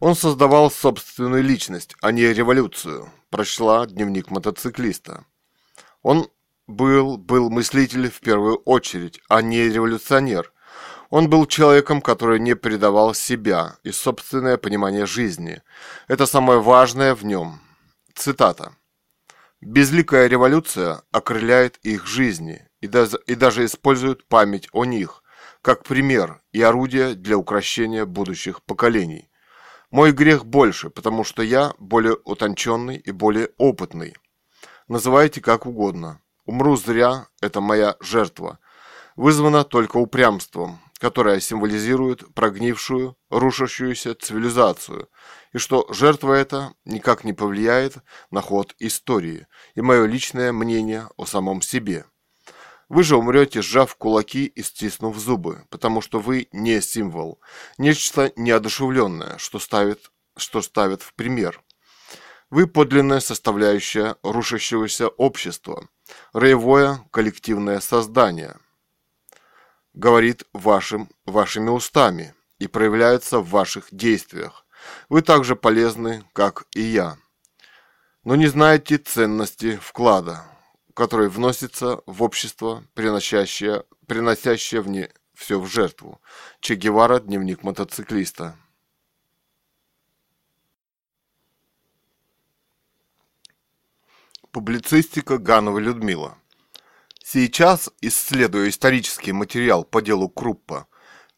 Он 0.00 0.16
создавал 0.16 0.72
собственную 0.72 1.44
личность, 1.44 1.94
а 2.02 2.10
не 2.10 2.24
революцию. 2.32 3.08
Прочла 3.28 3.86
дневник 3.86 4.32
мотоциклиста. 4.32 5.24
Он 6.02 6.28
был, 6.66 7.18
был 7.18 7.50
мыслитель 7.50 8.10
в 8.10 8.18
первую 8.18 8.56
очередь, 8.56 9.20
а 9.28 9.42
не 9.42 9.62
революционер– 9.68 10.52
он 11.10 11.28
был 11.28 11.46
человеком, 11.46 12.00
который 12.00 12.38
не 12.38 12.54
предавал 12.54 13.14
себя 13.14 13.76
и 13.82 13.90
собственное 13.90 14.56
понимание 14.56 15.06
жизни. 15.06 15.60
Это 16.06 16.24
самое 16.24 16.60
важное 16.60 17.14
в 17.14 17.24
нем. 17.24 17.60
Цитата. 18.14 18.72
«Безликая 19.60 20.28
революция 20.28 21.02
окрыляет 21.10 21.76
их 21.82 22.06
жизни 22.06 22.66
и 22.80 22.86
даже, 22.86 23.64
использует 23.66 24.26
память 24.26 24.68
о 24.72 24.84
них, 24.84 25.22
как 25.60 25.84
пример 25.84 26.40
и 26.52 26.62
орудие 26.62 27.14
для 27.14 27.36
укрощения 27.36 28.06
будущих 28.06 28.62
поколений. 28.62 29.28
Мой 29.90 30.12
грех 30.12 30.46
больше, 30.46 30.88
потому 30.88 31.24
что 31.24 31.42
я 31.42 31.74
более 31.78 32.16
утонченный 32.24 32.96
и 32.96 33.10
более 33.10 33.50
опытный. 33.58 34.14
Называйте 34.88 35.42
как 35.42 35.66
угодно. 35.66 36.22
Умру 36.46 36.76
зря, 36.76 37.26
это 37.42 37.60
моя 37.60 37.96
жертва. 38.00 38.60
Вызвана 39.16 39.64
только 39.64 39.98
упрямством, 39.98 40.80
которая 41.00 41.40
символизирует 41.40 42.34
прогнившую, 42.34 43.16
рушащуюся 43.30 44.14
цивилизацию, 44.14 45.08
и 45.52 45.58
что 45.58 45.86
жертва 45.88 46.34
эта 46.34 46.74
никак 46.84 47.24
не 47.24 47.32
повлияет 47.32 47.96
на 48.30 48.42
ход 48.42 48.74
истории 48.78 49.46
и 49.74 49.80
мое 49.80 50.04
личное 50.04 50.52
мнение 50.52 51.08
о 51.16 51.24
самом 51.24 51.62
себе. 51.62 52.04
Вы 52.90 53.02
же 53.02 53.16
умрете, 53.16 53.62
сжав 53.62 53.96
кулаки 53.96 54.44
и 54.44 54.62
стиснув 54.62 55.16
зубы, 55.16 55.64
потому 55.70 56.02
что 56.02 56.18
вы 56.18 56.48
не 56.52 56.82
символ, 56.82 57.40
нечто 57.78 58.32
неодушевленное, 58.36 59.38
что 59.38 59.58
ставит, 59.58 60.10
что 60.36 60.60
ставит 60.60 61.00
в 61.00 61.14
пример. 61.14 61.62
Вы 62.50 62.66
подлинная 62.66 63.20
составляющая 63.20 64.16
рушащегося 64.22 65.08
общества, 65.08 65.88
роевое 66.34 67.00
коллективное 67.10 67.80
создание– 67.80 68.58
говорит 69.94 70.44
вашим, 70.52 71.10
вашими 71.26 71.68
устами 71.68 72.34
и 72.58 72.66
проявляется 72.66 73.40
в 73.40 73.50
ваших 73.50 73.88
действиях. 73.90 74.66
Вы 75.08 75.22
так 75.22 75.44
же 75.44 75.56
полезны, 75.56 76.24
как 76.32 76.66
и 76.74 76.80
я. 76.80 77.18
Но 78.24 78.36
не 78.36 78.46
знаете 78.46 78.98
ценности 78.98 79.76
вклада, 79.76 80.44
который 80.94 81.28
вносится 81.28 82.00
в 82.06 82.22
общество, 82.22 82.84
приносящее, 82.94 83.84
приносящее 84.06 84.82
в 84.82 84.88
не 84.88 85.10
все 85.34 85.58
в 85.58 85.66
жертву. 85.66 86.20
Че 86.60 86.74
Гевара, 86.74 87.18
дневник 87.18 87.62
мотоциклиста. 87.62 88.56
Публицистика 94.50 95.38
Ганова 95.38 95.78
Людмила. 95.78 96.39
Сейчас, 97.32 97.88
исследуя 98.00 98.68
исторический 98.68 99.30
материал 99.30 99.84
по 99.84 100.02
делу 100.02 100.28
Круппа, 100.28 100.88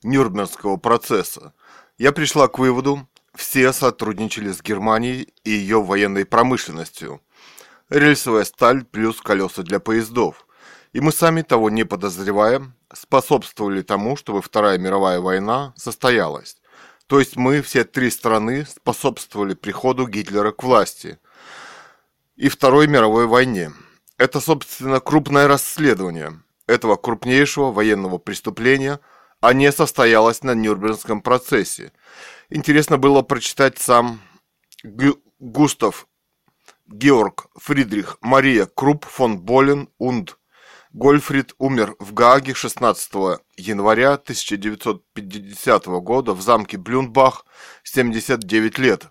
Нюрнбергского 0.02 0.78
процесса, 0.78 1.52
я 1.98 2.12
пришла 2.12 2.48
к 2.48 2.59
выводу, 2.59 3.06
все 3.35 3.74
сотрудничали 3.74 4.52
с 4.52 4.62
Германией 4.62 5.35
и 5.44 5.51
ее 5.51 5.82
военной 5.82 6.24
промышленностью. 6.24 7.20
Рельсовая 7.90 8.44
сталь 8.44 8.86
плюс 8.86 9.20
колеса 9.20 9.62
для 9.64 9.81
поездов. 9.81 10.47
И 10.94 11.01
мы 11.01 11.12
сами, 11.12 11.43
того 11.43 11.69
не 11.69 11.85
подозревая, 11.85 12.73
способствовали 12.94 13.82
тому, 13.82 14.16
чтобы 14.16 14.40
Вторая 14.40 14.78
мировая 14.78 15.20
война 15.20 15.74
состоялась. 15.77 16.56
То 17.06 17.19
есть 17.19 17.36
мы, 17.36 17.60
все 17.60 17.85
три 17.85 18.09
страны, 18.09 18.64
способствовали 18.64 19.52
приходу 19.52 20.06
Гитлера 20.06 20.52
к 20.52 20.62
власти 20.62 21.19
и 22.36 22.48
Второй 22.48 22.86
мировой 22.86 23.27
войне. 23.27 23.73
Это, 24.23 24.40
собственно, 24.40 25.01
крупное 25.01 25.49
расследование 25.49 26.44
этого 26.69 26.94
крупнейшего 26.94 27.73
военного 27.73 28.19
преступления, 28.19 29.01
а 29.40 29.53
не 29.53 29.73
состоялось 29.73 30.44
на 30.44 30.55
Нюрнбергском 30.55 31.23
процессе. 31.23 31.90
Интересно 32.49 32.99
было 32.99 33.23
прочитать 33.23 33.81
сам 33.81 34.20
Г 34.85 35.15
Густав 35.40 36.07
Георг 36.86 37.49
Фридрих 37.57 38.19
Мария 38.20 38.66
Крупп 38.66 39.07
фон 39.07 39.40
Болен 39.40 39.89
und 40.01 40.35
Гольфрид 40.93 41.57
умер 41.59 41.97
в 41.99 42.15
Гааге 42.15 42.55
16 42.55 43.12
января 43.57 44.12
1950 44.12 45.86
года 45.86 46.32
в 46.32 46.40
замке 46.40 46.78
Блюнбах, 46.78 47.44
79 47.82 48.78
лет. 48.78 49.09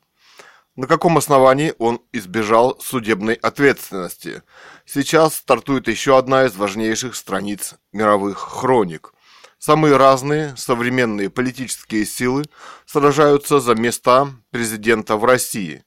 На 0.82 0.88
каком 0.88 1.16
основании 1.16 1.76
он 1.78 2.02
избежал 2.12 2.76
судебной 2.82 3.36
ответственности? 3.36 4.42
Сейчас 4.84 5.36
стартует 5.36 5.88
еще 5.88 6.18
одна 6.18 6.46
из 6.46 6.56
важнейших 6.56 7.16
страниц 7.16 7.76
мировых 7.94 8.40
хроник. 8.40 9.14
Самые 9.60 9.96
разные 9.96 10.58
современные 10.58 11.30
политические 11.30 12.04
силы 12.04 12.46
сражаются 12.88 13.60
за 13.60 13.76
места 13.76 14.30
президента 14.50 15.18
в 15.18 15.24
России. 15.24 15.84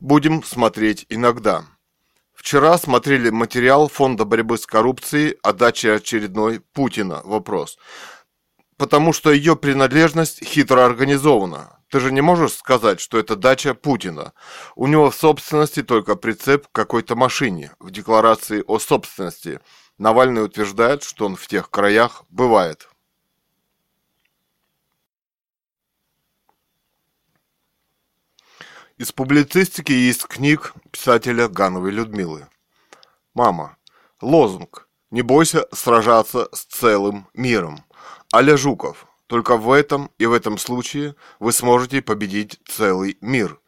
Будем 0.00 0.42
смотреть 0.42 1.06
иногда. 1.08 1.64
Вчера 2.34 2.78
смотрели 2.78 3.30
материал 3.30 3.86
Фонда 3.86 4.24
борьбы 4.24 4.58
с 4.58 4.66
коррупцией 4.66 5.38
о 5.44 5.52
даче 5.52 5.92
очередной 5.92 6.58
Путина. 6.58 7.20
Вопрос. 7.22 7.78
Потому 8.76 9.12
что 9.12 9.30
ее 9.30 9.54
принадлежность 9.54 10.44
хитро 10.44 10.84
организована. 10.84 11.78
Ты 11.92 12.00
же 12.00 12.10
не 12.10 12.22
можешь 12.22 12.54
сказать, 12.54 13.00
что 13.00 13.18
это 13.18 13.36
дача 13.36 13.74
Путина. 13.74 14.32
У 14.76 14.86
него 14.86 15.10
в 15.10 15.14
собственности 15.14 15.82
только 15.82 16.16
прицеп 16.16 16.66
к 16.66 16.72
какой-то 16.72 17.16
машине. 17.16 17.72
В 17.78 17.90
декларации 17.90 18.64
о 18.66 18.78
собственности 18.78 19.60
Навальный 19.98 20.42
утверждает, 20.42 21.02
что 21.02 21.26
он 21.26 21.36
в 21.36 21.46
тех 21.46 21.68
краях 21.68 22.24
бывает. 22.30 22.88
Из 28.96 29.12
публицистики 29.12 29.92
из 29.92 30.24
книг 30.24 30.72
писателя 30.92 31.46
Гановой 31.46 31.90
Людмилы. 31.90 32.48
Мама. 33.34 33.76
Лозунг. 34.22 34.88
Не 35.10 35.20
бойся 35.20 35.66
сражаться 35.72 36.48
с 36.52 36.64
целым 36.64 37.28
миром. 37.34 37.84
Аля 38.32 38.56
Жуков. 38.56 39.11
Только 39.32 39.56
в 39.56 39.72
этом 39.72 40.10
и 40.18 40.26
в 40.26 40.34
этом 40.34 40.58
случае 40.58 41.16
вы 41.40 41.52
сможете 41.52 42.02
победить 42.02 42.60
целый 42.66 43.16
мир. 43.22 43.58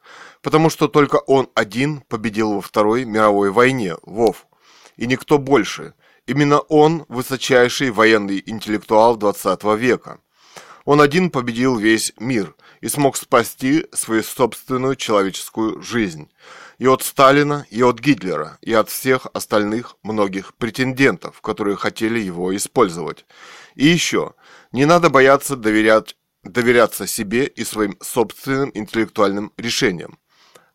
Потому 0.42 0.68
что 0.68 0.88
только 0.88 1.16
он 1.16 1.48
один 1.54 2.02
победил 2.02 2.52
во 2.52 2.60
Второй 2.60 3.06
мировой 3.06 3.50
войне, 3.50 3.96
Вов. 4.02 4.46
И 4.98 5.06
никто 5.06 5.38
больше. 5.38 5.94
Именно 6.26 6.58
он 6.58 7.06
высочайший 7.08 7.92
военный 7.92 8.42
интеллектуал 8.44 9.16
20 9.16 9.64
века. 9.78 10.18
Он 10.84 11.00
один 11.00 11.30
победил 11.30 11.76
весь 11.76 12.12
мир 12.18 12.54
и 12.80 12.88
смог 12.88 13.16
спасти 13.16 13.86
свою 13.92 14.22
собственную 14.22 14.96
человеческую 14.96 15.80
жизнь. 15.82 16.30
И 16.78 16.86
от 16.86 17.02
Сталина, 17.02 17.66
и 17.70 17.82
от 17.82 18.00
Гитлера, 18.00 18.58
и 18.60 18.74
от 18.74 18.90
всех 18.90 19.26
остальных 19.32 19.96
многих 20.02 20.54
претендентов, 20.54 21.40
которые 21.40 21.76
хотели 21.76 22.18
его 22.18 22.54
использовать. 22.54 23.24
И 23.74 23.86
еще, 23.86 24.34
не 24.72 24.84
надо 24.84 25.08
бояться 25.08 25.56
доверять, 25.56 26.16
доверяться 26.42 27.06
себе 27.06 27.46
и 27.46 27.64
своим 27.64 27.96
собственным 28.02 28.70
интеллектуальным 28.74 29.52
решениям. 29.56 30.18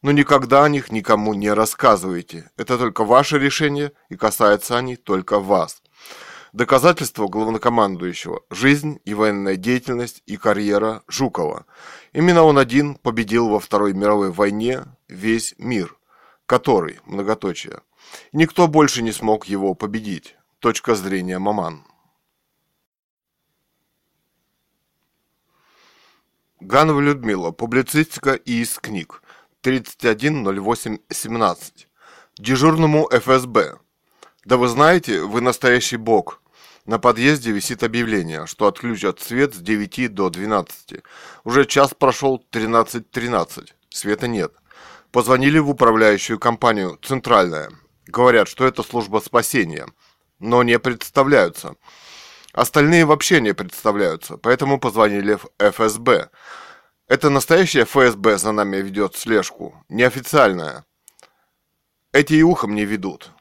Но 0.02 0.12
никогда 0.12 0.64
о 0.64 0.70
них 0.70 0.92
никому 0.92 1.34
не 1.34 1.52
рассказывайте. 1.52 2.50
Это 2.58 2.78
только 2.78 3.04
ваше 3.04 3.38
решение, 3.38 3.92
и 4.08 4.16
касаются 4.16 4.78
они 4.78 4.96
только 4.96 5.40
вас. 5.40 5.84
Доказательство 6.54 7.28
главнокомандующего– 7.28 8.42
жизнь 8.50 9.00
и 9.06 9.14
военная 9.14 9.56
деятельность 9.56 10.24
и 10.26 10.36
карьера 10.36 11.04
Жукова. 11.08 11.68
Именно 12.12 12.42
он 12.42 12.58
один 12.58 12.96
победил 12.96 13.50
во 13.50 13.60
Второй 13.60 13.94
мировой 13.94 14.32
войне 14.32 14.86
весь 15.08 15.54
мир, 15.60 15.96
который, 16.48 17.02
многоточие, 17.06 17.82
никто 18.34 18.68
больше 18.68 19.04
не 19.04 19.12
смог 19.12 19.46
его 19.46 19.76
победить. 19.76 20.38
Точка 20.58 20.96
зрения 20.96 21.38
Маман. 21.38 21.86
Ганова 26.60 27.00
Людмила. 27.00 27.52
Публицистика 27.52 28.34
и 28.34 28.62
из 28.62 28.80
книг. 28.80 29.22
310817. 29.62 31.88
Дежурному 32.38 33.08
ФСБ. 33.12 33.78
Да 34.46 34.58
вы 34.58 34.68
знаете, 34.68 35.22
вы 35.22 35.42
настоящий 35.42 35.98
бог. 35.98 36.42
На 36.86 36.98
подъезде 36.98 37.52
висит 37.52 37.84
объявление, 37.84 38.46
что 38.48 38.68
отключат 38.68 39.20
свет 39.20 39.54
с 39.54 39.58
9 39.58 40.14
до 40.14 40.30
12. 40.30 41.04
Уже 41.44 41.66
час 41.66 41.94
прошел 41.94 42.44
13.13. 42.52 43.06
.13. 43.12 43.68
Света 43.90 44.28
нет. 44.28 44.54
Позвонили 45.12 45.60
в 45.60 45.70
управляющую 45.70 46.40
компанию 46.40 46.98
«Центральная». 47.02 47.72
Говорят, 48.08 48.48
что 48.48 48.66
это 48.66 48.82
служба 48.82 49.20
спасения. 49.20 49.88
Но 50.40 50.64
не 50.64 50.80
представляются. 50.80 51.76
Остальные 52.54 53.06
вообще 53.06 53.42
не 53.42 53.54
представляются, 53.54 54.38
поэтому 54.38 54.80
позвонили 54.80 55.36
в 55.36 55.48
ФСБ. 55.60 56.30
Это 57.08 57.30
настоящая 57.30 57.86
ФСБ 57.86 58.38
за 58.38 58.52
нами 58.52 58.78
ведет 58.78 59.16
слежку, 59.16 59.84
неофициальная. 59.90 60.86
Эти 62.14 62.34
и 62.34 62.44
ухом 62.44 62.74
не 62.74 62.86
ведут. 62.86 63.32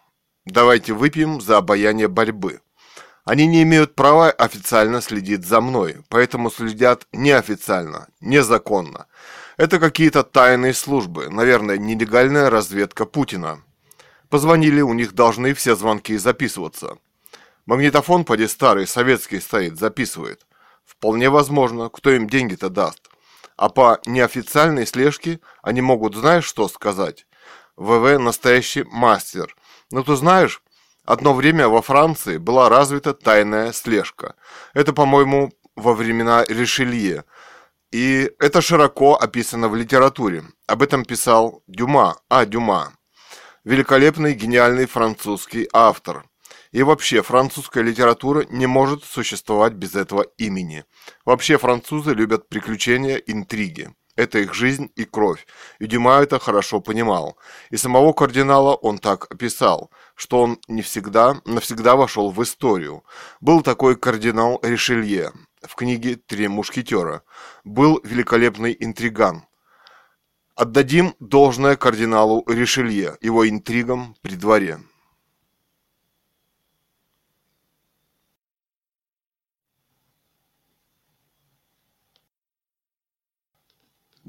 Давайте 0.51 0.95
выпьем 0.95 1.43
за 1.43 1.59
обаяние 1.59 2.09
борьбы. 2.09 2.63
Они 3.27 3.47
не 3.47 3.63
имеют 3.65 3.95
права 3.95 4.31
официально 4.31 5.03
следить 5.03 5.45
за 5.45 5.61
мной, 5.61 5.99
поэтому 6.09 6.51
следят 6.51 7.07
неофициально, 7.13 8.09
незаконно. 8.23 9.09
Это 9.59 9.79
какие-то 9.79 10.23
тайные 10.23 10.73
службы, 10.73 11.29
наверное, 11.29 11.77
нелегальная 11.77 12.49
разведка 12.49 13.05
Путина. 13.05 13.63
Позвонили, 14.31 14.81
у 14.81 14.95
них 14.95 15.13
должны 15.13 15.53
все 15.53 15.77
звонки 15.77 16.17
записываться. 16.17 16.97
Магнитофон 17.67 18.25
поди 18.25 18.47
старый, 18.47 18.87
советский 18.87 19.41
стоит, 19.41 19.79
записывает. 19.79 20.47
Вполне 20.87 21.29
возможно, 21.29 21.91
кто 21.91 22.11
им 22.11 22.27
деньги-то 22.27 22.71
даст. 22.71 23.11
А 23.59 23.69
по 23.69 24.01
неофициальной 24.07 24.87
слежке 24.87 25.41
они 25.61 25.83
могут, 25.83 26.15
знаешь, 26.15 26.47
что 26.47 26.69
сказать? 26.69 27.27
ВВ 27.77 28.19
настоящий 28.19 28.85
мастер. 28.85 29.55
Но 29.91 30.03
ты 30.03 30.17
знаешь, 30.17 30.63
одно 31.05 31.33
время 31.35 31.69
во 31.69 31.81
Франции 31.81 32.37
была 32.37 32.69
развита 32.69 33.15
тайная 33.15 33.73
слежка. 33.73 34.35
Это, 34.75 34.93
по-моему, 34.93 35.51
во 35.77 35.95
времена 35.95 36.45
Ришелье. 36.47 37.25
И 37.91 38.31
это 38.39 38.61
широко 38.61 39.15
описано 39.15 39.69
в 39.69 39.75
литературе. 39.75 40.45
Об 40.67 40.83
этом 40.83 41.05
писал 41.05 41.63
Дюма, 41.67 42.19
а 42.29 42.45
Дюма. 42.45 42.93
Великолепный, 43.65 44.35
гениальный 44.35 44.87
французский 44.87 45.69
автор. 45.73 46.25
И 46.71 46.83
вообще, 46.83 47.23
французская 47.23 47.83
литература 47.83 48.45
не 48.51 48.67
может 48.67 49.05
существовать 49.05 49.73
без 49.73 49.95
этого 49.95 50.27
имени. 50.37 50.85
Вообще, 51.25 51.57
французы 51.57 52.13
любят 52.13 52.51
приключения, 52.51 53.17
интриги. 53.17 53.95
Это 54.19 54.41
их 54.41 54.53
жизнь 54.53 54.91
и 54.97 55.05
кровь. 55.05 55.47
И 55.79 55.87
Дюма 55.87 56.21
это 56.21 56.41
хорошо 56.41 56.81
понимал. 56.81 57.39
И 57.71 57.77
самого 57.77 58.13
кардинала 58.13 58.75
он 58.75 58.99
так 58.99 59.33
описал, 59.33 59.93
что 60.17 60.43
он 60.43 60.59
не 60.67 60.83
всегда, 60.83 61.41
навсегда 61.45 61.95
вошел 61.95 62.33
в 62.33 62.43
историю. 62.43 63.05
Был 63.41 63.63
такой 63.63 63.95
кардинал 63.95 64.59
Ришелье 64.65 65.31
в 65.63 65.77
книге 65.77 66.17
«Три 66.17 66.49
мушкетера». 66.49 67.23
Был 67.63 68.01
великолепный 68.03 68.77
интриган. 68.81 69.45
Отдадим 70.57 71.15
должное 71.21 71.77
кардиналу 71.77 72.43
Ришелье, 72.49 73.19
его 73.21 73.49
интригам 73.49 74.17
при 74.21 74.35
дворе. 74.35 74.81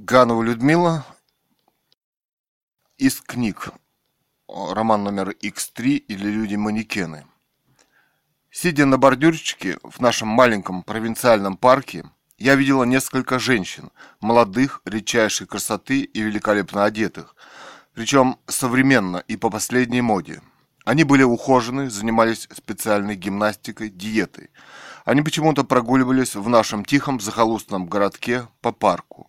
Ганова 0.02 0.42
Людмила 0.42 1.06
из 2.98 3.20
книг. 3.20 3.74
Роман 4.48 5.04
номер 5.04 5.32
X3 5.32 5.98
или 5.98 6.26
«Люди-манекены». 6.30 7.26
Сидя 8.50 8.86
на 8.86 8.98
бордюрчике 8.98 9.78
в 9.84 10.00
нашем 10.00 10.30
маленьком 10.30 10.84
провинциальном 10.84 11.58
парке, 11.58 12.06
я 12.38 12.56
видела 12.56 12.86
несколько 12.86 13.40
женщин, 13.40 13.92
молодых, 14.22 14.82
редчайшей 14.86 15.48
красоты 15.48 16.00
и 16.00 16.22
великолепно 16.22 16.86
одетых, 16.86 17.36
причем 17.94 18.38
современно 18.48 19.18
и 19.28 19.36
по 19.36 19.50
последней 19.50 20.02
моде. 20.02 20.42
Они 20.86 21.04
были 21.04 21.24
ухожены, 21.24 21.90
занимались 21.90 22.48
специальной 22.54 23.18
гимнастикой, 23.18 23.90
диетой. 23.90 24.50
Они 25.04 25.22
почему-то 25.22 25.66
прогуливались 25.66 26.36
в 26.36 26.48
нашем 26.48 26.86
тихом 26.86 27.20
захолустном 27.20 27.88
городке 27.88 28.48
по 28.62 28.72
парку 28.72 29.29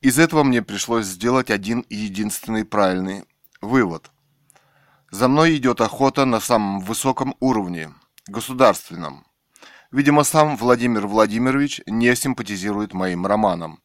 из 0.00 0.18
этого 0.18 0.44
мне 0.44 0.62
пришлось 0.62 1.06
сделать 1.06 1.50
один 1.50 1.84
единственный 1.88 2.64
правильный 2.64 3.24
вывод. 3.60 4.10
За 5.10 5.26
мной 5.26 5.56
идет 5.56 5.80
охота 5.80 6.24
на 6.24 6.38
самом 6.38 6.80
высоком 6.80 7.34
уровне, 7.40 7.92
государственном. 8.28 9.26
Видимо, 9.90 10.22
сам 10.22 10.56
Владимир 10.56 11.06
Владимирович 11.06 11.80
не 11.86 12.14
симпатизирует 12.14 12.92
моим 12.92 13.26
романам. 13.26 13.82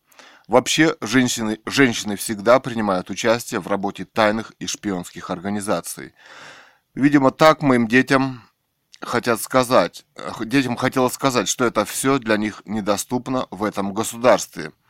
Вообще, 0.47 0.97
женщины, 1.01 1.59
женщины 1.65 2.15
всегда 2.15 2.59
принимают 2.59 3.09
участие 3.09 3.61
в 3.61 3.67
работе 3.67 4.05
тайных 4.05 4.51
и 4.59 4.67
шпионских 4.67 5.31
организаций. 5.31 6.13
Видимо, 6.93 7.31
так 7.31 7.61
моим 7.61 7.87
детям 7.87 8.43
хотят 9.01 9.41
сказать, 9.41 10.05
детям 10.41 10.75
хотелось 10.75 11.13
сказать, 11.13 11.47
что 11.47 11.65
это 11.65 11.85
все 11.85 12.19
для 12.19 12.37
них 12.37 12.61
недоступно 12.65 13.47
в 13.49 13.63
этом 13.63 13.93
государстве– 13.95 14.73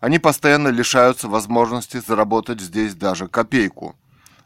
они 0.00 0.18
постоянно 0.18 0.68
лишаются 0.68 1.28
возможности 1.28 1.98
заработать 1.98 2.60
здесь 2.60 2.94
даже 2.94 3.28
копейку. 3.28 3.96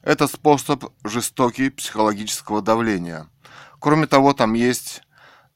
Это 0.02 0.26
способ 0.26 0.84
жестокий 1.04 1.70
психологического 1.70 2.60
давления. 2.60 3.28
Кроме 3.78 4.06
того, 4.06 4.34
там 4.34 4.54
есть 4.54 5.02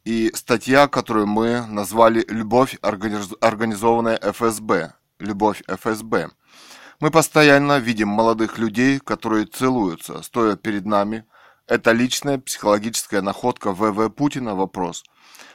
и 0.05 0.31
статья, 0.35 0.87
которую 0.87 1.27
мы 1.27 1.67
назвали 1.67 2.25
«Любовь, 2.29 2.79
организованная 2.81 4.19
ФСБ». 4.23 4.95
«Любовь 5.19 5.63
ФСБ». 5.67 6.31
Мы 7.01 7.11
постоянно 7.11 7.79
видим 7.79 8.09
молодых 8.09 8.59
людей, 8.59 9.01
которые 9.01 9.47
целуются, 9.47 10.23
стоя 10.23 10.57
перед 10.57 10.87
нами. 10.87 11.25
Это 11.67 11.93
личная 11.93 12.39
психологическая 12.39 13.21
находка 13.21 13.73
ВВ 13.73 14.11
Путина 14.11 14.55
вопрос, 14.55 15.05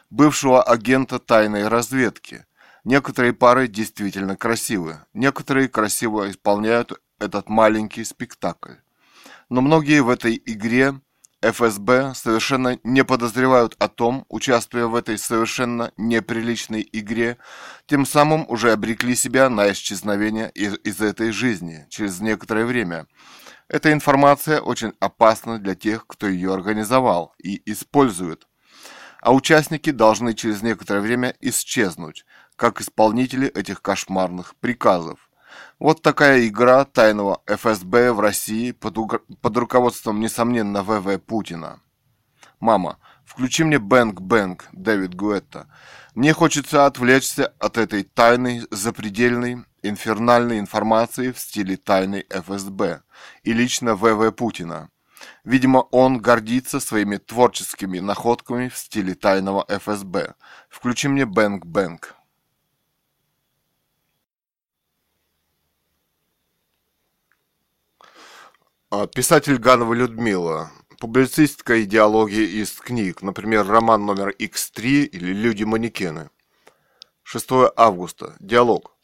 бывшего 0.10 0.61
агента 0.61 1.18
тайной 1.20 1.70
разведки– 1.70 2.45
Некоторые 2.84 3.32
пары 3.32 3.70
действительно 3.70 4.36
красивы, 4.36 5.00
некоторые 5.14 5.70
красиво 5.70 6.30
исполняют 6.30 6.92
этот 7.18 7.48
маленький 7.48 8.04
спектакль. 8.04 8.74
Но 9.50 9.62
многие 9.62 10.02
в 10.02 10.10
этой 10.10 10.42
игре 10.46 11.00
ФСБ 11.42 12.14
совершенно 12.14 12.80
не 12.84 13.06
подозревают 13.06 13.76
о 13.80 13.88
том, 13.88 14.26
участвуя 14.28 14.88
в 14.88 14.96
этой 14.96 15.18
совершенно 15.18 15.92
неприличной 15.96 16.88
игре, 16.92 17.38
тем 17.86 18.06
самым 18.06 18.46
уже 18.50 18.72
обрекли 18.74 19.16
себя 19.16 19.50
на 19.50 19.72
исчезновение 19.72 20.52
из, 20.52 20.78
из 20.84 21.00
этой 21.00 21.32
жизни 21.32 21.86
через 21.90 22.20
некоторое 22.20 22.66
время. 22.66 23.08
Эта 23.70 23.94
информация 23.94 24.60
очень 24.60 24.94
опасна 25.00 25.58
для 25.58 25.76
тех, 25.76 26.06
кто 26.06 26.28
ее 26.28 26.54
организовал 26.54 27.34
и 27.42 27.62
использует. 27.66 28.48
А 29.22 29.34
участники 29.34 29.90
должны 29.90 30.34
через 30.34 30.62
некоторое 30.62 31.00
время 31.00 31.34
исчезнуть, 31.40 32.26
как 32.56 32.82
исполнители 32.82 33.48
этих 33.48 33.82
кошмарных 33.82 34.56
приказов. 34.56 35.30
Вот 35.80 36.02
такая 36.02 36.48
игра 36.48 36.86
тайного 36.86 37.42
ФСБ 37.48 38.14
в 38.14 38.20
России 38.20 38.72
под, 38.72 38.98
под 39.42 39.58
руководством, 39.58 40.20
несомненно, 40.20 40.84
ВВ 40.84 41.20
Путина. 41.20 41.82
Мама, 42.60 42.98
включи 43.26 43.64
мне 43.64 43.80
Бэнк 43.80 44.22
Бэнк, 44.22 44.66
Дэвид 44.72 45.16
Гуэтта. 45.16 45.68
Мне 46.16 46.34
хочется 46.34 46.86
отвлечься 46.86 47.48
от 47.60 47.78
этой 47.78 48.04
тайной, 48.04 48.66
запредельной, 48.72 49.66
инфернальной 49.82 50.60
информации 50.60 51.32
в 51.32 51.40
стиле 51.40 51.76
тайной 51.76 52.26
ФСБ 52.30 53.02
и 53.44 53.54
лично 53.54 53.96
ВВ 53.96 54.32
Путина. 54.32 54.90
Видимо, 55.44 55.80
он 55.92 56.20
гордится 56.20 56.80
своими 56.80 57.18
творческими 57.18 58.00
находками 58.00 58.70
в 58.70 58.78
стиле 58.78 59.14
тайного 59.14 59.66
ФСБ. 59.68 60.36
Включи 60.70 61.08
мне 61.08 61.26
Бэнк 61.26 61.66
Бэнк. 61.66 62.16
А, 68.00 68.82
писатель 69.14 69.57
Ганова 69.57 69.94
Людмила. 69.94 70.72
Публицистика 70.99 71.84
идеология 71.84 72.45
из 72.45 72.72
книг, 72.74 73.24
например, 73.24 73.65
роман 73.68 74.06
номер 74.06 74.30
X3 74.38 75.06
или 75.06 75.34
Люди-манекены. 75.34 76.30
6 77.24 77.49
августа. 77.76 78.36
Диалог. 78.40 78.95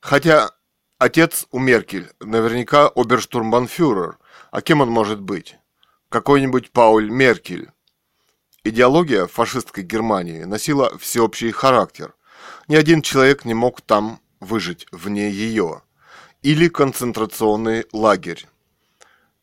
Хотя 0.00 0.50
отец 0.98 1.46
у 1.52 1.60
Меркель 1.60 2.10
наверняка 2.18 2.88
оберштурмбанфюрер, 2.88 4.18
а 4.50 4.60
кем 4.62 4.80
он 4.80 4.90
может 4.90 5.20
быть? 5.20 5.56
Какой-нибудь 6.08 6.72
Пауль 6.72 7.08
Меркель. 7.08 7.70
Идеология 8.64 9.26
фашистской 9.26 9.84
Германии 9.84 10.42
носила 10.42 10.98
всеобщий 10.98 11.52
характер. 11.52 12.14
Ни 12.66 12.74
один 12.74 13.00
человек 13.00 13.44
не 13.44 13.54
мог 13.54 13.80
там 13.80 14.20
выжить 14.40 14.86
вне 14.90 15.30
ее. 15.30 15.82
Или 16.42 16.68
концентрационный 16.68 17.86
лагерь. 17.92 18.49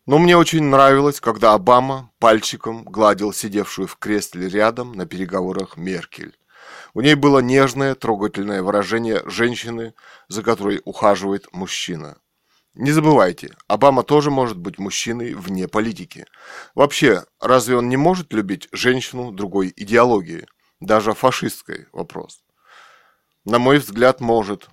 Но 0.08 0.20
мне 0.20 0.38
очень 0.38 0.64
нравилось, 0.64 1.20
когда 1.20 1.54
Обама 1.54 2.12
пальчиком 2.20 2.86
гладил 2.86 3.34
сидевшую 3.34 3.90
в 3.90 3.98
кресле 3.98 4.48
рядом 4.48 4.94
на 4.94 5.06
переговорах 5.06 5.76
Меркель. 5.76 6.38
У 6.94 7.02
ней 7.02 7.16
было 7.16 7.40
нежное, 7.40 7.94
трогательное 7.94 8.64
выражение 8.64 9.22
женщины, 9.26 9.94
за 10.30 10.44
которой 10.44 10.82
ухаживает 10.86 11.52
мужчина. 11.52 12.18
Не 12.74 12.92
забывайте, 12.92 13.54
Обама 13.68 14.04
тоже 14.04 14.32
может 14.32 14.58
быть 14.58 14.80
мужчиной 14.80 15.34
вне 15.34 15.68
политики. 15.68 16.26
Вообще, 16.74 17.26
разве 17.42 17.76
он 17.76 17.90
не 17.90 17.98
может 17.98 18.32
любить 18.32 18.70
женщину 18.72 19.34
другой 19.34 19.74
идеологии? 19.76 20.48
Даже 20.80 21.14
фашистской 21.16 21.88
вопрос. 21.92 22.44
На 23.44 23.60
мой 23.60 23.80
взгляд, 23.80 24.22
может. 24.22 24.70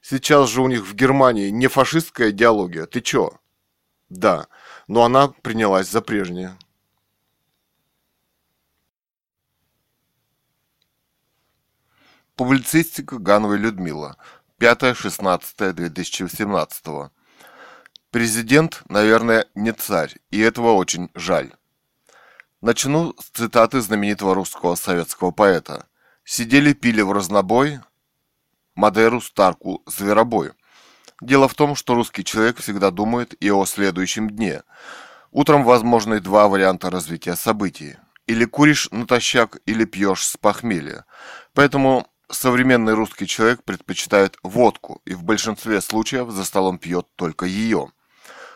Сейчас 0.00 0.48
же 0.48 0.62
у 0.62 0.68
них 0.68 0.86
в 0.86 0.94
Германии 0.94 1.48
не 1.48 1.66
фашистская 1.66 2.30
идеология. 2.30 2.86
Ты 2.86 3.00
чё? 3.00 3.32
Да, 4.08 4.46
но 4.86 5.04
она 5.04 5.28
принялась 5.28 5.90
за 5.90 6.02
прежнее. 6.02 6.56
Публицистика 12.36 13.18
Гановой 13.18 13.58
Людмила. 13.58 14.16
5-16-2017. 14.58 17.10
Президент, 18.10 18.82
наверное, 18.88 19.46
не 19.54 19.72
царь, 19.72 20.16
и 20.30 20.40
этого 20.40 20.72
очень 20.72 21.10
жаль. 21.14 21.54
Начну 22.60 23.14
с 23.20 23.30
цитаты 23.30 23.80
знаменитого 23.80 24.34
русского 24.34 24.74
советского 24.74 25.30
поэта. 25.32 25.86
«Сидели, 26.24 26.72
пили 26.72 27.02
в 27.02 27.12
разнобой, 27.12 27.78
Мадеру, 28.74 29.20
Старку, 29.20 29.82
Зверобой». 29.86 30.54
Дело 31.20 31.48
в 31.48 31.54
том, 31.54 31.76
что 31.76 31.94
русский 31.94 32.24
человек 32.24 32.58
всегда 32.58 32.90
думает 32.90 33.34
и 33.40 33.50
о 33.50 33.64
следующем 33.66 34.30
дне. 34.30 34.62
Утром 35.30 35.64
возможны 35.64 36.20
два 36.20 36.48
варианта 36.48 36.90
развития 36.90 37.36
событий. 37.36 37.96
Или 38.26 38.44
куришь 38.44 38.88
натощак, 38.90 39.58
или 39.66 39.84
пьешь 39.84 40.24
с 40.24 40.36
похмелья. 40.36 41.04
Поэтому 41.52 42.06
современный 42.30 42.94
русский 42.94 43.26
человек 43.26 43.62
предпочитает 43.64 44.36
водку 44.42 45.02
и 45.04 45.14
в 45.14 45.22
большинстве 45.22 45.80
случаев 45.80 46.30
за 46.30 46.44
столом 46.44 46.78
пьет 46.78 47.06
только 47.16 47.46
ее. 47.46 47.92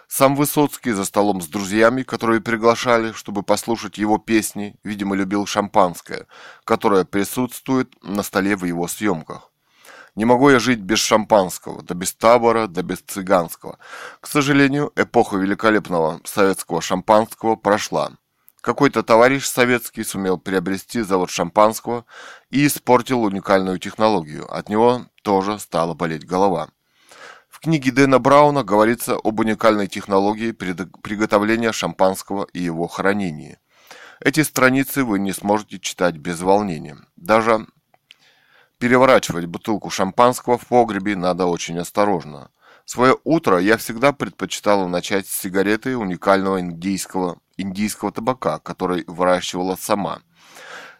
Сам 0.08 0.36
Высоцкий 0.36 0.92
за 0.92 1.04
столом 1.04 1.42
с 1.42 1.48
друзьями, 1.48 2.02
которые 2.02 2.40
приглашали, 2.40 3.12
чтобы 3.12 3.42
послушать 3.42 3.98
его 3.98 4.16
песни, 4.16 4.74
видимо, 4.82 5.14
любил 5.14 5.44
шампанское, 5.44 6.26
которое 6.64 7.04
присутствует 7.04 7.92
на 8.02 8.22
столе 8.22 8.56
в 8.56 8.64
его 8.64 8.88
съемках. 8.88 9.52
Не 10.18 10.24
могу 10.24 10.50
я 10.50 10.58
жить 10.58 10.80
без 10.80 10.98
шампанского, 10.98 11.84
да 11.84 11.94
без 11.94 12.12
табора, 12.12 12.66
да 12.66 12.82
без 12.82 12.98
цыганского. 13.02 13.78
К 14.20 14.26
сожалению, 14.26 14.90
эпоха 14.96 15.36
великолепного 15.36 16.20
советского 16.24 16.80
шампанского 16.82 17.54
прошла. 17.54 18.10
Какой-то 18.60 19.04
товарищ 19.04 19.44
советский 19.44 20.02
сумел 20.02 20.36
приобрести 20.36 21.02
завод 21.02 21.30
шампанского 21.30 22.04
и 22.50 22.66
испортил 22.66 23.22
уникальную 23.22 23.78
технологию. 23.78 24.52
От 24.52 24.68
него 24.68 25.06
тоже 25.22 25.60
стала 25.60 25.94
болеть 25.94 26.26
голова. 26.26 26.70
В 27.48 27.60
книге 27.60 27.92
Дэна 27.92 28.18
Брауна 28.18 28.64
говорится 28.64 29.14
об 29.14 29.38
уникальной 29.38 29.86
технологии 29.86 30.50
приготовления 30.50 31.70
шампанского 31.70 32.48
и 32.52 32.60
его 32.60 32.88
хранения. 32.88 33.60
Эти 34.18 34.42
страницы 34.42 35.04
вы 35.04 35.20
не 35.20 35.32
сможете 35.32 35.78
читать 35.78 36.16
без 36.16 36.40
волнения. 36.40 36.98
Даже 37.14 37.68
Переворачивать 38.78 39.46
бутылку 39.46 39.90
шампанского 39.90 40.56
в 40.56 40.66
погребе 40.66 41.16
надо 41.16 41.46
очень 41.46 41.78
осторожно. 41.78 42.50
Свое 42.84 43.18
утро 43.24 43.58
я 43.58 43.76
всегда 43.76 44.12
предпочитала 44.12 44.86
начать 44.86 45.26
с 45.26 45.36
сигареты 45.36 45.96
уникального 45.96 46.60
индийского, 46.60 47.38
индийского 47.56 48.12
табака, 48.12 48.60
который 48.60 49.04
выращивала 49.08 49.74
сама. 49.74 50.22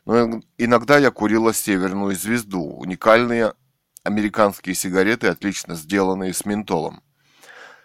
Но 0.04 0.42
иногда 0.58 0.98
я 0.98 1.12
курила 1.12 1.54
северную 1.54 2.16
звезду, 2.16 2.62
уникальные 2.62 3.54
американские 4.02 4.74
сигареты, 4.74 5.28
отлично 5.28 5.76
сделанные 5.76 6.34
с 6.34 6.44
ментолом. 6.44 7.02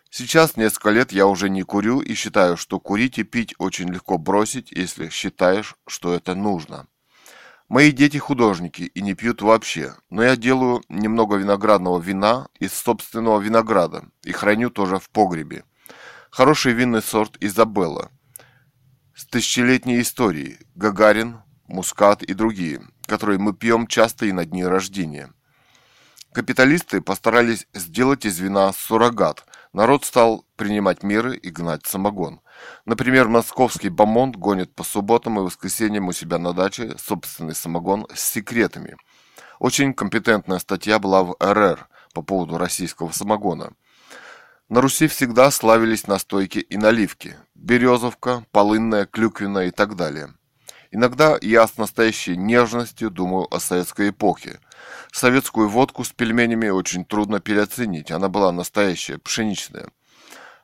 Сейчас 0.09 0.57
несколько 0.57 0.89
лет 0.89 1.11
я 1.11 1.27
уже 1.27 1.49
не 1.49 1.63
курю 1.63 2.01
и 2.01 2.13
считаю, 2.15 2.57
что 2.57 2.79
курить 2.79 3.19
и 3.19 3.23
пить 3.23 3.53
очень 3.57 3.89
легко 3.89 4.17
бросить, 4.17 4.71
если 4.71 5.09
считаешь, 5.09 5.75
что 5.87 6.13
это 6.13 6.33
нужно. 6.33 6.87
Мои 7.69 7.91
дети 7.91 8.17
художники 8.17 8.83
и 8.83 9.01
не 9.01 9.13
пьют 9.13 9.41
вообще, 9.41 9.95
но 10.09 10.23
я 10.23 10.35
делаю 10.35 10.83
немного 10.89 11.37
виноградного 11.37 11.99
вина 11.99 12.47
из 12.59 12.73
собственного 12.73 13.39
винограда 13.39 14.05
и 14.23 14.31
храню 14.31 14.69
тоже 14.69 14.99
в 14.99 15.09
погребе. 15.09 15.63
Хороший 16.29 16.73
винный 16.73 17.01
сорт 17.01 17.37
Изабелла 17.39 18.11
с 19.15 19.25
тысячелетней 19.25 20.01
историей, 20.01 20.57
Гагарин, 20.75 21.41
Мускат 21.67 22.23
и 22.23 22.33
другие, 22.33 22.81
которые 23.07 23.39
мы 23.39 23.53
пьем 23.53 23.87
часто 23.87 24.25
и 24.25 24.31
на 24.31 24.45
дни 24.45 24.65
рождения. 24.65 25.31
Капиталисты 26.33 26.99
постарались 26.99 27.67
сделать 27.73 28.25
из 28.25 28.39
вина 28.39 28.73
суррогат. 28.73 29.45
Народ 29.71 30.03
стал 30.03 30.45
принимать 30.55 31.03
меры 31.03 31.37
и 31.37 31.49
гнать 31.49 31.85
самогон. 31.85 32.41
Например, 32.85 33.27
московский 33.29 33.89
бомонд 33.89 34.35
гонит 34.35 34.75
по 34.75 34.83
субботам 34.83 35.39
и 35.39 35.43
воскресеньям 35.43 36.07
у 36.07 36.11
себя 36.11 36.37
на 36.37 36.53
даче 36.53 36.95
собственный 36.97 37.55
самогон 37.55 38.07
с 38.13 38.21
секретами. 38.21 38.97
Очень 39.59 39.93
компетентная 39.93 40.59
статья 40.59 40.99
была 40.99 41.23
в 41.23 41.35
РР 41.39 41.87
по 42.13 42.21
поводу 42.21 42.57
российского 42.57 43.11
самогона. 43.11 43.71
На 44.67 44.81
Руси 44.81 45.07
всегда 45.07 45.51
славились 45.51 46.07
настойки 46.07 46.59
и 46.59 46.77
наливки. 46.77 47.37
Березовка, 47.55 48.45
полынная, 48.51 49.05
клюквенная 49.05 49.67
и 49.67 49.71
так 49.71 49.95
далее. 49.95 50.33
Иногда 50.91 51.37
я 51.41 51.65
с 51.65 51.77
настоящей 51.77 52.35
нежностью 52.35 53.09
думаю 53.09 53.53
о 53.53 53.59
советской 53.59 54.09
эпохе. 54.09 54.59
Советскую 55.11 55.69
водку 55.69 56.03
с 56.03 56.11
пельменями 56.11 56.69
очень 56.69 57.05
трудно 57.05 57.39
переоценить, 57.39 58.11
она 58.11 58.29
была 58.29 58.51
настоящая, 58.51 59.17
пшеничная 59.17 59.89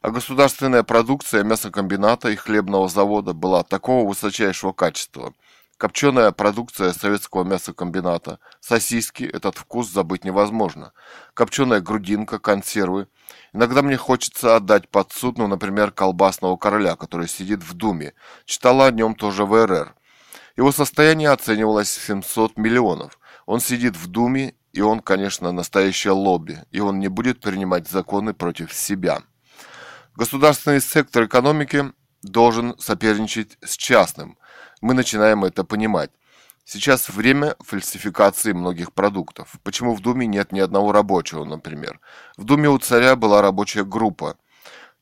а 0.01 0.11
государственная 0.11 0.83
продукция 0.83 1.43
мясокомбината 1.43 2.29
и 2.29 2.35
хлебного 2.35 2.87
завода 2.87 3.33
была 3.33 3.63
такого 3.63 4.07
высочайшего 4.07 4.71
качества. 4.71 5.33
Копченая 5.77 6.31
продукция 6.31 6.91
советского 6.91 7.43
мясокомбината, 7.43 8.39
сосиски, 8.59 9.23
этот 9.23 9.57
вкус 9.57 9.89
забыть 9.89 10.25
невозможно. 10.25 10.91
Копченая 11.33 11.79
грудинка, 11.79 12.37
консервы. 12.37 13.07
Иногда 13.53 13.81
мне 13.81 13.95
хочется 13.95 14.55
отдать 14.55 14.89
под 14.89 15.11
суд, 15.13 15.37
ну, 15.37 15.47
например, 15.47 15.91
колбасного 15.91 16.57
короля, 16.57 16.95
который 16.95 17.29
сидит 17.29 17.63
в 17.63 17.73
Думе. 17.73 18.13
Читала 18.45 18.87
о 18.87 18.91
нем 18.91 19.15
тоже 19.15 19.45
в 19.45 19.65
РР. 19.65 19.95
Его 20.57 20.73
состояние 20.73 21.29
оценивалось 21.29 21.95
в 21.95 22.05
700 22.05 22.57
миллионов. 22.57 23.17
Он 23.45 23.61
сидит 23.61 23.95
в 23.95 24.07
Думе, 24.07 24.55
и 24.73 24.81
он, 24.81 24.99
конечно, 24.99 25.53
настоящее 25.53 26.11
лобби, 26.11 26.59
и 26.71 26.81
он 26.81 26.99
не 26.99 27.07
будет 27.07 27.39
принимать 27.39 27.87
законы 27.87 28.33
против 28.33 28.73
себя. 28.73 29.23
Государственный 30.19 30.81
сектор 30.81 31.23
экономики 31.23 31.93
должен 32.23 32.77
соперничать 32.77 33.57
с 33.61 33.77
частным. 33.77 34.37
Мы 34.81 34.93
начинаем 34.93 35.45
это 35.45 35.63
понимать. 35.63 36.11
Сейчас 36.65 37.07
время 37.07 37.55
фальсификации 37.61 38.51
многих 38.51 38.91
продуктов. 38.91 39.55
Почему 39.63 39.95
в 39.95 40.01
Думе 40.01 40.27
нет 40.27 40.51
ни 40.51 40.59
одного 40.59 40.91
рабочего, 40.91 41.45
например? 41.45 42.01
В 42.35 42.43
Думе 42.43 42.67
у 42.67 42.77
царя 42.79 43.15
была 43.15 43.41
рабочая 43.41 43.85
группа. 43.85 44.35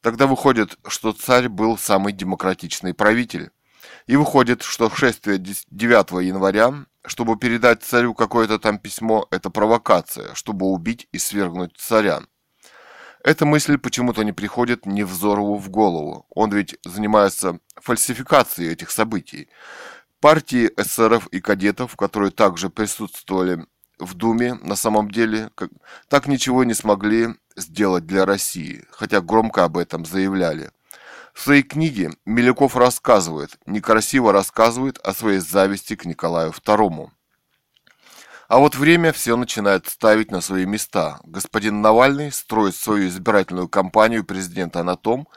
Тогда 0.02 0.28
выходит, 0.28 0.78
что 0.88 1.14
царь 1.14 1.50
был 1.50 1.80
самый 1.80 2.14
демократичный 2.14 2.94
правитель. 2.94 3.50
И 4.06 4.18
выходит, 4.18 4.62
что 4.62 4.88
шествие 4.92 5.40
9 5.40 6.28
января, 6.28 6.86
чтобы 7.04 7.38
передать 7.38 7.82
царю 7.82 8.14
какое-то 8.14 8.60
там 8.60 8.78
письмо, 8.78 9.26
это 9.32 9.50
провокация, 9.50 10.36
чтобы 10.36 10.68
убить 10.68 11.08
и 11.12 11.18
свергнуть 11.18 11.76
царя. 11.76 12.22
Эта 13.24 13.46
мысль 13.46 13.78
почему-то 13.78 14.24
не 14.24 14.32
приходит 14.32 14.86
Невзорову 14.86 15.58
в 15.58 15.70
голову. 15.70 16.26
Он 16.30 16.52
ведь 16.52 16.78
занимается 16.86 17.60
фальсификацией 17.76 18.72
этих 18.72 18.92
событий. 18.92 19.50
Партии 20.20 20.72
эсеров 20.78 21.28
и 21.28 21.42
кадетов, 21.42 21.96
которые 21.96 22.32
также 22.32 22.70
присутствовали 22.70 23.66
в 24.00 24.14
Думе, 24.14 24.56
на 24.56 24.76
самом 24.76 25.10
деле 25.10 25.50
как, 25.56 25.70
так 26.08 26.28
ничего 26.28 26.64
не 26.64 26.74
смогли 26.74 27.30
сделать 27.56 28.06
для 28.06 28.26
России, 28.26 28.86
хотя 28.92 29.22
громко 29.22 29.64
об 29.64 29.78
этом 29.78 30.06
заявляли. 30.06 30.72
В 31.34 31.42
своей 31.42 31.64
книге 31.64 32.12
Миляков 32.26 32.76
рассказывает, 32.76 33.58
некрасиво 33.66 34.32
рассказывает 34.32 34.98
о 35.00 35.14
своей 35.14 35.40
зависти 35.40 35.96
к 35.96 36.06
Николаю 36.06 36.52
II. 36.52 37.10
А 38.48 38.60
вот 38.60 38.76
время 38.76 39.12
все 39.12 39.36
начинает 39.36 39.88
ставить 39.88 40.32
на 40.32 40.40
свои 40.40 40.66
места. 40.66 41.20
Господин 41.24 41.82
Навальный 41.82 42.32
строит 42.32 42.76
свою 42.76 43.10
избирательную 43.10 43.68
кампанию 43.68 44.24
президента 44.24 44.84
на 44.84 44.96
том, 44.96 45.28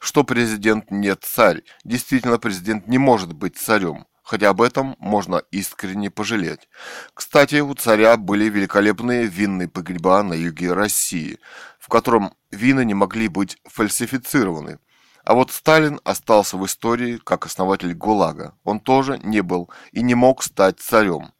что 0.00 0.22
президент 0.22 0.90
не 0.90 1.14
царь. 1.16 1.62
Действительно, 1.82 2.38
президент 2.38 2.86
не 2.86 2.98
может 2.98 3.32
быть 3.32 3.56
царем 3.56 4.06
хотя 4.30 4.50
об 4.50 4.62
этом 4.62 4.94
можно 5.00 5.42
искренне 5.50 6.08
пожалеть. 6.08 6.68
Кстати, 7.14 7.58
у 7.58 7.74
царя 7.74 8.16
были 8.16 8.48
великолепные 8.48 9.26
винные 9.26 9.66
погреба 9.66 10.22
на 10.22 10.34
юге 10.34 10.72
России, 10.72 11.40
в 11.80 11.88
котором 11.88 12.34
вина 12.52 12.84
не 12.84 12.94
могли 12.94 13.26
быть 13.26 13.58
фальсифицированы. 13.64 14.78
А 15.24 15.34
вот 15.34 15.50
Сталин 15.50 16.00
остался 16.04 16.56
в 16.56 16.64
истории 16.64 17.16
как 17.16 17.44
основатель 17.44 17.92
ГУЛАГа. 17.92 18.54
Он 18.62 18.78
тоже 18.78 19.18
не 19.18 19.40
был 19.40 19.68
и 19.90 20.00
не 20.00 20.14
мог 20.14 20.44
стать 20.44 20.78
царем. 20.78 21.32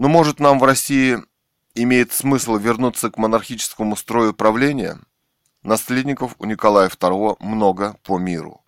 Но 0.00 0.08
может 0.08 0.40
нам 0.40 0.58
в 0.58 0.64
России 0.64 1.18
имеет 1.74 2.10
смысл 2.14 2.56
вернуться 2.56 3.10
к 3.10 3.18
монархическому 3.18 3.96
строю 3.96 4.32
правления? 4.32 4.98
Наследников 5.62 6.36
у 6.38 6.46
Николая 6.46 6.88
II 6.88 7.36
много 7.40 7.98
по 8.02 8.18
миру. 8.18 8.64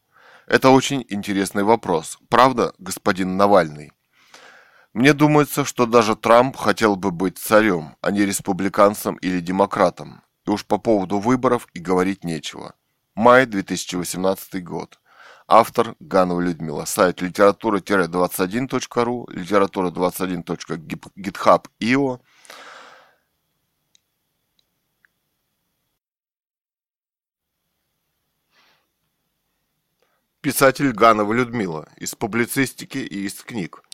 Это 0.46 0.68
очень 0.68 1.06
интересный 1.08 1.62
вопрос. 1.62 2.18
Правда, 2.28 2.74
господин 2.76 3.38
Навальный? 3.38 3.92
Мне 4.92 5.14
думается, 5.14 5.64
что 5.64 5.86
даже 5.86 6.16
Трамп 6.16 6.54
хотел 6.54 6.96
бы 6.96 7.10
быть 7.10 7.38
царем, 7.38 7.96
а 8.02 8.10
не 8.10 8.26
республиканцем 8.26 9.14
или 9.14 9.40
демократом. 9.40 10.20
И 10.44 10.50
уж 10.50 10.66
по 10.66 10.76
поводу 10.76 11.18
выборов 11.18 11.66
и 11.72 11.78
говорить 11.78 12.24
нечего. 12.24 12.74
Май 13.14 13.46
2018 13.46 14.62
год. 14.62 15.00
Автор 15.46 15.94
Ганова 16.00 16.40
Людмила. 16.40 16.84
Сайт 16.84 17.20
литература-21.ру, 17.20 19.28
литература21.github.io, 19.32 22.20
Писатель 30.42 30.92
Ганова 30.92 31.32
Людмила 31.32 31.88
из 31.96 32.16
публицистики 32.16 32.98
и 32.98 33.26
из 33.26 33.34
книг. 33.34 33.84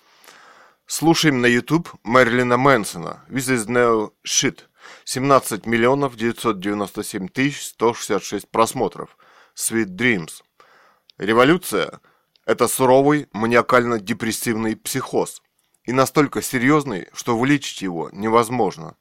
Слушаем 0.86 1.42
на 1.42 1.46
YouTube 1.46 1.90
Мэрилина 2.04 2.56
Мэнсона 2.56 3.22
«This 3.28 3.54
is 3.54 3.66
no 3.66 4.12
shit». 4.26 4.60
17 5.04 5.66
миллионов 5.66 6.16
997 6.16 7.28
тысяч 7.28 7.66
166 7.66 8.48
просмотров. 8.48 9.18
Sweet 9.54 9.94
Dreams. 9.94 10.42
Революция– 11.18 12.00
это 12.46 12.68
суровый 12.68 13.26
маниакально-депрессивный 13.32 14.76
психоз. 14.76 15.42
И 15.82 15.90
настолько 15.90 16.42
серьезный, 16.42 17.08
что 17.12 17.36
вылечить 17.36 17.82
его 17.82 18.08
невозможно. 18.12 18.96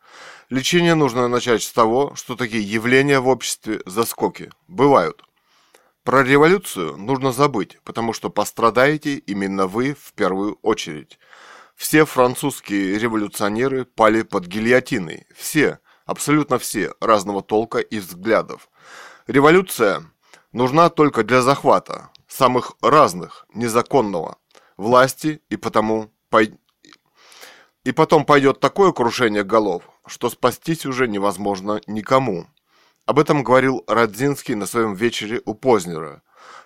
Лечение 0.49 0.95
нужно 0.95 1.27
начать 1.27 1.61
с 1.61 1.71
того, 1.71 2.15
что 2.15 2.35
такие 2.35 2.63
явления 2.63 3.19
в 3.19 3.27
обществе 3.27 3.81
заскоки 3.85 4.49
бывают. 4.67 5.21
Про 6.03 6.23
революцию 6.23 6.97
нужно 6.97 7.31
забыть, 7.31 7.77
потому 7.83 8.13
что 8.13 8.31
пострадаете 8.31 9.17
именно 9.17 9.67
вы 9.67 9.93
в 9.93 10.13
первую 10.13 10.57
очередь. 10.63 11.19
Все 11.75 12.03
французские 12.03 12.97
революционеры 12.97 13.85
пали 13.85 14.23
под 14.23 14.47
гильотиной. 14.47 15.27
Все, 15.35 15.77
абсолютно 16.07 16.57
все, 16.57 16.95
разного 16.99 17.43
толка 17.43 17.77
и 17.77 17.99
взглядов. 17.99 18.69
Революция 19.27 20.03
нужна 20.51 20.89
только 20.89 21.23
для 21.23 21.41
захвата, 21.41 22.09
самых 22.27 22.73
разных, 22.81 23.45
незаконного, 23.53 24.37
власти 24.77 25.41
и 25.49 25.57
потому 25.57 26.11
пой... 26.29 26.59
и 27.83 27.91
потом 27.91 28.25
пойдет 28.25 28.59
такое 28.59 28.91
крушение 28.91 29.43
голов, 29.43 29.83
что 30.05 30.29
спастись 30.29 30.85
уже 30.85 31.07
невозможно 31.07 31.81
никому. 31.87 32.47
Об 33.05 33.19
этом 33.19 33.43
говорил 33.43 33.83
Радзинский 33.87 34.55
на 34.55 34.65
своем 34.65 34.93
вечере 34.93 35.41
у 35.45 35.53
Познера. 35.53 36.21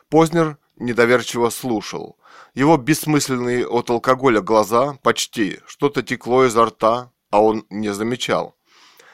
Познер 0.10 0.58
недоверчиво 0.76 1.50
слушал. 1.50 2.18
Его 2.54 2.78
бессмысленные 2.78 3.68
от 3.68 3.90
алкоголя 3.90 4.42
глаза 4.42 4.98
почти 5.04 5.60
что-то 5.68 6.02
текло 6.02 6.46
изо 6.46 6.66
рта, 6.66 7.12
а 7.30 7.42
он 7.42 7.66
не 7.70 7.94
замечал. 7.94 8.56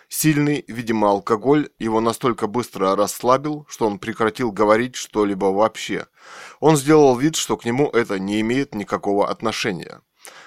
Сильный, 0.09 0.63
видимо, 0.67 1.09
алкоголь 1.09 1.69
его 1.79 1.99
настолько 1.99 2.47
быстро 2.47 2.95
расслабил, 2.95 3.65
что 3.69 3.85
он 3.87 3.99
прекратил 3.99 4.51
говорить 4.51 4.95
что-либо 4.95 5.45
вообще. 5.45 6.07
Он 6.59 6.77
сделал 6.77 7.17
вид, 7.17 7.35
что 7.35 7.57
к 7.57 7.65
нему 7.65 7.89
это 7.89 8.17
не 8.17 8.39
имеет 8.39 8.73
никакого 8.73 9.29
отношения. 9.29 10.01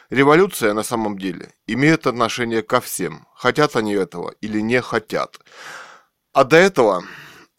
Революция 0.08 0.72
на 0.72 0.82
самом 0.82 1.18
деле 1.18 1.55
имеет 1.66 2.06
отношение 2.06 2.62
ко 2.62 2.80
всем, 2.80 3.26
хотят 3.34 3.76
они 3.76 3.92
этого 3.92 4.30
или 4.40 4.60
не 4.60 4.80
хотят. 4.80 5.39
А 6.32 6.44
до 6.44 6.56
этого 6.56 7.05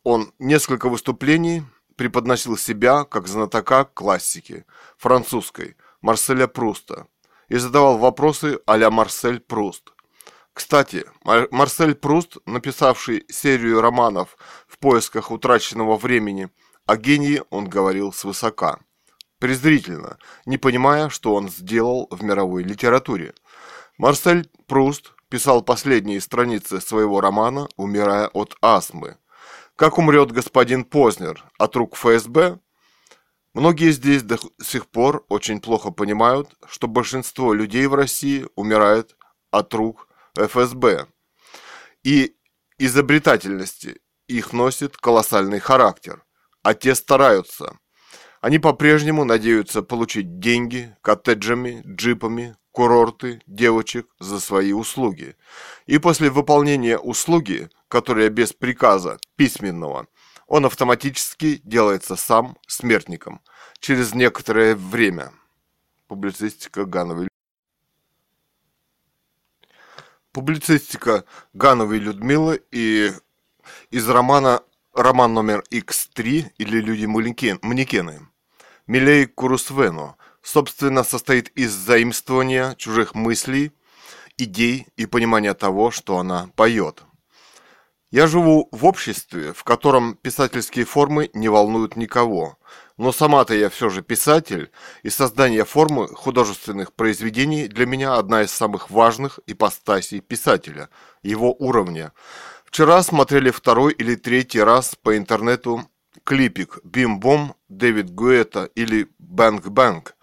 он 0.03 0.33
несколько 0.39 0.89
выступлений 0.89 1.63
преподносил 1.95 2.57
себя 2.57 3.05
как 3.05 3.27
знатока 3.27 3.85
классики 3.85 4.65
французской 4.97 5.77
Марселя 6.01 6.47
Пруста 6.47 7.07
и 7.47 7.57
задавал 7.57 7.97
вопросы 7.99 8.59
а-ля 8.65 8.89
Марсель 8.89 9.39
Пруст. 9.39 9.90
Кстати, 10.53 11.05
Марсель 11.23 11.95
Пруст, 11.95 12.37
написавший 12.45 13.25
серию 13.29 13.81
романов 13.81 14.37
в 14.67 14.79
поисках 14.79 15.31
утраченного 15.31 15.97
времени, 15.97 16.49
о 16.85 16.97
гении 16.97 17.41
он 17.49 17.69
говорил 17.69 18.11
свысока, 18.11 18.79
презрительно, 19.39 20.17
не 20.45 20.57
понимая, 20.57 21.09
что 21.09 21.35
он 21.35 21.49
сделал 21.49 22.07
в 22.11 22.21
мировой 22.23 22.63
литературе. 22.63 23.33
Марсель 23.97 24.49
Пруст 24.67 25.13
писал 25.29 25.61
последние 25.61 26.19
страницы 26.19 26.81
своего 26.81 27.21
романа, 27.21 27.69
умирая 27.77 28.27
от 28.27 28.57
астмы. 28.61 29.17
Как 29.77 29.97
умрет 29.97 30.33
господин 30.33 30.83
Познер 30.83 31.45
от 31.57 31.75
рук 31.77 31.95
ФСБ? 31.95 32.59
Многие 33.53 33.91
здесь 33.91 34.23
до 34.23 34.37
сих 34.61 34.87
пор 34.87 35.25
очень 35.29 35.61
плохо 35.61 35.91
понимают, 35.91 36.49
что 36.67 36.87
большинство 36.87 37.53
людей 37.53 37.87
в 37.87 37.95
России 37.95 38.47
умирает 38.55 39.15
от 39.49 39.73
рук 39.73 40.01
ФСБ. 40.01 40.10
И 42.03 42.35
изобретательности 42.77 44.01
их 44.27 44.53
носит 44.53 44.97
колоссальный 44.97 45.59
характер, 45.59 46.23
а 46.63 46.73
те 46.73 46.95
стараются. 46.95 47.77
Они 48.39 48.57
по-прежнему 48.57 49.23
надеются 49.23 49.83
получить 49.83 50.39
деньги 50.39 50.95
коттеджами, 51.01 51.83
джипами, 51.85 52.55
курорты 52.71 53.41
девочек 53.45 54.07
за 54.19 54.39
свои 54.39 54.71
услуги. 54.71 55.35
И 55.85 55.99
после 55.99 56.29
выполнения 56.29 56.97
услуги, 56.97 57.69
которая 57.87 58.29
без 58.29 58.53
приказа 58.53 59.19
письменного, 59.35 60.07
он 60.47 60.65
автоматически 60.65 61.61
делается 61.63 62.15
сам 62.15 62.57
смертником 62.67 63.41
через 63.79 64.13
некоторое 64.13 64.75
время. 64.75 65.31
Публицистика 66.07 66.85
Гановой 66.85 67.30
Публицистика 70.31 71.25
Гановой 71.53 71.99
Людмилы 71.99 72.61
и 72.71 73.11
из 73.89 74.09
романа 74.09 74.63
роман 74.93 75.33
номер 75.33 75.63
X3 75.71 76.51
или 76.57 76.81
Люди 76.81 77.05
манекены. 77.05 78.27
Милей 78.87 79.25
Курусвену 79.25 80.17
собственно, 80.41 81.03
состоит 81.03 81.49
из 81.49 81.71
заимствования 81.71 82.75
чужих 82.75 83.15
мыслей, 83.15 83.71
идей 84.37 84.87
и 84.97 85.05
понимания 85.05 85.53
того, 85.53 85.91
что 85.91 86.17
она 86.17 86.49
поет. 86.55 87.03
Я 88.09 88.27
живу 88.27 88.67
в 88.71 88.85
обществе, 88.85 89.53
в 89.53 89.63
котором 89.63 90.15
писательские 90.15 90.85
формы 90.85 91.29
не 91.33 91.47
волнуют 91.47 91.95
никого. 91.95 92.57
Но 93.01 93.11
сама-то 93.11 93.55
я 93.55 93.71
все 93.71 93.89
же 93.89 94.03
писатель, 94.03 94.69
и 95.01 95.09
создание 95.09 95.65
формы 95.65 96.07
художественных 96.07 96.93
произведений 96.93 97.67
для 97.67 97.87
меня 97.87 98.13
одна 98.13 98.43
из 98.43 98.51
самых 98.51 98.91
важных 98.91 99.39
ипостасей 99.47 100.19
писателя, 100.19 100.87
его 101.23 101.51
уровня. 101.51 102.13
Вчера 102.63 103.01
смотрели 103.01 103.49
второй 103.49 103.93
или 103.93 104.13
третий 104.13 104.61
раз 104.61 104.95
по 105.01 105.17
интернету 105.17 105.89
клипик 106.23 106.77
«Бим-бом» 106.83 107.55
Дэвид 107.69 108.13
Гуэта 108.13 108.65
или 108.75 109.09
«Бэнк-бэнк». 109.17 110.13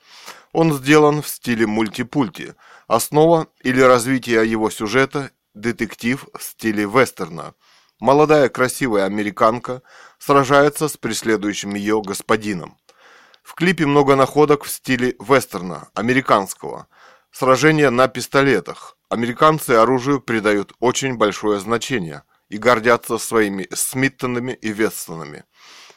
Он 0.52 0.72
сделан 0.72 1.20
в 1.20 1.26
стиле 1.26 1.66
мультипульти. 1.66 2.54
Основа 2.86 3.48
или 3.60 3.80
развитие 3.80 4.48
его 4.48 4.70
сюжета– 4.70 5.32
детектив 5.52 6.28
в 6.32 6.40
стиле 6.40 6.84
вестерна– 6.84 7.54
Молодая 8.00 8.48
красивая 8.48 9.06
американка 9.06 9.82
сражается 10.18 10.88
с 10.88 10.96
преследующим 10.96 11.74
ее 11.74 12.00
господином. 12.00 12.78
В 13.42 13.54
клипе 13.54 13.86
много 13.86 14.14
находок 14.14 14.64
в 14.64 14.70
стиле 14.70 15.16
вестерна, 15.18 15.88
американского. 15.94 16.86
Сражения 17.32 17.90
на 17.90 18.06
пистолетах. 18.06 18.96
Американцы 19.08 19.70
оружию 19.72 20.20
придают 20.20 20.74
очень 20.78 21.16
большое 21.16 21.58
значение 21.58 22.22
и 22.48 22.56
гордятся 22.56 23.18
своими 23.18 23.66
Смиттонами 23.74 24.52
и 24.52 24.72
Вестонами. 24.72 25.44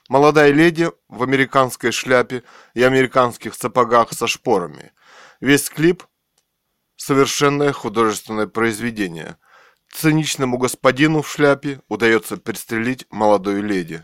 Молодая 0.09 0.51
леди 0.51 0.91
в 1.07 1.21
американской 1.21 1.91
шляпе 1.91 2.43
и 2.73 2.81
американских 2.81 3.53
сапогах 3.53 4.11
со 4.13 4.25
шпорами. 4.25 4.91
Весь 5.39 5.69
клип– 5.69 6.03
совершенное 6.95 7.73
художественное 7.73 8.47
произведение– 8.47 9.37
Циничному 9.91 10.57
господину 10.57 11.21
в 11.21 11.29
шляпе 11.29 11.81
удается 11.87 12.37
пристрелить 12.37 13.05
молодую 13.11 13.61
леди. 13.61 14.03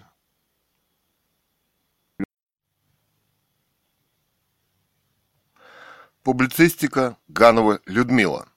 Публицистика 6.21 7.17
Ганова 7.29 7.79
Людмила 7.85 8.47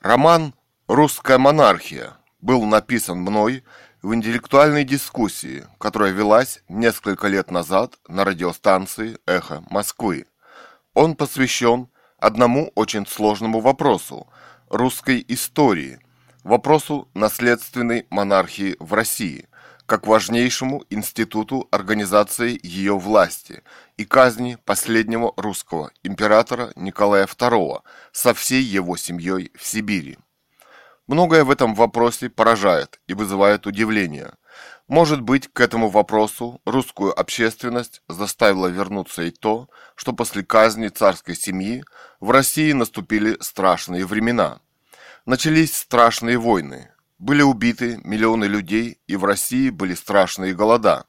Роман 0.00 0.54
«Русская 0.86 1.36
монархия» 1.36 2.16
был 2.40 2.64
написан 2.64 3.18
мной 3.18 3.64
в 4.00 4.14
интеллектуальной 4.14 4.84
дискуссии, 4.84 5.66
которая 5.78 6.12
велась 6.12 6.62
несколько 6.68 7.26
лет 7.26 7.50
назад 7.50 7.98
на 8.06 8.24
радиостанции 8.24 9.18
«Эхо 9.26 9.62
Москвы». 9.68 10.26
Он 10.94 11.16
посвящен 11.16 11.88
одному 12.18 12.70
очень 12.76 13.06
сложному 13.06 13.60
вопросу– 13.60 14.26
русской 14.70 15.22
истории– 15.28 15.98
вопросу 16.44 17.08
наследственной 17.14 18.06
монархии 18.10 18.76
в 18.78 18.94
России, 18.94 19.48
как 19.86 20.06
важнейшему 20.06 20.84
институту 20.88 21.68
организации 21.70 22.58
ее 22.62 22.98
власти 22.98 23.62
и 23.96 24.04
казни 24.04 24.56
последнего 24.64 25.32
русского 25.36 25.90
императора 26.02 26.72
Николая 26.76 27.26
II 27.26 27.80
со 28.12 28.34
всей 28.34 28.62
его 28.62 28.96
семьей 28.96 29.50
в 29.56 29.66
Сибири. 29.66 30.18
Многое 31.06 31.42
в 31.42 31.50
этом 31.50 31.74
вопросе 31.74 32.30
поражает 32.30 33.00
и 33.08 33.14
вызывает 33.14 33.66
удивление. 33.66 34.34
Может 34.86 35.22
быть, 35.22 35.52
к 35.52 35.60
этому 35.60 35.88
вопросу 35.88 36.60
русскую 36.64 37.18
общественность 37.18 38.02
заставило 38.08 38.68
вернуться 38.68 39.22
и 39.22 39.30
то, 39.30 39.68
что 39.96 40.12
после 40.12 40.44
казни 40.44 40.88
царской 40.88 41.34
семьи 41.34 41.82
в 42.20 42.30
России 42.30 42.72
наступили 42.72 43.36
страшные 43.40 44.06
времена– 44.06 44.60
Начались 45.26 45.76
страшные 45.76 46.38
войны. 46.38 46.92
Были 47.18 47.42
убиты 47.42 48.00
миллионы 48.04 48.46
людей, 48.46 48.98
и 49.06 49.16
в 49.16 49.24
России 49.26 49.68
были 49.68 49.94
страшные 49.94 50.54
голода. 50.54 51.04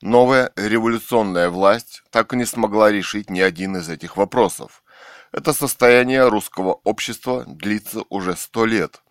Новая 0.00 0.50
революционная 0.56 1.50
власть 1.50 2.02
так 2.10 2.32
и 2.32 2.36
не 2.38 2.46
смогла 2.46 2.90
решить 2.90 3.28
ни 3.28 3.40
один 3.40 3.76
из 3.76 3.90
этих 3.90 4.16
вопросов. 4.16 4.82
Это 5.30 5.52
состояние 5.52 6.26
русского 6.26 6.80
общества 6.84 7.44
длится 7.46 8.00
уже 8.08 8.34
сто 8.34 8.64
лет. 8.64 9.02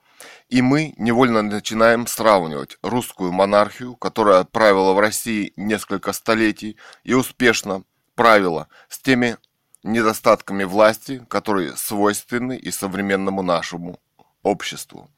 И 0.50 0.64
мы 0.64 0.96
невольно 0.98 1.44
начинаем 1.44 2.08
сравнивать 2.08 2.80
русскую 2.82 3.32
монархию, 3.32 3.96
которая 3.96 4.46
правила 4.46 4.94
в 4.94 5.00
России 5.00 5.54
несколько 5.58 6.12
столетий 6.12 6.78
и 7.04 7.14
успешно 7.14 7.84
правила, 8.16 8.68
с 8.90 8.98
теми 8.98 9.38
недостатками 9.84 10.64
власти, 10.64 11.24
которые 11.30 11.78
свойственны 11.78 12.58
и 12.58 12.72
современному 12.72 13.44
нашему 13.44 14.00
обществу. 14.48 15.09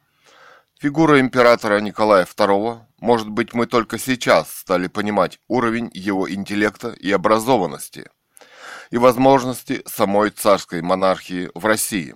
Фигура 0.80 1.19
императора 1.19 1.80
Николая 1.82 2.25
II, 2.25 2.80
может 2.99 3.30
быть, 3.30 3.53
мы 3.53 3.66
только 3.66 3.98
сейчас 3.98 4.53
стали 4.53 4.88
понимать 4.88 5.40
уровень 5.48 5.90
его 5.93 6.30
интеллекта 6.30 6.90
и 6.90 7.11
образованности 7.11 8.09
и 8.91 8.98
возможности 8.98 9.83
самой 9.85 10.30
царской 10.32 10.82
монархии 10.82 11.49
в 11.53 11.66
России. 11.66 12.16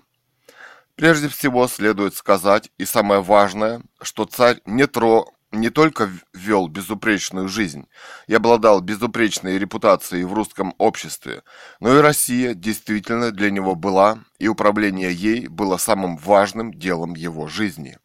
Прежде 0.95 1.27
всего 1.27 1.67
следует 1.67 2.15
сказать, 2.15 2.69
и 2.77 2.85
самое 2.85 3.21
важное, 3.21 3.81
что 4.01 4.25
царь 4.25 4.61
не, 4.65 4.87
тро, 4.87 5.31
не 5.53 5.69
только 5.69 6.11
вел 6.33 6.67
безупречную 6.67 7.47
жизнь 7.47 7.87
и 8.27 8.33
обладал 8.33 8.81
безупречной 8.81 9.57
репутацией 9.57 10.25
в 10.25 10.33
русском 10.33 10.73
обществе, 10.77 11.43
но 11.79 11.97
и 11.97 12.01
Россия 12.01 12.53
действительно 12.53 13.31
для 13.31 13.51
него 13.51 13.75
была, 13.75 14.19
и 14.39 14.47
управление 14.47 15.13
ей 15.13 15.47
было 15.47 15.77
самым 15.77 16.17
важным 16.17 16.73
делом 16.73 17.13
его 17.13 17.47
жизни. 17.47 17.97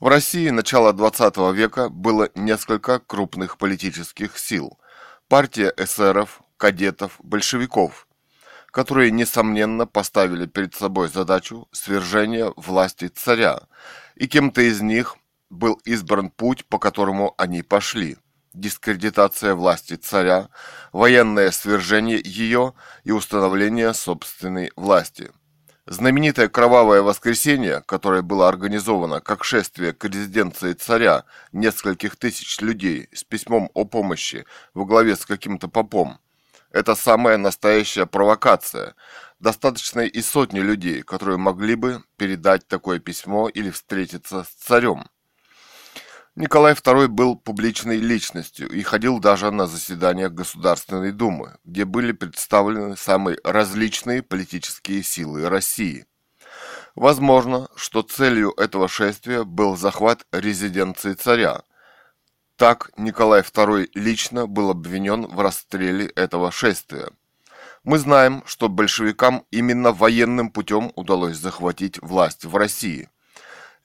В 0.00 0.06
России 0.06 0.50
начала 0.50 0.92
XX 0.92 1.52
века 1.52 1.88
было 1.88 2.30
несколько 2.36 3.00
крупных 3.00 3.58
политических 3.58 4.38
сил. 4.38 4.78
Партия 5.26 5.74
эсеров, 5.76 6.40
кадетов, 6.56 7.16
большевиков, 7.20 8.06
которые, 8.70 9.10
несомненно, 9.10 9.86
поставили 9.86 10.46
перед 10.46 10.74
собой 10.74 11.08
задачу 11.08 11.66
свержения 11.72 12.52
власти 12.56 13.08
царя, 13.08 13.62
и 14.14 14.28
кем-то 14.28 14.60
из 14.62 14.80
них 14.80 15.16
был 15.50 15.74
избран 15.84 16.30
путь, 16.30 16.64
по 16.66 16.78
которому 16.78 17.34
они 17.38 17.62
пошли. 17.62 18.16
Дискредитация 18.54 19.54
власти 19.54 19.94
царя, 19.94 20.48
военное 20.92 21.50
свержение 21.50 22.20
ее 22.24 22.74
и 23.04 23.12
установление 23.12 23.94
собственной 23.94 24.72
власти. 24.76 25.30
Знаменитое 25.86 26.48
кровавое 26.48 27.02
воскресенье, 27.02 27.82
которое 27.86 28.22
было 28.22 28.48
организовано 28.48 29.20
как 29.20 29.44
шествие 29.44 29.94
к 29.94 30.04
резиденции 30.04 30.74
царя 30.74 31.24
нескольких 31.52 32.16
тысяч 32.16 32.60
людей 32.60 33.08
с 33.14 33.24
письмом 33.24 33.70
о 33.74 33.84
помощи 33.84 34.44
во 34.74 34.84
главе 34.84 35.16
с 35.16 35.24
каким-то 35.24 35.68
попом, 35.68 36.18
это 36.70 36.94
самая 36.94 37.38
настоящая 37.38 38.04
провокация. 38.06 38.94
Достаточно 39.40 40.00
и 40.00 40.20
сотни 40.20 40.60
людей, 40.60 41.02
которые 41.02 41.38
могли 41.38 41.74
бы 41.74 42.02
передать 42.16 42.68
такое 42.68 42.98
письмо 42.98 43.48
или 43.48 43.70
встретиться 43.70 44.44
с 44.44 44.48
царем. 44.48 45.06
Николай 46.38 46.74
II 46.74 47.08
был 47.08 47.34
публичной 47.34 47.96
личностью 47.96 48.70
и 48.70 48.82
ходил 48.82 49.18
даже 49.18 49.50
на 49.50 49.66
заседания 49.66 50.28
Государственной 50.28 51.10
Думы, 51.10 51.56
где 51.64 51.84
были 51.84 52.12
представлены 52.12 52.96
самые 52.96 53.38
различные 53.42 54.22
политические 54.22 55.02
силы 55.02 55.48
России. 55.48 56.06
Возможно, 56.94 57.66
что 57.74 58.02
целью 58.02 58.52
этого 58.56 58.86
шествия 58.86 59.42
был 59.42 59.76
захват 59.76 60.26
резиденции 60.30 61.14
царя. 61.14 61.62
Так 62.54 62.92
Николай 62.96 63.40
II 63.40 63.90
лично 63.94 64.46
был 64.46 64.70
обвинен 64.70 65.26
в 65.26 65.40
расстреле 65.40 66.06
этого 66.06 66.52
шествия. 66.52 67.08
Мы 67.82 67.98
знаем, 67.98 68.44
что 68.46 68.68
большевикам 68.68 69.44
именно 69.50 69.90
военным 69.90 70.50
путем 70.50 70.92
удалось 70.94 71.36
захватить 71.36 72.00
власть 72.00 72.44
в 72.44 72.54
России– 72.54 73.08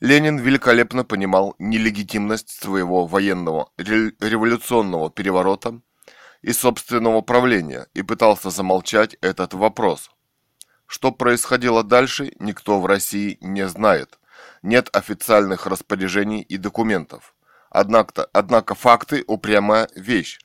Ленин 0.04 0.38
великолепно 0.38 1.06
понимал 1.06 1.56
нелегитимность 1.60 2.50
своего 2.50 3.08
военного 3.08 3.70
революционного 3.78 5.10
переворота 5.10 5.80
и 6.42 6.52
собственного 6.52 7.22
правления 7.22 7.88
и 7.94 8.02
пытался 8.02 8.50
замолчать 8.50 9.16
этот 9.22 9.54
вопрос. 9.54 10.12
Что 10.88 11.14
происходило 11.14 11.86
дальше, 11.86 12.34
никто 12.40 12.82
в 12.82 12.86
России 12.86 13.38
не 13.40 13.66
знает. 13.70 14.20
Нет 14.62 14.90
официальных 14.92 15.68
распоряжений 15.68 16.42
и 16.42 16.58
документов. 16.58 17.34
Однако, 17.70 18.28
однако 18.34 18.76
факты– 18.76 19.24
упрямая 19.28 19.88
вещь. 19.96 20.40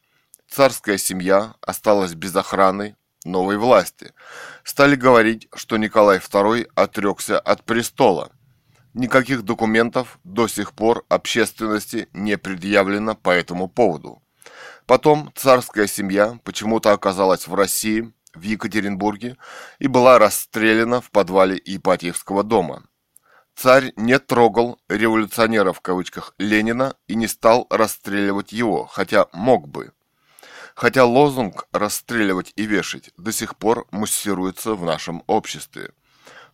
Царская 0.49 0.99
семья 0.99 1.57
осталась 1.63 2.15
без 2.15 2.37
охраны 2.37 2.95
новой 3.25 3.57
власти. 3.57 4.13
Стали 4.63 4.95
говорить, 4.95 5.49
что 5.53 5.79
Николай 5.79 6.19
II 6.19 6.71
отрекся 6.77 7.41
от 7.41 7.65
престола– 7.65 8.31
Никаких 8.95 9.43
документов 9.43 10.19
до 10.25 10.49
сих 10.49 10.73
пор 10.73 11.05
общественности 11.09 12.09
не 12.13 12.39
предъявлено 12.39 13.15
по 13.15 13.31
этому 13.31 13.69
поводу. 13.69 14.23
Потом 14.87 15.31
царская 15.35 15.87
семья 15.87 16.39
почему-то 16.45 16.93
оказалась 16.93 17.47
в 17.47 17.55
России, 17.55 18.13
в 18.35 18.43
Екатеринбурге, 18.43 19.37
и 19.79 19.87
была 19.87 20.19
расстреляна 20.19 21.01
в 21.01 21.11
подвале 21.11 21.61
Ипатьевского 21.63 22.43
дома. 22.43 22.85
Царь 23.55 23.93
не 23.97 24.19
трогал 24.19 24.79
«революционера» 24.89 25.73
в 25.73 25.81
кавычках 25.81 26.35
Ленина 26.39 26.95
и 27.09 27.17
не 27.17 27.27
стал 27.27 27.67
расстреливать 27.71 28.53
его, 28.53 28.87
хотя 28.87 29.27
мог 29.33 29.69
бы. 29.69 29.93
Хотя 30.77 31.05
лозунг 31.05 31.67
«расстреливать 31.73 32.53
и 32.55 32.67
вешать» 32.67 33.11
до 33.17 33.33
сих 33.33 33.57
пор 33.57 33.87
муссируется 33.91 34.75
в 34.75 34.85
нашем 34.85 35.25
обществе. 35.27 35.91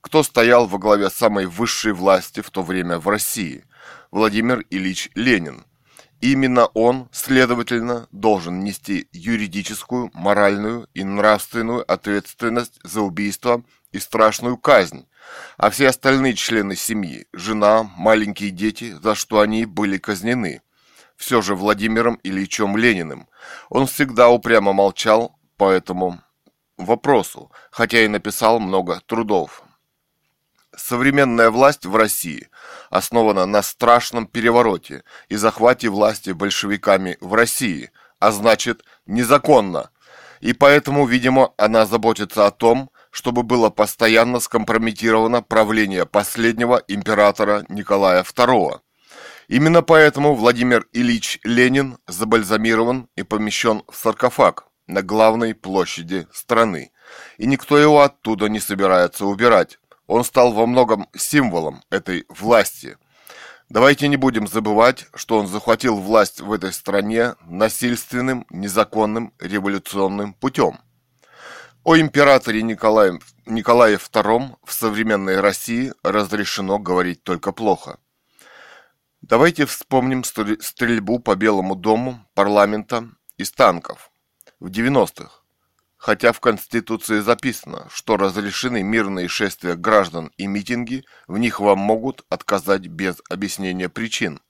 Кто 0.05 0.23
стоял 0.23 0.66
во 0.66 0.78
главе 0.78 1.08
самой 1.08 1.47
высшей 1.47 1.92
власти 1.92 2.42
в 2.42 2.50
то 2.50 2.62
время 2.62 2.99
в 2.99 3.08
России? 3.08 3.65
Владимир 4.10 4.62
Ильич 4.68 5.08
Ленин. 5.15 5.65
Именно 6.20 6.66
он, 6.66 7.08
следовательно, 7.10 8.07
должен 8.12 8.60
нести 8.60 9.08
юридическую, 9.12 10.10
моральную 10.12 10.89
и 10.92 11.05
нравственную 11.05 11.91
ответственность 11.91 12.78
за 12.84 13.00
убийство 13.00 13.65
и 13.92 13.99
страшную 13.99 14.58
казнь, 14.58 15.07
а 15.57 15.70
все 15.70 15.89
остальные 15.89 16.34
члены 16.34 16.76
семьи, 16.76 17.26
жена, 17.33 17.84
маленькие 17.97 18.50
дети, 18.50 18.94
за 19.02 19.15
что 19.15 19.41
они 19.41 19.65
были 19.65 19.97
казнены. 19.97 20.60
Все 21.16 21.41
же 21.41 21.55
Владимиром 21.55 22.20
Ильичем 22.23 22.76
Лениным. 22.76 23.26
Он 23.70 23.86
всегда 23.86 24.28
упрямо 24.28 24.74
молчал 24.74 25.39
по 25.57 25.70
этому 25.70 26.20
вопросу, 26.76 27.50
хотя 27.70 28.05
и 28.05 28.08
написал 28.08 28.60
много 28.60 29.00
трудов. 29.07 29.64
Современная 30.77 31.51
власть 31.51 31.86
в 31.86 31.94
России 31.97 32.49
основана 32.91 33.47
на 33.47 33.62
страшном 33.62 34.27
перевороте 34.27 35.05
и 35.28 35.36
захвате 35.36 35.89
власти 35.89 36.31
большевиками 36.31 37.17
в 37.20 37.35
России, 37.35 37.91
а 38.19 38.33
значит 38.33 38.85
незаконно. 39.07 39.91
И 40.41 40.53
поэтому, 40.53 41.07
видимо, 41.07 41.53
она 41.57 41.86
заботится 41.86 42.47
о 42.47 42.51
том, 42.51 42.91
чтобы 43.11 43.43
было 43.44 43.70
постоянно 43.70 44.41
скомпрометировано 44.41 45.43
правление 45.43 46.05
последнего 46.05 46.83
императора 46.89 47.65
Николая 47.69 48.23
II. 48.25 48.81
Именно 49.49 49.83
поэтому 49.83 50.35
Владимир 50.35 50.86
Ильич 50.93 51.39
Ленин 51.44 51.99
забальзамирован 52.09 53.09
и 53.15 53.23
помещен 53.23 53.83
в 53.89 53.97
саркофаг 53.97 54.67
на 54.86 55.03
главной 55.03 55.55
площади 55.55 56.27
страны. 56.33 56.93
И 57.39 57.47
никто 57.47 57.78
его 57.78 58.01
оттуда 58.01 58.49
не 58.49 58.61
собирается 58.61 59.27
убирать. 59.27 59.78
Он 60.07 60.24
стал 60.24 60.52
во 60.52 60.66
многом 60.66 61.08
символом 61.16 61.83
этой 61.91 62.26
власти. 62.28 62.99
Давайте 63.70 64.08
не 64.08 64.16
будем 64.16 64.47
забывать, 64.47 65.07
что 65.15 65.39
он 65.39 65.47
захватил 65.47 65.97
власть 65.97 66.41
в 66.41 66.52
этой 66.52 66.73
стране 66.73 67.34
насильственным, 67.47 68.47
незаконным, 68.50 69.33
революционным 69.39 70.34
путем. 70.34 70.78
О 71.83 71.99
императоре 71.99 72.62
Николае, 72.62 73.18
Николае 73.47 73.97
II 73.97 74.57
в 74.65 74.73
современной 74.73 75.41
России 75.41 75.92
разрешено 76.02 76.78
говорить 76.78 77.23
только 77.23 77.52
плохо. 77.52 77.99
Давайте 79.23 79.65
вспомним 79.65 80.23
стрельбу 80.24 81.18
по 81.18 81.34
Белому 81.34 81.74
дому, 81.74 82.26
парламента 82.34 83.08
из 83.39 83.50
танков 83.52 84.10
в 84.60 84.68
90-х. 84.68 85.44
Хотя 86.05 86.34
в 86.34 86.41
Конституции 86.41 87.20
записано, 87.20 87.89
что 87.91 88.18
разрешены 88.18 88.83
мирные 88.83 89.26
шествия 89.26 89.74
граждан 89.74 90.31
и 90.36 90.47
митинги, 90.47 91.02
в 91.26 91.39
них 91.39 91.60
вам 91.60 91.78
могут 91.78 92.26
отказать 92.28 92.89
без 92.89 93.23
объяснения 93.31 93.89
причин. 93.89 94.42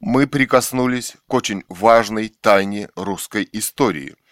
Мы 0.00 0.26
прикоснулись 0.26 1.16
к 1.28 1.34
очень 1.34 1.62
важной 1.68 2.30
тайне 2.30 2.88
русской 2.96 3.48
истории– 3.52 4.16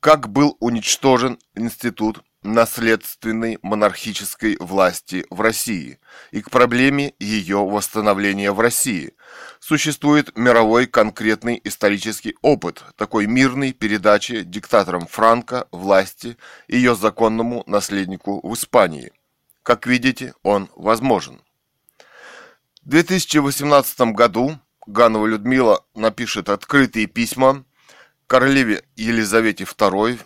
как 0.00 0.28
был 0.28 0.56
уничтожен 0.60 1.38
институт 1.56 2.22
наследственной 2.46 3.58
монархической 3.62 4.56
власти 4.58 5.26
в 5.30 5.40
России 5.40 5.98
и 6.30 6.40
к 6.40 6.50
проблеме 6.50 7.14
ее 7.18 7.58
восстановления 7.58 8.52
в 8.52 8.60
России. 8.60 9.14
Существует 9.60 10.36
мировой 10.36 10.86
конкретный 10.86 11.60
исторический 11.64 12.36
опыт 12.42 12.82
такой 12.96 13.26
мирной 13.26 13.72
передачи 13.72 14.42
диктатором 14.42 15.06
Франко 15.06 15.68
власти 15.70 16.36
ее 16.68 16.94
законному 16.94 17.64
наследнику 17.66 18.40
в 18.46 18.54
Испании. 18.54 19.12
Как 19.62 19.86
видите, 19.86 20.34
он 20.42 20.70
возможен. 20.76 21.42
В 22.82 22.88
2018 22.88 24.12
году 24.12 24.58
Ганова 24.86 25.26
Людмила 25.26 25.84
напишет 25.94 26.48
открытые 26.48 27.06
письма 27.06 27.64
королеве 28.26 28.84
Елизавете 28.94 29.64
II, 29.64 30.20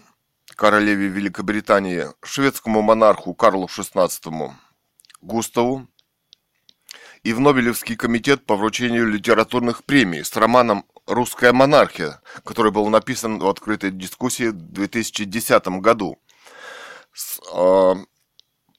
королеве 0.61 1.09
Великобритании, 1.09 2.09
шведскому 2.23 2.83
монарху 2.83 3.33
Карлу 3.33 3.67
XVI 3.67 4.53
Густаву 5.23 5.89
и 7.23 7.33
в 7.33 7.41
Нобелевский 7.41 7.97
комитет 7.97 8.45
по 8.45 8.57
вручению 8.57 9.07
литературных 9.07 9.85
премий 9.85 10.23
с 10.23 10.37
романом 10.37 10.85
«Русская 11.07 11.55
монархия», 11.55 12.21
который 12.45 12.73
был 12.73 12.87
написан 12.89 13.39
в 13.39 13.49
открытой 13.49 13.91
дискуссии 13.91 14.49
в 14.49 14.53
2010 14.53 15.67
году. 15.81 16.19
С 17.15 17.41
э, 17.55 17.95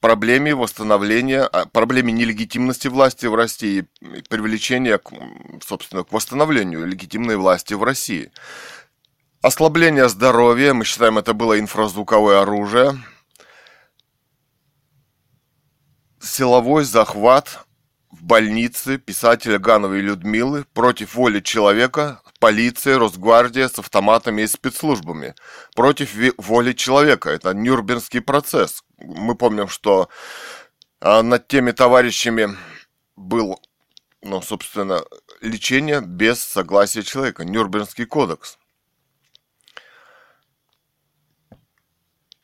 проблеме 0.01 0.53
восстановления, 0.53 1.41
а, 1.41 1.65
проблеме 1.65 2.13
нелегитимности 2.13 2.89
власти 2.89 3.25
в 3.25 3.33
России, 3.33 3.87
привлечения, 4.29 4.99
собственно, 5.65 6.03
к 6.03 6.11
восстановлению 6.11 6.85
легитимной 6.85 7.37
власти 7.37 7.73
в 7.73 7.83
России. 7.83 8.31
Ослабление 9.41 10.07
здоровья, 10.07 10.71
мы 10.75 10.85
считаем, 10.85 11.17
это 11.17 11.33
было 11.33 11.59
инфразвуковое 11.59 12.43
оружие. 12.43 13.03
Силовой 16.21 16.83
захват 16.83 17.65
в 18.11 18.23
больнице 18.23 18.99
писателя 18.99 19.57
Гановой 19.57 20.01
Людмилы 20.01 20.65
против 20.75 21.15
воли 21.15 21.39
человека, 21.39 22.21
полиция, 22.39 22.99
Росгвардия 22.99 23.67
с 23.67 23.79
автоматами 23.79 24.43
и 24.43 24.47
спецслужбами. 24.47 25.33
Против 25.75 26.15
воли 26.37 26.73
человека. 26.73 27.31
Это 27.31 27.55
Нюрнбергский 27.55 28.21
процесс. 28.21 28.83
Мы 28.99 29.33
помним, 29.33 29.69
что 29.69 30.09
а, 30.99 31.23
над 31.23 31.47
теми 31.47 31.71
товарищами 31.71 32.55
был, 33.15 33.59
ну, 34.21 34.39
собственно, 34.43 35.01
лечение 35.41 35.99
без 35.99 36.43
согласия 36.43 37.01
человека. 37.01 37.43
Нюрнбергский 37.43 38.05
кодекс. 38.05 38.59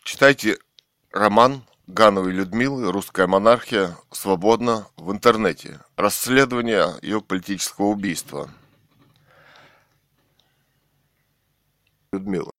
Читайте 0.08 0.58
роман 1.12 1.64
Гановой 1.86 2.32
Людмилы 2.32 2.90
«Русская 2.94 3.28
монархия. 3.28 3.98
Свободно» 4.10 4.88
в 4.96 5.12
интернете. 5.12 5.82
Расследование 5.98 6.94
ее 7.02 7.20
политического 7.20 7.88
убийства. 7.88 8.50
Людмила. 12.14 12.52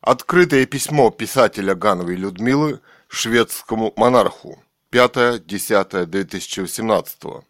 Открытое 0.00 0.64
письмо 0.66 1.10
писателя 1.10 1.74
Гановой 1.74 2.14
Людмилы 2.14 2.80
шведскому 3.08 3.92
монарху. 3.96 4.62
5-10-2018 4.92 7.42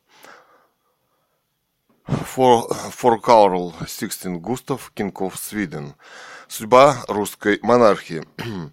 For, 2.07 2.69
for 2.93 3.21
Carl 3.21 3.75
Sixteen 3.89 4.39
Густав, 4.39 4.93
of 4.97 5.35
Sweden. 5.35 5.95
Судьба 6.47 7.05
русской 7.09 7.59
монархии. 7.63 8.23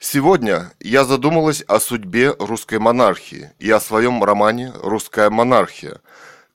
Сегодня 0.00 0.72
я 0.80 1.04
задумалась 1.04 1.62
о 1.68 1.78
судьбе 1.78 2.34
русской 2.40 2.80
монархии 2.80 3.52
и 3.60 3.70
о 3.70 3.78
своем 3.78 4.22
романе 4.24 4.72
«Русская 4.82 5.30
монархия», 5.30 6.00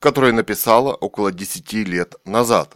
который 0.00 0.32
написала 0.32 0.92
около 0.92 1.32
10 1.32 1.72
лет 1.88 2.14
назад. 2.26 2.74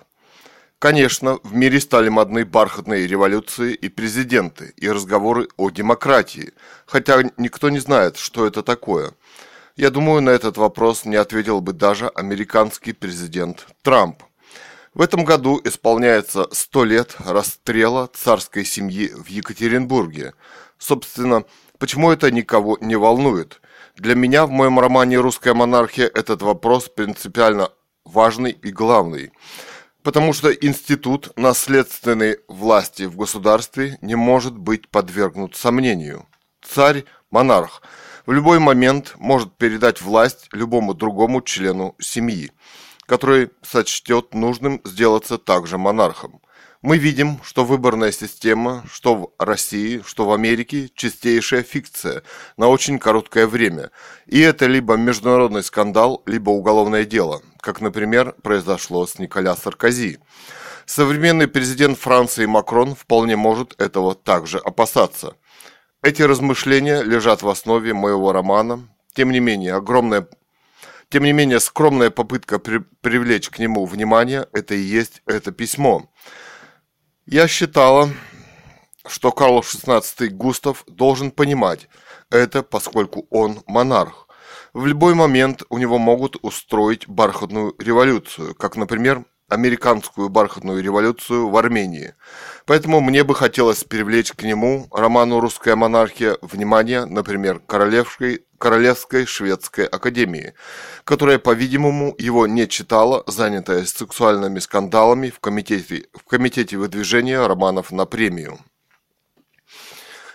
Конечно, 0.78 1.38
в 1.42 1.54
мире 1.54 1.78
стали 1.80 2.08
модны 2.08 2.46
бархатные 2.46 3.06
революции 3.06 3.74
и 3.74 3.90
президенты, 3.90 4.72
и 4.78 4.88
разговоры 4.88 5.48
о 5.58 5.68
демократии, 5.68 6.54
хотя 6.86 7.22
никто 7.36 7.68
не 7.68 7.80
знает, 7.80 8.16
что 8.16 8.46
это 8.46 8.62
такое– 8.62 9.12
я 9.76 9.90
думаю, 9.90 10.22
на 10.22 10.30
этот 10.30 10.56
вопрос 10.56 11.04
не 11.04 11.16
ответил 11.16 11.60
бы 11.60 11.74
даже 11.74 12.08
американский 12.08 12.94
президент 12.94 13.66
Трамп. 13.82 14.22
В 14.94 15.02
этом 15.02 15.24
году 15.24 15.60
исполняется 15.62 16.48
100 16.50 16.84
лет 16.84 17.16
расстрела 17.18 18.06
царской 18.06 18.64
семьи 18.64 19.08
в 19.08 19.26
Екатеринбурге. 19.26 20.32
Собственно, 20.78 21.44
почему 21.78 22.10
это 22.10 22.30
никого 22.30 22.78
не 22.80 22.96
волнует? 22.96 23.60
Для 23.96 24.14
меня 24.14 24.46
в 24.46 24.50
моем 24.50 24.80
романе 24.80 25.18
«Русская 25.18 25.52
монархия» 25.52 26.06
этот 26.06 26.40
вопрос 26.40 26.88
принципиально 26.88 27.70
важный 28.06 28.52
и 28.52 28.70
главный. 28.70 29.32
Потому 30.02 30.32
что 30.32 30.50
институт 30.50 31.36
наследственной 31.36 32.38
власти 32.48 33.02
в 33.02 33.16
государстве 33.16 33.98
не 34.00 34.14
может 34.14 34.56
быть 34.56 34.88
подвергнут 34.88 35.54
сомнению. 35.54 36.26
Царь– 36.62 37.04
монарх– 37.30 37.82
в 38.26 38.32
любой 38.32 38.58
момент 38.58 39.14
может 39.18 39.56
передать 39.56 40.02
власть 40.02 40.48
любому 40.52 40.94
другому 40.94 41.40
члену 41.40 41.94
семьи, 42.00 42.50
который 43.06 43.50
сочтет 43.62 44.34
нужным 44.34 44.80
сделаться 44.84 45.38
также 45.38 45.78
монархом. 45.78 46.40
Мы 46.82 46.98
видим, 46.98 47.40
что 47.42 47.64
выборная 47.64 48.12
система, 48.12 48.84
что 48.90 49.14
в 49.14 49.32
России, 49.38 50.02
что 50.04 50.26
в 50.26 50.32
Америке, 50.32 50.90
чистейшая 50.94 51.62
фикция 51.62 52.22
на 52.56 52.68
очень 52.68 52.98
короткое 52.98 53.46
время. 53.46 53.90
И 54.26 54.40
это 54.40 54.66
либо 54.66 54.94
международный 54.94 55.62
скандал, 55.64 56.22
либо 56.26 56.50
уголовное 56.50 57.04
дело, 57.04 57.42
как, 57.60 57.80
например, 57.80 58.34
произошло 58.42 59.06
с 59.06 59.18
Николя 59.18 59.56
Саркози. 59.56 60.18
Современный 60.84 61.48
президент 61.48 61.98
Франции 61.98 62.46
Макрон 62.46 62.94
вполне 62.94 63.36
может 63.36 63.80
этого 63.80 64.14
также 64.14 64.58
опасаться. 64.58 65.34
Эти 66.06 66.22
размышления 66.22 67.02
лежат 67.02 67.42
в 67.42 67.48
основе 67.48 67.92
моего 67.92 68.30
романа. 68.30 68.88
Тем 69.14 69.32
не 69.32 69.40
менее, 69.40 69.74
огромная 69.74 70.28
тем 71.08 71.24
не 71.24 71.32
менее, 71.32 71.58
скромная 71.58 72.10
попытка 72.10 72.60
при, 72.60 72.78
привлечь 73.00 73.50
к 73.50 73.58
нему 73.58 73.84
внимание– 73.86 74.46
это 74.52 74.76
и 74.76 74.78
есть 74.78 75.22
это 75.26 75.50
письмо. 75.50 76.08
Я 77.26 77.48
считала, 77.48 78.08
что 79.04 79.32
Карл 79.32 79.58
XVI 79.58 80.28
Густав 80.28 80.84
должен 80.86 81.32
понимать 81.32 81.88
это, 82.30 82.62
поскольку 82.62 83.26
он 83.30 83.64
монарх. 83.66 84.28
В 84.74 84.86
любой 84.86 85.14
момент 85.14 85.64
у 85.70 85.78
него 85.78 85.98
могут 85.98 86.36
устроить 86.40 87.08
бархатную 87.08 87.74
революцию, 87.80 88.54
как, 88.54 88.76
например, 88.76 89.24
американскую 89.48 90.28
бархатную 90.28 90.82
революцию 90.82 91.48
в 91.48 91.56
Армении. 91.56 92.14
Поэтому 92.64 93.00
мне 93.00 93.22
бы 93.22 93.34
хотелось 93.34 93.84
привлечь 93.84 94.32
к 94.32 94.42
нему, 94.42 94.88
роману 94.90 95.40
«Русская 95.40 95.76
монархия», 95.76 96.36
внимание, 96.42 97.04
например, 97.04 97.60
Королевской, 97.60 98.44
Королевской 98.58 99.26
шведской 99.26 99.86
академии, 99.86 100.54
которая, 101.04 101.38
по-видимому, 101.38 102.14
его 102.18 102.46
не 102.46 102.66
читала, 102.68 103.22
занятая 103.26 103.84
сексуальными 103.84 104.58
скандалами 104.58 105.30
в 105.30 105.38
комитете, 105.38 106.06
в 106.12 106.24
комитете 106.24 106.76
выдвижения 106.76 107.46
романов 107.46 107.92
на 107.92 108.04
премию. 108.06 108.58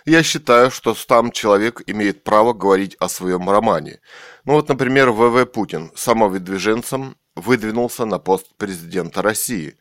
Я 0.04 0.22
считаю, 0.22 0.70
что 0.70 0.94
сам 0.94 1.30
человек 1.30 1.82
имеет 1.86 2.24
право 2.24 2.52
говорить 2.52 2.96
о 2.98 3.08
своем 3.08 3.48
романе. 3.48 4.00
Ну 4.44 4.54
вот, 4.54 4.68
например, 4.68 5.10
В.В. 5.10 5.44
Путин 5.46 5.92
самовыдвиженцем 5.94 7.16
выдвинулся 7.34 8.04
на 8.04 8.18
пост 8.18 8.46
президента 8.56 9.22
России. 9.22 9.76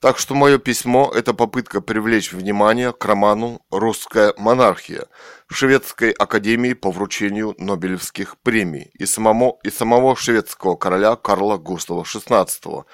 Так 0.00 0.18
что 0.18 0.34
мое 0.34 0.58
письмо– 0.58 1.10
это 1.14 1.34
попытка 1.34 1.80
привлечь 1.80 2.32
внимание 2.32 2.92
к 2.92 3.04
роману 3.04 3.62
«Русская 3.70 4.34
монархия» 4.36 5.06
Шведской 5.48 6.10
академии 6.10 6.74
по 6.74 6.90
вручению 6.90 7.54
Нобелевских 7.58 8.36
премий 8.38 8.90
и 8.98 9.06
самому, 9.06 9.58
и 9.62 9.70
самого 9.70 10.16
шведского 10.16 10.76
короля 10.76 11.16
Карла 11.16 11.56
Густава 11.56 12.02
XVI, 12.02 12.84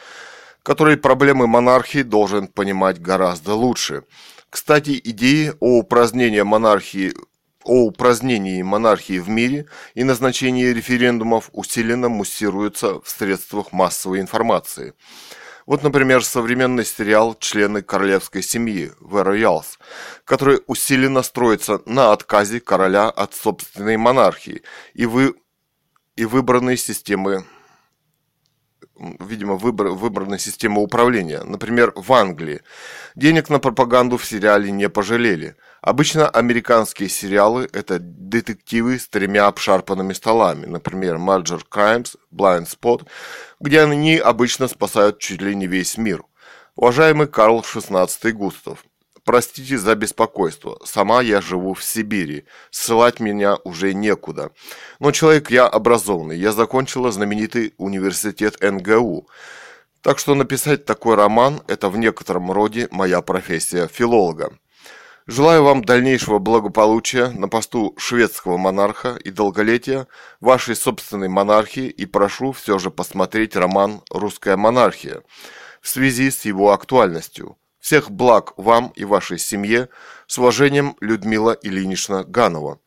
который 0.62 0.96
проблемы 0.96 1.46
монархии 1.46 2.02
должен 2.02 2.46
понимать 2.46 3.00
гораздо 3.00 3.54
лучше. 3.54 4.04
Кстати, 4.48 5.00
идеи 5.02 5.54
о 5.60 5.78
упразднении 5.78 6.42
монархии 6.42 7.14
о 7.64 7.84
упразднении 7.84 8.62
монархии 8.62 9.18
в 9.18 9.28
мире 9.28 9.66
и 9.94 10.04
назначении 10.04 10.66
референдумов 10.66 11.50
усиленно 11.52 12.08
муссируются 12.08 13.00
в 13.00 13.08
средствах 13.08 13.72
массовой 13.72 14.20
информации. 14.20 14.94
Вот, 15.66 15.82
например, 15.82 16.24
современный 16.24 16.84
сериал 16.84 17.36
«Члены 17.38 17.82
королевской 17.82 18.42
семьи» 18.42 18.90
The 19.00 19.24
Royals, 19.24 19.78
который 20.24 20.60
усиленно 20.66 21.22
строится 21.22 21.80
на 21.86 22.12
отказе 22.12 22.60
короля 22.60 23.08
от 23.08 23.34
собственной 23.34 23.96
монархии 23.96 24.62
и, 24.94 25.06
вы, 25.06 25.34
и 26.16 26.24
выбранной 26.24 26.76
системы 26.76 27.44
видимо, 29.20 29.54
выбор, 29.54 29.88
выбранной 29.88 30.38
системы 30.38 30.82
управления. 30.82 31.42
Например, 31.44 31.92
в 31.96 32.12
Англии. 32.12 32.60
Денег 33.14 33.50
на 33.50 33.58
пропаганду 33.58 34.16
в 34.16 34.24
сериале 34.24 34.70
не 34.70 34.88
пожалели. 34.88 35.56
Обычно 35.80 36.28
американские 36.28 37.08
сериалы– 37.08 37.68
это 37.72 37.98
детективы 37.98 38.98
с 38.98 39.08
тремя 39.08 39.46
обшарпанными 39.46 40.12
столами. 40.12 40.66
Например, 40.66 41.16
Major 41.16 41.62
Crimes, 41.70 42.16
Blind 42.32 42.68
Spot, 42.68 43.06
где 43.60 43.80
они 43.80 44.16
обычно 44.16 44.68
спасают 44.68 45.18
чуть 45.18 45.42
ли 45.42 45.54
не 45.54 45.66
весь 45.66 45.98
мир. 45.98 46.22
Уважаемый 46.76 47.26
Карл 47.26 47.60
XVI 47.60 48.32
Густав– 48.32 48.84
Простите 49.24 49.78
за 49.78 49.94
беспокойство. 49.94 50.78
Сама 50.84 51.22
я 51.22 51.40
живу 51.40 51.74
в 51.74 51.84
Сибири. 51.84 52.44
Ссылать 52.72 53.20
меня 53.20 53.56
уже 53.62 53.94
некуда. 53.94 54.50
Но 54.98 55.12
человек 55.12 55.50
я 55.50 55.68
образованный. 55.68 56.36
Я 56.36 56.50
закончила 56.50 57.12
знаменитый 57.12 57.72
университет 57.78 58.60
НГУ. 58.60 59.28
Так 60.00 60.18
что 60.18 60.34
написать 60.34 60.84
такой 60.84 61.14
роман– 61.14 61.62
это 61.68 61.88
в 61.88 61.96
некотором 61.96 62.50
роде 62.50 62.88
моя 62.90 63.22
профессия 63.22 63.86
филолога. 63.86 64.58
Желаю 65.28 65.62
вам 65.62 65.84
дальнейшего 65.84 66.40
благополучия 66.40 67.28
на 67.28 67.46
посту 67.46 67.94
шведского 67.96 68.56
монарха 68.56 69.14
и 69.14 69.30
долголетия 69.30 70.08
вашей 70.40 70.74
собственной 70.74 71.28
монархии 71.28 71.86
и 71.86 72.06
прошу 72.06 72.50
все 72.50 72.80
же 72.80 72.90
посмотреть 72.90 73.54
роман 73.54 74.02
«Русская 74.10 74.56
монархия» 74.56 75.22
в 75.80 75.88
связи 75.88 76.32
с 76.32 76.44
его 76.44 76.72
актуальностью– 76.72 77.56
всех 77.82 78.10
благ 78.10 78.54
вам 78.56 78.92
и 78.94 79.04
вашей 79.04 79.38
семье. 79.38 79.90
С 80.26 80.38
уважением, 80.38 80.96
Людмила 81.00 81.50
Ильинична 81.50 82.24
Ганова. 82.24 82.78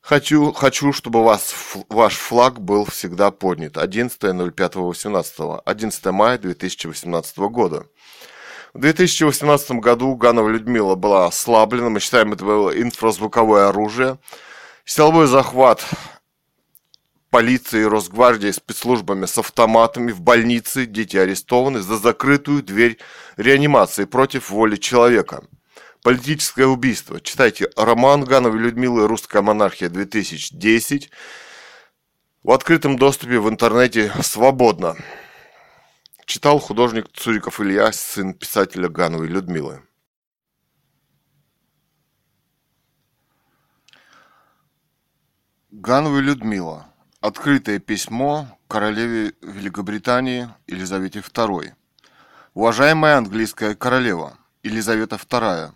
Хочу, 0.00 0.52
хочу, 0.52 0.92
чтобы 0.94 1.22
вас, 1.22 1.54
ваш 1.90 2.16
флаг 2.16 2.58
был 2.58 2.86
всегда 2.86 3.30
поднят. 3.30 3.76
11.05.18. 3.76 5.62
11 5.64 6.06
мая 6.06 6.38
2018 6.38 7.38
года. 7.38 7.86
В 8.72 8.80
2018 8.80 9.72
году 9.72 10.14
Ганова 10.16 10.48
Людмила 10.48 10.94
была 10.94 11.26
ослаблена. 11.26 11.90
Мы 11.90 12.00
считаем, 12.00 12.32
это 12.32 12.44
было 12.46 12.70
инфразвуковое 12.70 13.68
оружие. 13.68 14.18
Силовой 14.86 15.26
захват 15.26 15.84
полицией, 17.30 17.86
Росгвардией, 17.86 18.52
спецслужбами 18.52 19.26
с 19.26 19.38
автоматами 19.38 20.12
в 20.12 20.20
больнице 20.20 20.86
дети 20.86 21.16
арестованы 21.16 21.80
за 21.80 21.98
закрытую 21.98 22.62
дверь 22.62 22.98
реанимации 23.36 24.04
против 24.04 24.50
воли 24.50 24.76
человека. 24.76 25.44
Политическое 26.02 26.66
убийство. 26.66 27.20
Читайте 27.20 27.68
роман 27.76 28.24
Гановой 28.24 28.60
Людмилы 28.60 29.06
«Русская 29.06 29.42
монархия-2010» 29.42 31.08
в 32.42 32.50
открытом 32.52 32.96
доступе 32.96 33.38
в 33.40 33.48
интернете 33.48 34.12
свободно. 34.22 34.96
Читал 36.24 36.58
художник 36.58 37.08
Цуриков 37.12 37.60
Илья, 37.60 37.90
сын 37.92 38.34
писателя 38.34 38.88
Гановой 38.88 39.28
Людмилы. 39.28 39.82
Ганова 45.70 46.18
Людмила. 46.18 46.86
Открытое 47.20 47.80
письмо 47.80 48.46
королеве 48.68 49.32
Великобритании 49.42 50.50
Елизавете 50.68 51.18
II. 51.18 51.72
Уважаемая 52.54 53.16
английская 53.16 53.74
королева 53.74 54.38
Елизавета 54.62 55.16
II, 55.16 55.72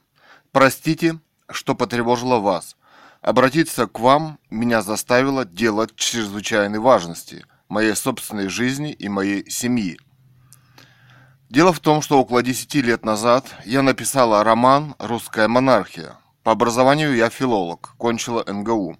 простите, 0.52 1.18
что 1.50 1.74
потревожила 1.74 2.38
вас. 2.38 2.76
Обратиться 3.22 3.88
к 3.88 3.98
вам 3.98 4.38
меня 4.50 4.82
заставило 4.82 5.44
дело 5.44 5.88
чрезвычайной 5.96 6.78
важности 6.78 7.44
моей 7.68 7.96
собственной 7.96 8.46
жизни 8.46 8.92
и 8.92 9.08
моей 9.08 9.50
семьи. 9.50 9.98
Дело 11.50 11.72
в 11.72 11.80
том, 11.80 12.02
что 12.02 12.20
около 12.20 12.44
10 12.44 12.72
лет 12.76 13.04
назад 13.04 13.46
я 13.64 13.82
написала 13.82 14.44
роман 14.44 14.94
«Русская 15.00 15.48
монархия». 15.48 16.14
По 16.44 16.52
образованию 16.52 17.16
я 17.16 17.30
филолог, 17.30 17.94
кончила 17.98 18.44
НГУ. 18.46 18.96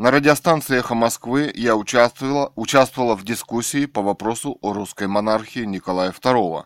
На 0.00 0.10
радиостанции 0.10 0.78
«Эхо 0.78 0.94
Москвы» 0.94 1.52
я 1.54 1.76
участвовала, 1.76 2.54
участвовала 2.56 3.14
в 3.14 3.22
дискуссии 3.22 3.84
по 3.84 4.00
вопросу 4.00 4.56
о 4.62 4.72
русской 4.72 5.06
монархии 5.06 5.66
Николая 5.66 6.10
II. 6.10 6.64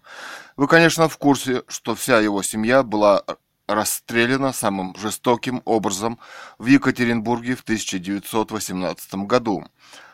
Вы, 0.57 0.69
конечно, 0.69 1.09
в 1.09 1.19
курсе, 1.19 1.65
что 1.67 1.97
вся 1.97 2.21
его 2.21 2.45
семья 2.45 2.85
была 2.85 3.25
расстреляна 3.67 4.53
самым 4.53 4.95
жестоким 4.95 5.63
образом 5.65 6.21
в 6.59 6.67
Екатеринбурге 6.67 7.57
в 7.57 7.63
1918 7.63 9.15
году. 9.27 9.65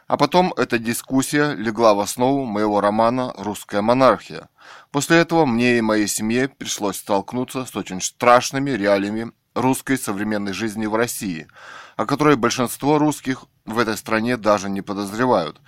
А 0.07 0.17
потом 0.17 0.55
эта 0.57 0.79
дискуссия 0.79 1.53
легла 1.53 1.93
в 1.93 2.01
основу 2.01 2.47
моего 2.47 2.81
романа 2.81 3.35
«Русская 3.37 3.83
монархия». 3.83 4.49
После 4.93 5.19
этого 5.19 5.45
мне 5.45 5.77
и 5.77 5.83
моей 5.83 6.07
семье 6.07 6.49
пришлось 6.49 6.97
столкнуться 6.97 7.67
с 7.67 7.77
очень 7.77 8.01
страшными 8.01 8.71
реалиями 8.71 9.33
русской 9.55 9.99
современной 9.99 10.53
жизни 10.53 10.87
в 10.87 10.95
России– 10.95 11.47
о 12.01 12.07
которой 12.07 12.37
большинство 12.37 12.97
русских 12.97 13.45
в 13.67 13.79
этой 13.79 13.95
стране 13.95 14.39
даже 14.39 14.71
не 14.71 14.81
подозревают. 14.81 15.61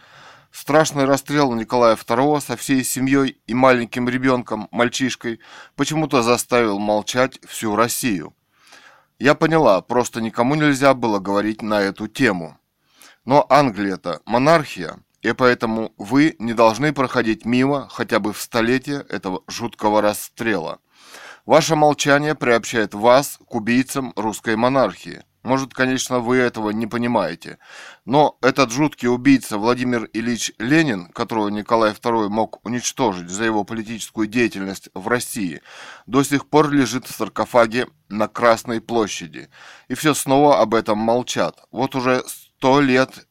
Страшный 0.51 1.05
расстрел 1.05 1.53
Николая 1.53 1.95
II 1.95 2.41
со 2.41 2.57
всей 2.57 2.85
семьей 2.85 3.37
и 3.47 3.53
маленьким 3.53 4.09
ребенком, 4.09 4.67
мальчишкой, 4.71 5.41
почему-то 5.77 6.23
заставил 6.23 6.79
молчать 6.79 7.39
всю 7.47 7.77
Россию. 7.77 8.35
Я 9.19 9.35
поняла, 9.35 9.83
просто 9.83 10.23
никому 10.23 10.55
нельзя 10.55 10.95
было 10.95 11.19
говорить 11.19 11.61
на 11.61 11.83
эту 11.83 12.09
тему. 12.09 12.57
Но 13.27 13.45
Англия-то 13.51 14.23
монархия, 14.25 15.01
и 15.21 15.33
поэтому 15.33 15.93
вы 15.99 16.37
не 16.39 16.55
должны 16.55 16.95
проходить 16.95 17.45
мимо 17.45 17.91
хотя 17.91 18.21
бы 18.21 18.33
в 18.33 18.41
столетие 18.41 19.05
этого 19.11 19.43
жуткого 19.49 20.01
расстрела. 20.01 20.79
Ваше 21.45 21.75
молчание 21.75 22.37
приобщает 22.37 22.95
вас 22.95 23.39
к 23.49 23.55
убийцам 23.57 24.13
русской 24.15 24.55
монархии. 24.55 25.23
Может, 25.43 25.75
конечно, 25.75 26.21
вы 26.21 26.37
этого 26.37 26.71
не 26.71 26.87
понимаете. 26.87 27.59
Но 28.05 28.39
этот 28.43 28.71
жуткий 28.71 29.09
убийца 29.09 29.59
Владимир 29.59 30.09
Ильич 30.13 30.53
Ленин, 30.59 31.09
которого 31.09 31.49
Николай 31.49 31.91
II 31.91 32.29
мог 32.29 32.65
уничтожить 32.65 33.29
за 33.29 33.43
его 33.43 33.65
политическую 33.65 34.29
деятельность 34.29 34.89
в 34.95 35.09
России, 35.09 35.61
до 36.07 36.23
сих 36.23 36.49
пор 36.49 36.71
лежит 36.71 37.07
в 37.07 37.17
саркофаге 37.17 37.89
на 38.09 38.29
Красной 38.29 38.81
площади. 38.81 39.49
И 39.89 39.95
все 39.95 40.15
снова 40.15 40.61
об 40.61 40.75
этом 40.75 40.99
молчат. 40.99 41.59
Вот 41.73 41.97
уже 41.97 42.23
сто 42.29 42.81
лет 42.81 43.27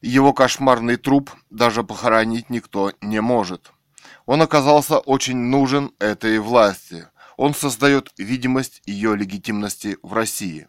его 0.00 0.32
кошмарный 0.32 0.96
труп 0.96 1.32
даже 1.50 1.82
похоронить 1.82 2.50
никто 2.50 2.92
не 3.00 3.20
может. 3.20 3.72
Он 4.26 4.42
оказался 4.42 4.98
очень 4.98 5.36
нужен 5.36 5.90
этой 5.98 6.38
власти. 6.38 7.08
Он 7.36 7.54
создает 7.54 8.12
видимость 8.16 8.82
ее 8.86 9.16
легитимности 9.16 9.98
в 10.02 10.12
России. 10.12 10.68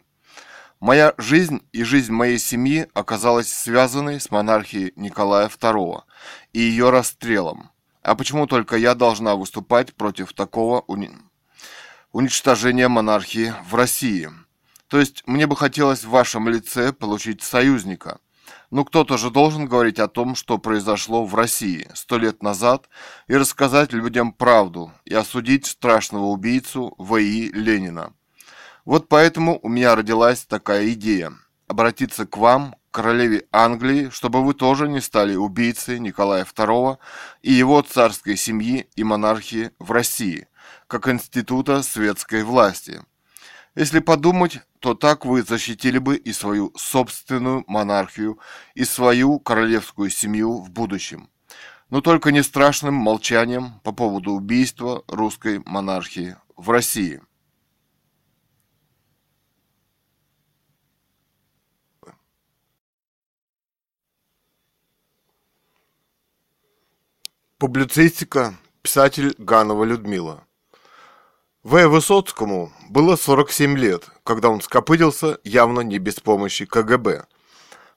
Моя 0.80 1.14
жизнь 1.18 1.62
и 1.72 1.82
жизнь 1.82 2.12
моей 2.12 2.38
семьи 2.38 2.86
оказалась 2.94 3.52
связанной 3.52 4.20
с 4.20 4.30
монархией 4.30 4.92
Николая 4.94 5.48
II 5.48 6.02
и 6.52 6.60
ее 6.60 6.90
расстрелом. 6.90 7.70
А 8.02 8.14
почему 8.14 8.46
только 8.46 8.76
я 8.76 8.94
должна 8.94 9.34
выступать 9.34 9.94
против 9.94 10.32
такого 10.32 10.82
уни... 10.86 11.10
уничтожения 12.12 12.86
монархии 12.86 13.52
в 13.68 13.74
России? 13.74 14.30
То 14.86 15.00
есть 15.00 15.24
мне 15.26 15.46
бы 15.46 15.56
хотелось 15.56 16.04
в 16.04 16.10
вашем 16.10 16.48
лице 16.48 16.92
получить 16.92 17.42
союзника. 17.42 18.20
Ну 18.70 18.84
кто-то 18.84 19.16
же 19.16 19.30
должен 19.30 19.66
говорить 19.66 19.98
о 19.98 20.08
том, 20.08 20.34
что 20.34 20.58
произошло 20.58 21.24
в 21.24 21.34
России 21.34 21.88
сто 21.94 22.18
лет 22.18 22.42
назад, 22.42 22.88
и 23.26 23.36
рассказать 23.36 23.92
людям 23.92 24.32
правду, 24.32 24.92
и 25.04 25.14
осудить 25.14 25.66
страшного 25.66 26.26
убийцу 26.26 26.94
В.И. 26.98 27.50
Ленина. 27.52 28.12
Вот 28.84 29.08
поэтому 29.08 29.58
у 29.62 29.68
меня 29.68 29.94
родилась 29.94 30.44
такая 30.46 30.90
идея– 30.92 31.32
обратиться 31.68 32.26
к 32.26 32.36
вам, 32.36 32.74
королеве 32.90 33.46
Англии, 33.52 34.08
чтобы 34.10 34.42
вы 34.42 34.54
тоже 34.54 34.88
не 34.88 35.00
стали 35.00 35.36
убийцей 35.36 36.00
Николая 36.00 36.44
II 36.44 36.98
и 37.42 37.52
его 37.52 37.82
царской 37.82 38.36
семьи 38.36 38.88
и 38.96 39.04
монархии 39.04 39.70
в 39.78 39.92
России, 39.92 40.48
как 40.88 41.08
института 41.08 41.82
светской 41.82 42.42
власти. 42.42 43.02
Если 43.78 44.00
подумать, 44.00 44.58
то 44.80 44.94
так 44.94 45.24
вы 45.24 45.44
защитили 45.44 45.98
бы 45.98 46.16
и 46.16 46.32
свою 46.32 46.72
собственную 46.76 47.62
монархию, 47.68 48.40
и 48.74 48.82
свою 48.82 49.38
королевскую 49.38 50.10
семью 50.10 50.58
в 50.58 50.68
будущем. 50.68 51.30
Но 51.88 52.00
только 52.00 52.32
не 52.32 52.42
страшным 52.42 52.94
молчанием 52.94 53.78
по 53.84 53.92
поводу 53.92 54.32
убийства 54.32 55.04
русской 55.06 55.62
монархии 55.64 56.36
в 56.56 56.70
России. 56.70 57.22
Публицистика. 67.58 68.56
Писатель 68.82 69.36
Ганова 69.38 69.84
Людмила. 69.84 70.47
В. 71.64 71.88
Высоцкому 71.88 72.72
было 72.88 73.16
47 73.16 73.76
лет, 73.76 74.08
когда 74.22 74.48
он 74.48 74.60
скопытился 74.60 75.38
явно 75.42 75.80
не 75.80 75.98
без 75.98 76.20
помощи 76.20 76.66
КГБ. 76.66 77.24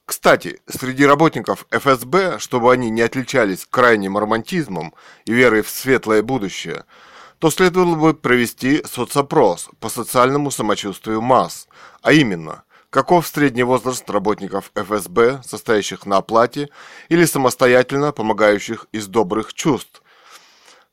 Кстати, 0.05 0.61
среди 0.67 1.05
работников 1.05 1.67
ФСБ, 1.69 2.39
чтобы 2.39 2.73
они 2.73 2.89
не 2.89 3.03
отличались 3.03 3.67
крайним 3.69 4.17
романтизмом 4.17 4.95
и 5.25 5.33
верой 5.33 5.61
в 5.61 5.69
светлое 5.69 6.23
будущее, 6.23 6.85
то 7.37 7.51
следовало 7.51 7.95
бы 7.95 8.13
провести 8.15 8.83
соцопрос 8.83 9.69
по 9.79 9.89
социальному 9.89 10.49
самочувствию 10.49 11.21
масс, 11.21 11.67
а 12.01 12.13
именно– 12.13 12.63
Каков 12.91 13.25
средний 13.25 13.63
возраст 13.63 14.09
работников 14.09 14.69
ФСБ, 14.75 15.43
состоящих 15.45 16.05
на 16.05 16.17
оплате 16.17 16.67
или 17.07 17.23
самостоятельно 17.23 18.11
помогающих 18.11 18.85
из 18.91 19.07
добрых 19.07 19.53
чувств? 19.53 20.00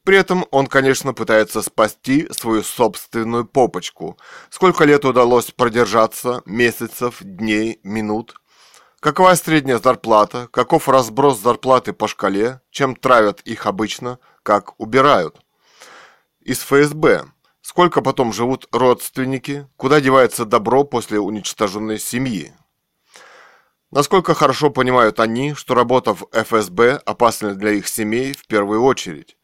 При 0.08 0.16
этом 0.16 0.46
он, 0.52 0.68
конечно, 0.68 1.12
пытается 1.12 1.60
спасти 1.60 2.26
свою 2.32 2.62
собственную 2.62 3.44
попочку. 3.44 4.16
Сколько 4.48 4.84
лет 4.84 5.04
удалось 5.04 5.50
продержаться? 5.50 6.40
Месяцев, 6.46 7.18
дней, 7.20 7.78
минут? 7.82 8.40
Какова 9.00 9.34
средняя 9.34 9.76
зарплата? 9.76 10.48
Каков 10.50 10.88
разброс 10.88 11.38
зарплаты 11.38 11.92
по 11.92 12.08
шкале? 12.08 12.62
Чем 12.70 12.96
травят 12.96 13.42
их 13.42 13.66
обычно? 13.66 14.18
Как 14.42 14.80
убирают? 14.80 15.42
Из 16.40 16.60
ФСБ. 16.60 17.26
Сколько 17.60 18.00
потом 18.00 18.32
живут 18.32 18.66
родственники? 18.72 19.68
Куда 19.76 20.00
девается 20.00 20.46
добро 20.46 20.84
после 20.84 21.20
уничтоженной 21.20 21.98
семьи? 21.98 22.54
Насколько 23.90 24.32
хорошо 24.32 24.70
понимают 24.70 25.20
они, 25.20 25.52
что 25.52 25.74
работа 25.74 26.14
в 26.14 26.26
ФСБ 26.32 26.96
опасна 27.04 27.54
для 27.54 27.72
их 27.72 27.86
семей 27.86 28.32
в 28.32 28.46
первую 28.46 28.82
очередь? 28.84 29.37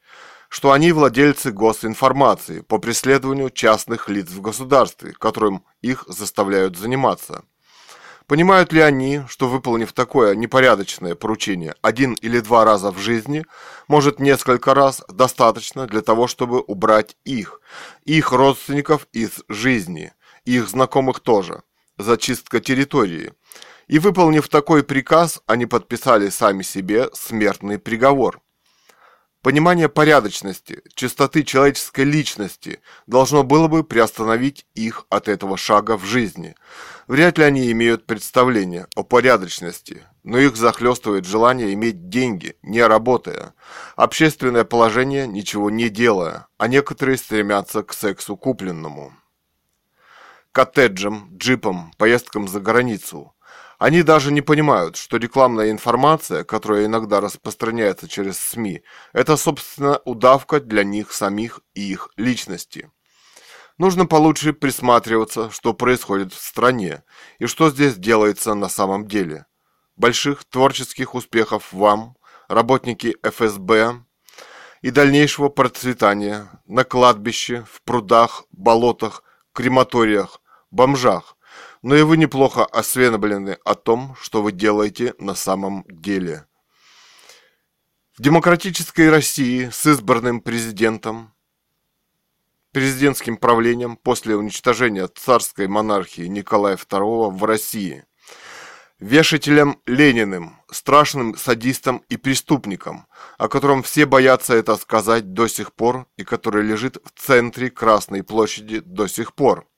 Что 0.54 0.70
они 0.70 0.92
владельцы 0.92 1.50
госинформации 1.50 2.60
по 2.60 2.78
преследованию 2.78 3.50
частных 3.50 4.08
лиц 4.08 4.30
в 4.30 4.40
государстве, 4.40 5.10
которым 5.10 5.64
их 5.82 6.04
заставляют 6.06 6.78
заниматься? 6.78 7.42
Понимают 8.28 8.72
ли 8.72 8.80
они, 8.80 9.22
что 9.26 9.48
выполнив 9.48 9.92
такое 9.92 10.36
непорядочное 10.36 11.16
поручение 11.16 11.74
один 11.82 12.12
или 12.12 12.38
два 12.38 12.64
раза 12.64 12.92
в 12.92 12.98
жизни, 12.98 13.44
может 13.88 14.20
несколько 14.20 14.74
раз 14.74 15.02
достаточно 15.08 15.88
для 15.88 16.02
того, 16.02 16.28
чтобы 16.28 16.60
убрать 16.60 17.16
их, 17.24 17.60
их 18.04 18.30
родственников 18.30 19.08
из 19.12 19.42
жизни, 19.48 20.12
их 20.44 20.68
знакомых 20.68 21.18
тоже, 21.18 21.64
зачистка 21.98 22.60
территории. 22.60 23.32
И 23.88 23.98
выполнив 23.98 24.48
такой 24.48 24.84
приказ, 24.84 25.42
они 25.46 25.66
подписали 25.66 26.28
сами 26.28 26.62
себе 26.62 27.10
смертный 27.12 27.80
приговор. 27.80 28.40
Понимание 29.44 29.90
порядочности, 29.90 30.80
чистоты 30.94 31.42
человеческой 31.42 32.06
личности 32.06 32.80
должно 33.06 33.42
было 33.42 33.68
бы 33.68 33.84
приостановить 33.84 34.64
их 34.74 35.04
от 35.10 35.28
этого 35.28 35.58
шага 35.58 35.98
в 35.98 36.04
жизни. 36.06 36.54
Вряд 37.08 37.36
ли 37.36 37.44
они 37.44 37.70
имеют 37.70 38.06
представление 38.06 38.86
о 38.96 39.02
порядочности, 39.02 40.06
но 40.22 40.38
их 40.38 40.56
захлестывает 40.56 41.26
желание 41.26 41.74
иметь 41.74 42.08
деньги, 42.08 42.56
не 42.62 42.80
работая, 42.80 43.52
общественное 43.96 44.64
положение, 44.64 45.26
ничего 45.26 45.68
не 45.68 45.90
делая, 45.90 46.46
а 46.56 46.66
некоторые 46.66 47.18
стремятся 47.18 47.82
к 47.82 47.92
сексу 47.92 48.38
купленному. 48.38 49.12
Коттеджам, 50.52 51.28
джипам, 51.36 51.92
поездкам 51.98 52.48
за 52.48 52.60
границу– 52.60 53.34
они 53.78 54.02
даже 54.02 54.32
не 54.32 54.40
понимают, 54.40 54.96
что 54.96 55.16
рекламная 55.16 55.70
информация, 55.70 56.44
которая 56.44 56.86
иногда 56.86 57.20
распространяется 57.20 58.08
через 58.08 58.38
СМИ, 58.38 58.82
это, 59.12 59.36
собственно, 59.36 60.00
удавка 60.04 60.60
для 60.60 60.84
них 60.84 61.12
самих 61.12 61.60
и 61.74 61.92
их 61.92 62.10
личности. 62.16 62.90
Нужно 63.76 64.06
получше 64.06 64.52
присматриваться, 64.52 65.50
что 65.50 65.74
происходит 65.74 66.32
в 66.32 66.40
стране 66.40 67.02
и 67.38 67.46
что 67.46 67.70
здесь 67.70 67.96
делается 67.96 68.54
на 68.54 68.68
самом 68.68 69.06
деле. 69.08 69.46
Больших 69.96 70.44
творческих 70.44 71.14
успехов 71.14 71.72
вам, 71.72 72.16
работники 72.48 73.16
ФСБ, 73.22 74.04
и 74.84 74.90
дальнейшего 74.90 75.48
процветания 75.48 76.46
на 76.66 76.84
кладбище, 76.84 77.64
в 77.72 77.80
прудах, 77.82 78.44
болотах, 78.52 79.22
крематориях, 79.54 80.42
бомжах, 80.70 81.38
но 81.84 81.94
и 81.94 82.02
вы 82.02 82.16
неплохо 82.16 82.64
осведомлены 82.64 83.58
о 83.62 83.74
том, 83.74 84.16
что 84.18 84.40
вы 84.40 84.52
делаете 84.52 85.12
на 85.18 85.34
самом 85.34 85.84
деле. 85.86 86.46
В 88.16 88.22
демократической 88.22 89.10
России 89.10 89.68
с 89.70 89.84
избранным 89.84 90.40
президентом, 90.40 91.34
президентским 92.72 93.36
правлением 93.36 93.96
после 93.98 94.34
уничтожения 94.34 95.06
царской 95.08 95.68
монархии 95.68 96.22
Николая 96.22 96.76
II 96.76 97.30
в 97.36 97.44
России, 97.44 98.06
вешателем 98.98 99.78
Лениным, 99.84 100.56
страшным 100.70 101.36
садистом 101.36 101.98
и 102.08 102.16
преступником, 102.16 103.06
о 103.36 103.48
котором 103.48 103.82
все 103.82 104.06
боятся 104.06 104.54
это 104.54 104.76
сказать 104.76 105.34
до 105.34 105.48
сих 105.48 105.74
пор 105.74 106.06
и 106.16 106.24
который 106.24 106.64
лежит 106.64 106.96
в 107.04 107.20
центре 107.20 107.70
Красной 107.70 108.22
площади 108.22 108.80
до 108.80 109.06
сих 109.06 109.34
пор. 109.34 109.68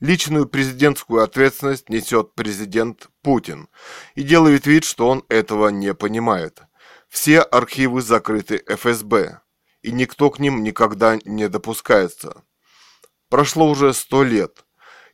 Личную 0.00 0.46
президентскую 0.46 1.24
ответственность 1.24 1.88
несет 1.88 2.34
президент 2.34 3.08
Путин 3.22 3.68
и 4.14 4.22
делает 4.22 4.66
вид, 4.66 4.84
что 4.84 5.08
он 5.08 5.24
этого 5.28 5.68
не 5.68 5.92
понимает. 5.92 6.62
Все 7.08 7.40
архивы 7.40 8.00
закрыты 8.00 8.62
ФСБ, 8.68 9.40
и 9.82 9.90
никто 9.90 10.30
к 10.30 10.38
ним 10.38 10.62
никогда 10.62 11.18
не 11.24 11.48
допускается. 11.48 12.42
Прошло 13.28 13.68
уже 13.68 13.92
сто 13.92 14.22
лет. 14.22 14.64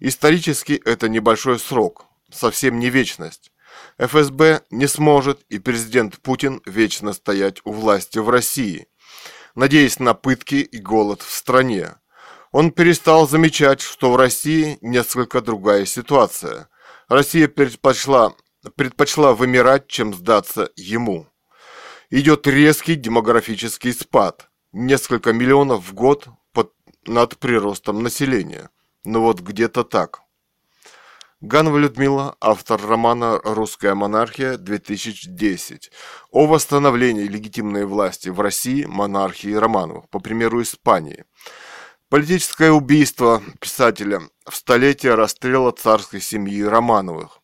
Исторически 0.00 0.80
это 0.84 1.08
небольшой 1.08 1.58
срок, 1.58 2.04
совсем 2.30 2.78
не 2.78 2.90
вечность. 2.90 3.52
ФСБ 3.98 4.62
не 4.70 4.86
сможет 4.86 5.42
и 5.48 5.58
президент 5.58 6.20
Путин 6.20 6.60
вечно 6.66 7.14
стоять 7.14 7.62
у 7.64 7.72
власти 7.72 8.18
в 8.18 8.28
России, 8.28 8.86
надеясь 9.54 9.98
на 9.98 10.12
пытки 10.12 10.56
и 10.56 10.78
голод 10.78 11.22
в 11.22 11.30
стране. 11.30 11.94
Он 12.54 12.70
перестал 12.70 13.26
замечать, 13.26 13.80
что 13.80 14.12
в 14.12 14.16
России 14.16 14.78
несколько 14.80 15.40
другая 15.40 15.84
ситуация. 15.86 16.68
Россия 17.08 17.48
предпочла, 17.48 18.32
предпочла 18.76 19.34
вымирать, 19.34 19.88
чем 19.88 20.14
сдаться 20.14 20.70
ему. 20.76 21.26
Идет 22.10 22.46
резкий 22.46 22.94
демографический 22.94 23.92
спад. 23.92 24.50
Несколько 24.70 25.32
миллионов 25.32 25.84
в 25.84 25.94
год 25.94 26.28
под, 26.52 26.72
над 27.06 27.36
приростом 27.38 28.04
населения. 28.04 28.70
Ну 29.02 29.22
вот 29.22 29.40
где-то 29.40 29.82
так. 29.82 30.20
Ганова 31.40 31.76
Людмила, 31.76 32.36
автор 32.40 32.80
романа 32.80 33.40
«Русская 33.42 33.96
монархия-2010» 33.96 35.90
о 36.30 36.46
восстановлении 36.46 37.24
легитимной 37.24 37.84
власти 37.84 38.28
в 38.28 38.40
России 38.40 38.84
монархии 38.84 39.52
Романовых, 39.52 40.08
по 40.08 40.20
примеру 40.20 40.62
Испании. 40.62 41.24
Политическое 42.10 42.70
убийство 42.70 43.42
писателя 43.60 44.20
в 44.46 44.54
столетие 44.54 45.14
расстрела 45.14 45.72
царской 45.72 46.20
семьи 46.20 46.62
Романовых. 46.62 47.40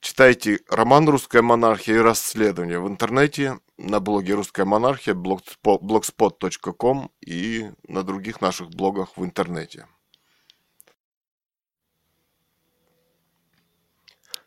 Читайте 0.00 0.60
роман 0.68 1.08
«Русская 1.08 1.42
монархия 1.42 1.96
и 1.96 2.00
расследование» 2.00 2.80
в 2.80 2.88
интернете 2.88 3.60
на 3.76 4.00
блоге 4.00 4.34
«Русская 4.34 4.64
монархия» 4.64 5.14
blogspot.com 5.14 7.10
и 7.20 7.70
на 7.86 8.02
других 8.02 8.40
наших 8.40 8.70
блогах 8.70 9.16
в 9.16 9.24
интернете. 9.24 9.86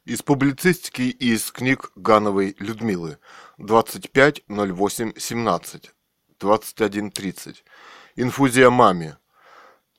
Из 0.06 0.22
публицистики 0.22 1.04
и 1.04 1.34
из 1.34 1.52
книг 1.52 1.92
Гановой 1.96 2.56
Людмилы 2.60 3.18
25.08.17 3.60 5.90
21.30 6.40 7.58
Инфузия 8.16 8.70
маме 8.70 9.18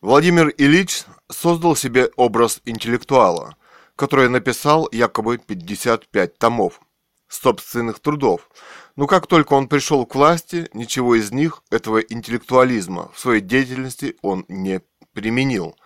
Владимир 0.03 0.53
Ильич 0.59 1.05
создал 1.31 1.77
себе 1.77 2.11
образ 2.17 2.61
интеллектуала, 2.65 3.55
который 3.95 4.29
написал 4.29 4.89
якобы 4.91 5.39
55 5.39 6.39
томов 6.39 6.81
собственных 7.29 8.01
трудов. 8.01 8.51
Но 8.97 9.07
как 9.07 9.29
только 9.29 9.53
он 9.53 9.69
пришел 9.69 10.05
к 10.05 10.17
власти, 10.17 10.69
ничего 10.73 11.15
из 11.15 11.31
них, 11.31 11.63
этого 11.71 11.99
интеллектуализма, 11.99 13.13
в 13.15 13.21
своей 13.21 13.41
деятельности 13.41 14.17
он 14.23 14.45
не 14.49 14.81
применил. 15.13 15.77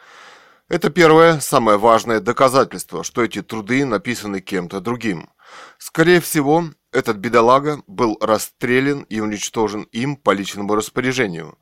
Это 0.68 0.88
первое, 0.88 1.38
самое 1.40 1.76
важное 1.76 2.20
доказательство, 2.20 3.04
что 3.04 3.22
эти 3.22 3.42
труды 3.42 3.84
написаны 3.84 4.40
кем-то 4.40 4.80
другим. 4.80 5.28
Скорее 5.76 6.22
всего, 6.22 6.64
этот 6.90 7.18
бедолага 7.18 7.82
был 7.86 8.16
расстрелян 8.22 9.02
и 9.02 9.20
уничтожен 9.20 9.82
им 9.92 10.16
по 10.16 10.30
личному 10.30 10.74
распоряжению. 10.74 11.58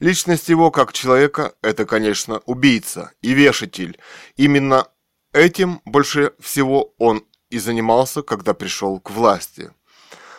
Личность 0.00 0.48
его 0.48 0.70
как 0.70 0.92
человека– 0.92 1.54
это, 1.62 1.86
конечно, 1.86 2.40
убийца 2.46 3.12
и 3.22 3.32
вешатель. 3.32 3.98
Именно 4.36 4.88
этим 5.32 5.80
больше 5.84 6.32
всего 6.40 6.94
он 6.98 7.24
и 7.50 7.58
занимался, 7.58 8.22
когда 8.22 8.54
пришел 8.54 8.98
к 9.00 9.10
власти. 9.10 9.70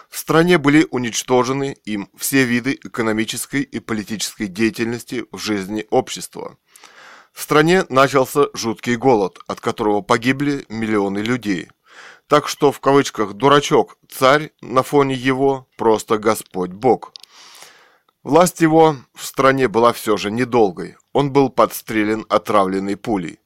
В 0.09 0.17
стране 0.17 0.57
были 0.57 0.87
уничтожены 0.91 1.75
им 1.85 2.09
все 2.17 2.45
виды 2.45 2.79
экономической 2.81 3.61
и 3.61 3.79
политической 3.79 4.47
деятельности 4.47 5.25
в 5.31 5.37
жизни 5.37 5.85
общества. 5.89 6.57
В 7.33 7.41
стране 7.41 7.83
начался 7.89 8.45
жуткий 8.53 8.95
голод, 8.95 9.39
от 9.47 9.59
которого 9.59 10.01
погибли 10.01 10.65
миллионы 10.69 11.19
людей. 11.19 11.67
Так 12.27 12.47
что 12.47 12.71
в 12.71 12.79
кавычках 12.79 13.33
«дурачок» 13.33 13.97
царь 14.09 14.51
на 14.61 14.83
фоне 14.83 15.15
его 15.15 15.67
просто 15.77 16.17
Господь 16.17 16.71
Бог. 16.71 17.13
Власть 18.25 18.59
его 18.59 18.97
в 19.13 19.23
стране 19.23 19.67
была 19.67 19.93
все 19.93 20.17
же 20.17 20.31
недолгой. 20.31 20.97
Он 21.13 21.31
был 21.31 21.49
подстрелен 21.49 22.25
отравленной 22.27 22.97
пулей. 22.97 23.39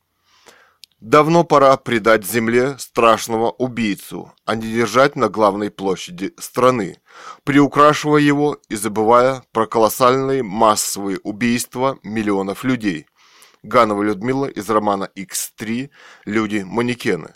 Давно 1.01 1.43
пора 1.43 1.75
предать 1.75 2.25
земле 2.25 2.77
страшного 2.79 3.51
убийцу, 3.51 4.31
а 4.45 4.55
не 4.55 4.71
держать 4.71 5.17
на 5.17 5.27
главной 5.27 5.69
площади 5.69 6.33
страны, 6.39 7.01
приукрашивая 7.43 8.21
его 8.21 8.57
и 8.69 8.75
забывая 8.75 9.43
про 9.51 9.67
колоссальные 9.67 10.43
массовые 10.43 11.19
убийства 11.19 11.99
миллионов 12.01 12.63
людей– 12.63 13.05
Ганова 13.63 14.03
Людмила 14.03 14.45
из 14.45 14.69
романа 14.69 15.09
X3 15.17 15.89
«Люди-манекены». 16.23 17.33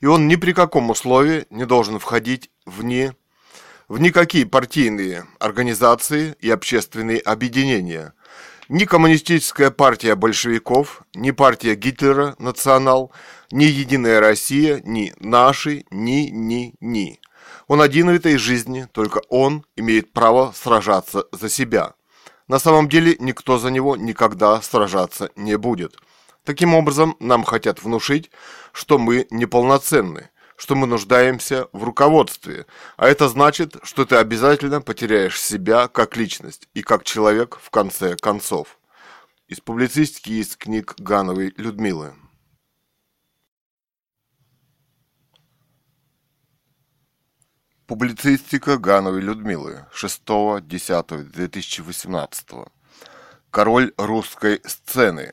И 0.00 0.06
он 0.06 0.26
ни 0.26 0.34
при 0.34 0.52
каком 0.52 0.90
условии 0.90 1.46
не 1.50 1.66
должен 1.66 2.00
входить 2.00 2.50
в, 2.64 2.82
не, 2.82 3.14
в 3.86 4.00
никакие 4.00 4.44
партийные 4.44 5.24
организации 5.38 6.34
и 6.40 6.50
общественные 6.50 7.20
объединения. 7.20 8.12
Ни 8.68 8.84
коммунистическая 8.84 9.70
партия 9.70 10.16
большевиков, 10.16 11.02
ни 11.14 11.30
партия 11.30 11.76
Гитлера 11.76 12.34
«Национал», 12.40 13.12
ни 13.52 13.62
Единая 13.62 14.18
Россия, 14.18 14.82
ни 14.84 15.12
наши, 15.20 15.84
ни, 15.92 16.30
ни, 16.30 16.74
ни. 16.80 17.20
Он 17.68 17.80
один 17.80 18.08
в 18.08 18.14
этой 18.14 18.36
жизни, 18.38 18.88
только 18.90 19.20
он 19.28 19.64
имеет 19.76 20.12
право 20.12 20.52
сражаться 20.52 21.26
за 21.30 21.48
себя. 21.48 21.94
На 22.48 22.58
самом 22.58 22.88
деле 22.88 23.14
никто 23.20 23.56
за 23.56 23.70
него 23.70 23.96
никогда 23.96 24.60
сражаться 24.60 25.30
не 25.36 25.56
будет. 25.56 25.96
Таким 26.42 26.74
образом, 26.74 27.16
нам 27.20 27.44
хотят 27.44 27.84
внушить, 27.84 28.32
что 28.72 28.98
мы 28.98 29.28
неполноценны, 29.30 30.30
что 30.56 30.74
мы 30.74 30.86
нуждаемся 30.86 31.68
в 31.72 31.84
руководстве, 31.84 32.66
а 32.96 33.08
это 33.08 33.28
значит, 33.28 33.76
что 33.82 34.04
ты 34.04 34.16
обязательно 34.16 34.80
потеряешь 34.80 35.40
себя 35.40 35.88
как 35.88 36.16
личность 36.16 36.68
и 36.74 36.82
как 36.82 37.04
человек 37.04 37.58
в 37.62 37.70
конце 37.70 38.16
концов. 38.16 38.78
Из 39.48 39.60
публицистики 39.60 40.30
из 40.30 40.56
книг 40.56 40.94
Гановой 40.98 41.54
Людмилы. 41.56 42.14
Публицистика 47.86 48.78
Гановой 48.78 49.20
Людмилы 49.20 49.86
6.10.2018 49.94 52.68
Король 53.52 53.92
русской 53.96 54.60
сцены 54.64 55.32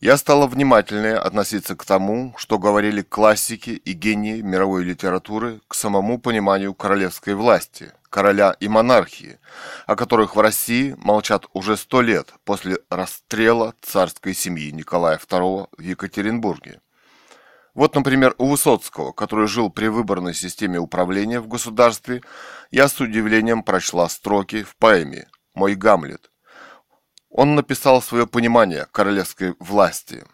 Я 0.00 0.16
стала 0.16 0.46
внимательнее 0.46 1.16
относиться 1.16 1.76
к 1.76 1.84
тому, 1.84 2.32
что 2.38 2.58
говорили 2.58 3.02
классики 3.02 3.70
и 3.70 3.92
гении 3.92 4.40
мировой 4.40 4.82
литературы 4.82 5.60
к 5.68 5.74
самому 5.74 6.18
пониманию 6.18 6.72
королевской 6.72 7.34
власти, 7.34 7.92
короля 8.08 8.56
и 8.60 8.66
монархии, 8.66 9.38
о 9.86 9.96
которых 9.96 10.36
в 10.36 10.40
России 10.40 10.96
молчат 10.96 11.44
уже 11.52 11.76
сто 11.76 12.00
лет 12.00 12.32
после 12.44 12.78
расстрела 12.88 13.74
царской 13.82 14.32
семьи 14.32 14.70
Николая 14.70 15.18
II 15.18 15.68
в 15.76 15.80
Екатеринбурге. 15.82 16.80
Вот, 17.74 17.94
например, 17.94 18.34
у 18.38 18.48
Высоцкого, 18.48 19.12
который 19.12 19.48
жил 19.48 19.68
при 19.68 19.88
выборной 19.88 20.32
системе 20.32 20.78
управления 20.78 21.40
в 21.40 21.46
государстве, 21.46 22.22
я 22.70 22.88
с 22.88 22.98
удивлением 23.00 23.62
прочла 23.62 24.08
строки 24.08 24.62
в 24.62 24.76
поэме 24.76 25.28
«Мой 25.54 25.74
Гамлет». 25.74 26.29
Он 27.30 27.54
написал 27.54 28.02
свое 28.02 28.26
понимание 28.26 28.86
королевской 28.92 29.54
власти. 29.58 30.24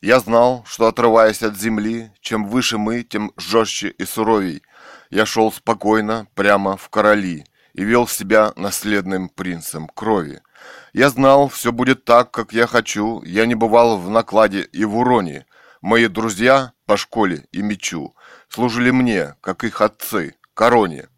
«Я 0.00 0.20
знал, 0.20 0.62
что, 0.66 0.86
отрываясь 0.86 1.42
от 1.42 1.56
земли, 1.56 2.12
чем 2.20 2.46
выше 2.46 2.78
мы, 2.78 3.02
тем 3.02 3.32
жестче 3.36 3.88
и 3.88 4.04
суровей. 4.04 4.62
Я 5.10 5.26
шел 5.26 5.50
спокойно 5.50 6.26
прямо 6.34 6.76
в 6.76 6.88
короли 6.90 7.46
и 7.72 7.82
вел 7.84 8.06
себя 8.06 8.52
наследным 8.56 9.28
принцем 9.28 9.88
крови. 9.88 10.42
Я 10.92 11.10
знал, 11.10 11.48
все 11.48 11.72
будет 11.72 12.04
так, 12.04 12.30
как 12.30 12.52
я 12.52 12.66
хочу, 12.66 13.22
я 13.22 13.46
не 13.46 13.54
бывал 13.54 13.98
в 13.98 14.10
накладе 14.10 14.60
и 14.60 14.84
в 14.84 14.96
уроне, 14.96 15.46
Мои 15.84 16.06
друзья 16.06 16.72
по 16.86 16.96
школе 16.96 17.44
и 17.52 17.60
мечу 17.60 18.16
служили 18.48 18.90
мне, 18.90 19.34
как 19.42 19.64
их 19.64 19.82
отцы, 19.82 20.34
короне. 20.54 21.08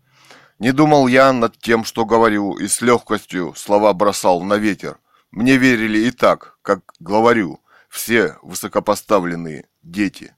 Не 0.58 0.72
думал 0.72 1.06
я 1.06 1.32
над 1.32 1.58
тем, 1.58 1.84
что 1.84 2.06
говорю, 2.06 2.54
и 2.54 2.66
с 2.66 2.80
легкостью 2.80 3.54
слова 3.56 3.92
бросал 3.92 4.40
на 4.42 4.56
ветер. 4.56 4.98
Мне 5.30 5.58
верили 5.58 5.98
и 5.98 6.10
так, 6.10 6.58
как 6.62 6.94
главарю, 6.98 7.60
все 7.90 8.36
высокопоставленные 8.42 9.66
дети. 9.82 10.34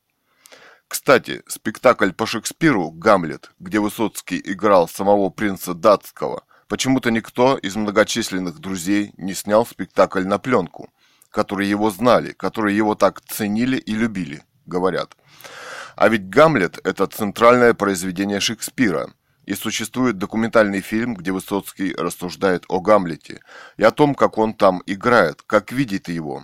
Кстати, 0.88 1.42
спектакль 1.46 2.12
по 2.12 2.26
Шекспиру 2.26 2.90
«Гамлет», 2.90 3.52
где 3.60 3.78
Высоцкий 3.78 4.40
играл 4.42 4.88
самого 4.88 5.30
принца 5.30 5.74
датского, 5.74 6.42
почему-то 6.66 7.10
никто 7.10 7.56
из 7.56 7.76
многочисленных 7.76 8.58
друзей 8.58 9.12
не 9.16 9.34
снял 9.34 9.66
спектакль 9.66 10.24
на 10.24 10.38
пленку. 10.38 10.90
которые 11.30 11.68
его 11.68 11.90
знали, 11.90 12.32
которые 12.32 12.76
его 12.76 12.94
так 12.94 13.20
ценили 13.20 13.76
и 13.76 13.94
любили, 13.94 14.42
говорят. 14.66 15.16
А 15.96 16.08
ведь 16.08 16.28
«Гамлет»– 16.28 16.78
это 16.84 17.06
центральное 17.06 17.74
произведение 17.74 18.40
Шекспира, 18.40 19.12
и 19.48 19.54
существует 19.54 20.18
документальный 20.18 20.82
фильм, 20.82 21.14
где 21.14 21.32
Высоцкий 21.32 21.94
рассуждает 21.94 22.64
о 22.68 22.80
Гамлете 22.80 23.40
и 23.78 23.82
о 23.82 23.90
том, 23.90 24.14
как 24.14 24.36
он 24.36 24.52
там 24.52 24.82
играет, 24.84 25.40
как 25.40 25.72
видит 25.72 26.08
его. 26.08 26.42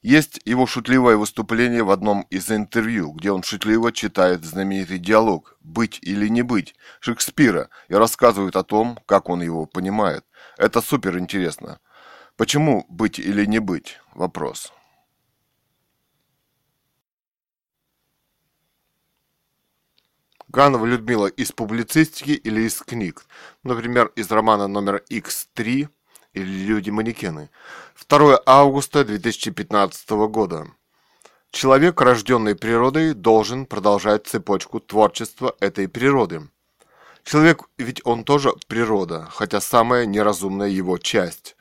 Есть 0.00 0.40
его 0.46 0.66
шутливое 0.66 1.18
выступление 1.18 1.82
в 1.82 1.90
одном 1.90 2.22
из 2.30 2.50
интервью, 2.50 3.12
где 3.12 3.32
он 3.32 3.42
шутливо 3.42 3.92
читает 3.92 4.46
знаменитый 4.46 4.98
диалог 4.98 5.58
«Быть 5.60 5.98
или 6.00 6.26
не 6.28 6.40
быть» 6.40 6.74
Шекспира 7.00 7.68
и 7.88 7.94
рассказывает 7.94 8.56
о 8.56 8.64
том, 8.64 8.98
как 9.04 9.28
он 9.28 9.42
его 9.42 9.66
понимает. 9.66 10.24
Это 10.56 10.80
супер 10.80 11.18
интересно. 11.18 11.80
Почему 12.38 12.86
быть 12.88 13.18
или 13.18 13.44
не 13.44 13.58
быть? 13.58 13.98
Вопрос. 14.14 14.72
Ганова 20.52 20.84
Людмила 20.84 21.28
из 21.28 21.50
публицистики 21.50 22.32
или 22.32 22.60
из 22.62 22.76
книг. 22.82 23.24
Например, 23.62 24.12
из 24.16 24.30
романа 24.30 24.68
номер 24.68 25.02
X3 25.08 25.88
или 26.34 26.64
«Люди-манекены». 26.66 27.48
2 28.06 28.42
августа 28.44 29.02
2015 29.02 30.10
года. 30.28 30.66
Человек, 31.52 31.98
рожденный 32.02 32.54
природой, 32.54 33.14
должен 33.14 33.64
продолжать 33.64 34.26
цепочку 34.26 34.78
творчества 34.78 35.56
этой 35.58 35.88
природы. 35.88 36.46
Человек 37.24 37.62
ведь 37.78 38.02
он 38.04 38.22
тоже 38.22 38.52
природа, 38.66 39.26
хотя 39.30 39.58
самая 39.58 40.04
неразумная 40.04 40.68
его 40.68 40.98
часть. 40.98 41.56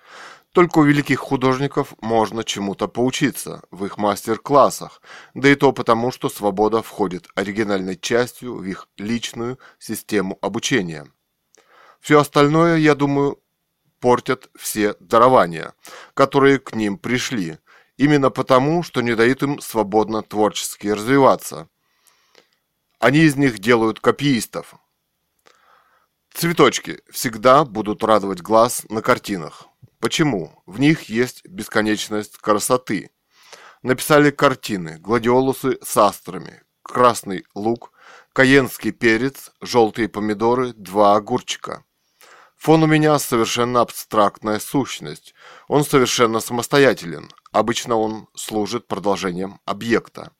Только 0.53 0.79
у 0.79 0.83
великих 0.83 1.19
художников 1.19 1.93
можно 2.01 2.43
чему-то 2.43 2.89
поучиться 2.89 3.61
в 3.71 3.85
их 3.85 3.97
мастер-классах, 3.97 5.01
да 5.33 5.47
и 5.49 5.55
то 5.55 5.71
потому, 5.71 6.11
что 6.11 6.27
свобода 6.27 6.81
входит 6.81 7.27
оригинальной 7.35 7.95
частью 7.97 8.55
в 8.55 8.63
их 8.65 8.89
личную 8.97 9.59
систему 9.79 10.37
обучения. 10.41 11.07
Все 12.01 12.19
остальное, 12.19 12.77
я 12.77 12.95
думаю, 12.95 13.39
портят 14.01 14.49
все 14.57 14.95
дарования, 14.99 15.73
которые 16.13 16.59
к 16.59 16.75
ним 16.75 16.97
пришли, 16.97 17.59
именно 17.95 18.29
потому, 18.29 18.83
что 18.83 19.01
не 19.01 19.15
дают 19.15 19.43
им 19.43 19.61
свободно 19.61 20.21
творчески 20.21 20.87
развиваться. 20.87 21.69
Они 22.99 23.19
из 23.19 23.37
них 23.37 23.59
делают 23.59 24.01
копиистов. 24.01 24.75
Цветочки 26.33 27.01
всегда 27.09 27.63
будут 27.63 28.03
радовать 28.03 28.41
глаз 28.41 28.85
на 28.89 29.01
картинах. 29.01 29.70
Почему? 30.01 30.63
В 30.65 30.79
них 30.79 31.03
есть 31.09 31.45
бесконечность 31.45 32.37
красоты. 32.37 33.11
Написали 33.83 34.31
картины, 34.31 34.97
гладиолусы 34.97 35.77
с 35.83 35.95
астрами, 35.95 36.63
красный 36.81 37.45
лук, 37.53 37.91
каенский 38.33 38.93
перец, 38.93 39.51
желтые 39.61 40.09
помидоры, 40.09 40.73
два 40.73 41.15
огурчика. 41.15 41.85
Фон 42.57 42.81
у 42.81 42.87
меня 42.87 43.19
совершенно 43.19 43.81
абстрактная 43.81 44.59
сущность. 44.59 45.35
Он 45.67 45.83
совершенно 45.85 46.39
самостоятелен. 46.39 47.29
Обычно 47.51 47.95
он 47.95 48.27
служит 48.33 48.87
продолжением 48.87 49.59
объекта. 49.65 50.31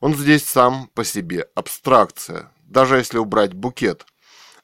Он 0.00 0.14
здесь 0.14 0.44
сам 0.44 0.88
по 0.94 1.04
себе 1.04 1.46
абстракция, 1.54 2.50
даже 2.62 2.96
если 2.96 3.18
убрать 3.18 3.52
букет– 3.52 4.06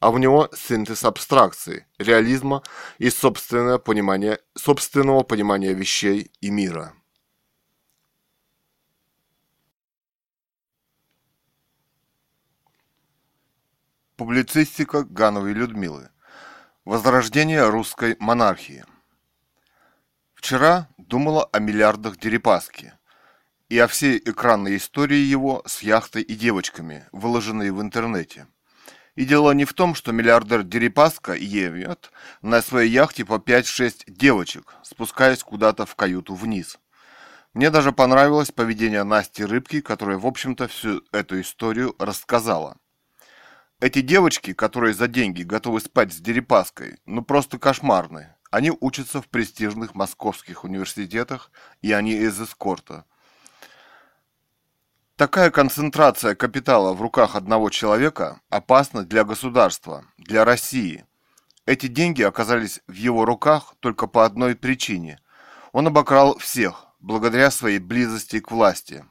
а 0.00 0.10
в 0.10 0.18
него 0.18 0.48
синтез 0.54 1.04
абстракции, 1.04 1.86
реализма 1.98 2.62
и 2.98 3.10
собственное 3.10 3.78
понимание, 3.78 4.38
собственного 4.54 5.22
понимания 5.22 5.74
вещей 5.74 6.30
и 6.40 6.50
мира. 6.50 6.94
Публицистика 14.16 15.04
Гановой 15.04 15.52
Людмилы. 15.52 16.10
Возрождение 16.84 17.68
русской 17.68 18.16
монархии. 18.18 18.84
Вчера 20.34 20.88
думала 20.96 21.44
о 21.52 21.58
миллиардах 21.58 22.16
Дерипаски 22.16 22.94
и 23.68 23.78
о 23.78 23.86
всей 23.86 24.18
экранной 24.18 24.76
истории 24.76 25.18
его 25.18 25.62
с 25.66 25.82
яхтой 25.82 26.22
и 26.22 26.34
девочками, 26.34 27.06
выложенной 27.12 27.70
в 27.70 27.80
интернете. 27.80 28.46
И 29.18 29.24
дело 29.24 29.50
не 29.50 29.64
в 29.64 29.72
том, 29.72 29.96
что 29.96 30.12
миллиардер 30.12 30.62
Дерипаска 30.62 31.32
евет 31.32 32.12
на 32.40 32.62
своей 32.62 32.88
яхте 32.88 33.24
по 33.24 33.38
5-6 33.38 34.04
девочек, 34.06 34.76
спускаясь 34.84 35.42
куда-то 35.42 35.86
в 35.86 35.96
каюту 35.96 36.36
вниз. 36.36 36.78
Мне 37.52 37.70
даже 37.70 37.90
понравилось 37.90 38.52
поведение 38.52 39.02
Насти 39.02 39.44
Рыбки, 39.44 39.80
которая, 39.80 40.18
в 40.18 40.26
общем-то, 40.26 40.68
всю 40.68 41.02
эту 41.10 41.40
историю 41.40 41.96
рассказала. 41.98 42.76
Эти 43.80 44.02
девочки, 44.02 44.52
которые 44.52 44.94
за 44.94 45.08
деньги 45.08 45.42
готовы 45.42 45.80
спать 45.80 46.12
с 46.12 46.18
Дерипаской, 46.18 47.00
ну 47.04 47.22
просто 47.24 47.58
кошмарные. 47.58 48.36
Они 48.52 48.70
учатся 48.70 49.20
в 49.20 49.26
престижных 49.26 49.96
московских 49.96 50.62
университетах, 50.62 51.50
и 51.82 51.90
они 51.90 52.12
из 52.12 52.40
эскорта– 52.40 53.04
Такая 55.18 55.50
концентрация 55.50 56.36
капитала 56.36 56.94
в 56.94 57.02
руках 57.02 57.34
одного 57.34 57.70
человека 57.70 58.40
опасна 58.50 59.04
для 59.04 59.24
государства, 59.24 60.04
для 60.16 60.44
России. 60.44 61.06
Эти 61.66 61.88
деньги 61.88 62.22
оказались 62.22 62.82
в 62.86 62.92
его 62.92 63.24
руках 63.24 63.74
только 63.80 64.06
по 64.06 64.24
одной 64.24 64.54
причине. 64.54 65.18
Он 65.72 65.88
обокрал 65.88 66.38
всех, 66.38 66.86
благодаря 67.00 67.50
своей 67.50 67.80
близости 67.80 68.38
к 68.38 68.52
власти. 68.52 69.04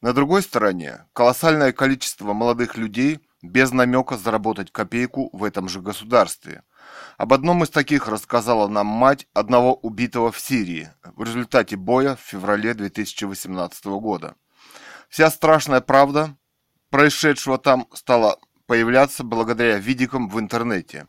На 0.00 0.12
другой 0.12 0.42
стороне, 0.42 1.04
колоссальное 1.12 1.70
количество 1.70 2.32
молодых 2.32 2.76
людей 2.76 3.20
без 3.40 3.70
намека 3.70 4.16
заработать 4.16 4.72
копейку 4.72 5.30
в 5.32 5.44
этом 5.44 5.68
же 5.68 5.80
государстве. 5.80 6.64
Об 7.18 7.32
одном 7.32 7.62
из 7.62 7.70
таких 7.70 8.08
рассказала 8.08 8.66
нам 8.66 8.88
мать 8.88 9.28
одного 9.32 9.74
убитого 9.76 10.32
в 10.32 10.40
Сирии 10.40 10.90
в 11.04 11.22
результате 11.22 11.76
боя 11.76 12.16
в 12.16 12.20
феврале 12.20 12.74
2018 12.74 13.84
года. 13.86 14.34
Вся 15.08 15.30
страшная 15.30 15.80
правда 15.80 16.36
происшедшего 16.90 17.58
там 17.58 17.86
стала 17.94 18.38
появляться 18.66 19.24
благодаря 19.24 19.78
видикам 19.78 20.28
в 20.28 20.38
интернете. 20.38 21.06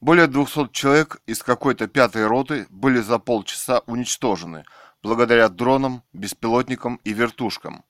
Более 0.00 0.26
200 0.26 0.68
человек 0.72 1.22
из 1.26 1.42
какой-то 1.42 1.86
пятой 1.86 2.26
роты 2.26 2.66
были 2.68 3.00
за 3.00 3.18
полчаса 3.18 3.80
уничтожены 3.86 4.64
благодаря 5.02 5.48
дронам, 5.48 6.02
беспилотникам 6.12 7.00
и 7.04 7.12
вертушкам. 7.12 7.84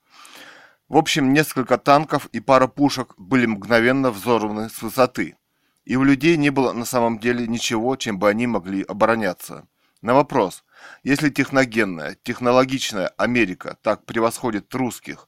В 0.89 0.97
общем, 0.97 1.33
несколько 1.33 1.79
танков 1.79 2.27
и 2.27 2.41
пара 2.41 2.67
пушек 2.67 3.15
были 3.17 3.47
мгновенно 3.47 4.11
взорваны 4.11 4.69
с 4.69 4.83
высоты. 4.83 5.37
И 5.85 5.97
у 5.97 6.05
людей 6.05 6.37
не 6.37 6.51
было 6.51 6.73
на 6.73 6.85
самом 6.85 7.19
деле 7.19 7.47
ничего, 7.47 7.97
чем 7.97 8.19
бы 8.19 8.29
они 8.29 8.47
могли 8.47 8.83
обороняться. 8.83 9.67
На 10.03 10.15
вопрос, 10.15 10.65
если 11.03 11.29
техногенная, 11.31 12.17
технологичная 12.23 13.09
Америка 13.17 13.77
так 13.83 14.05
превосходит 14.05 14.75
русских, 14.75 15.27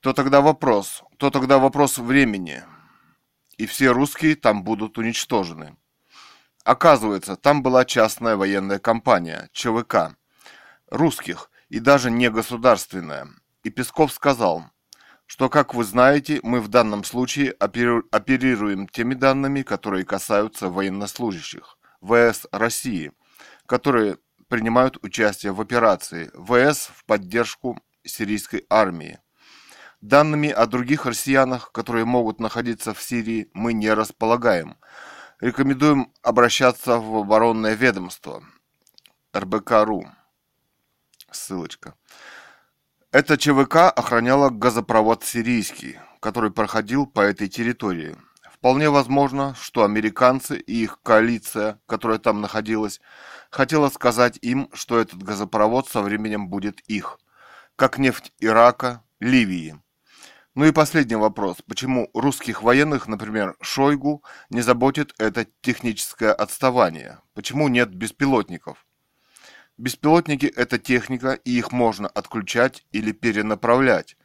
то 0.00 0.12
тогда 0.12 0.40
вопрос, 0.40 1.02
то 1.16 1.30
тогда 1.30 1.58
вопрос 1.58 1.98
времени, 1.98 2.62
и 3.56 3.66
все 3.66 3.90
русские 3.92 4.36
там 4.36 4.62
будут 4.62 4.98
уничтожены. 4.98 5.76
Оказывается, 6.64 7.36
там 7.36 7.62
была 7.62 7.84
частная 7.84 8.36
военная 8.36 8.78
компания, 8.78 9.48
ЧВК, 9.52 10.16
русских, 10.88 11.50
и 11.68 11.80
даже 11.80 12.10
не 12.10 12.30
государственная. 12.30 13.28
И 13.62 13.70
Песков 13.70 14.12
сказал, 14.12 14.64
что, 15.26 15.48
как 15.48 15.74
вы 15.74 15.84
знаете, 15.84 16.40
мы 16.42 16.60
в 16.60 16.68
данном 16.68 17.04
случае 17.04 17.52
оперируем 17.52 18.88
теми 18.88 19.14
данными, 19.14 19.62
которые 19.62 20.04
касаются 20.04 20.68
военнослужащих 20.68 21.78
ВС 22.00 22.46
России, 22.52 23.12
которые 23.66 24.18
принимают 24.48 24.98
участие 25.02 25.52
в 25.52 25.60
операции 25.60 26.30
ВС 26.34 26.90
в 26.94 27.04
поддержку 27.04 27.78
сирийской 28.04 28.66
армии. 28.68 29.18
Данными 30.00 30.48
о 30.48 30.66
других 30.66 31.06
россиянах, 31.06 31.72
которые 31.72 32.04
могут 32.04 32.40
находиться 32.40 32.94
в 32.94 33.02
Сирии, 33.02 33.50
мы 33.52 33.72
не 33.72 33.92
располагаем. 33.92 34.76
Рекомендуем 35.40 36.12
обращаться 36.22 36.98
в 36.98 37.16
оборонное 37.16 37.74
ведомство 37.74 38.42
РБК.ру. 39.34 40.06
Ссылочка. 41.30 41.94
Эта 43.10 43.36
ЧВК 43.36 43.92
охраняла 43.94 44.50
газопровод 44.50 45.24
сирийский, 45.24 45.98
который 46.20 46.50
проходил 46.50 47.06
по 47.06 47.20
этой 47.20 47.48
территории. 47.48 48.16
Вполне 48.52 48.90
возможно, 48.90 49.54
что 49.60 49.84
американцы 49.84 50.58
и 50.58 50.82
их 50.82 51.00
коалиция, 51.02 51.80
которая 51.86 52.18
там 52.18 52.40
находилась, 52.40 53.00
хотела 53.50 53.88
сказать 53.88 54.38
им, 54.42 54.68
что 54.72 54.98
этот 54.98 55.22
газопровод 55.22 55.88
со 55.88 56.02
временем 56.02 56.48
будет 56.48 56.80
их, 56.80 57.18
как 57.76 57.98
нефть 57.98 58.32
Ирака, 58.40 59.02
Ливии. 59.20 59.80
Ну 60.54 60.64
и 60.64 60.72
последний 60.72 61.16
вопрос. 61.16 61.58
Почему 61.68 62.10
русских 62.14 62.62
военных, 62.62 63.06
например, 63.06 63.56
Шойгу, 63.60 64.24
не 64.50 64.60
заботит 64.60 65.14
это 65.18 65.46
техническое 65.60 66.32
отставание? 66.32 67.20
Почему 67.34 67.68
нет 67.68 67.94
беспилотников? 67.94 68.84
Беспилотники– 69.76 70.46
это 70.56 70.78
техника, 70.78 71.34
и 71.34 71.56
их 71.56 71.70
можно 71.70 72.08
отключать 72.08 72.84
или 72.90 73.12
перенаправлять 73.12 74.16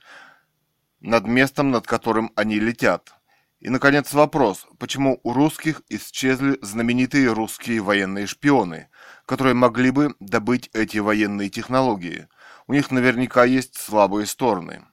над 0.99 1.27
местом, 1.27 1.69
над 1.69 1.85
которым 1.85 2.31
они 2.35 2.59
летят. 2.59 3.13
И, 3.59 3.69
наконец, 3.69 4.11
вопрос, 4.13 4.65
почему 4.79 5.19
у 5.21 5.33
русских 5.33 5.83
исчезли 5.89 6.57
знаменитые 6.61 7.31
русские 7.31 7.81
военные 7.81 8.25
шпионы, 8.25 8.89
которые 9.25 9.53
могли 9.53 9.91
бы 9.91 10.15
добыть 10.19 10.69
эти 10.73 10.97
военные 10.97 11.49
технологии. 11.49 12.27
У 12.67 12.73
них 12.73 12.91
наверняка 12.91 13.43
есть 13.43 13.75
слабые 13.75 14.25
стороны. 14.25 14.85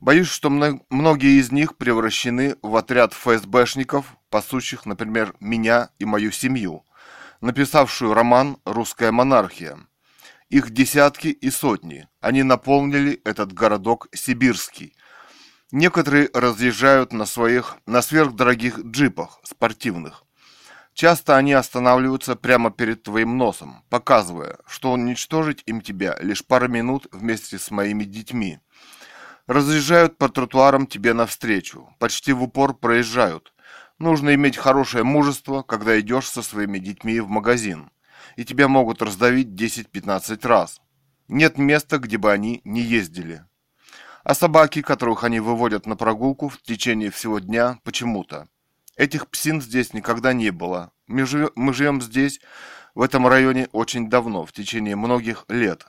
Боюсь, 0.00 0.28
что 0.28 0.48
многие 0.50 1.40
из 1.40 1.50
них 1.50 1.76
превращены 1.76 2.56
в 2.62 2.76
отряд 2.76 3.12
ФСБшников, 3.14 4.16
пасущих, 4.30 4.86
например, 4.86 5.34
меня 5.40 5.90
и 5.98 6.04
мою 6.04 6.30
семью, 6.30 6.84
написавшую 7.40 8.14
роман 8.14 8.58
«Русская 8.64 9.10
монархия». 9.10 9.78
Их 10.50 10.70
десятки 10.70 11.28
и 11.28 11.50
сотни. 11.50 12.08
Они 12.20 12.42
наполнили 12.42 13.20
этот 13.24 13.52
городок 13.52 14.08
Сибирский– 14.12 14.94
Некоторые 15.70 16.30
разъезжают 16.32 17.12
на 17.12 17.26
своих, 17.26 17.76
на 17.84 18.00
сверхдорогих 18.00 18.78
джипах 18.78 19.38
спортивных. 19.42 20.24
Часто 20.98 21.36
они 21.36 21.52
останавливаются 21.52 22.34
прямо 22.34 22.72
перед 22.72 23.04
твоим 23.04 23.38
носом, 23.38 23.84
показывая, 23.88 24.58
что 24.66 24.90
уничтожить 24.90 25.62
им 25.64 25.80
тебя 25.80 26.16
лишь 26.20 26.44
пару 26.44 26.66
минут 26.66 27.06
вместе 27.12 27.56
с 27.56 27.70
моими 27.70 28.02
детьми. 28.02 28.58
Разъезжают 29.46 30.18
по 30.18 30.28
тротуарам 30.28 30.88
тебе 30.88 31.12
навстречу, 31.14 31.88
почти 32.00 32.32
в 32.32 32.42
упор 32.42 32.74
проезжают. 32.74 33.52
Нужно 34.00 34.34
иметь 34.34 34.56
хорошее 34.56 35.04
мужество, 35.04 35.62
когда 35.62 36.00
идешь 36.00 36.28
со 36.28 36.42
своими 36.42 36.80
детьми 36.80 37.20
в 37.20 37.28
магазин, 37.28 37.92
и 38.34 38.44
тебя 38.44 38.66
могут 38.66 39.00
раздавить 39.00 39.50
10-15 39.50 40.44
раз. 40.48 40.80
Нет 41.28 41.58
места, 41.58 41.98
где 41.98 42.18
бы 42.18 42.32
они 42.32 42.60
не 42.64 42.80
ездили. 42.80 43.44
А 44.24 44.34
собаки, 44.34 44.82
которых 44.82 45.22
они 45.22 45.38
выводят 45.38 45.86
на 45.86 45.94
прогулку 45.94 46.48
в 46.48 46.60
течение 46.60 47.12
всего 47.12 47.38
дня, 47.38 47.78
почему-то. 47.84 48.48
Этих 48.98 49.28
псин 49.28 49.62
здесь 49.62 49.94
никогда 49.94 50.32
не 50.32 50.50
было. 50.50 50.90
Мы 51.06 51.24
живем, 51.24 51.50
мы 51.54 51.72
живем 51.72 52.02
здесь, 52.02 52.40
в 52.96 53.00
этом 53.00 53.28
районе, 53.28 53.68
очень 53.70 54.10
давно, 54.10 54.44
в 54.44 54.50
течение 54.50 54.96
многих 54.96 55.44
лет. 55.48 55.86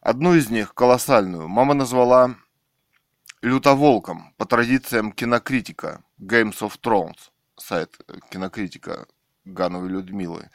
Одну 0.00 0.34
из 0.36 0.48
них, 0.48 0.72
колоссальную, 0.72 1.48
мама 1.48 1.74
назвала 1.74 2.36
лютоволком 3.42 4.32
по 4.36 4.46
традициям 4.46 5.10
кинокритика 5.10 6.04
Games 6.20 6.60
of 6.60 6.78
Thrones, 6.80 7.18
сайт 7.56 7.98
кинокритика 8.30 9.08
Гановой 9.44 9.88
Людмилы 9.88 10.50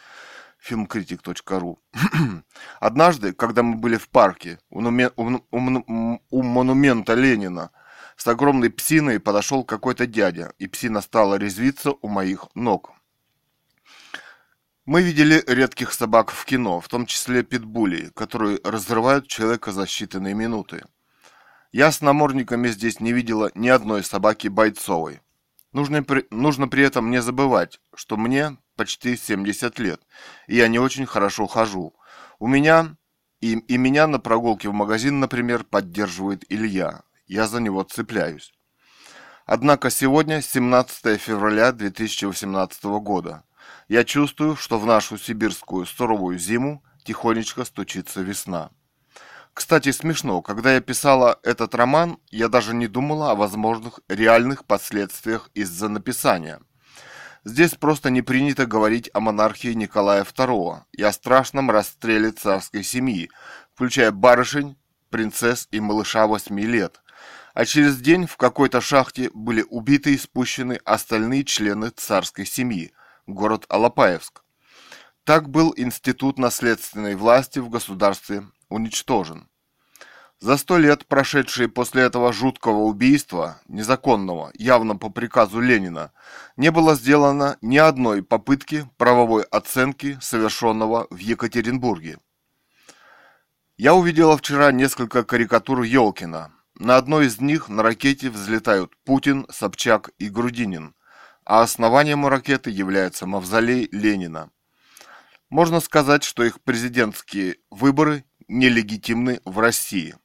filmcritic.ru. 0.66 1.78
Однажды, 2.80 3.34
когда 3.34 3.64
мы 3.64 3.76
были 3.76 3.98
в 3.98 4.08
парке 4.08 4.60
у, 4.70 4.80
у, 4.82 5.42
у, 5.52 6.20
у 6.30 6.42
монумента 6.42 7.16
Ленина, 7.16 7.72
с 8.16 8.28
огромной 8.28 8.70
псиной 8.70 9.20
подошел 9.20 9.64
какой-то 9.64 10.08
дядя, 10.08 10.54
и 10.58 10.68
псина 10.68 11.02
стала 11.02 11.36
резвиться 11.36 11.92
у 11.92 12.08
моих 12.08 12.48
ног. 12.56 12.92
Мы 14.86 15.02
видели 15.02 15.44
редких 15.48 15.94
собак 15.94 16.30
в 16.32 16.46
кино, 16.46 16.80
в 16.80 16.88
том 16.88 17.06
числе 17.08 17.44
питбулей, 17.44 18.12
которые 18.12 18.60
разрывают 18.64 19.28
человека 19.28 19.72
за 19.72 19.84
считанные 19.84 20.34
минуты. 20.34 20.84
Я 21.72 21.92
с 21.92 22.02
намордниками 22.02 22.68
здесь 22.68 23.00
не 23.00 23.12
видела 23.12 23.52
ни 23.56 23.68
одной 23.68 24.04
собаки 24.04 24.48
бойцовой. 24.48 25.22
Нужно 25.74 26.04
при, 26.04 26.26
нужно 26.30 26.68
при 26.68 26.84
этом 26.84 27.10
не 27.12 27.22
забывать, 27.22 27.82
что 27.96 28.16
мне 28.16 28.58
почти 28.76 29.18
70 29.18 29.78
лет, 29.80 30.02
и 30.48 30.56
я 30.56 30.68
не 30.68 30.80
очень 30.80 31.06
хорошо 31.06 31.48
хожу. 31.48 31.96
У 32.40 32.48
меня 32.48 32.96
и, 33.42 33.54
и 33.58 33.78
меня 33.78 34.08
на 34.08 34.20
прогулке 34.20 34.70
в 34.70 34.74
магазин, 34.74 35.20
например, 35.20 35.64
поддерживает 35.64 36.46
Илья. 36.48 37.02
Я 37.28 37.48
за 37.48 37.60
него 37.60 37.84
цепляюсь. 37.84 38.54
Однако 39.46 39.90
сегодня 39.90 40.42
17 40.42 41.20
февраля 41.20 41.72
2018 41.72 42.84
года. 43.00 43.44
Я 43.88 44.04
чувствую, 44.04 44.56
что 44.56 44.80
в 44.80 44.86
нашу 44.86 45.18
сибирскую 45.18 45.86
суровую 45.86 46.40
зиму 46.40 46.84
тихонечко 47.04 47.64
стучится 47.66 48.22
весна. 48.22 48.72
Кстати, 49.54 49.92
смешно, 49.92 50.42
когда 50.42 50.74
я 50.74 50.82
писала 50.82 51.40
этот 51.42 51.76
роман, 51.76 52.18
я 52.30 52.50
даже 52.50 52.76
не 52.76 52.88
думала 52.88 53.32
о 53.32 53.36
возможных 53.36 54.02
реальных 54.10 54.66
последствиях 54.66 55.50
из-за 55.54 55.88
написания. 55.88 56.60
Здесь 57.46 57.76
просто 57.76 58.10
не 58.10 58.22
принято 58.22 58.66
говорить 58.66 59.10
о 59.14 59.20
монархии 59.20 59.74
Николая 59.74 60.24
II 60.24 60.82
и 60.92 61.04
о 61.04 61.14
страшном 61.14 61.72
расстреле 61.72 62.32
царской 62.32 62.84
семьи, 62.84 63.30
включая 63.74 64.12
барышень, 64.12 64.78
принцесс 65.10 65.68
и 65.72 65.80
малыша 65.80 66.26
8 66.28 66.60
лет. 66.60 67.02
А 67.56 67.64
через 67.64 68.02
день 68.02 68.28
в 68.28 68.36
какой-то 68.36 68.82
шахте 68.82 69.32
были 69.34 69.64
убиты 69.70 70.14
и 70.14 70.18
спущены 70.18 70.78
остальные 70.84 71.46
члены 71.46 71.90
царской 71.90 72.46
семьи, 72.46 72.92
город 73.28 73.66
Алапаевск. 73.70 74.44
Так 75.24 75.50
был 75.50 75.74
институт 75.78 76.38
наследственной 76.38 77.16
власти 77.16 77.60
в 77.60 77.70
государстве 77.70 78.46
уничтожен. 78.68 79.48
За 80.42 80.58
сто 80.58 80.78
лет, 80.78 81.08
прошедшие 81.08 81.70
после 81.70 82.04
этого 82.04 82.34
жуткого 82.34 82.80
убийства, 82.80 83.62
незаконного, 83.70 84.52
явно 84.56 84.98
по 84.98 85.10
приказу 85.10 85.62
Ленина, 85.62 86.12
не 86.58 86.72
было 86.72 86.96
сделано 86.96 87.58
ни 87.62 87.78
одной 87.78 88.22
попытки 88.22 88.86
правовой 88.98 89.44
оценки 89.44 90.18
совершенного 90.20 91.08
в 91.10 91.20
Екатеринбурге. 91.20 92.18
Я 93.78 93.94
увидела 93.94 94.38
вчера 94.38 94.74
несколько 94.74 95.24
карикатур 95.24 95.84
Ёлкина. 95.84 96.52
На 96.78 96.98
одной 96.98 97.28
из 97.28 97.40
них 97.40 97.70
на 97.70 97.84
ракете 97.84 98.30
взлетают 98.30 98.94
Путин, 99.06 99.48
Собчак 99.50 100.12
и 100.18 100.28
Грудинин, 100.28 100.94
а 101.46 101.62
основанием 101.62 102.28
ракеты 102.28 102.70
является 102.70 103.26
мавзолей 103.26 103.88
Ленина. 103.94 104.52
Можно 105.50 105.80
сказать, 105.80 106.24
что 106.24 106.44
их 106.44 106.60
президентские 106.62 107.58
выборы 107.70 108.26
нелегитимны 108.50 109.40
в 109.46 109.60
России. 109.60 110.16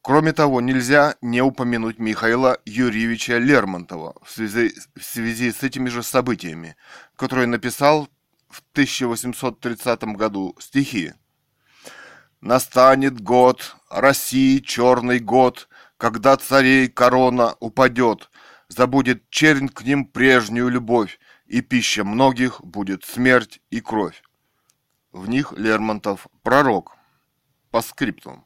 Кроме 0.00 0.32
того, 0.32 0.62
нельзя 0.62 1.16
не 1.20 1.42
упомянуть 1.42 1.98
Михаила 1.98 2.58
Юрьевича 2.64 3.36
Лермонтова 3.36 4.14
в 4.22 4.30
связи, 4.30 4.74
в 4.96 5.02
связи 5.02 5.52
с 5.52 5.62
этими 5.62 5.90
же 5.90 6.02
событиями, 6.02 6.76
который 7.16 7.46
написал 7.46 8.08
в 8.48 8.62
1830 8.72 10.04
году 10.16 10.56
стихи. 10.58 11.12
«Настанет 12.44 13.22
год, 13.22 13.74
России 13.88 14.58
черный 14.58 15.18
год, 15.18 15.66
когда 15.96 16.36
царей 16.36 16.88
корона 16.88 17.56
упадет, 17.58 18.30
забудет 18.68 19.30
чернь 19.30 19.70
к 19.70 19.80
ним 19.80 20.04
прежнюю 20.04 20.68
любовь, 20.68 21.18
и 21.46 21.62
пища 21.62 22.04
многих 22.04 22.60
будет 22.62 23.02
смерть 23.02 23.62
и 23.70 23.80
кровь». 23.80 24.22
В 25.10 25.26
них 25.26 25.54
Лермонтов 25.56 26.26
пророк 26.42 26.96
по 27.70 27.80
скрипту. 27.80 28.44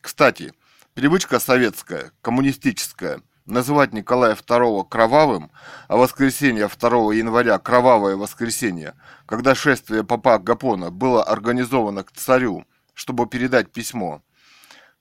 Кстати, 0.00 0.54
привычка 0.94 1.40
советская, 1.40 2.12
коммунистическая, 2.22 3.20
называть 3.46 3.92
Николая 3.92 4.36
II 4.36 4.88
кровавым, 4.88 5.50
а 5.88 5.96
воскресенье 5.96 6.68
2 6.68 7.14
января 7.14 7.58
кровавое 7.58 8.14
воскресенье, 8.14 8.94
когда 9.26 9.56
шествие 9.56 10.04
папа 10.04 10.38
Гапона 10.38 10.92
было 10.92 11.24
организовано 11.24 12.04
к 12.04 12.12
царю, 12.12 12.64
чтобы 13.00 13.26
передать 13.26 13.72
письмо. 13.72 14.22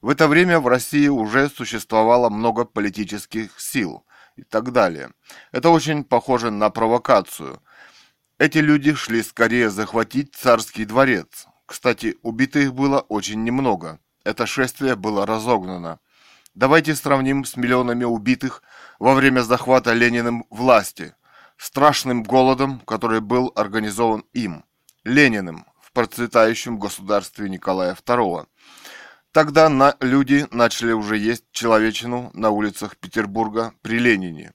В 0.02 0.08
это 0.08 0.30
время 0.30 0.61
в 0.61 0.68
России 0.69 1.10
уже 1.10 1.50
существовало 1.50 2.30
много 2.30 2.64
политических 2.64 3.60
сил 3.60 4.06
и 4.38 4.44
так 4.44 4.72
далее. 4.72 5.11
Это 5.52 5.69
очень 5.69 6.06
похоже 6.06 6.50
на 6.50 6.69
провокацию. 6.69 7.61
Эти 8.38 8.60
люди 8.60 8.94
шли 8.94 9.22
скорее 9.22 9.69
захватить 9.69 10.34
царский 10.34 10.86
дворец, 10.86 11.45
кстати, 11.66 12.16
убитых 12.22 12.74
было 12.74 13.02
очень 13.02 13.44
немного. 13.44 14.00
Это 14.24 14.45
шествие 14.45 14.95
было 14.95 15.26
разогнано. 15.26 16.00
Давайте 16.56 16.95
сравним 16.95 17.44
с 17.44 17.58
миллионами 17.58 18.06
убитых 18.06 18.64
во 18.98 19.14
время 19.14 19.42
захвата 19.42 19.92
Лениным 19.92 20.45
власти, 20.50 21.16
страшным 21.58 22.24
голодом, 22.24 22.80
который 22.80 23.19
был 23.19 23.52
организован 23.56 24.24
им, 24.32 24.64
Лениным, 25.03 25.66
процветающем 26.00 26.80
государстве 26.80 27.50
Николая 27.50 27.94
II. 27.94 28.48
Тогда 29.34 29.68
на, 29.68 29.98
люди 30.00 30.48
начали 30.50 30.94
уже 30.94 31.18
есть 31.18 31.44
человечину 31.52 32.32
на 32.34 32.52
улицах 32.52 32.95
Петербурга 32.95 33.74
при 33.82 34.00
Ленине. 34.00 34.53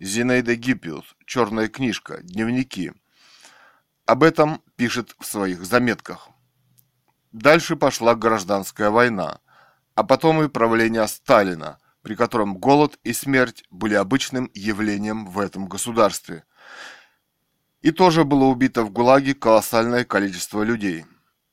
Зинаида 0.00 0.56
Гиппиус, 0.56 1.04
черная 1.26 1.68
книжка, 1.68 2.22
дневники. 2.22 2.94
Об 4.06 4.22
этом 4.22 4.62
пишет 4.76 5.14
в 5.20 5.26
своих 5.26 5.66
заметках. 5.66 6.30
Дальше 7.30 7.76
пошла 7.76 8.14
гражданская 8.14 8.88
война, 8.88 9.40
а 9.96 10.02
потом 10.02 10.42
и 10.44 10.48
правление 10.48 11.06
Сталина, 11.08 11.78
при 12.00 12.14
котором 12.14 12.56
голод 12.56 12.98
и 13.04 13.12
смерть 13.12 13.64
были 13.68 13.92
обычным 13.92 14.50
явлением 14.54 15.26
в 15.26 15.40
этом 15.40 15.68
государстве. 15.68 16.44
И 17.86 17.92
тоже 17.92 18.24
было 18.24 18.46
убито 18.46 18.82
в 18.82 18.90
ГУЛАГе 18.90 19.34
колоссальное 19.34 20.04
количество 20.04 20.64
людей. 20.64 21.04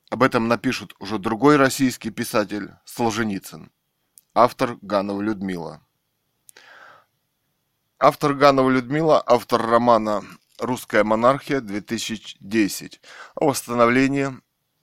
Об 0.10 0.24
этом 0.24 0.48
напишет 0.48 0.96
уже 0.98 1.20
другой 1.20 1.58
российский 1.58 2.10
писатель 2.10 2.72
Солженицын. 2.86 3.70
Автор 4.34 4.80
Ганова 4.82 5.22
Людмила. 5.22 5.86
Автор 8.00 8.34
Ганова 8.34 8.68
Людмила, 8.72 9.22
автор 9.24 9.62
романа 9.62 10.24
«Русская 10.58 11.04
монархия 11.04 11.62
2010» 11.62 13.00
о 13.36 13.46
восстановлении 13.46 14.32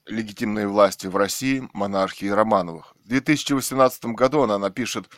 легитимной 0.05 0.67
власти 0.67 1.07
в 1.07 1.17
России 1.17 1.67
монархии 1.73 2.27
Романовых. 2.27 2.95
В 3.03 3.09
2018 3.09 4.05
году 4.15 4.43
она 4.43 4.57
напишет 4.57 5.09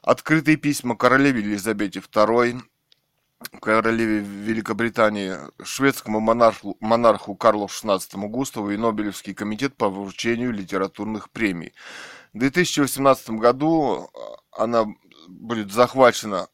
открытые 0.00 0.56
письма 0.56 0.96
королеве 0.96 1.42
Елизавете 1.42 2.00
II, 2.00 2.62
королеве 3.60 4.20
Великобритании, 4.20 5.36
шведскому 5.62 6.20
монарху, 6.20 6.76
монарху 6.80 7.36
Карлу 7.36 7.66
XVI 7.66 8.00
Густаву 8.28 8.70
и 8.70 8.76
Нобелевский 8.76 9.34
комитет 9.34 9.76
по 9.76 9.88
вручению 9.88 10.52
литературных 10.52 11.30
премий. 11.30 11.72
В 12.32 12.38
2018 12.38 13.30
году 13.30 14.10
она 14.50 14.86
будет 15.28 15.72
захвачена 15.72 16.48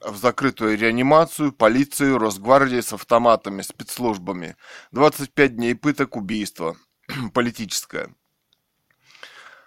в 0.00 0.16
закрытую 0.16 0.76
реанимацию, 0.78 1.52
полицию, 1.52 2.18
Росгвардией 2.18 2.82
с 2.82 2.92
автоматами, 2.92 3.62
спецслужбами. 3.62 4.56
25 4.90 5.56
дней 5.56 5.74
пыток, 5.74 6.16
убийства. 6.16 6.76
Политическое. 7.34 8.14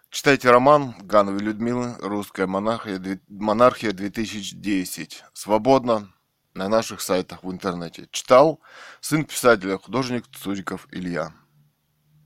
Читайте 0.10 0.50
роман 0.50 0.96
Гановой 1.02 1.42
Людмилы 1.42 1.96
«Русская 2.00 2.48
монархия, 2.48 3.20
монархия 3.28 3.92
2010». 3.92 5.24
Свободно 5.34 6.15
на 6.56 6.70
наших 6.70 7.02
сайтах 7.02 7.44
в 7.44 7.52
интернете. 7.52 8.08
Читал 8.12 8.60
сын 9.02 9.26
писателя, 9.26 9.78
художник 9.78 10.26
Цуриков 10.32 10.88
Илья. 10.92 11.34